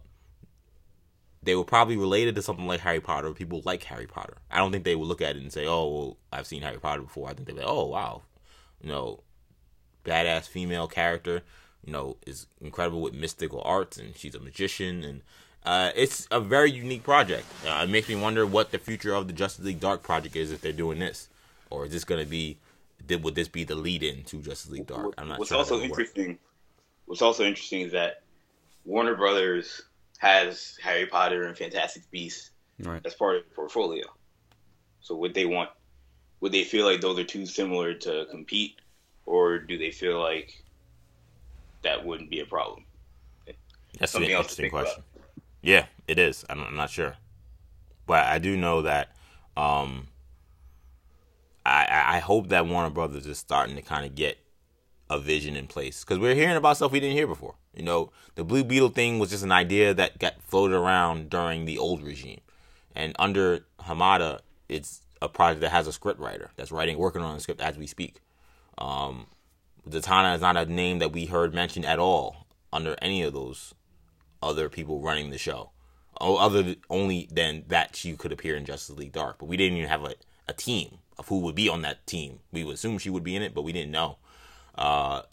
they 1.46 1.56
were 1.56 1.64
probably 1.64 1.96
related 1.96 2.36
to 2.36 2.42
something 2.42 2.68
like 2.68 2.82
Harry 2.82 3.00
Potter. 3.00 3.32
People 3.32 3.62
like 3.66 3.84
Harry 3.84 4.08
Potter. 4.08 4.38
I 4.52 4.58
don't 4.58 4.72
think 4.72 4.84
they 4.84 4.96
would 4.96 5.08
look 5.08 5.22
at 5.22 5.36
it 5.36 5.42
and 5.42 5.54
say, 5.54 5.66
"Oh, 5.66 5.88
well, 5.88 6.18
I've 6.34 6.48
seen 6.48 6.62
Harry 6.64 6.80
Potter 6.80 7.04
before." 7.04 7.30
I 7.30 7.34
think 7.34 7.48
they'd 7.48 7.56
be 7.56 7.62
like, 7.62 7.70
"Oh, 7.70 7.86
wow, 7.86 8.24
you 8.82 8.90
know, 8.90 9.22
badass 10.04 10.48
female 10.48 10.88
character, 10.88 11.44
you 11.84 11.94
know, 11.94 12.18
is 12.26 12.48
incredible 12.62 13.02
with 13.02 13.14
mystical 13.14 13.62
arts, 13.64 13.98
and 13.98 14.16
she's 14.16 14.36
a 14.36 14.40
magician, 14.40 15.04
and 15.04 15.22
uh, 15.64 15.92
it's 15.96 16.28
a 16.32 16.40
very 16.40 16.72
unique 16.72 17.04
project. 17.04 17.46
Uh, 17.66 17.82
it 17.84 17.90
makes 17.90 18.10
me 18.10 18.16
wonder 18.16 18.46
what 18.46 18.72
the 18.72 18.78
future 18.78 19.14
of 19.14 19.28
the 19.28 19.34
Justice 19.34 19.66
League 19.66 19.80
Dark 19.80 20.04
project 20.04 20.36
is 20.36 20.52
if 20.52 20.62
they're 20.62 20.72
doing 20.72 21.00
this, 21.00 21.30
or 21.70 21.86
is 21.86 21.92
this 21.92 22.04
going 22.04 22.24
to 22.24 22.30
be? 22.30 22.58
Did, 23.06 23.24
would 23.24 23.36
this 23.36 23.48
be 23.48 23.64
the 23.64 23.76
lead-in 23.76 24.24
to 24.26 24.38
Justice 24.38 24.72
League 24.72 24.88
Dark? 24.88 25.14
I'm 25.18 25.28
not 25.28 25.38
what's 25.38 25.50
sure. 25.50 25.58
also 25.58 25.76
would 25.76 25.90
work. 25.90 26.00
interesting. 26.00 26.40
What's 27.06 27.22
also 27.22 27.44
interesting 27.44 27.82
is 27.82 27.92
that 27.92 28.24
Warner 28.84 29.16
Brothers 29.16 29.84
has 30.26 30.78
Harry 30.82 31.06
Potter 31.06 31.44
and 31.44 31.56
Fantastic 31.56 32.10
Beasts 32.10 32.50
Right. 32.80 33.02
as 33.06 33.14
part 33.14 33.38
of 33.38 33.44
the 33.44 33.56
portfolio. 33.56 34.04
So 35.00 35.16
would 35.16 35.34
they 35.34 35.46
want? 35.46 35.70
Would 36.42 36.52
they 36.52 36.64
feel 36.64 36.86
like 36.86 37.00
those 37.00 37.18
are 37.20 37.24
too 37.24 37.46
similar 37.46 37.94
to 37.94 38.26
compete, 38.30 38.82
or 39.26 39.60
do 39.60 39.78
they 39.78 39.92
feel 39.92 40.20
like 40.20 40.52
that 41.84 42.06
wouldn't 42.06 42.30
be 42.30 42.42
a 42.42 42.46
problem? 42.46 42.84
That's 43.46 43.56
an 44.00 44.08
something 44.08 44.30
to 44.30 44.38
interesting 44.38 44.70
question. 44.70 45.04
Yeah, 45.62 45.86
it 46.08 46.20
is. 46.20 46.44
I'm, 46.50 46.62
I'm 46.62 46.76
not 46.76 46.90
sure, 46.90 47.16
but 48.06 48.26
I 48.26 48.40
do 48.40 48.58
know 48.58 48.82
that. 48.82 49.16
Um, 49.56 50.08
I 51.66 51.86
I 51.86 52.16
I 52.18 52.20
hope 52.20 52.50
that 52.50 52.68
Warner 52.68 52.90
Brothers 52.90 53.26
is 53.26 53.38
starting 53.38 53.76
to 53.76 53.82
kind 53.82 54.06
of 54.06 54.16
get 54.16 54.38
a 55.10 55.20
vision 55.20 55.56
in 55.56 55.68
place 55.68 56.04
because 56.04 56.20
we're 56.20 56.36
hearing 56.36 56.58
about 56.58 56.76
stuff 56.78 56.92
we 56.92 57.00
didn't 57.00 57.16
hear 57.16 57.28
before. 57.28 57.56
You 57.76 57.84
know, 57.84 58.12
the 58.36 58.44
Blue 58.44 58.64
Beetle 58.64 58.90
thing 58.90 59.20
was 59.20 59.30
just 59.30 59.44
an 59.44 59.52
idea 59.52 59.94
that 59.94 60.20
got 60.20 60.42
floated 60.42 60.76
around 60.76 61.30
during 61.30 61.66
the 61.66 61.78
old 61.78 62.02
regime, 62.04 62.42
and 62.96 63.16
under 63.20 63.66
Hamada, 63.82 64.40
it's 64.70 65.02
a 65.22 65.30
project 65.30 65.62
that 65.62 65.72
has 65.72 65.88
a 65.88 65.94
script 65.94 66.20
writer 66.20 66.52
that's 66.56 66.72
writing, 66.72 66.98
working 66.98 67.22
on 67.22 67.36
the 67.36 67.42
script 67.42 67.62
as 67.62 67.78
we 67.78 67.88
speak. 67.88 68.22
Um, 68.78 69.28
Zatanna 69.90 70.36
is 70.36 70.42
not 70.42 70.58
a 70.58 70.66
name 70.66 71.00
that 71.00 71.12
we 71.12 71.26
heard 71.26 71.54
mentioned 71.54 71.86
at 71.86 72.00
all 72.00 72.48
under 72.74 72.96
any 73.02 73.22
of 73.24 73.34
those 73.34 73.74
other 74.42 74.70
people 74.70 75.02
running 75.02 75.30
the 75.30 75.38
show. 75.38 75.72
Oh, 76.20 76.38
other 76.38 76.76
only 76.90 77.28
than 77.32 77.66
that 77.68 77.96
she 77.96 78.16
could 78.16 78.32
appear 78.32 78.56
in 78.56 78.66
Justice 78.66 78.96
League 78.96 79.12
Dark, 79.12 79.38
but 79.40 79.48
we 79.48 79.58
didn't 79.58 79.78
even 79.78 79.90
have 79.90 80.04
a, 80.04 80.16
a 80.48 80.54
team 80.54 81.00
of 81.18 81.28
who 81.28 81.40
would 81.40 81.56
be 81.56 81.70
on 81.70 81.82
that 81.82 82.06
team. 82.08 82.40
We 82.52 82.64
would 82.64 82.76
assume 82.76 82.98
she 82.98 83.10
would 83.10 83.24
be 83.24 83.36
in 83.36 83.42
it, 83.42 83.54
but 83.54 83.64
we 83.64 83.74
didn't 83.74 83.92
know. 83.92 84.18
Uh, 84.76 85.24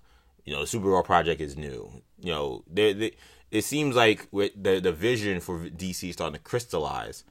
you 0.44 0.52
know, 0.52 0.64
the 0.64 0.78
Supergirl 0.78 1.04
project 1.04 1.40
is 1.40 1.56
new. 1.56 2.02
You 2.20 2.32
know, 2.32 2.64
they, 2.70 2.92
they, 2.92 3.12
it 3.50 3.64
seems 3.64 3.94
like 3.94 4.30
the 4.30 4.80
the 4.82 4.92
vision 4.92 5.40
for 5.40 5.60
DC 5.60 6.08
is 6.08 6.14
starting 6.14 6.34
to 6.34 6.42
crystallize. 6.42 7.24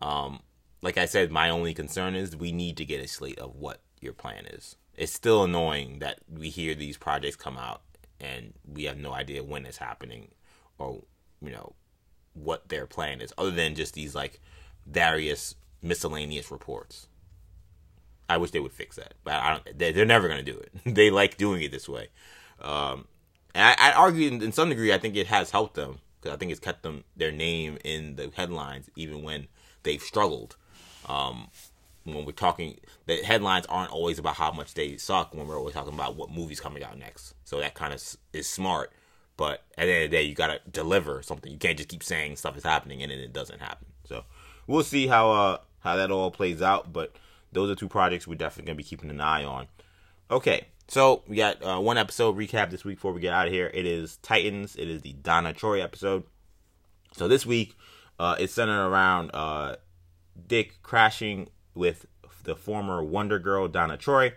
Um, 0.00 0.40
like 0.82 0.98
I 0.98 1.06
said, 1.06 1.30
my 1.30 1.50
only 1.50 1.74
concern 1.74 2.14
is 2.14 2.36
we 2.36 2.52
need 2.52 2.76
to 2.76 2.84
get 2.84 3.02
a 3.02 3.08
slate 3.08 3.38
of 3.38 3.56
what 3.56 3.80
your 4.00 4.12
plan 4.12 4.46
is. 4.46 4.76
It's 4.96 5.12
still 5.12 5.44
annoying 5.44 6.00
that 6.00 6.18
we 6.28 6.50
hear 6.50 6.74
these 6.74 6.96
projects 6.96 7.36
come 7.36 7.56
out 7.56 7.82
and 8.20 8.52
we 8.66 8.84
have 8.84 8.98
no 8.98 9.12
idea 9.12 9.44
when 9.44 9.64
it's 9.66 9.78
happening 9.78 10.28
or 10.78 11.02
you 11.40 11.50
know 11.50 11.74
what 12.34 12.68
their 12.68 12.86
plan 12.86 13.20
is, 13.20 13.32
other 13.38 13.50
than 13.50 13.74
just 13.74 13.94
these 13.94 14.14
like 14.14 14.40
various 14.86 15.54
miscellaneous 15.82 16.50
reports. 16.50 17.08
I 18.28 18.36
wish 18.36 18.50
they 18.50 18.60
would 18.60 18.72
fix 18.72 18.96
that, 18.96 19.14
but 19.24 19.34
I 19.34 19.50
don't. 19.50 19.78
They're, 19.78 20.04
never 20.04 20.28
going 20.28 20.44
to 20.44 20.52
do 20.52 20.58
it. 20.58 20.72
they 20.94 21.10
like 21.10 21.38
doing 21.38 21.62
it 21.62 21.72
this 21.72 21.88
way, 21.88 22.08
um, 22.60 23.06
and 23.54 23.64
I, 23.64 23.90
I 23.90 23.92
argue 23.92 24.28
in, 24.28 24.42
in, 24.42 24.52
some 24.52 24.68
degree 24.68 24.92
I 24.92 24.98
think 24.98 25.16
it 25.16 25.26
has 25.28 25.50
helped 25.50 25.74
them 25.74 25.98
because 26.20 26.34
I 26.34 26.38
think 26.38 26.50
it's 26.50 26.60
kept 26.60 26.82
them 26.82 27.04
their 27.16 27.32
name 27.32 27.78
in 27.84 28.16
the 28.16 28.30
headlines 28.34 28.90
even 28.96 29.22
when 29.22 29.48
they've 29.82 30.02
struggled. 30.02 30.56
Um, 31.08 31.48
when 32.04 32.24
we're 32.24 32.32
talking, 32.32 32.78
the 33.06 33.16
headlines 33.16 33.66
aren't 33.66 33.92
always 33.92 34.18
about 34.18 34.34
how 34.34 34.50
much 34.50 34.74
they 34.74 34.96
suck. 34.96 35.34
When 35.34 35.46
we're 35.46 35.58
always 35.58 35.74
talking 35.74 35.92
about 35.92 36.16
what 36.16 36.30
movie's 36.30 36.60
coming 36.60 36.82
out 36.82 36.98
next, 36.98 37.34
so 37.44 37.60
that 37.60 37.74
kind 37.74 37.92
of 37.92 38.02
is 38.32 38.48
smart. 38.48 38.92
But 39.36 39.62
at 39.76 39.86
the 39.86 39.92
end 39.92 40.04
of 40.04 40.10
the 40.10 40.16
day, 40.16 40.22
you 40.24 40.34
gotta 40.34 40.60
deliver 40.70 41.22
something. 41.22 41.50
You 41.52 41.58
can't 41.58 41.76
just 41.76 41.88
keep 41.88 42.02
saying 42.02 42.36
stuff 42.36 42.56
is 42.56 42.64
happening 42.64 43.02
and 43.02 43.12
then 43.12 43.18
it 43.18 43.32
doesn't 43.32 43.60
happen. 43.60 43.86
So 44.04 44.24
we'll 44.66 44.82
see 44.82 45.06
how 45.06 45.30
uh 45.30 45.58
how 45.80 45.96
that 45.96 46.10
all 46.10 46.30
plays 46.30 46.60
out. 46.60 46.92
But 46.92 47.14
those 47.52 47.70
are 47.70 47.74
two 47.74 47.88
projects 47.88 48.26
we're 48.26 48.34
definitely 48.34 48.66
gonna 48.68 48.76
be 48.76 48.82
keeping 48.82 49.10
an 49.10 49.20
eye 49.20 49.44
on. 49.44 49.68
Okay, 50.30 50.66
so 50.88 51.22
we 51.28 51.36
got 51.36 51.62
uh, 51.62 51.78
one 51.80 51.98
episode 51.98 52.36
recap 52.36 52.70
this 52.70 52.84
week 52.84 52.96
before 52.96 53.12
we 53.12 53.20
get 53.20 53.32
out 53.32 53.46
of 53.46 53.52
here. 53.52 53.70
It 53.72 53.86
is 53.86 54.16
Titans. 54.18 54.74
It 54.76 54.88
is 54.88 55.02
the 55.02 55.12
Donna 55.12 55.52
Troy 55.52 55.82
episode. 55.82 56.24
So 57.12 57.28
this 57.28 57.46
week, 57.46 57.76
uh, 58.18 58.36
it's 58.38 58.54
centered 58.54 58.86
around 58.86 59.30
uh, 59.32 59.76
Dick 60.46 60.82
crashing 60.82 61.48
with 61.74 62.06
the 62.44 62.56
former 62.56 63.02
Wonder 63.02 63.38
Girl 63.38 63.68
Donna 63.68 63.96
Troy 63.96 64.32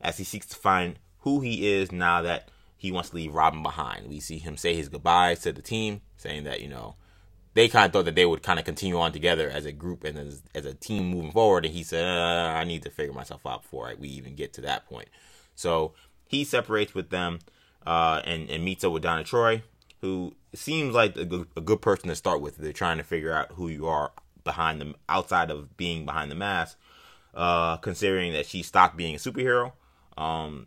as 0.00 0.18
he 0.18 0.24
seeks 0.24 0.46
to 0.46 0.56
find 0.56 0.98
who 1.20 1.40
he 1.40 1.68
is 1.68 1.90
now 1.90 2.22
that 2.22 2.50
he 2.76 2.92
wants 2.92 3.10
to 3.10 3.16
leave 3.16 3.34
Robin 3.34 3.62
behind. 3.62 4.08
We 4.08 4.20
see 4.20 4.38
him 4.38 4.56
say 4.56 4.74
his 4.74 4.88
goodbyes 4.88 5.40
to 5.40 5.52
the 5.52 5.62
team, 5.62 6.02
saying 6.16 6.44
that, 6.44 6.60
you 6.60 6.68
know, 6.68 6.94
they 7.54 7.68
kind 7.68 7.86
of 7.86 7.92
thought 7.92 8.04
that 8.04 8.14
they 8.14 8.26
would 8.26 8.42
kind 8.42 8.58
of 8.58 8.64
continue 8.64 8.98
on 8.98 9.12
together 9.12 9.48
as 9.48 9.64
a 9.64 9.72
group 9.72 10.04
and 10.04 10.18
as, 10.18 10.42
as 10.54 10.66
a 10.66 10.74
team 10.74 11.08
moving 11.08 11.32
forward. 11.32 11.64
And 11.64 11.74
he 11.74 11.82
said, 11.82 12.04
uh, 12.04 12.52
I 12.54 12.64
need 12.64 12.82
to 12.82 12.90
figure 12.90 13.14
myself 13.14 13.46
out 13.46 13.62
before 13.62 13.92
we 13.98 14.08
even 14.08 14.36
get 14.36 14.52
to 14.54 14.60
that 14.60 14.86
point. 14.86 15.08
So 15.56 15.94
he 16.28 16.44
separates 16.44 16.94
with 16.94 17.10
them 17.10 17.40
uh, 17.84 18.22
and, 18.24 18.48
and 18.48 18.64
meets 18.64 18.84
up 18.84 18.92
with 18.92 19.02
Donna 19.02 19.24
Troy, 19.24 19.62
who 20.00 20.34
seems 20.54 20.94
like 20.94 21.16
a 21.16 21.24
good, 21.24 21.48
a 21.56 21.60
good 21.60 21.82
person 21.82 22.08
to 22.08 22.14
start 22.14 22.40
with. 22.40 22.56
They're 22.56 22.72
trying 22.72 22.98
to 22.98 23.04
figure 23.04 23.32
out 23.32 23.52
who 23.52 23.68
you 23.68 23.86
are 23.86 24.12
behind 24.44 24.80
them, 24.80 24.94
outside 25.08 25.50
of 25.50 25.76
being 25.76 26.04
behind 26.04 26.30
the 26.30 26.36
mask, 26.36 26.78
uh, 27.34 27.78
considering 27.78 28.32
that 28.32 28.46
she 28.46 28.62
stopped 28.62 28.96
being 28.96 29.14
a 29.14 29.18
superhero. 29.18 29.72
Um, 30.16 30.66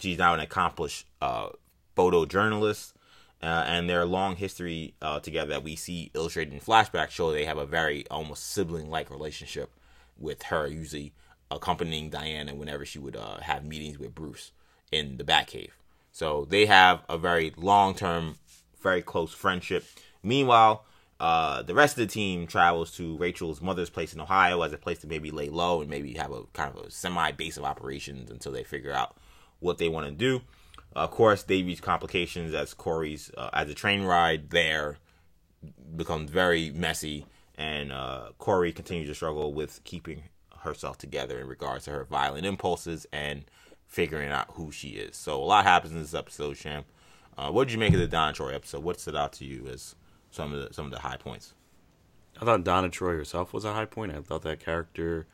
she's 0.00 0.18
now 0.18 0.34
an 0.34 0.40
accomplished 0.40 1.06
uh, 1.20 1.50
photojournalist, 1.96 2.94
uh, 3.42 3.64
and 3.66 3.88
their 3.88 4.04
long 4.04 4.36
history 4.36 4.94
uh, 5.00 5.20
together 5.20 5.50
that 5.50 5.64
we 5.64 5.76
see 5.76 6.10
illustrated 6.14 6.52
in 6.52 6.60
flashbacks 6.60 7.10
show 7.10 7.32
they 7.32 7.46
have 7.46 7.56
a 7.56 7.64
very 7.64 8.06
almost 8.10 8.50
sibling-like 8.50 9.10
relationship 9.10 9.70
with 10.18 10.42
her, 10.44 10.66
usually 10.66 11.14
accompanying 11.50 12.10
Diana 12.10 12.54
whenever 12.54 12.84
she 12.84 12.98
would 12.98 13.16
uh, 13.16 13.40
have 13.40 13.64
meetings 13.64 13.98
with 13.98 14.14
Bruce 14.14 14.52
in 14.92 15.16
the 15.16 15.24
Batcave. 15.24 15.70
So 16.12 16.46
they 16.48 16.66
have 16.66 17.02
a 17.08 17.16
very 17.18 17.52
long-term, 17.56 18.36
very 18.82 19.02
close 19.02 19.32
friendship. 19.32 19.84
Meanwhile, 20.22 20.84
uh, 21.20 21.62
the 21.62 21.74
rest 21.74 21.98
of 21.98 22.06
the 22.08 22.12
team 22.12 22.46
travels 22.46 22.90
to 22.96 23.16
Rachel's 23.18 23.60
mother's 23.60 23.90
place 23.90 24.14
in 24.14 24.20
Ohio 24.20 24.62
as 24.62 24.72
a 24.72 24.78
place 24.78 24.98
to 25.00 25.06
maybe 25.06 25.30
lay 25.30 25.50
low 25.50 25.80
and 25.80 25.90
maybe 25.90 26.14
have 26.14 26.32
a 26.32 26.44
kind 26.54 26.74
of 26.74 26.86
a 26.86 26.90
semi 26.90 27.30
base 27.32 27.58
of 27.58 27.64
operations 27.64 28.30
until 28.30 28.52
they 28.52 28.64
figure 28.64 28.92
out 28.92 29.16
what 29.60 29.78
they 29.78 29.88
want 29.88 30.06
to 30.06 30.12
do. 30.12 30.40
Of 30.94 31.10
course, 31.10 31.42
they 31.42 31.62
reach 31.62 31.82
complications 31.82 32.54
as 32.54 32.74
Kory's 32.74 33.30
uh, 33.36 33.50
as 33.52 33.68
the 33.68 33.74
train 33.74 34.02
ride 34.02 34.50
there 34.50 34.96
becomes 35.94 36.30
very 36.30 36.70
messy, 36.70 37.26
and 37.56 37.92
uh, 37.92 38.30
Kory 38.38 38.72
continues 38.72 39.08
to 39.08 39.14
struggle 39.14 39.52
with 39.52 39.84
keeping 39.84 40.24
herself 40.60 40.98
together 40.98 41.40
in 41.40 41.46
regards 41.46 41.84
to 41.84 41.90
her 41.90 42.04
violent 42.04 42.46
impulses 42.46 43.06
and 43.12 43.44
figuring 43.86 44.30
out 44.30 44.52
who 44.52 44.70
she 44.70 44.90
is. 44.90 45.16
So 45.16 45.42
a 45.42 45.44
lot 45.44 45.64
happens 45.64 45.92
in 45.92 46.00
this 46.00 46.14
episode, 46.14 46.56
Sham. 46.56 46.84
Uh, 47.36 47.50
what 47.50 47.66
did 47.66 47.72
you 47.72 47.78
make 47.78 47.92
of 47.94 48.00
the 48.00 48.06
Donna 48.06 48.32
Troy 48.32 48.54
episode? 48.54 48.82
What 48.84 49.00
stood 49.00 49.16
out 49.16 49.32
to 49.34 49.44
you 49.44 49.66
as 49.68 49.94
some 50.30 50.52
of 50.52 50.68
the 50.68 50.74
some 50.74 50.84
of 50.86 50.92
the 50.92 51.00
high 51.00 51.16
points? 51.16 51.54
I 52.40 52.44
thought 52.44 52.64
Donna 52.64 52.88
Troy 52.88 53.12
herself 53.12 53.52
was 53.52 53.64
a 53.64 53.72
high 53.72 53.84
point. 53.84 54.12
I 54.12 54.20
thought 54.20 54.42
that 54.42 54.60
character 54.60 55.26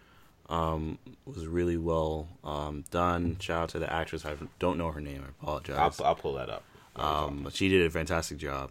um, 0.49 0.99
was 1.25 1.47
really 1.47 1.77
well 1.77 2.29
um, 2.45 2.85
done. 2.91 3.37
Shout 3.41 3.63
out 3.65 3.69
to 3.71 3.79
the 3.79 3.93
actress. 3.93 4.25
I 4.25 4.35
don't 4.59 4.79
know 4.79 4.91
her 4.93 5.01
name. 5.01 5.23
I 5.25 5.29
apologize. 5.29 6.01
I'll, 6.01 6.07
I'll 6.07 6.15
pull 6.15 6.35
that 6.35 6.49
up. 6.49 6.65
Um, 6.97 7.49
she 7.53 7.69
did 7.69 7.85
a 7.87 7.91
fantastic 7.91 8.39
job. 8.39 8.71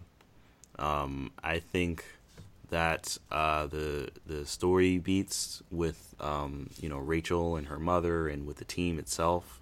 Um, 0.80 1.32
I 1.44 1.60
think 1.60 2.03
that 2.70 3.18
uh, 3.32 3.68
the 3.68 4.10
the 4.26 4.46
story 4.46 4.98
beats 4.98 5.62
with 5.72 6.16
um, 6.20 6.70
you 6.80 6.90
know 6.90 6.98
Rachel 6.98 7.56
and 7.56 7.68
her 7.68 7.80
mother 7.80 8.28
and 8.28 8.46
with 8.46 8.58
the 8.58 8.66
team 8.66 9.00
itself. 9.00 9.62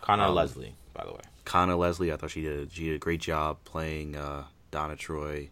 Conor 0.00 0.24
um, 0.24 0.34
Leslie, 0.34 0.74
by 0.94 1.04
the 1.04 1.12
way. 1.12 1.20
Conor 1.44 1.76
Leslie, 1.76 2.12
I 2.12 2.16
thought 2.16 2.30
she 2.30 2.42
did 2.42 2.72
she 2.72 2.86
did 2.86 2.96
a 2.96 2.98
great 2.98 3.20
job 3.20 3.58
playing 3.64 4.16
uh, 4.16 4.44
Donna 4.70 4.96
Troy. 4.96 5.50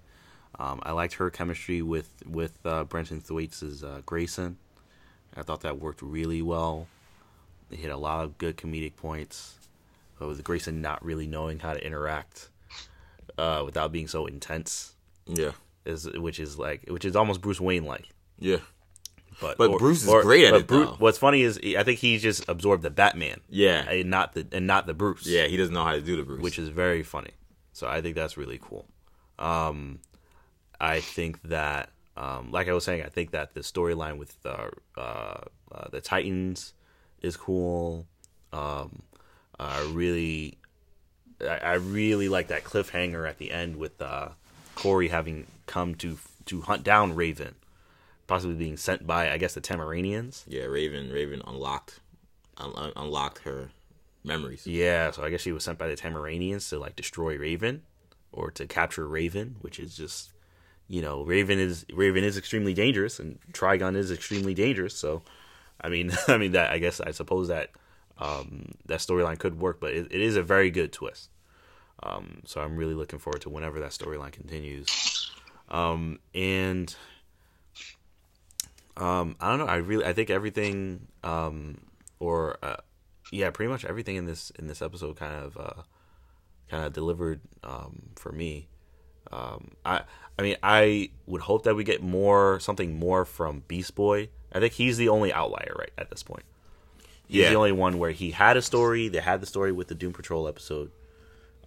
Um, 0.59 0.81
I 0.83 0.93
liked 0.93 1.15
her 1.15 1.31
chemistry 1.31 1.83
with 1.83 2.11
with 2.27 2.59
uh, 2.65 2.85
Brenton 2.85 3.21
Thwaites' 3.21 3.83
uh, 3.83 4.03
Grayson. 4.05 4.59
I 5.37 5.43
thought 5.43 5.61
that 5.63 5.79
worked 5.79 6.03
really 6.03 6.43
well. 6.43 6.87
They 7.71 7.77
hit 7.77 7.93
a 7.93 7.97
lot 7.97 8.25
of 8.25 8.37
good 8.37 8.57
comedic 8.57 8.97
points. 8.97 9.57
But 10.19 10.29
with 10.29 10.45
Grayson 10.45 10.83
not 10.83 11.03
really 11.05 11.27
knowing 11.27 11.61
how 11.61 11.73
to 11.73 11.85
interact 11.85 12.51
uh, 13.39 13.63
without 13.65 13.91
being 13.91 14.07
so 14.07 14.27
intense. 14.27 14.95
Yeah. 15.27 15.53
Is 15.85 16.07
which 16.07 16.39
is 16.39 16.59
like 16.59 16.85
which 16.89 17.05
is 17.05 17.17
almost 17.17 17.41
Bruce 17.41 17.61
Wayne 17.61 17.85
like. 17.85 18.09
Yeah. 18.39 18.59
But, 19.41 19.57
but 19.57 19.71
or, 19.71 19.79
Bruce 19.79 20.03
is 20.03 20.09
or, 20.09 20.23
great 20.23 20.45
at 20.45 20.53
it. 20.53 20.67
Bruce, 20.67 20.91
what's 20.99 21.17
funny 21.17 21.41
is 21.43 21.59
I 21.77 21.83
think 21.83 21.99
he 21.99 22.19
just 22.19 22.47
absorbed 22.49 22.83
the 22.83 22.91
Batman. 22.91 23.41
Yeah. 23.49 23.89
And 23.89 24.11
not 24.11 24.35
the 24.35 24.47
and 24.53 24.67
not 24.67 24.87
the 24.87 24.93
Bruce. 24.93 25.27
Yeah, 25.27 25.47
he 25.47 25.57
doesn't 25.57 25.73
know 25.73 25.85
how 25.85 25.93
to 25.93 26.03
do 26.03 26.17
the 26.17 26.25
Bruce. 26.25 26.43
Which 26.43 26.59
is 26.59 26.69
very 26.69 27.03
funny. 27.03 27.31
So 27.73 27.89
I 27.89 28.03
think 28.03 28.17
that's 28.17 28.37
really 28.37 28.61
cool. 28.61 28.87
Um, 29.39 30.01
I 30.79 31.01
think 31.01 31.41
that 31.45 31.91
um, 32.17 32.51
like 32.53 32.69
I 32.69 32.75
was 32.75 32.85
saying, 32.85 33.03
I 33.03 33.09
think 33.09 33.31
that 33.31 33.55
the 33.55 33.61
storyline 33.61 34.19
with 34.19 34.37
uh, 34.45 34.69
uh, 34.97 35.41
uh, 35.73 35.89
the 35.91 36.03
Titans 36.03 36.75
is 37.23 37.37
cool. 37.37 38.07
Um, 38.53 39.03
I 39.59 39.83
really, 39.93 40.59
I, 41.41 41.59
I, 41.59 41.73
really 41.75 42.29
like 42.29 42.49
that 42.49 42.65
cliffhanger 42.65 43.29
at 43.29 43.39
the 43.39 43.53
end 43.53 43.77
with 43.77 44.03
uh, 44.03 44.31
Kory 44.75 45.09
having 45.09 45.47
come 45.71 45.95
to 45.97 46.19
to 46.47 46.61
hunt 46.63 46.83
down 46.83 47.15
Raven, 47.15 47.55
possibly 48.27 48.57
being 48.57 48.77
sent 48.77 49.07
by 49.07 49.31
I 49.31 49.39
guess 49.39 49.55
the 49.55 49.61
Tamaraneans. 49.61 50.45
Yeah, 50.47 50.65
Raven. 50.65 51.11
Raven 51.11 51.41
unlocked 51.47 52.01
un- 52.59 52.93
unlocked 52.97 53.39
her 53.45 53.71
memories. 54.25 54.67
Yeah, 54.67 55.13
so 55.13 55.23
I 55.23 55.31
guess 55.31 55.41
she 55.41 55.53
was 55.53 55.65
sent 55.65 55.79
by 55.79 55.89
the 55.89 55.97
Tamaraneans 55.97 56.69
to 56.71 56.79
like 56.79 56.97
destroy 56.97 57.39
Raven 57.39 57.83
or 58.33 58.51
to 58.53 58.67
capture 58.67 59.07
Raven, 59.07 59.57
which 59.61 59.79
is 59.79 59.97
just 59.97 60.33
you 60.89 61.01
know, 61.01 61.23
Raven 61.23 61.61
is 61.61 61.87
Raven 61.93 62.25
is 62.25 62.37
extremely 62.37 62.75
dangerous, 62.75 63.21
and 63.21 63.39
Trigon 63.53 63.97
is 63.97 64.11
extremely 64.11 64.55
dangerous. 64.55 64.95
So, 64.97 65.23
I 65.81 65.89
mean, 65.89 66.11
I 66.29 66.37
mean 66.37 66.53
that 66.53 66.71
I 66.73 66.79
guess 66.79 67.01
I 67.01 67.13
suppose 67.13 67.47
that 67.49 67.71
um, 68.19 68.73
that 68.87 68.99
storyline 68.99 69.39
could 69.39 69.59
work, 69.61 69.81
but 69.81 69.93
it, 69.93 70.09
it 70.11 70.21
is 70.21 70.37
a 70.37 70.43
very 70.43 70.71
good 70.71 70.93
twist. 70.93 71.31
Um, 72.03 72.43
so 72.45 72.61
I'm 72.61 72.77
really 72.77 72.95
looking 72.95 73.19
forward 73.19 73.43
to 73.43 73.51
whenever 73.51 73.79
that 73.81 73.91
storyline 73.91 74.33
continues. 74.33 75.20
Um, 75.71 76.19
and 76.35 76.95
um, 78.97 79.37
I 79.41 79.49
don't 79.51 79.59
know. 79.59 79.67
I 79.73 79.77
really 79.77 80.05
I 80.05 80.13
think 80.13 80.31
everything 80.31 81.07
um, 81.25 81.79
or 82.19 82.59
uh, 82.63 82.77
yeah, 83.33 83.51
pretty 83.51 83.71
much 83.71 83.85
everything 83.85 84.17
in 84.17 84.27
this 84.27 84.51
in 84.59 84.67
this 84.67 84.83
episode 84.83 85.17
kind 85.17 85.35
of 85.35 85.57
uh, 85.57 85.83
kind 86.69 86.85
of 86.85 86.93
delivered 86.93 87.41
um, 87.65 88.11
for 88.17 88.33
me. 88.33 88.69
Um, 89.33 89.73
I 89.85 90.03
I 90.39 90.43
mean, 90.43 90.57
I 90.63 91.11
would 91.27 91.43
hope 91.43 91.65
that 91.65 91.75
we 91.77 91.85
get 91.85 92.03
more 92.03 92.59
something 92.61 92.99
more 92.99 93.25
from 93.25 93.63
Beast 93.69 93.95
Boy. 93.95 94.29
I 94.53 94.59
think 94.59 94.73
he's 94.73 94.97
the 94.97 95.09
only 95.09 95.33
outlier 95.33 95.75
right 95.79 95.93
at 95.97 96.11
this 96.11 96.23
point. 96.23 96.45
He's 97.29 97.43
Yeah. 97.43 97.51
the 97.51 97.55
only 97.57 97.73
one 97.73 97.99
where 98.01 98.11
he 98.11 98.33
had 98.33 98.57
a 98.57 98.63
story. 98.63 99.07
They 99.09 99.21
had 99.21 99.41
the 99.41 99.47
story 99.47 99.71
with 99.71 99.87
the 99.87 99.95
Doom 99.95 100.13
Patrol 100.13 100.49
episode. 100.49 100.91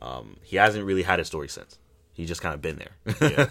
Um, 0.02 0.36
he 0.44 0.58
hasn't 0.58 0.84
really 0.84 1.04
had 1.04 1.22
a 1.22 1.26
story 1.26 1.48
since. 1.48 1.78
He's 2.14 2.28
just 2.28 2.42
kind 2.42 2.54
of 2.54 2.62
been 2.62 2.80
there. 2.80 3.50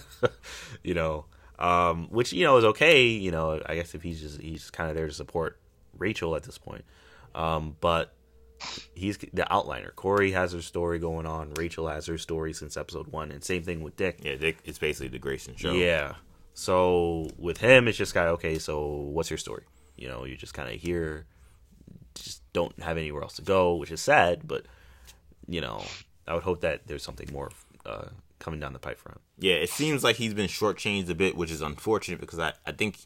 you 0.84 0.94
know, 0.94 1.26
um, 1.59 2.09
which 2.10 2.32
you 2.32 2.44
know 2.44 2.56
is 2.56 2.64
okay. 2.64 3.06
You 3.06 3.30
know, 3.30 3.60
I 3.66 3.74
guess 3.74 3.94
if 3.94 4.02
he's 4.02 4.20
just 4.20 4.40
he's 4.40 4.70
kind 4.70 4.89
of 4.89 4.97
there 4.97 5.06
to 5.06 5.12
support 5.12 5.59
Rachel 5.97 6.36
at 6.36 6.44
this 6.44 6.59
point. 6.59 6.84
Um, 7.34 7.76
but 7.80 8.14
he's 8.94 9.18
the 9.18 9.47
outliner. 9.51 9.94
Kory 9.94 10.32
has 10.32 10.52
her 10.52 10.62
story 10.62 10.98
going 10.98 11.26
on. 11.26 11.52
Rachel 11.55 11.89
has 11.89 12.06
her 12.06 12.18
story 12.18 12.52
since 12.52 12.76
episode 12.76 13.09
one, 13.09 13.30
and 13.30 13.43
same 13.43 13.62
thing 13.62 13.82
with 13.82 13.97
Dick. 13.97 14.20
Yeah, 14.22 14.36
Dick, 14.36 14.59
it's 14.64 14.78
basically 14.78 15.09
the 15.09 15.18
Grayson 15.18 15.56
show. 15.56 15.72
Yeah. 15.72 16.14
So 16.55 17.30
with 17.39 17.59
him, 17.59 17.89
it's 17.89 17.98
just 17.98 18.14
kind 18.14 18.28
of 18.28 18.34
okay. 18.34 18.59
So 18.59 18.86
what's 18.86 19.30
your 19.30 19.39
story? 19.39 19.64
You 19.97 20.09
know, 20.09 20.24
you're 20.24 20.36
just 20.36 20.55
kind 20.55 20.72
of 20.72 20.80
here, 20.80 21.26
just 22.14 22.43
don't 22.52 22.78
have 22.82 22.98
anywhere 22.98 23.22
else 23.22 23.36
to 23.36 23.43
go, 23.43 23.76
which 23.76 23.90
is 23.90 24.01
sad. 24.01 24.47
But 24.47 24.66
you 25.48 25.60
know, 25.60 25.84
I 26.26 26.34
would 26.34 26.43
hope 26.43 26.60
that 26.60 26.86
there's 26.86 27.02
something 27.02 27.28
more 27.32 27.51
uh, 27.86 28.06
coming 28.43 28.60
down 28.60 28.73
the 28.73 28.78
pipe 28.78 28.98
for 28.98 29.10
him. 29.10 29.20
Yeah, 29.39 29.55
it 29.55 29.70
seems 29.70 30.02
like 30.05 30.16
he's 30.16 30.35
been 30.35 30.48
shortchanged 30.48 31.09
a 31.09 31.14
bit, 31.14 31.36
which 31.36 31.51
is 31.51 31.62
unfortunate 31.62 32.20
because 32.20 32.39
I, 32.39 32.52
I 32.66 32.73
think 32.73 32.98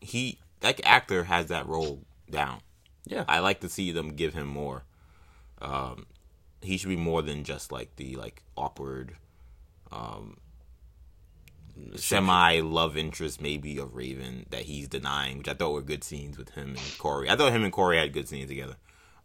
he 0.00 0.38
that 0.60 0.80
actor 0.84 1.24
has 1.24 1.46
that 1.46 1.66
role 1.66 2.02
down. 2.30 2.60
Yeah. 3.04 3.24
I 3.28 3.40
like 3.40 3.60
to 3.60 3.68
see 3.68 3.92
them 3.92 4.10
give 4.10 4.34
him 4.34 4.46
more. 4.46 4.84
Um, 5.60 6.06
he 6.62 6.76
should 6.76 6.88
be 6.88 6.96
more 6.96 7.22
than 7.22 7.44
just 7.44 7.70
like 7.70 7.96
the 7.96 8.16
like 8.16 8.42
awkward, 8.56 9.16
um, 9.92 10.38
semi 11.96 12.60
love 12.60 12.96
interest 12.96 13.40
maybe 13.40 13.78
of 13.78 13.94
Raven 13.94 14.46
that 14.50 14.62
he's 14.62 14.88
denying, 14.88 15.38
which 15.38 15.48
I 15.48 15.54
thought 15.54 15.72
were 15.72 15.82
good 15.82 16.04
scenes 16.04 16.38
with 16.38 16.50
him 16.50 16.70
and 16.70 16.98
Kory. 16.98 17.28
I 17.28 17.36
thought 17.36 17.52
him 17.52 17.64
and 17.64 17.72
Kory 17.72 17.98
had 17.98 18.12
good 18.12 18.28
scenes 18.28 18.48
together. 18.48 18.76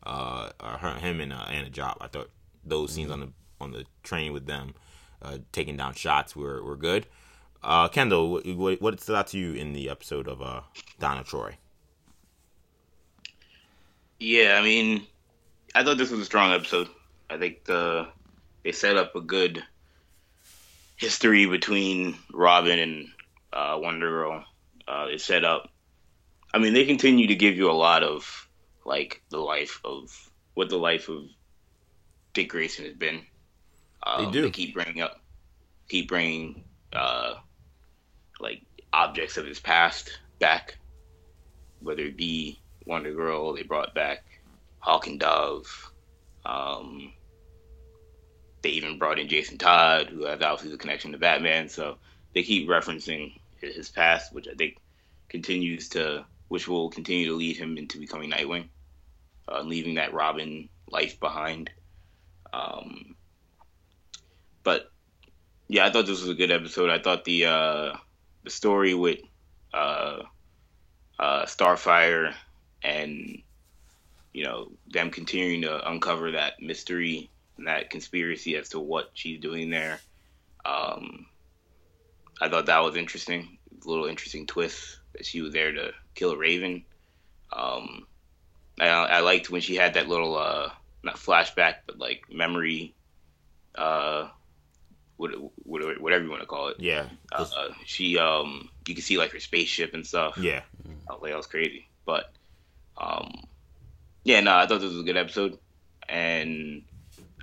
Uh, 0.06 0.50
uh 0.60 0.78
her, 0.78 0.94
him 0.96 1.20
and 1.20 1.34
uh, 1.34 1.46
Anna 1.50 1.70
Job. 1.70 1.98
I 2.02 2.08
thought 2.08 2.30
those 2.64 2.92
scenes 2.92 3.12
on 3.12 3.20
the 3.22 3.30
on 3.60 3.72
the 3.72 3.86
train 4.04 4.34
with 4.34 4.46
them, 4.46 4.74
uh, 5.26 5.38
taking 5.52 5.78
down 5.78 5.94
shots 5.94 6.36
were 6.36 6.64
were 6.64 6.78
good. 6.78 7.08
Uh, 7.64 7.88
Kendall, 7.88 8.42
what, 8.46 8.80
what 8.82 9.02
stood 9.02 9.16
out 9.16 9.28
to 9.28 9.40
you 9.40 9.54
in 9.54 9.74
the 9.74 9.90
episode 9.90 10.28
of 10.28 10.42
uh, 10.42 10.62
Donna 11.00 11.24
Troy? 11.24 11.58
Yeah, 14.20 14.58
I 14.60 14.64
mean, 14.64 15.08
I 15.74 15.84
thought 15.84 15.98
this 15.98 16.12
was 16.12 16.20
a 16.20 16.26
strong 16.26 16.54
episode. 16.54 16.88
I 17.30 17.38
think 17.38 17.66
the 17.66 18.08
they 18.64 18.72
set 18.72 18.98
up 18.98 19.16
a 19.16 19.22
good 19.22 19.64
history 20.96 21.46
between 21.48 22.16
Robin 22.32 22.80
and 22.80 23.08
uh, 23.52 23.78
Wonder 23.82 24.10
Girl. 24.10 24.46
Uh, 24.88 25.08
it 25.12 25.22
set 25.22 25.44
up. 25.44 25.70
I 26.54 26.60
mean, 26.60 26.74
they 26.74 26.86
continue 26.86 27.28
to 27.28 27.36
give 27.36 27.58
you 27.58 27.70
a 27.70 27.74
lot 27.74 28.04
of 28.04 28.48
like 28.86 29.22
the 29.30 29.40
life 29.40 29.82
of 29.84 30.30
what 30.54 30.70
the 30.70 30.78
life 30.78 31.10
of 31.10 31.24
Dick 32.34 32.50
Grayson 32.50 32.86
has 32.86 32.94
been. 32.94 33.22
Um, 34.06 34.26
They 34.26 34.32
do. 34.32 34.42
They 34.44 34.52
keep 34.52 34.74
bringing 34.74 35.02
up, 35.02 35.20
keep 35.90 36.08
bringing 36.08 36.64
uh, 36.94 37.36
like 38.40 38.62
objects 38.94 39.38
of 39.38 39.46
his 39.46 39.60
past 39.60 40.20
back, 40.40 40.78
whether 41.80 42.04
it 42.04 42.18
be 42.18 42.60
Wonder 42.86 43.14
Girl. 43.14 43.54
They 43.54 43.64
brought 43.64 43.94
back 43.96 44.24
Hawk 44.80 45.08
and 45.08 45.20
Dove. 45.20 45.92
Um, 46.46 47.12
they 48.62 48.70
even 48.70 48.98
brought 49.00 49.20
in 49.20 49.28
Jason 49.28 49.58
Todd, 49.58 50.08
who 50.10 50.26
has 50.26 50.42
obviously 50.42 50.72
the 50.72 50.78
connection 50.78 51.12
to 51.12 51.18
Batman. 51.18 51.70
So 51.70 51.98
they 52.34 52.44
keep 52.44 52.68
referencing 52.68 53.34
his 53.60 53.90
past, 53.90 54.34
which 54.34 54.48
I 54.48 54.54
think 54.54 54.78
continues 55.30 55.90
to, 55.90 56.26
which 56.48 56.68
will 56.68 56.90
continue 56.90 57.28
to 57.28 57.36
lead 57.36 57.58
him 57.58 57.78
into 57.78 58.00
becoming 58.00 58.32
Nightwing, 58.32 58.70
uh, 59.48 59.62
leaving 59.62 59.96
that 59.96 60.14
Robin 60.14 60.70
life 60.90 61.20
behind. 61.20 61.72
Um, 62.54 63.15
but 64.66 64.92
yeah, 65.70 65.86
I 65.86 65.92
thought 65.92 66.06
this 66.06 66.20
was 66.20 66.30
a 66.30 66.34
good 66.34 66.52
episode. 66.52 66.90
I 66.90 67.00
thought 67.00 67.24
the 67.24 67.46
uh, 67.46 67.94
the 68.44 68.50
story 68.50 68.94
with 68.94 69.20
uh, 69.74 70.24
uh, 71.18 71.46
Starfire 71.46 72.34
and 72.84 73.42
you 74.34 74.44
know 74.44 74.72
them 74.92 75.12
continuing 75.12 75.62
to 75.62 75.90
uncover 75.90 76.32
that 76.32 76.62
mystery 76.62 77.30
and 77.58 77.68
that 77.68 77.90
conspiracy 77.90 78.58
as 78.58 78.70
to 78.70 78.80
what 78.80 79.12
she's 79.14 79.40
doing 79.40 79.70
there. 79.70 80.00
Um, 80.66 81.28
I 82.42 82.50
thought 82.50 82.66
that 82.66 82.84
was 82.84 82.98
interesting. 82.98 83.58
A 83.84 83.88
little 83.88 84.06
interesting 84.06 84.46
twist 84.46 85.00
that 85.14 85.26
she 85.26 85.42
was 85.42 85.54
there 85.54 85.72
to 85.72 85.92
kill 86.16 86.36
Raven. 86.36 86.84
Um, 87.54 88.08
I, 88.80 88.88
I 88.88 89.20
liked 89.22 89.50
when 89.50 89.62
she 89.62 89.76
had 89.76 89.94
that 89.94 90.10
little 90.10 90.36
uh, 90.36 90.70
not 91.04 91.16
flashback, 91.16 91.76
but 91.86 91.98
like 91.98 92.24
memory, 92.32 92.94
uh, 93.76 94.30
whatever 95.18 96.24
you 96.24 96.30
want 96.30 96.42
to 96.42 96.48
call 96.48 96.68
it. 96.68 96.78
Yeah, 96.80 97.08
Uh, 97.32 97.46
she 97.86 98.18
um, 98.18 98.70
you 98.88 98.94
can 98.96 99.04
see 99.04 99.18
like 99.18 99.32
her 99.32 99.40
spaceship 99.40 99.94
and 99.94 100.06
stuff. 100.06 100.38
yeah. 100.38 100.62
I 101.10 101.14
was 101.14 101.22
like, 101.22 101.32
that 101.32 101.38
was 101.38 101.48
crazy. 101.48 101.88
But, 102.06 102.32
um, 102.98 103.46
yeah, 104.24 104.40
no, 104.42 104.56
I 104.56 104.68
thought 104.68 104.82
this 104.82 104.92
was 104.92 105.00
a 105.00 105.04
good 105.04 105.18
episode, 105.18 105.58
and 106.10 106.84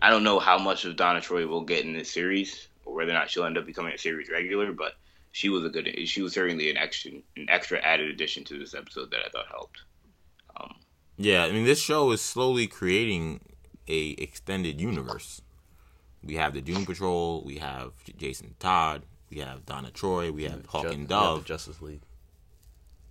I 0.01 0.11
don't 0.11 0.24
know 0.24 0.39
how 0.39 0.59
much 0.59 0.85
of 0.85 0.97
Donna 0.97 1.20
Troy 1.20 1.47
we'll 1.47 1.62
get 1.62 1.85
in 1.85 1.93
this 1.93 2.11
series, 2.11 2.69
or 2.85 2.94
whether 2.94 3.11
or 3.11 3.15
not 3.15 3.31
she'll 3.31 3.44
end 3.44 3.59
up 3.59 3.66
becoming 3.66 3.93
a 3.93 3.99
series 3.99 4.28
regular. 4.31 4.73
But 4.73 4.94
she 5.32 5.49
was 5.49 5.65
a 5.65 5.69
good, 5.69 5.89
she 6.07 6.23
was 6.23 6.32
certainly 6.35 6.70
an 6.70 6.77
extra, 6.77 7.12
an 7.36 7.47
extra 7.49 7.78
added 7.81 8.11
addition 8.11 8.44
to 8.44 8.59
this 8.59 8.74
episode 8.74 9.11
that 9.11 9.20
I 9.27 9.28
thought 9.31 9.47
helped. 9.49 9.78
Um, 10.57 10.74
Yeah, 11.16 11.44
I 11.44 11.53
mean, 11.53 11.65
this 11.65 11.81
show 11.81 12.11
is 12.12 12.20
slowly 12.20 12.66
creating 12.66 13.40
a 13.89 14.11
extended 14.11 14.81
universe. 14.81 15.40
We 16.24 16.35
have 16.36 16.55
the 16.55 16.61
Doom 16.61 16.86
Patrol, 16.86 17.43
we 17.44 17.59
have 17.59 17.93
J- 18.05 18.15
Jason 18.16 18.55
Todd, 18.59 19.03
we 19.31 19.39
have 19.39 19.66
Donna 19.66 19.90
Troy, 19.90 20.31
we 20.31 20.44
have 20.44 20.65
Hawk 20.66 20.82
Ju- 20.85 20.89
and 20.90 21.09
Dove, 21.09 21.44
Justice 21.44 21.81
League. 21.82 22.03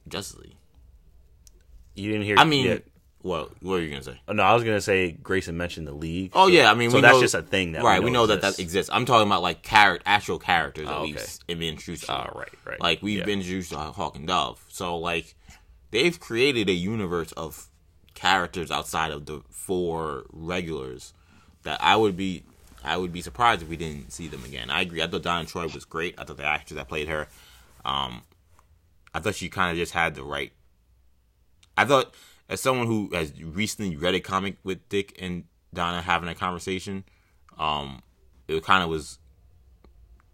Justice 0.07 0.39
League. 0.39 0.55
You 1.95 2.11
didn't 2.11 2.25
hear. 2.25 2.37
I 2.37 2.45
mean, 2.45 2.65
yeah. 2.65 2.77
what 3.21 3.51
what 3.61 3.75
are 3.75 3.81
you 3.81 3.89
gonna 3.89 4.01
say? 4.03 4.19
Oh, 4.27 4.33
no, 4.33 4.43
I 4.43 4.53
was 4.53 4.63
gonna 4.63 4.79
say 4.81 5.11
Grayson 5.11 5.57
mentioned 5.57 5.87
the 5.87 5.91
league. 5.93 6.31
Oh 6.33 6.45
so- 6.47 6.53
yeah, 6.53 6.71
I 6.71 6.73
mean, 6.73 6.89
so 6.89 6.97
we 6.97 7.01
that's 7.01 7.15
know, 7.15 7.21
just 7.21 7.35
a 7.35 7.41
thing 7.41 7.73
that 7.73 7.83
right. 7.83 8.01
We 8.01 8.11
know, 8.11 8.25
that 8.27 8.35
exists. 8.37 8.57
that 8.57 8.63
exists. 8.63 8.89
I'm 8.93 9.05
talking 9.05 9.27
about 9.27 9.41
like 9.41 9.61
character, 9.61 10.03
actual 10.05 10.39
characters 10.39 10.87
that 10.87 10.95
Oh, 10.97 11.03
we've 11.03 11.15
okay. 11.15 11.23
s- 11.23 11.39
been 11.47 11.61
introduced. 11.61 12.05
to. 12.05 12.13
Oh, 12.13 12.31
right, 12.39 12.49
right. 12.65 12.79
Like 12.79 13.01
we've 13.01 13.19
Yeah. 13.19 13.25
been 13.25 13.39
introduced 13.39 13.71
to 13.71 13.77
uh, 13.79 13.91
Hawk 13.91 14.15
and 14.15 14.25
Dove. 14.27 14.63
So 14.69 14.97
like 14.97 15.35
they've 15.91 16.17
created 16.19 16.69
a 16.69 16.73
universe 16.73 17.33
of 17.33 17.67
characters 18.13 18.71
outside 18.71 19.11
of 19.11 19.25
the 19.25 19.41
four 19.49 20.23
regulars 20.31 21.13
that 21.63 21.81
I 21.83 21.95
would 21.97 22.15
be 22.17 22.43
I 22.83 22.97
would 22.97 23.13
be 23.13 23.21
surprised 23.21 23.61
if 23.61 23.69
we 23.69 23.77
didn't 23.77 24.11
see 24.11 24.27
them 24.27 24.43
again. 24.43 24.69
I 24.69 24.81
agree. 24.81 25.01
I 25.01 25.07
thought 25.07 25.23
Donna 25.23 25.45
Troy 25.45 25.67
was 25.67 25.85
great. 25.85 26.15
I 26.17 26.23
thought 26.23 26.37
the 26.37 26.45
actress 26.45 26.77
that 26.77 26.87
played 26.87 27.07
her, 27.07 27.27
um, 27.85 28.23
I 29.13 29.19
thought 29.19 29.35
she 29.35 29.49
kind 29.49 29.71
of 29.71 29.77
just 29.77 29.93
had 29.93 30.15
the 30.15 30.23
right. 30.23 30.51
I 31.77 31.85
thought 31.85 32.13
as 32.49 32.59
someone 32.59 32.87
who 32.87 33.09
has 33.13 33.31
recently 33.41 33.95
read 33.95 34.15
a 34.15 34.19
comic 34.19 34.57
with 34.63 34.87
Dick 34.89 35.17
and 35.21 35.45
Donna 35.73 36.01
having 36.01 36.27
a 36.27 36.35
conversation, 36.35 37.03
um, 37.57 38.01
it 38.47 38.63
kind 38.63 38.83
of 38.83 38.89
was 38.89 39.19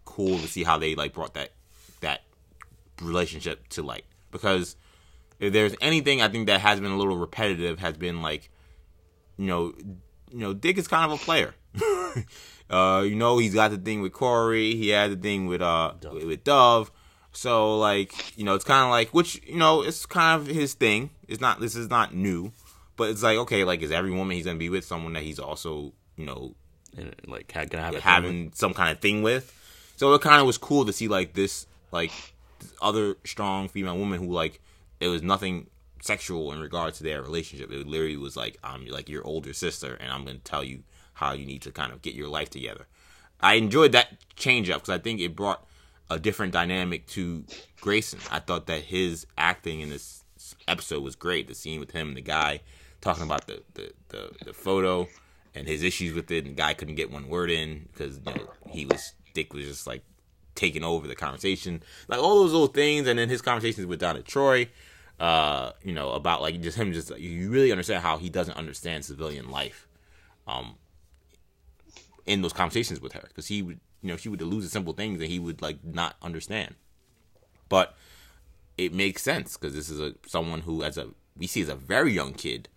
cool 0.04 0.38
to 0.38 0.48
see 0.48 0.64
how 0.64 0.78
they 0.78 0.94
like 0.94 1.12
brought 1.12 1.34
that 1.34 1.52
that 2.00 2.22
relationship 3.00 3.68
to 3.68 3.82
light 3.82 4.04
because 4.32 4.74
if 5.38 5.52
there's 5.52 5.74
anything 5.80 6.20
I 6.20 6.28
think 6.28 6.46
that 6.46 6.60
has 6.60 6.80
been 6.80 6.90
a 6.90 6.96
little 6.96 7.16
repetitive 7.16 7.78
has 7.78 7.96
been 7.96 8.22
like 8.22 8.50
you 9.36 9.46
know 9.46 9.74
you 10.32 10.38
know 10.38 10.54
Dick 10.54 10.78
is 10.78 10.88
kind 10.88 11.10
of 11.10 11.20
a 11.20 11.22
player. 11.22 11.54
uh, 12.70 13.02
you 13.04 13.14
know 13.14 13.38
he's 13.38 13.54
got 13.54 13.70
the 13.70 13.78
thing 13.78 14.00
with 14.00 14.12
Kory, 14.12 14.74
he 14.74 14.88
had 14.88 15.10
the 15.12 15.16
thing 15.16 15.46
with 15.46 15.62
uh 15.62 15.94
Dove. 16.00 16.24
with 16.24 16.44
Dove. 16.44 16.90
So 17.32 17.78
like 17.78 18.36
you 18.38 18.44
know 18.44 18.54
it's 18.54 18.64
kind 18.64 18.84
of 18.84 18.90
like 18.90 19.10
which 19.14 19.40
you 19.46 19.56
know 19.56 19.82
it's 19.82 20.06
kind 20.06 20.40
of 20.40 20.46
his 20.48 20.74
thing. 20.74 21.10
It's 21.28 21.40
not 21.40 21.60
this 21.60 21.76
is 21.76 21.88
not 21.88 22.14
new, 22.14 22.52
but 22.96 23.10
it's 23.10 23.22
like 23.22 23.38
okay 23.38 23.64
like 23.64 23.82
is 23.82 23.92
every 23.92 24.10
woman 24.10 24.36
he's 24.36 24.46
gonna 24.46 24.58
be 24.58 24.70
with 24.70 24.84
someone 24.84 25.12
that 25.12 25.22
he's 25.22 25.38
also 25.38 25.92
you 26.16 26.26
know 26.26 26.54
And, 26.96 27.14
like 27.26 27.52
have 27.52 27.94
a 27.94 28.00
having 28.00 28.52
some 28.54 28.74
kind 28.74 28.90
of 28.92 29.00
thing 29.00 29.22
with. 29.22 29.54
So 29.96 30.14
it 30.14 30.20
kind 30.22 30.40
of 30.40 30.46
was 30.46 30.58
cool 30.58 30.84
to 30.86 30.92
see 30.92 31.08
like 31.08 31.34
this 31.34 31.66
like 31.92 32.12
this 32.60 32.72
other 32.80 33.16
strong 33.24 33.68
female 33.68 33.96
woman 33.96 34.18
who 34.18 34.32
like 34.32 34.60
it 35.00 35.08
was 35.08 35.22
nothing 35.22 35.68
sexual 36.00 36.52
in 36.52 36.60
regard 36.60 36.94
to 36.94 37.02
their 37.04 37.22
relationship. 37.22 37.70
It 37.70 37.86
literally 37.86 38.16
was 38.16 38.36
like 38.36 38.58
I'm 38.64 38.86
like 38.86 39.08
your 39.08 39.24
older 39.26 39.52
sister, 39.52 39.94
and 39.94 40.10
I'm 40.10 40.24
gonna 40.24 40.38
tell 40.38 40.64
you 40.64 40.82
how 41.18 41.32
you 41.32 41.44
need 41.44 41.62
to 41.62 41.72
kind 41.72 41.92
of 41.92 42.00
get 42.00 42.14
your 42.14 42.28
life 42.28 42.48
together. 42.48 42.86
I 43.40 43.54
enjoyed 43.54 43.92
that 43.92 44.16
change 44.36 44.70
up 44.70 44.82
because 44.82 44.94
I 44.94 44.98
think 44.98 45.20
it 45.20 45.34
brought 45.34 45.66
a 46.10 46.18
different 46.18 46.52
dynamic 46.52 47.06
to 47.08 47.44
Grayson. 47.80 48.20
I 48.30 48.38
thought 48.38 48.66
that 48.66 48.82
his 48.82 49.26
acting 49.36 49.80
in 49.80 49.90
this 49.90 50.24
episode 50.66 51.02
was 51.02 51.16
great. 51.16 51.48
The 51.48 51.54
scene 51.54 51.80
with 51.80 51.90
him 51.90 52.08
and 52.08 52.16
the 52.16 52.22
guy 52.22 52.60
talking 53.00 53.24
about 53.24 53.46
the 53.46 53.62
the, 53.74 53.92
the, 54.08 54.30
the 54.46 54.52
photo 54.52 55.08
and 55.54 55.66
his 55.66 55.82
issues 55.82 56.14
with 56.14 56.30
it, 56.30 56.44
and 56.44 56.56
the 56.56 56.60
guy 56.60 56.74
couldn't 56.74 56.94
get 56.94 57.10
one 57.10 57.28
word 57.28 57.50
in 57.50 57.88
because 57.92 58.18
you 58.18 58.34
know, 58.34 58.48
he 58.70 58.86
was 58.86 59.12
Dick 59.34 59.52
was 59.52 59.66
just 59.66 59.86
like 59.86 60.02
taking 60.54 60.84
over 60.84 61.06
the 61.06 61.14
conversation, 61.14 61.82
like 62.08 62.20
all 62.20 62.42
those 62.42 62.52
little 62.52 62.68
things, 62.68 63.06
and 63.06 63.18
then 63.18 63.28
his 63.28 63.42
conversations 63.42 63.86
with 63.86 64.00
Donna 64.00 64.22
Troy, 64.22 64.68
uh, 65.20 65.72
you 65.82 65.92
know, 65.92 66.12
about 66.12 66.42
like 66.42 66.60
just 66.60 66.76
him, 66.76 66.92
just 66.92 67.16
you 67.18 67.50
really 67.50 67.72
understand 67.72 68.02
how 68.02 68.18
he 68.18 68.28
doesn't 68.28 68.56
understand 68.56 69.04
civilian 69.04 69.50
life, 69.50 69.86
um, 70.46 70.76
in 72.28 72.42
those 72.42 72.52
conversations 72.52 73.00
with 73.00 73.14
her 73.14 73.24
because 73.26 73.48
he 73.48 73.62
would, 73.62 73.80
you 74.02 74.08
know, 74.08 74.16
she 74.16 74.28
would 74.28 74.40
allude 74.40 74.62
to 74.62 74.68
simple 74.68 74.92
things 74.92 75.18
that 75.18 75.28
he 75.28 75.38
would 75.38 75.62
like 75.62 75.82
not 75.82 76.14
understand, 76.22 76.74
but 77.68 77.96
it 78.76 78.92
makes 78.92 79.22
sense 79.22 79.56
because 79.56 79.74
this 79.74 79.88
is 79.88 79.98
a 79.98 80.14
someone 80.26 80.60
who, 80.60 80.84
as 80.84 80.98
a 80.98 81.08
we 81.36 81.46
see 81.46 81.62
as 81.62 81.68
a 81.68 81.74
very 81.74 82.12
young 82.12 82.34
kid, 82.34 82.68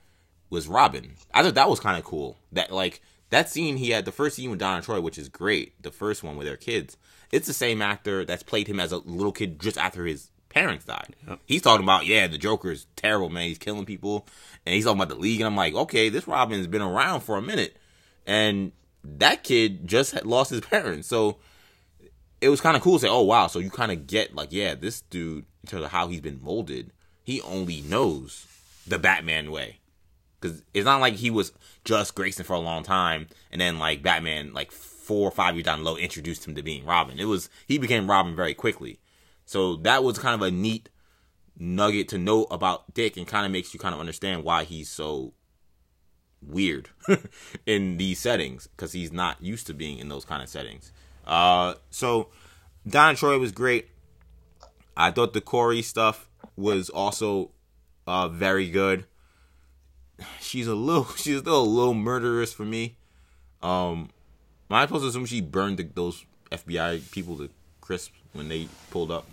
was 0.49 0.67
Robin. 0.67 1.15
I 1.33 1.43
thought 1.43 1.55
that 1.55 1.69
was 1.69 1.81
kind 1.81 1.99
of 1.99 2.05
cool. 2.05 2.37
That 2.53 2.71
like 2.71 3.01
that 3.29 3.49
scene 3.49 3.75
he 3.75 3.91
had 3.91 4.05
the 4.05 4.11
first 4.11 4.37
scene 4.37 4.49
with 4.49 4.59
Donna 4.59 4.81
Troy, 4.81 5.01
which 5.01 5.17
is 5.17 5.29
great. 5.29 5.81
The 5.83 5.91
first 5.91 6.23
one 6.23 6.37
with 6.37 6.47
their 6.47 6.57
kids. 6.57 6.97
It's 7.31 7.47
the 7.47 7.53
same 7.53 7.81
actor 7.81 8.25
that's 8.25 8.43
played 8.43 8.67
him 8.67 8.79
as 8.79 8.91
a 8.91 8.97
little 8.97 9.31
kid 9.31 9.59
just 9.59 9.77
after 9.77 10.05
his 10.05 10.31
parents 10.49 10.85
died. 10.85 11.15
He's 11.45 11.61
talking 11.61 11.83
about 11.83 12.05
yeah, 12.05 12.27
the 12.27 12.37
Joker 12.37 12.71
is 12.71 12.87
terrible, 12.95 13.29
man. 13.29 13.47
He's 13.47 13.57
killing 13.57 13.85
people, 13.85 14.27
and 14.65 14.73
he's 14.73 14.85
talking 14.85 15.01
about 15.01 15.13
the 15.13 15.21
league. 15.21 15.41
And 15.41 15.47
I'm 15.47 15.57
like, 15.57 15.73
okay, 15.73 16.07
this 16.07 16.27
Robin's 16.27 16.67
been 16.67 16.81
around 16.81 17.21
for 17.21 17.37
a 17.37 17.41
minute, 17.41 17.75
and 18.25 18.71
that 19.03 19.43
kid 19.43 19.87
just 19.87 20.11
had 20.11 20.25
lost 20.25 20.51
his 20.51 20.61
parents, 20.61 21.07
so 21.07 21.37
it 22.39 22.49
was 22.49 22.61
kind 22.61 22.75
of 22.75 22.81
cool 22.81 22.93
to 22.93 22.99
say, 22.99 23.09
oh 23.09 23.21
wow, 23.21 23.47
so 23.47 23.59
you 23.59 23.69
kind 23.69 23.91
of 23.91 24.07
get 24.07 24.35
like, 24.35 24.51
yeah, 24.51 24.75
this 24.75 25.01
dude 25.01 25.45
in 25.63 25.69
terms 25.69 25.83
of 25.83 25.91
how 25.91 26.07
he's 26.07 26.21
been 26.21 26.39
molded, 26.41 26.91
he 27.23 27.41
only 27.41 27.81
knows 27.81 28.47
the 28.87 28.97
Batman 28.97 29.51
way, 29.51 29.79
because 30.39 30.63
it's 30.73 30.85
not 30.85 31.01
like 31.01 31.15
he 31.15 31.29
was 31.29 31.51
just 31.85 32.15
Grayson 32.15 32.45
for 32.45 32.53
a 32.53 32.59
long 32.59 32.83
time, 32.83 33.27
and 33.51 33.61
then 33.61 33.79
like 33.79 34.01
Batman, 34.01 34.53
like 34.53 34.71
four 34.71 35.27
or 35.27 35.31
five 35.31 35.55
years 35.55 35.65
down 35.65 35.83
road, 35.83 35.99
introduced 35.99 36.47
him 36.47 36.55
to 36.55 36.63
being 36.63 36.85
Robin. 36.85 37.19
It 37.19 37.25
was 37.25 37.49
he 37.67 37.77
became 37.77 38.09
Robin 38.09 38.35
very 38.35 38.53
quickly, 38.53 38.99
so 39.45 39.75
that 39.77 40.03
was 40.03 40.17
kind 40.17 40.35
of 40.35 40.41
a 40.41 40.51
neat 40.51 40.89
nugget 41.57 42.09
to 42.09 42.17
know 42.17 42.45
about 42.45 42.93
Dick, 42.93 43.17
and 43.17 43.27
kind 43.27 43.45
of 43.45 43.51
makes 43.51 43.73
you 43.73 43.79
kind 43.79 43.93
of 43.93 43.99
understand 43.99 44.43
why 44.43 44.63
he's 44.63 44.89
so 44.89 45.33
weird 46.45 46.89
in 47.65 47.97
these 47.97 48.19
settings 48.19 48.67
because 48.67 48.93
he's 48.93 49.11
not 49.11 49.41
used 49.41 49.67
to 49.67 49.73
being 49.73 49.99
in 49.99 50.09
those 50.09 50.25
kind 50.25 50.41
of 50.41 50.49
settings. 50.49 50.91
Uh, 51.25 51.75
so 51.89 52.29
Donna 52.87 53.15
Troy 53.15 53.37
was 53.37 53.51
great. 53.51 53.89
I 54.95 55.11
thought 55.11 55.33
the 55.33 55.41
Kory 55.41 55.81
stuff 55.81 56.29
was 56.55 56.89
also 56.89 57.51
uh, 58.07 58.27
very 58.27 58.69
good. 58.69 59.05
She's 60.39 60.67
a 60.67 60.75
little, 60.75 61.05
she's 61.15 61.39
still 61.39 61.61
a 61.61 61.63
little 61.63 61.93
murderous 61.93 62.53
for 62.53 62.65
me. 62.65 62.97
Um, 63.61 64.09
am 64.69 64.77
I 64.77 64.85
supposed 64.85 65.03
to 65.03 65.09
assume 65.09 65.25
she 65.25 65.41
burned 65.41 65.77
the, 65.77 65.83
those 65.83 66.25
FBI 66.51 67.11
people 67.11 67.37
to 67.37 67.49
crisp 67.79 68.11
when 68.33 68.49
they 68.49 68.67
pulled 68.89 69.11
up 69.11 69.25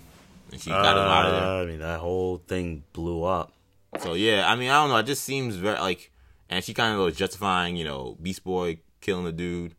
and 0.53 0.61
she 0.61 0.71
got 0.71 0.95
them 0.95 1.05
out 1.05 1.27
of 1.27 1.33
there? 1.33 1.43
Uh, 1.43 1.63
I 1.63 1.65
mean, 1.67 1.79
that 1.81 2.01
whole 2.01 2.39
thing 2.47 2.85
blew 2.93 3.25
up. 3.25 3.53
So 4.01 4.15
yeah, 4.15 4.51
I 4.51 4.55
mean, 4.55 4.69
I 4.69 4.75
don't 4.75 4.91
know. 4.91 4.97
It 4.99 5.07
just 5.07 5.25
seems 5.25 5.57
very 5.57 5.79
like, 5.81 6.11
and 6.49 6.65
she 6.65 6.75
kind 6.75 6.95
of 6.95 7.01
was 7.01 7.17
justifying, 7.17 7.77
you 7.77 7.85
know, 7.85 8.17
Beast 8.21 8.45
Boy 8.45 8.81
killing 9.01 9.25
the 9.25 9.33
dude. 9.33 9.75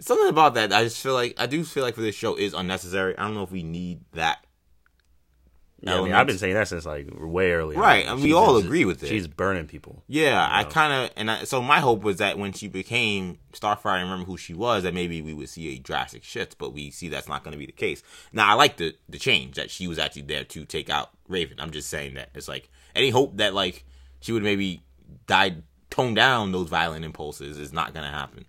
Something 0.00 0.28
about 0.28 0.54
that. 0.54 0.72
I 0.72 0.84
just 0.84 1.00
feel 1.00 1.14
like 1.14 1.34
I 1.38 1.46
do 1.46 1.62
feel 1.64 1.84
like 1.84 1.94
for 1.94 2.00
this 2.00 2.14
show 2.14 2.34
is 2.34 2.54
unnecessary. 2.54 3.16
I 3.16 3.22
don't 3.22 3.34
know 3.34 3.44
if 3.44 3.52
we 3.52 3.62
need 3.62 4.00
that. 4.12 4.44
Yeah, 5.84 5.98
I 5.98 6.02
mean, 6.02 6.12
I've 6.12 6.28
been 6.28 6.38
saying 6.38 6.54
that 6.54 6.68
since 6.68 6.86
like 6.86 7.08
way 7.10 7.50
early. 7.50 7.74
on. 7.74 7.82
Right, 7.82 8.06
and 8.06 8.22
we 8.22 8.32
all 8.32 8.56
agree 8.56 8.84
with 8.84 9.02
it. 9.02 9.08
She's 9.08 9.26
burning 9.26 9.66
people. 9.66 10.04
Yeah, 10.06 10.46
I 10.48 10.62
know? 10.62 10.68
kind 10.68 10.92
of 10.92 11.10
and 11.16 11.28
I, 11.28 11.44
so 11.44 11.60
my 11.60 11.80
hope 11.80 12.02
was 12.02 12.18
that 12.18 12.38
when 12.38 12.52
she 12.52 12.68
became 12.68 13.38
Starfire 13.52 14.00
and 14.00 14.04
remember 14.04 14.26
who 14.26 14.36
she 14.36 14.54
was, 14.54 14.84
that 14.84 14.94
maybe 14.94 15.20
we 15.22 15.34
would 15.34 15.48
see 15.48 15.74
a 15.74 15.78
drastic 15.78 16.22
shift. 16.22 16.56
But 16.56 16.72
we 16.72 16.92
see 16.92 17.08
that's 17.08 17.28
not 17.28 17.42
going 17.42 17.52
to 17.52 17.58
be 17.58 17.66
the 17.66 17.72
case. 17.72 18.02
Now 18.32 18.48
I 18.48 18.54
like 18.54 18.76
the 18.76 18.94
the 19.08 19.18
change 19.18 19.56
that 19.56 19.72
she 19.72 19.88
was 19.88 19.98
actually 19.98 20.22
there 20.22 20.44
to 20.44 20.64
take 20.64 20.88
out 20.88 21.10
Raven. 21.28 21.58
I'm 21.58 21.72
just 21.72 21.90
saying 21.90 22.14
that 22.14 22.30
it's 22.34 22.48
like 22.48 22.70
any 22.94 23.10
hope 23.10 23.38
that 23.38 23.52
like 23.52 23.84
she 24.20 24.30
would 24.30 24.44
maybe 24.44 24.84
die 25.26 25.56
tone 25.92 26.14
down 26.14 26.52
those 26.52 26.68
violent 26.68 27.04
impulses 27.04 27.58
is 27.58 27.72
not 27.72 27.92
going 27.92 28.04
to 28.04 28.10
happen. 28.10 28.44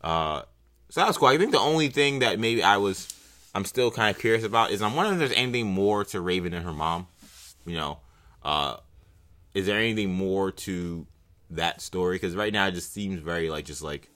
Uh, 0.00 0.42
so 0.88 1.00
that 1.00 1.06
was 1.06 1.18
cool. 1.18 1.28
I 1.28 1.36
think 1.38 1.52
the 1.52 1.58
only 1.58 1.88
thing 1.88 2.20
that 2.20 2.38
maybe 2.38 2.62
I 2.62 2.76
was 2.78 3.08
I'm 3.54 3.64
still 3.64 3.90
kind 3.90 4.14
of 4.14 4.20
curious 4.20 4.44
about 4.44 4.70
is 4.70 4.82
I'm 4.82 4.94
wondering 4.94 5.20
if 5.20 5.28
there's 5.28 5.38
anything 5.38 5.66
more 5.66 6.04
to 6.06 6.20
Raven 6.20 6.54
and 6.54 6.64
her 6.64 6.72
mom. 6.72 7.08
You 7.66 7.76
know, 7.76 7.98
uh, 8.42 8.76
is 9.54 9.66
there 9.66 9.78
anything 9.78 10.12
more 10.12 10.50
to 10.52 11.06
that 11.50 11.80
story? 11.80 12.16
Because 12.16 12.34
right 12.36 12.52
now 12.52 12.66
it 12.66 12.72
just 12.72 12.92
seems 12.92 13.20
very 13.20 13.50
like 13.50 13.64
just 13.64 13.82
like 13.82 14.08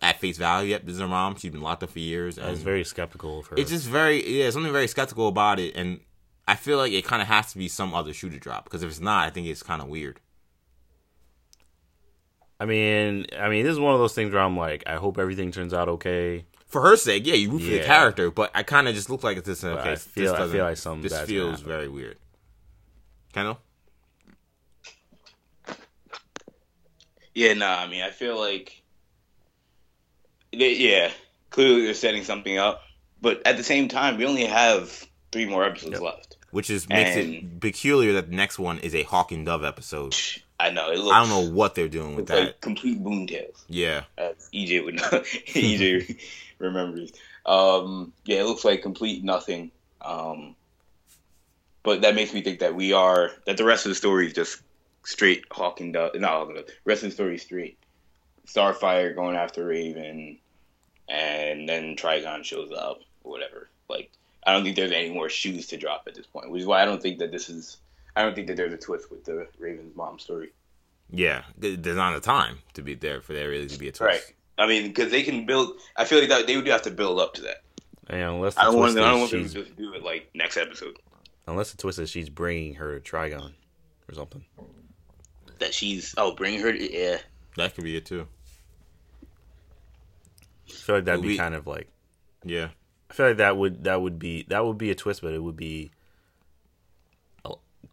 at 0.00 0.20
face 0.20 0.38
value. 0.38 0.70
Yep, 0.70 0.86
this 0.86 0.94
is 0.94 1.00
her 1.00 1.08
mom. 1.08 1.36
She's 1.36 1.52
been 1.52 1.62
locked 1.62 1.82
up 1.82 1.90
for 1.90 1.98
years. 1.98 2.38
I 2.38 2.50
was 2.50 2.62
very 2.62 2.84
skeptical 2.84 3.40
of 3.40 3.46
her. 3.48 3.56
it's 3.58 3.70
just 3.70 3.86
very 3.86 4.40
yeah, 4.40 4.50
something 4.50 4.72
very 4.72 4.88
skeptical 4.88 5.28
about 5.28 5.58
it, 5.58 5.74
and 5.76 6.00
I 6.46 6.54
feel 6.54 6.78
like 6.78 6.92
it 6.92 7.04
kind 7.04 7.20
of 7.20 7.28
has 7.28 7.52
to 7.52 7.58
be 7.58 7.68
some 7.68 7.94
other 7.94 8.12
shoe 8.12 8.30
to 8.30 8.38
drop. 8.38 8.64
Because 8.64 8.82
if 8.82 8.90
it's 8.90 9.00
not, 9.00 9.26
I 9.26 9.30
think 9.30 9.46
it's 9.48 9.62
kind 9.62 9.82
of 9.82 9.88
weird. 9.88 10.20
I 12.58 12.64
mean, 12.64 13.26
I 13.38 13.48
mean, 13.48 13.64
this 13.64 13.72
is 13.72 13.78
one 13.80 13.92
of 13.94 14.00
those 14.00 14.14
things 14.14 14.32
where 14.32 14.42
I'm 14.42 14.56
like, 14.56 14.82
I 14.86 14.96
hope 14.96 15.18
everything 15.18 15.52
turns 15.52 15.74
out 15.74 15.88
okay. 15.88 16.44
For 16.68 16.80
her 16.82 16.96
sake, 16.96 17.26
yeah, 17.26 17.34
you 17.34 17.50
root 17.50 17.60
for 17.62 17.66
the 17.70 17.76
Yeah. 17.76 17.86
character, 17.86 18.30
but 18.30 18.50
I 18.54 18.62
kind 18.62 18.88
of 18.88 18.94
just 18.94 19.08
look 19.10 19.22
like 19.22 19.36
it's 19.36 19.46
this. 19.46 19.62
Okay, 19.62 19.78
I 19.80 19.90
this 19.90 20.04
feel- 20.04 20.34
I 20.34 20.38
doesn't- 20.38 20.56
feel 20.56 20.64
like 20.64 20.76
something 20.78 21.02
This 21.02 21.12
bad's 21.12 21.28
gonna 21.30 21.40
feels 21.40 21.50
happen. 21.60 21.66
very 21.66 21.88
weird. 21.88 22.16
Kendall, 23.32 23.60
Yeah, 27.34 27.52
nah. 27.52 27.76
I 27.80 27.86
mean, 27.86 28.02
I 28.02 28.10
feel 28.10 28.38
like, 28.40 28.82
they, 30.52 30.74
yeah, 30.76 31.10
clearly 31.50 31.84
they're 31.84 31.92
setting 31.94 32.24
something 32.24 32.56
up, 32.56 32.82
but 33.20 33.46
at 33.46 33.58
the 33.58 33.62
same 33.62 33.88
time, 33.88 34.16
we 34.16 34.24
only 34.24 34.44
have 34.46 35.06
three 35.32 35.44
more 35.44 35.64
episodes 35.64 35.92
Yep. 35.94 36.00
left. 36.02 36.32
which 36.52 36.70
is 36.70 36.88
makes 36.88 37.16
it 37.16 37.26
And- 37.26 37.60
peculiar 37.60 38.14
that 38.14 38.30
the 38.30 38.36
next 38.36 38.58
one 38.58 38.78
is 38.78 38.94
a 38.94 39.02
Hawk 39.02 39.30
and 39.30 39.44
Dove 39.44 39.62
episode. 39.62 40.14
I 40.58 40.70
know 40.70 40.90
it 40.90 40.98
looks. 40.98 41.14
I 41.14 41.20
don't 41.20 41.28
know 41.28 41.54
what 41.54 41.74
they're 41.74 41.88
doing 41.88 42.16
with 42.16 42.26
that. 42.28 42.38
like 42.38 42.60
complete 42.60 43.02
boomtails. 43.02 43.62
Yeah, 43.68 44.04
as 44.16 44.48
EJ 44.54 44.84
would 44.84 44.96
know. 44.96 45.02
EJ 45.52 46.18
remembers. 46.58 47.12
Um, 47.44 48.12
yeah, 48.24 48.40
it 48.40 48.46
looks 48.46 48.64
like 48.64 48.82
complete 48.82 49.22
nothing. 49.22 49.70
Um, 50.00 50.56
but 51.82 52.02
that 52.02 52.14
makes 52.14 52.32
me 52.34 52.42
think 52.42 52.60
that 52.60 52.74
we 52.74 52.92
are 52.92 53.30
that 53.46 53.56
the 53.56 53.64
rest 53.64 53.86
of 53.86 53.90
the 53.90 53.94
story 53.94 54.26
is 54.26 54.32
just 54.32 54.60
straight 55.04 55.44
Hawking. 55.50 55.92
Not 55.92 56.14
Hawking 56.14 56.56
The 56.56 56.66
rest 56.84 57.02
of 57.02 57.10
the 57.10 57.14
story 57.14 57.36
is 57.36 57.42
straight. 57.42 57.78
Starfire 58.46 59.14
going 59.14 59.36
after 59.36 59.64
Raven, 59.66 60.38
and 61.08 61.68
then 61.68 61.96
Trigon 61.96 62.44
shows 62.44 62.72
up 62.72 63.00
or 63.24 63.32
whatever. 63.32 63.68
Like 63.88 64.10
I 64.46 64.52
don't 64.52 64.64
think 64.64 64.76
there's 64.76 64.92
any 64.92 65.10
more 65.10 65.28
shoes 65.28 65.66
to 65.68 65.76
drop 65.76 66.04
at 66.06 66.14
this 66.14 66.26
point, 66.26 66.50
which 66.50 66.62
is 66.62 66.66
why 66.66 66.82
I 66.82 66.84
don't 66.86 67.02
think 67.02 67.18
that 67.18 67.30
this 67.32 67.48
is. 67.48 67.76
I 68.16 68.22
don't 68.22 68.34
think 68.34 68.46
that 68.48 68.56
there's 68.56 68.72
a 68.72 68.78
twist 68.78 69.10
with 69.10 69.24
the 69.24 69.46
Raven's 69.58 69.94
mom 69.94 70.18
story. 70.18 70.48
yeah. 71.10 71.42
There's 71.58 71.96
not 71.96 72.16
a 72.16 72.20
time 72.20 72.58
to 72.74 72.82
be 72.82 72.94
there 72.94 73.20
for 73.20 73.32
there 73.34 73.50
really 73.50 73.66
to 73.68 73.78
be 73.78 73.88
a 73.88 73.92
twist. 73.92 74.00
Right. 74.10 74.34
I 74.58 74.66
mean, 74.66 74.88
because 74.88 75.10
they 75.10 75.22
can 75.22 75.44
build. 75.46 75.74
I 75.96 76.04
feel 76.06 76.18
like 76.18 76.30
that 76.30 76.46
they 76.46 76.56
would 76.56 76.66
have 76.68 76.82
to 76.82 76.90
build 76.90 77.20
up 77.20 77.34
to 77.34 77.42
that. 77.42 77.62
And 78.08 78.22
unless 78.22 78.54
the 78.54 78.62
I 78.62 78.64
don't 78.64 78.76
want. 78.78 78.92
twist 78.92 79.06
I 79.06 79.10
don't 79.10 79.18
want 79.20 79.30
them 79.32 79.48
to 79.48 79.64
just 79.64 79.76
do 79.76 79.92
it 79.92 80.02
like 80.02 80.30
next 80.34 80.56
episode. 80.56 80.96
unless 81.46 81.70
the 81.72 81.76
twist 81.76 81.98
is 81.98 82.08
she's 82.08 82.30
bringing 82.30 82.74
her 82.76 82.98
to 82.98 83.10
Trigon 83.16 83.52
or 84.08 84.14
something. 84.14 84.44
That 85.58 85.74
she's 85.74 86.14
oh, 86.16 86.34
bring 86.34 86.58
her. 86.60 86.72
To, 86.72 86.92
yeah. 86.92 87.18
That 87.56 87.74
could 87.74 87.84
be 87.84 87.96
it 87.96 88.06
too. 88.06 88.26
I 90.68 90.72
feel 90.72 90.94
like 90.96 91.04
that'd 91.04 91.22
be 91.22 91.28
We- 91.28 91.36
kind 91.36 91.54
of 91.54 91.66
like 91.66 91.88
Yeah. 92.44 92.68
I 93.10 93.14
feel 93.14 93.26
like 93.28 93.36
that 93.36 93.56
would 93.56 93.84
that 93.84 94.00
would 94.00 94.18
be 94.18 94.44
that 94.48 94.64
would 94.64 94.78
be 94.78 94.90
a 94.90 94.94
twist, 94.94 95.22
but 95.22 95.32
it 95.32 95.42
would 95.42 95.56
be 95.56 95.90
a, 95.92 95.95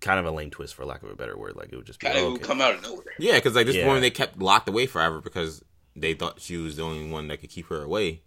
kind 0.03 0.19
of 0.19 0.25
a 0.25 0.31
lame 0.31 0.51
twist 0.51 0.75
for 0.75 0.85
lack 0.85 1.01
of 1.01 1.09
a 1.09 1.15
better 1.15 1.37
word. 1.37 1.55
Like 1.55 1.69
it 1.71 1.75
would 1.75 1.85
just 1.85 1.99
be 1.99 2.07
Kind 2.07 2.19
of 2.19 2.23
oh, 2.25 2.33
okay. 2.33 2.43
come 2.43 2.61
out 2.61 2.75
of 2.75 2.83
nowhere. 2.83 3.05
Yeah, 3.17 3.35
because 3.35 3.55
like 3.55 3.65
this 3.65 3.75
Yeah. 3.75 3.87
woman 3.87 4.01
they 4.01 4.11
kept 4.11 4.39
locked 4.39 4.69
away 4.69 4.85
forever 4.85 5.21
because 5.21 5.63
they 5.95 6.13
thought 6.13 6.41
she 6.41 6.57
was 6.57 6.75
the 6.75 6.83
only 6.83 7.09
one 7.09 7.27
that 7.29 7.37
could 7.37 7.49
keep 7.49 7.67
her 7.67 7.81
away. 7.81 8.21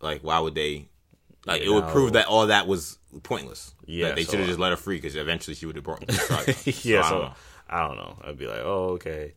Like, 0.00 0.22
why 0.22 0.38
would 0.40 0.54
they? 0.54 0.88
Like, 1.46 1.62
it 1.62 1.70
would 1.70 1.88
prove 1.88 2.12
that 2.12 2.26
all 2.26 2.46
that 2.48 2.66
was 2.68 2.98
pointless. 3.22 3.74
Yeah, 3.86 4.08
That 4.08 4.16
they 4.16 4.24
so, 4.24 4.32
should 4.32 4.40
have 4.40 4.48
uh, 4.48 4.52
just 4.52 4.60
let 4.60 4.70
her 4.70 4.76
free 4.76 4.96
because 4.96 5.16
eventually 5.16 5.54
she 5.54 5.66
would 5.66 5.76
have 5.76 5.84
brought. 5.84 6.00
Trigon. 6.06 6.84
yeah, 6.84 7.00
I 7.00 7.08
so 7.08 7.10
don't 7.10 7.22
know. 7.22 7.34
I 7.68 7.88
don't 7.88 7.96
know. 7.96 8.18
I'd 8.24 8.38
be 8.38 8.46
like, 8.46 8.60
oh 8.62 8.90
okay, 8.94 9.34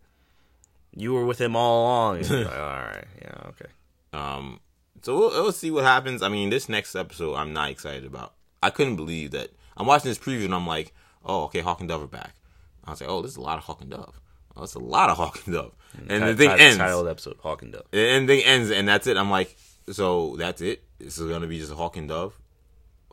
you 0.95 1.13
were 1.13 1.25
with 1.25 1.39
him 1.39 1.55
all 1.55 1.83
along. 1.83 2.21
Like, 2.21 2.31
all 2.31 2.41
right, 2.43 3.05
yeah, 3.21 3.49
okay. 3.49 3.65
Um, 4.13 4.59
so 5.01 5.17
we'll, 5.17 5.29
we'll 5.29 5.51
see 5.51 5.71
what 5.71 5.83
happens. 5.83 6.21
I 6.21 6.29
mean, 6.29 6.49
this 6.49 6.67
next 6.69 6.95
episode, 6.95 7.35
I'm 7.35 7.53
not 7.53 7.69
excited 7.69 8.05
about. 8.05 8.33
I 8.61 8.69
couldn't 8.71 8.95
believe 8.95 9.31
that. 9.31 9.49
I'm 9.77 9.85
watching 9.85 10.09
this 10.09 10.17
preview 10.17 10.45
and 10.45 10.55
I'm 10.55 10.65
like, 10.65 10.93
oh, 11.25 11.43
okay, 11.45 11.61
Hawk 11.61 11.79
and 11.79 11.89
Dove 11.89 12.03
are 12.03 12.07
back. 12.07 12.35
I 12.85 12.91
was 12.91 13.01
like, 13.01 13.09
oh, 13.09 13.21
this 13.21 13.31
is 13.31 13.37
a 13.37 13.41
lot 13.41 13.57
of 13.57 13.63
Hawk 13.63 13.81
and 13.81 13.89
Dove. 13.89 14.19
Oh, 14.55 14.63
it's 14.63 14.75
a 14.75 14.79
lot 14.79 15.09
of 15.09 15.17
Hawk 15.17 15.41
and 15.45 15.55
Dove. 15.55 15.73
And 16.07 16.23
the 16.23 16.31
Ti- 16.31 16.37
thing 16.37 16.51
ends. 16.59 16.77
Title 16.77 17.07
episode: 17.07 17.37
Hawk 17.41 17.61
and 17.61 17.73
Dove. 17.73 17.85
And 17.91 18.27
the 18.27 18.35
thing 18.35 18.45
ends, 18.45 18.71
and 18.71 18.87
that's 18.87 19.07
it. 19.07 19.17
I'm 19.17 19.29
like, 19.29 19.55
so 19.91 20.35
that's 20.37 20.61
it. 20.61 20.83
This 20.99 21.17
is 21.17 21.29
gonna 21.29 21.47
be 21.47 21.59
just 21.59 21.71
a 21.71 21.75
Hawk 21.75 21.97
and 21.97 22.07
Dove. 22.07 22.39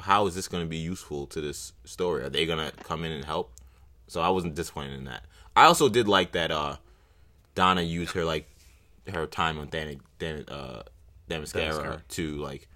How 0.01 0.27
is 0.27 0.35
this 0.35 0.49
gonna 0.49 0.67
be 0.67 0.79
useful 0.79 1.27
to 1.29 1.41
this 1.41 1.73
story? 1.85 2.23
Are 2.23 2.29
they 2.29 2.47
gonna 2.47 2.73
come 2.85 3.05
in 3.05 3.13
and 3.13 3.25
help? 3.25 3.53
So 4.07 4.21
I 4.21 4.29
wasn't 4.29 4.55
disappointed 4.55 4.95
in 4.95 5.05
that. 5.05 5.25
I 5.57 5.65
also 5.65 5.89
did 5.89 6.09
like 6.09 6.33
that 6.33 6.51
uh 6.51 6.77
Donna 7.55 7.83
used 7.83 8.13
her 8.13 8.25
like 8.25 8.49
her 9.13 9.27
time 9.27 9.59
on 9.59 9.69
Dan 9.69 10.01
Dan 10.19 10.45
uh 10.49 10.83
Themyscira 11.29 12.01
to 12.09 12.37
like 12.37 12.69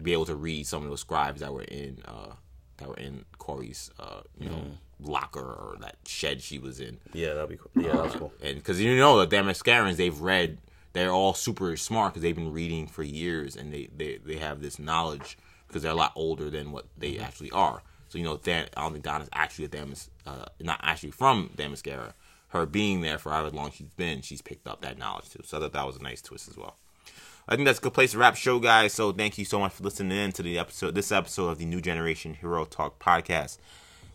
be 0.00 0.12
able 0.12 0.26
to 0.26 0.34
read 0.34 0.66
some 0.66 0.82
of 0.82 0.90
those 0.90 1.00
scribes 1.00 1.40
that 1.40 1.52
were 1.52 1.62
in 1.62 2.02
uh 2.06 2.32
that 2.78 2.88
were 2.88 2.96
in 2.96 3.24
Kory's 3.38 3.90
uh 3.98 4.20
you 4.38 4.48
know 4.48 4.62
locker 5.04 5.40
or 5.40 5.76
that 5.80 5.96
shed 6.06 6.40
she 6.42 6.58
was 6.58 6.80
in. 6.80 6.98
Yeah, 7.12 7.34
that'd 7.34 7.48
be 7.48 7.56
cool. 7.56 7.70
Yeah, 7.74 7.96
that's 7.96 8.14
cool. 8.14 8.32
And 8.42 8.56
because 8.56 8.80
you 8.80 8.96
know 8.96 9.24
the 9.24 9.36
Themyscirans, 9.36 9.96
they've 9.96 10.20
read, 10.20 10.58
they're 10.92 11.10
all 11.10 11.34
super 11.34 11.76
smart 11.76 12.12
because 12.12 12.22
they've 12.22 12.36
been 12.36 12.52
reading 12.52 12.86
for 12.86 13.02
years 13.02 13.56
and 13.56 13.72
they, 13.72 13.88
they, 13.96 14.18
they 14.24 14.36
have 14.36 14.62
this 14.62 14.78
knowledge 14.78 15.38
because 15.66 15.82
they're 15.82 15.92
a 15.92 15.96
lot 15.96 16.12
older 16.14 16.50
than 16.50 16.72
what 16.72 16.86
they 16.96 17.18
actually 17.18 17.50
are. 17.50 17.82
So 18.08 18.18
you 18.18 18.24
know, 18.24 18.36
Dan, 18.36 18.68
I 18.76 18.82
don't 18.82 18.92
think 18.92 19.04
Donna's 19.04 19.30
actually 19.32 19.64
a 19.66 19.68
Damas, 19.68 20.10
uh, 20.26 20.46
not 20.60 20.80
actually 20.82 21.12
from 21.12 21.50
Themyscira. 21.56 22.12
Her 22.48 22.66
being 22.66 23.00
there 23.00 23.16
for 23.16 23.30
however 23.32 23.56
long 23.56 23.70
she's 23.70 23.88
been, 23.88 24.20
she's 24.20 24.42
picked 24.42 24.68
up 24.68 24.82
that 24.82 24.98
knowledge 24.98 25.30
too. 25.30 25.40
So 25.44 25.56
I 25.56 25.60
thought 25.60 25.72
that 25.72 25.86
was 25.86 25.96
a 25.96 26.02
nice 26.02 26.20
twist 26.20 26.48
as 26.48 26.58
well. 26.58 26.76
I 27.52 27.54
think 27.54 27.66
that's 27.66 27.80
a 27.80 27.82
good 27.82 27.92
place 27.92 28.12
to 28.12 28.18
wrap 28.18 28.34
show, 28.34 28.58
guys. 28.58 28.94
So 28.94 29.12
thank 29.12 29.36
you 29.36 29.44
so 29.44 29.60
much 29.60 29.72
for 29.72 29.84
listening 29.84 30.16
in 30.16 30.32
to 30.32 30.42
the 30.42 30.58
episode, 30.58 30.94
this 30.94 31.12
episode 31.12 31.50
of 31.50 31.58
the 31.58 31.66
New 31.66 31.82
Generation 31.82 32.32
Hero 32.32 32.64
Talk 32.64 32.98
podcast. 32.98 33.58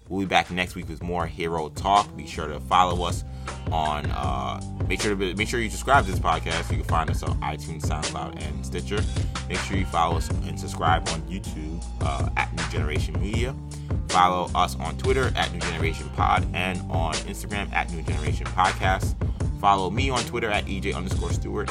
We'll 0.09 0.21
be 0.21 0.25
back 0.25 0.49
next 0.49 0.73
week 0.73 0.89
with 0.89 1.03
more 1.03 1.27
Hero 1.27 1.69
Talk. 1.69 2.17
Be 2.17 2.25
sure 2.25 2.47
to 2.47 2.59
follow 2.61 3.05
us 3.05 3.23
on. 3.71 4.07
Uh, 4.07 4.59
make 4.89 4.99
sure 5.01 5.15
to 5.15 5.35
make 5.35 5.47
sure 5.47 5.59
you 5.59 5.69
subscribe 5.69 6.05
to 6.05 6.09
this 6.09 6.19
podcast. 6.19 6.71
You 6.71 6.77
can 6.77 6.85
find 6.85 7.11
us 7.11 7.21
on 7.21 7.39
iTunes, 7.41 7.83
SoundCloud, 7.83 8.41
and 8.41 8.65
Stitcher. 8.65 9.03
Make 9.47 9.59
sure 9.59 9.77
you 9.77 9.85
follow 9.85 10.17
us 10.17 10.31
and 10.31 10.59
subscribe 10.59 11.07
on 11.09 11.21
YouTube 11.29 11.85
uh, 12.01 12.29
at 12.37 12.51
New 12.55 12.67
Generation 12.71 13.21
Media. 13.21 13.55
Follow 14.09 14.49
us 14.55 14.75
on 14.77 14.97
Twitter 14.97 15.31
at 15.35 15.53
New 15.53 15.59
Generation 15.59 16.09
Pod 16.15 16.43
and 16.55 16.79
on 16.89 17.13
Instagram 17.13 17.71
at 17.71 17.91
New 17.91 18.01
Generation 18.01 18.47
Podcast. 18.47 19.13
Follow 19.61 19.91
me 19.91 20.09
on 20.09 20.23
Twitter 20.23 20.49
at 20.49 20.65
EJ 20.65 20.95
underscore 20.95 21.31
Stewart 21.31 21.69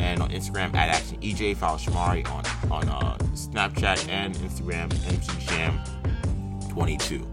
and 0.00 0.22
on 0.22 0.30
Instagram 0.30 0.74
at 0.74 0.88
Action 0.88 1.18
EJ. 1.20 1.56
Follow 1.56 1.78
Shamari 1.78 2.26
on 2.30 2.44
on 2.72 2.88
uh, 2.88 3.16
Snapchat 3.34 4.08
and 4.08 4.34
Instagram 4.36 4.92
MC 5.06 5.40
Sham 5.40 5.80
22. 6.70 7.26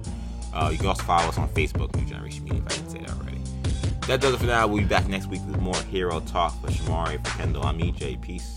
Uh, 0.54 0.70
you 0.72 0.78
can 0.78 0.88
also 0.88 1.04
follow 1.04 1.30
us 1.30 1.38
on 1.38 1.48
Facebook, 1.50 1.96
New 1.96 2.06
Generation 2.06 2.44
Media, 2.44 2.62
if 2.66 2.66
I 2.66 2.76
didn't 2.76 2.90
say 2.90 3.00
that 3.00 3.12
already. 3.12 3.42
That 4.08 4.22
does 4.22 4.34
it 4.34 4.38
for 4.38 4.46
now. 4.46 4.68
We'll 4.68 4.82
be 4.82 4.88
back 4.88 5.08
next 5.08 5.28
week 5.28 5.42
with 5.46 5.60
more 5.60 5.76
Hero 5.84 6.20
Talk 6.22 6.60
for 6.62 6.68
Shamari, 6.68 7.26
for 7.26 7.38
Kendall. 7.38 7.64
I'm 7.64 7.78
EJ. 7.78 8.22
Peace. 8.22 8.57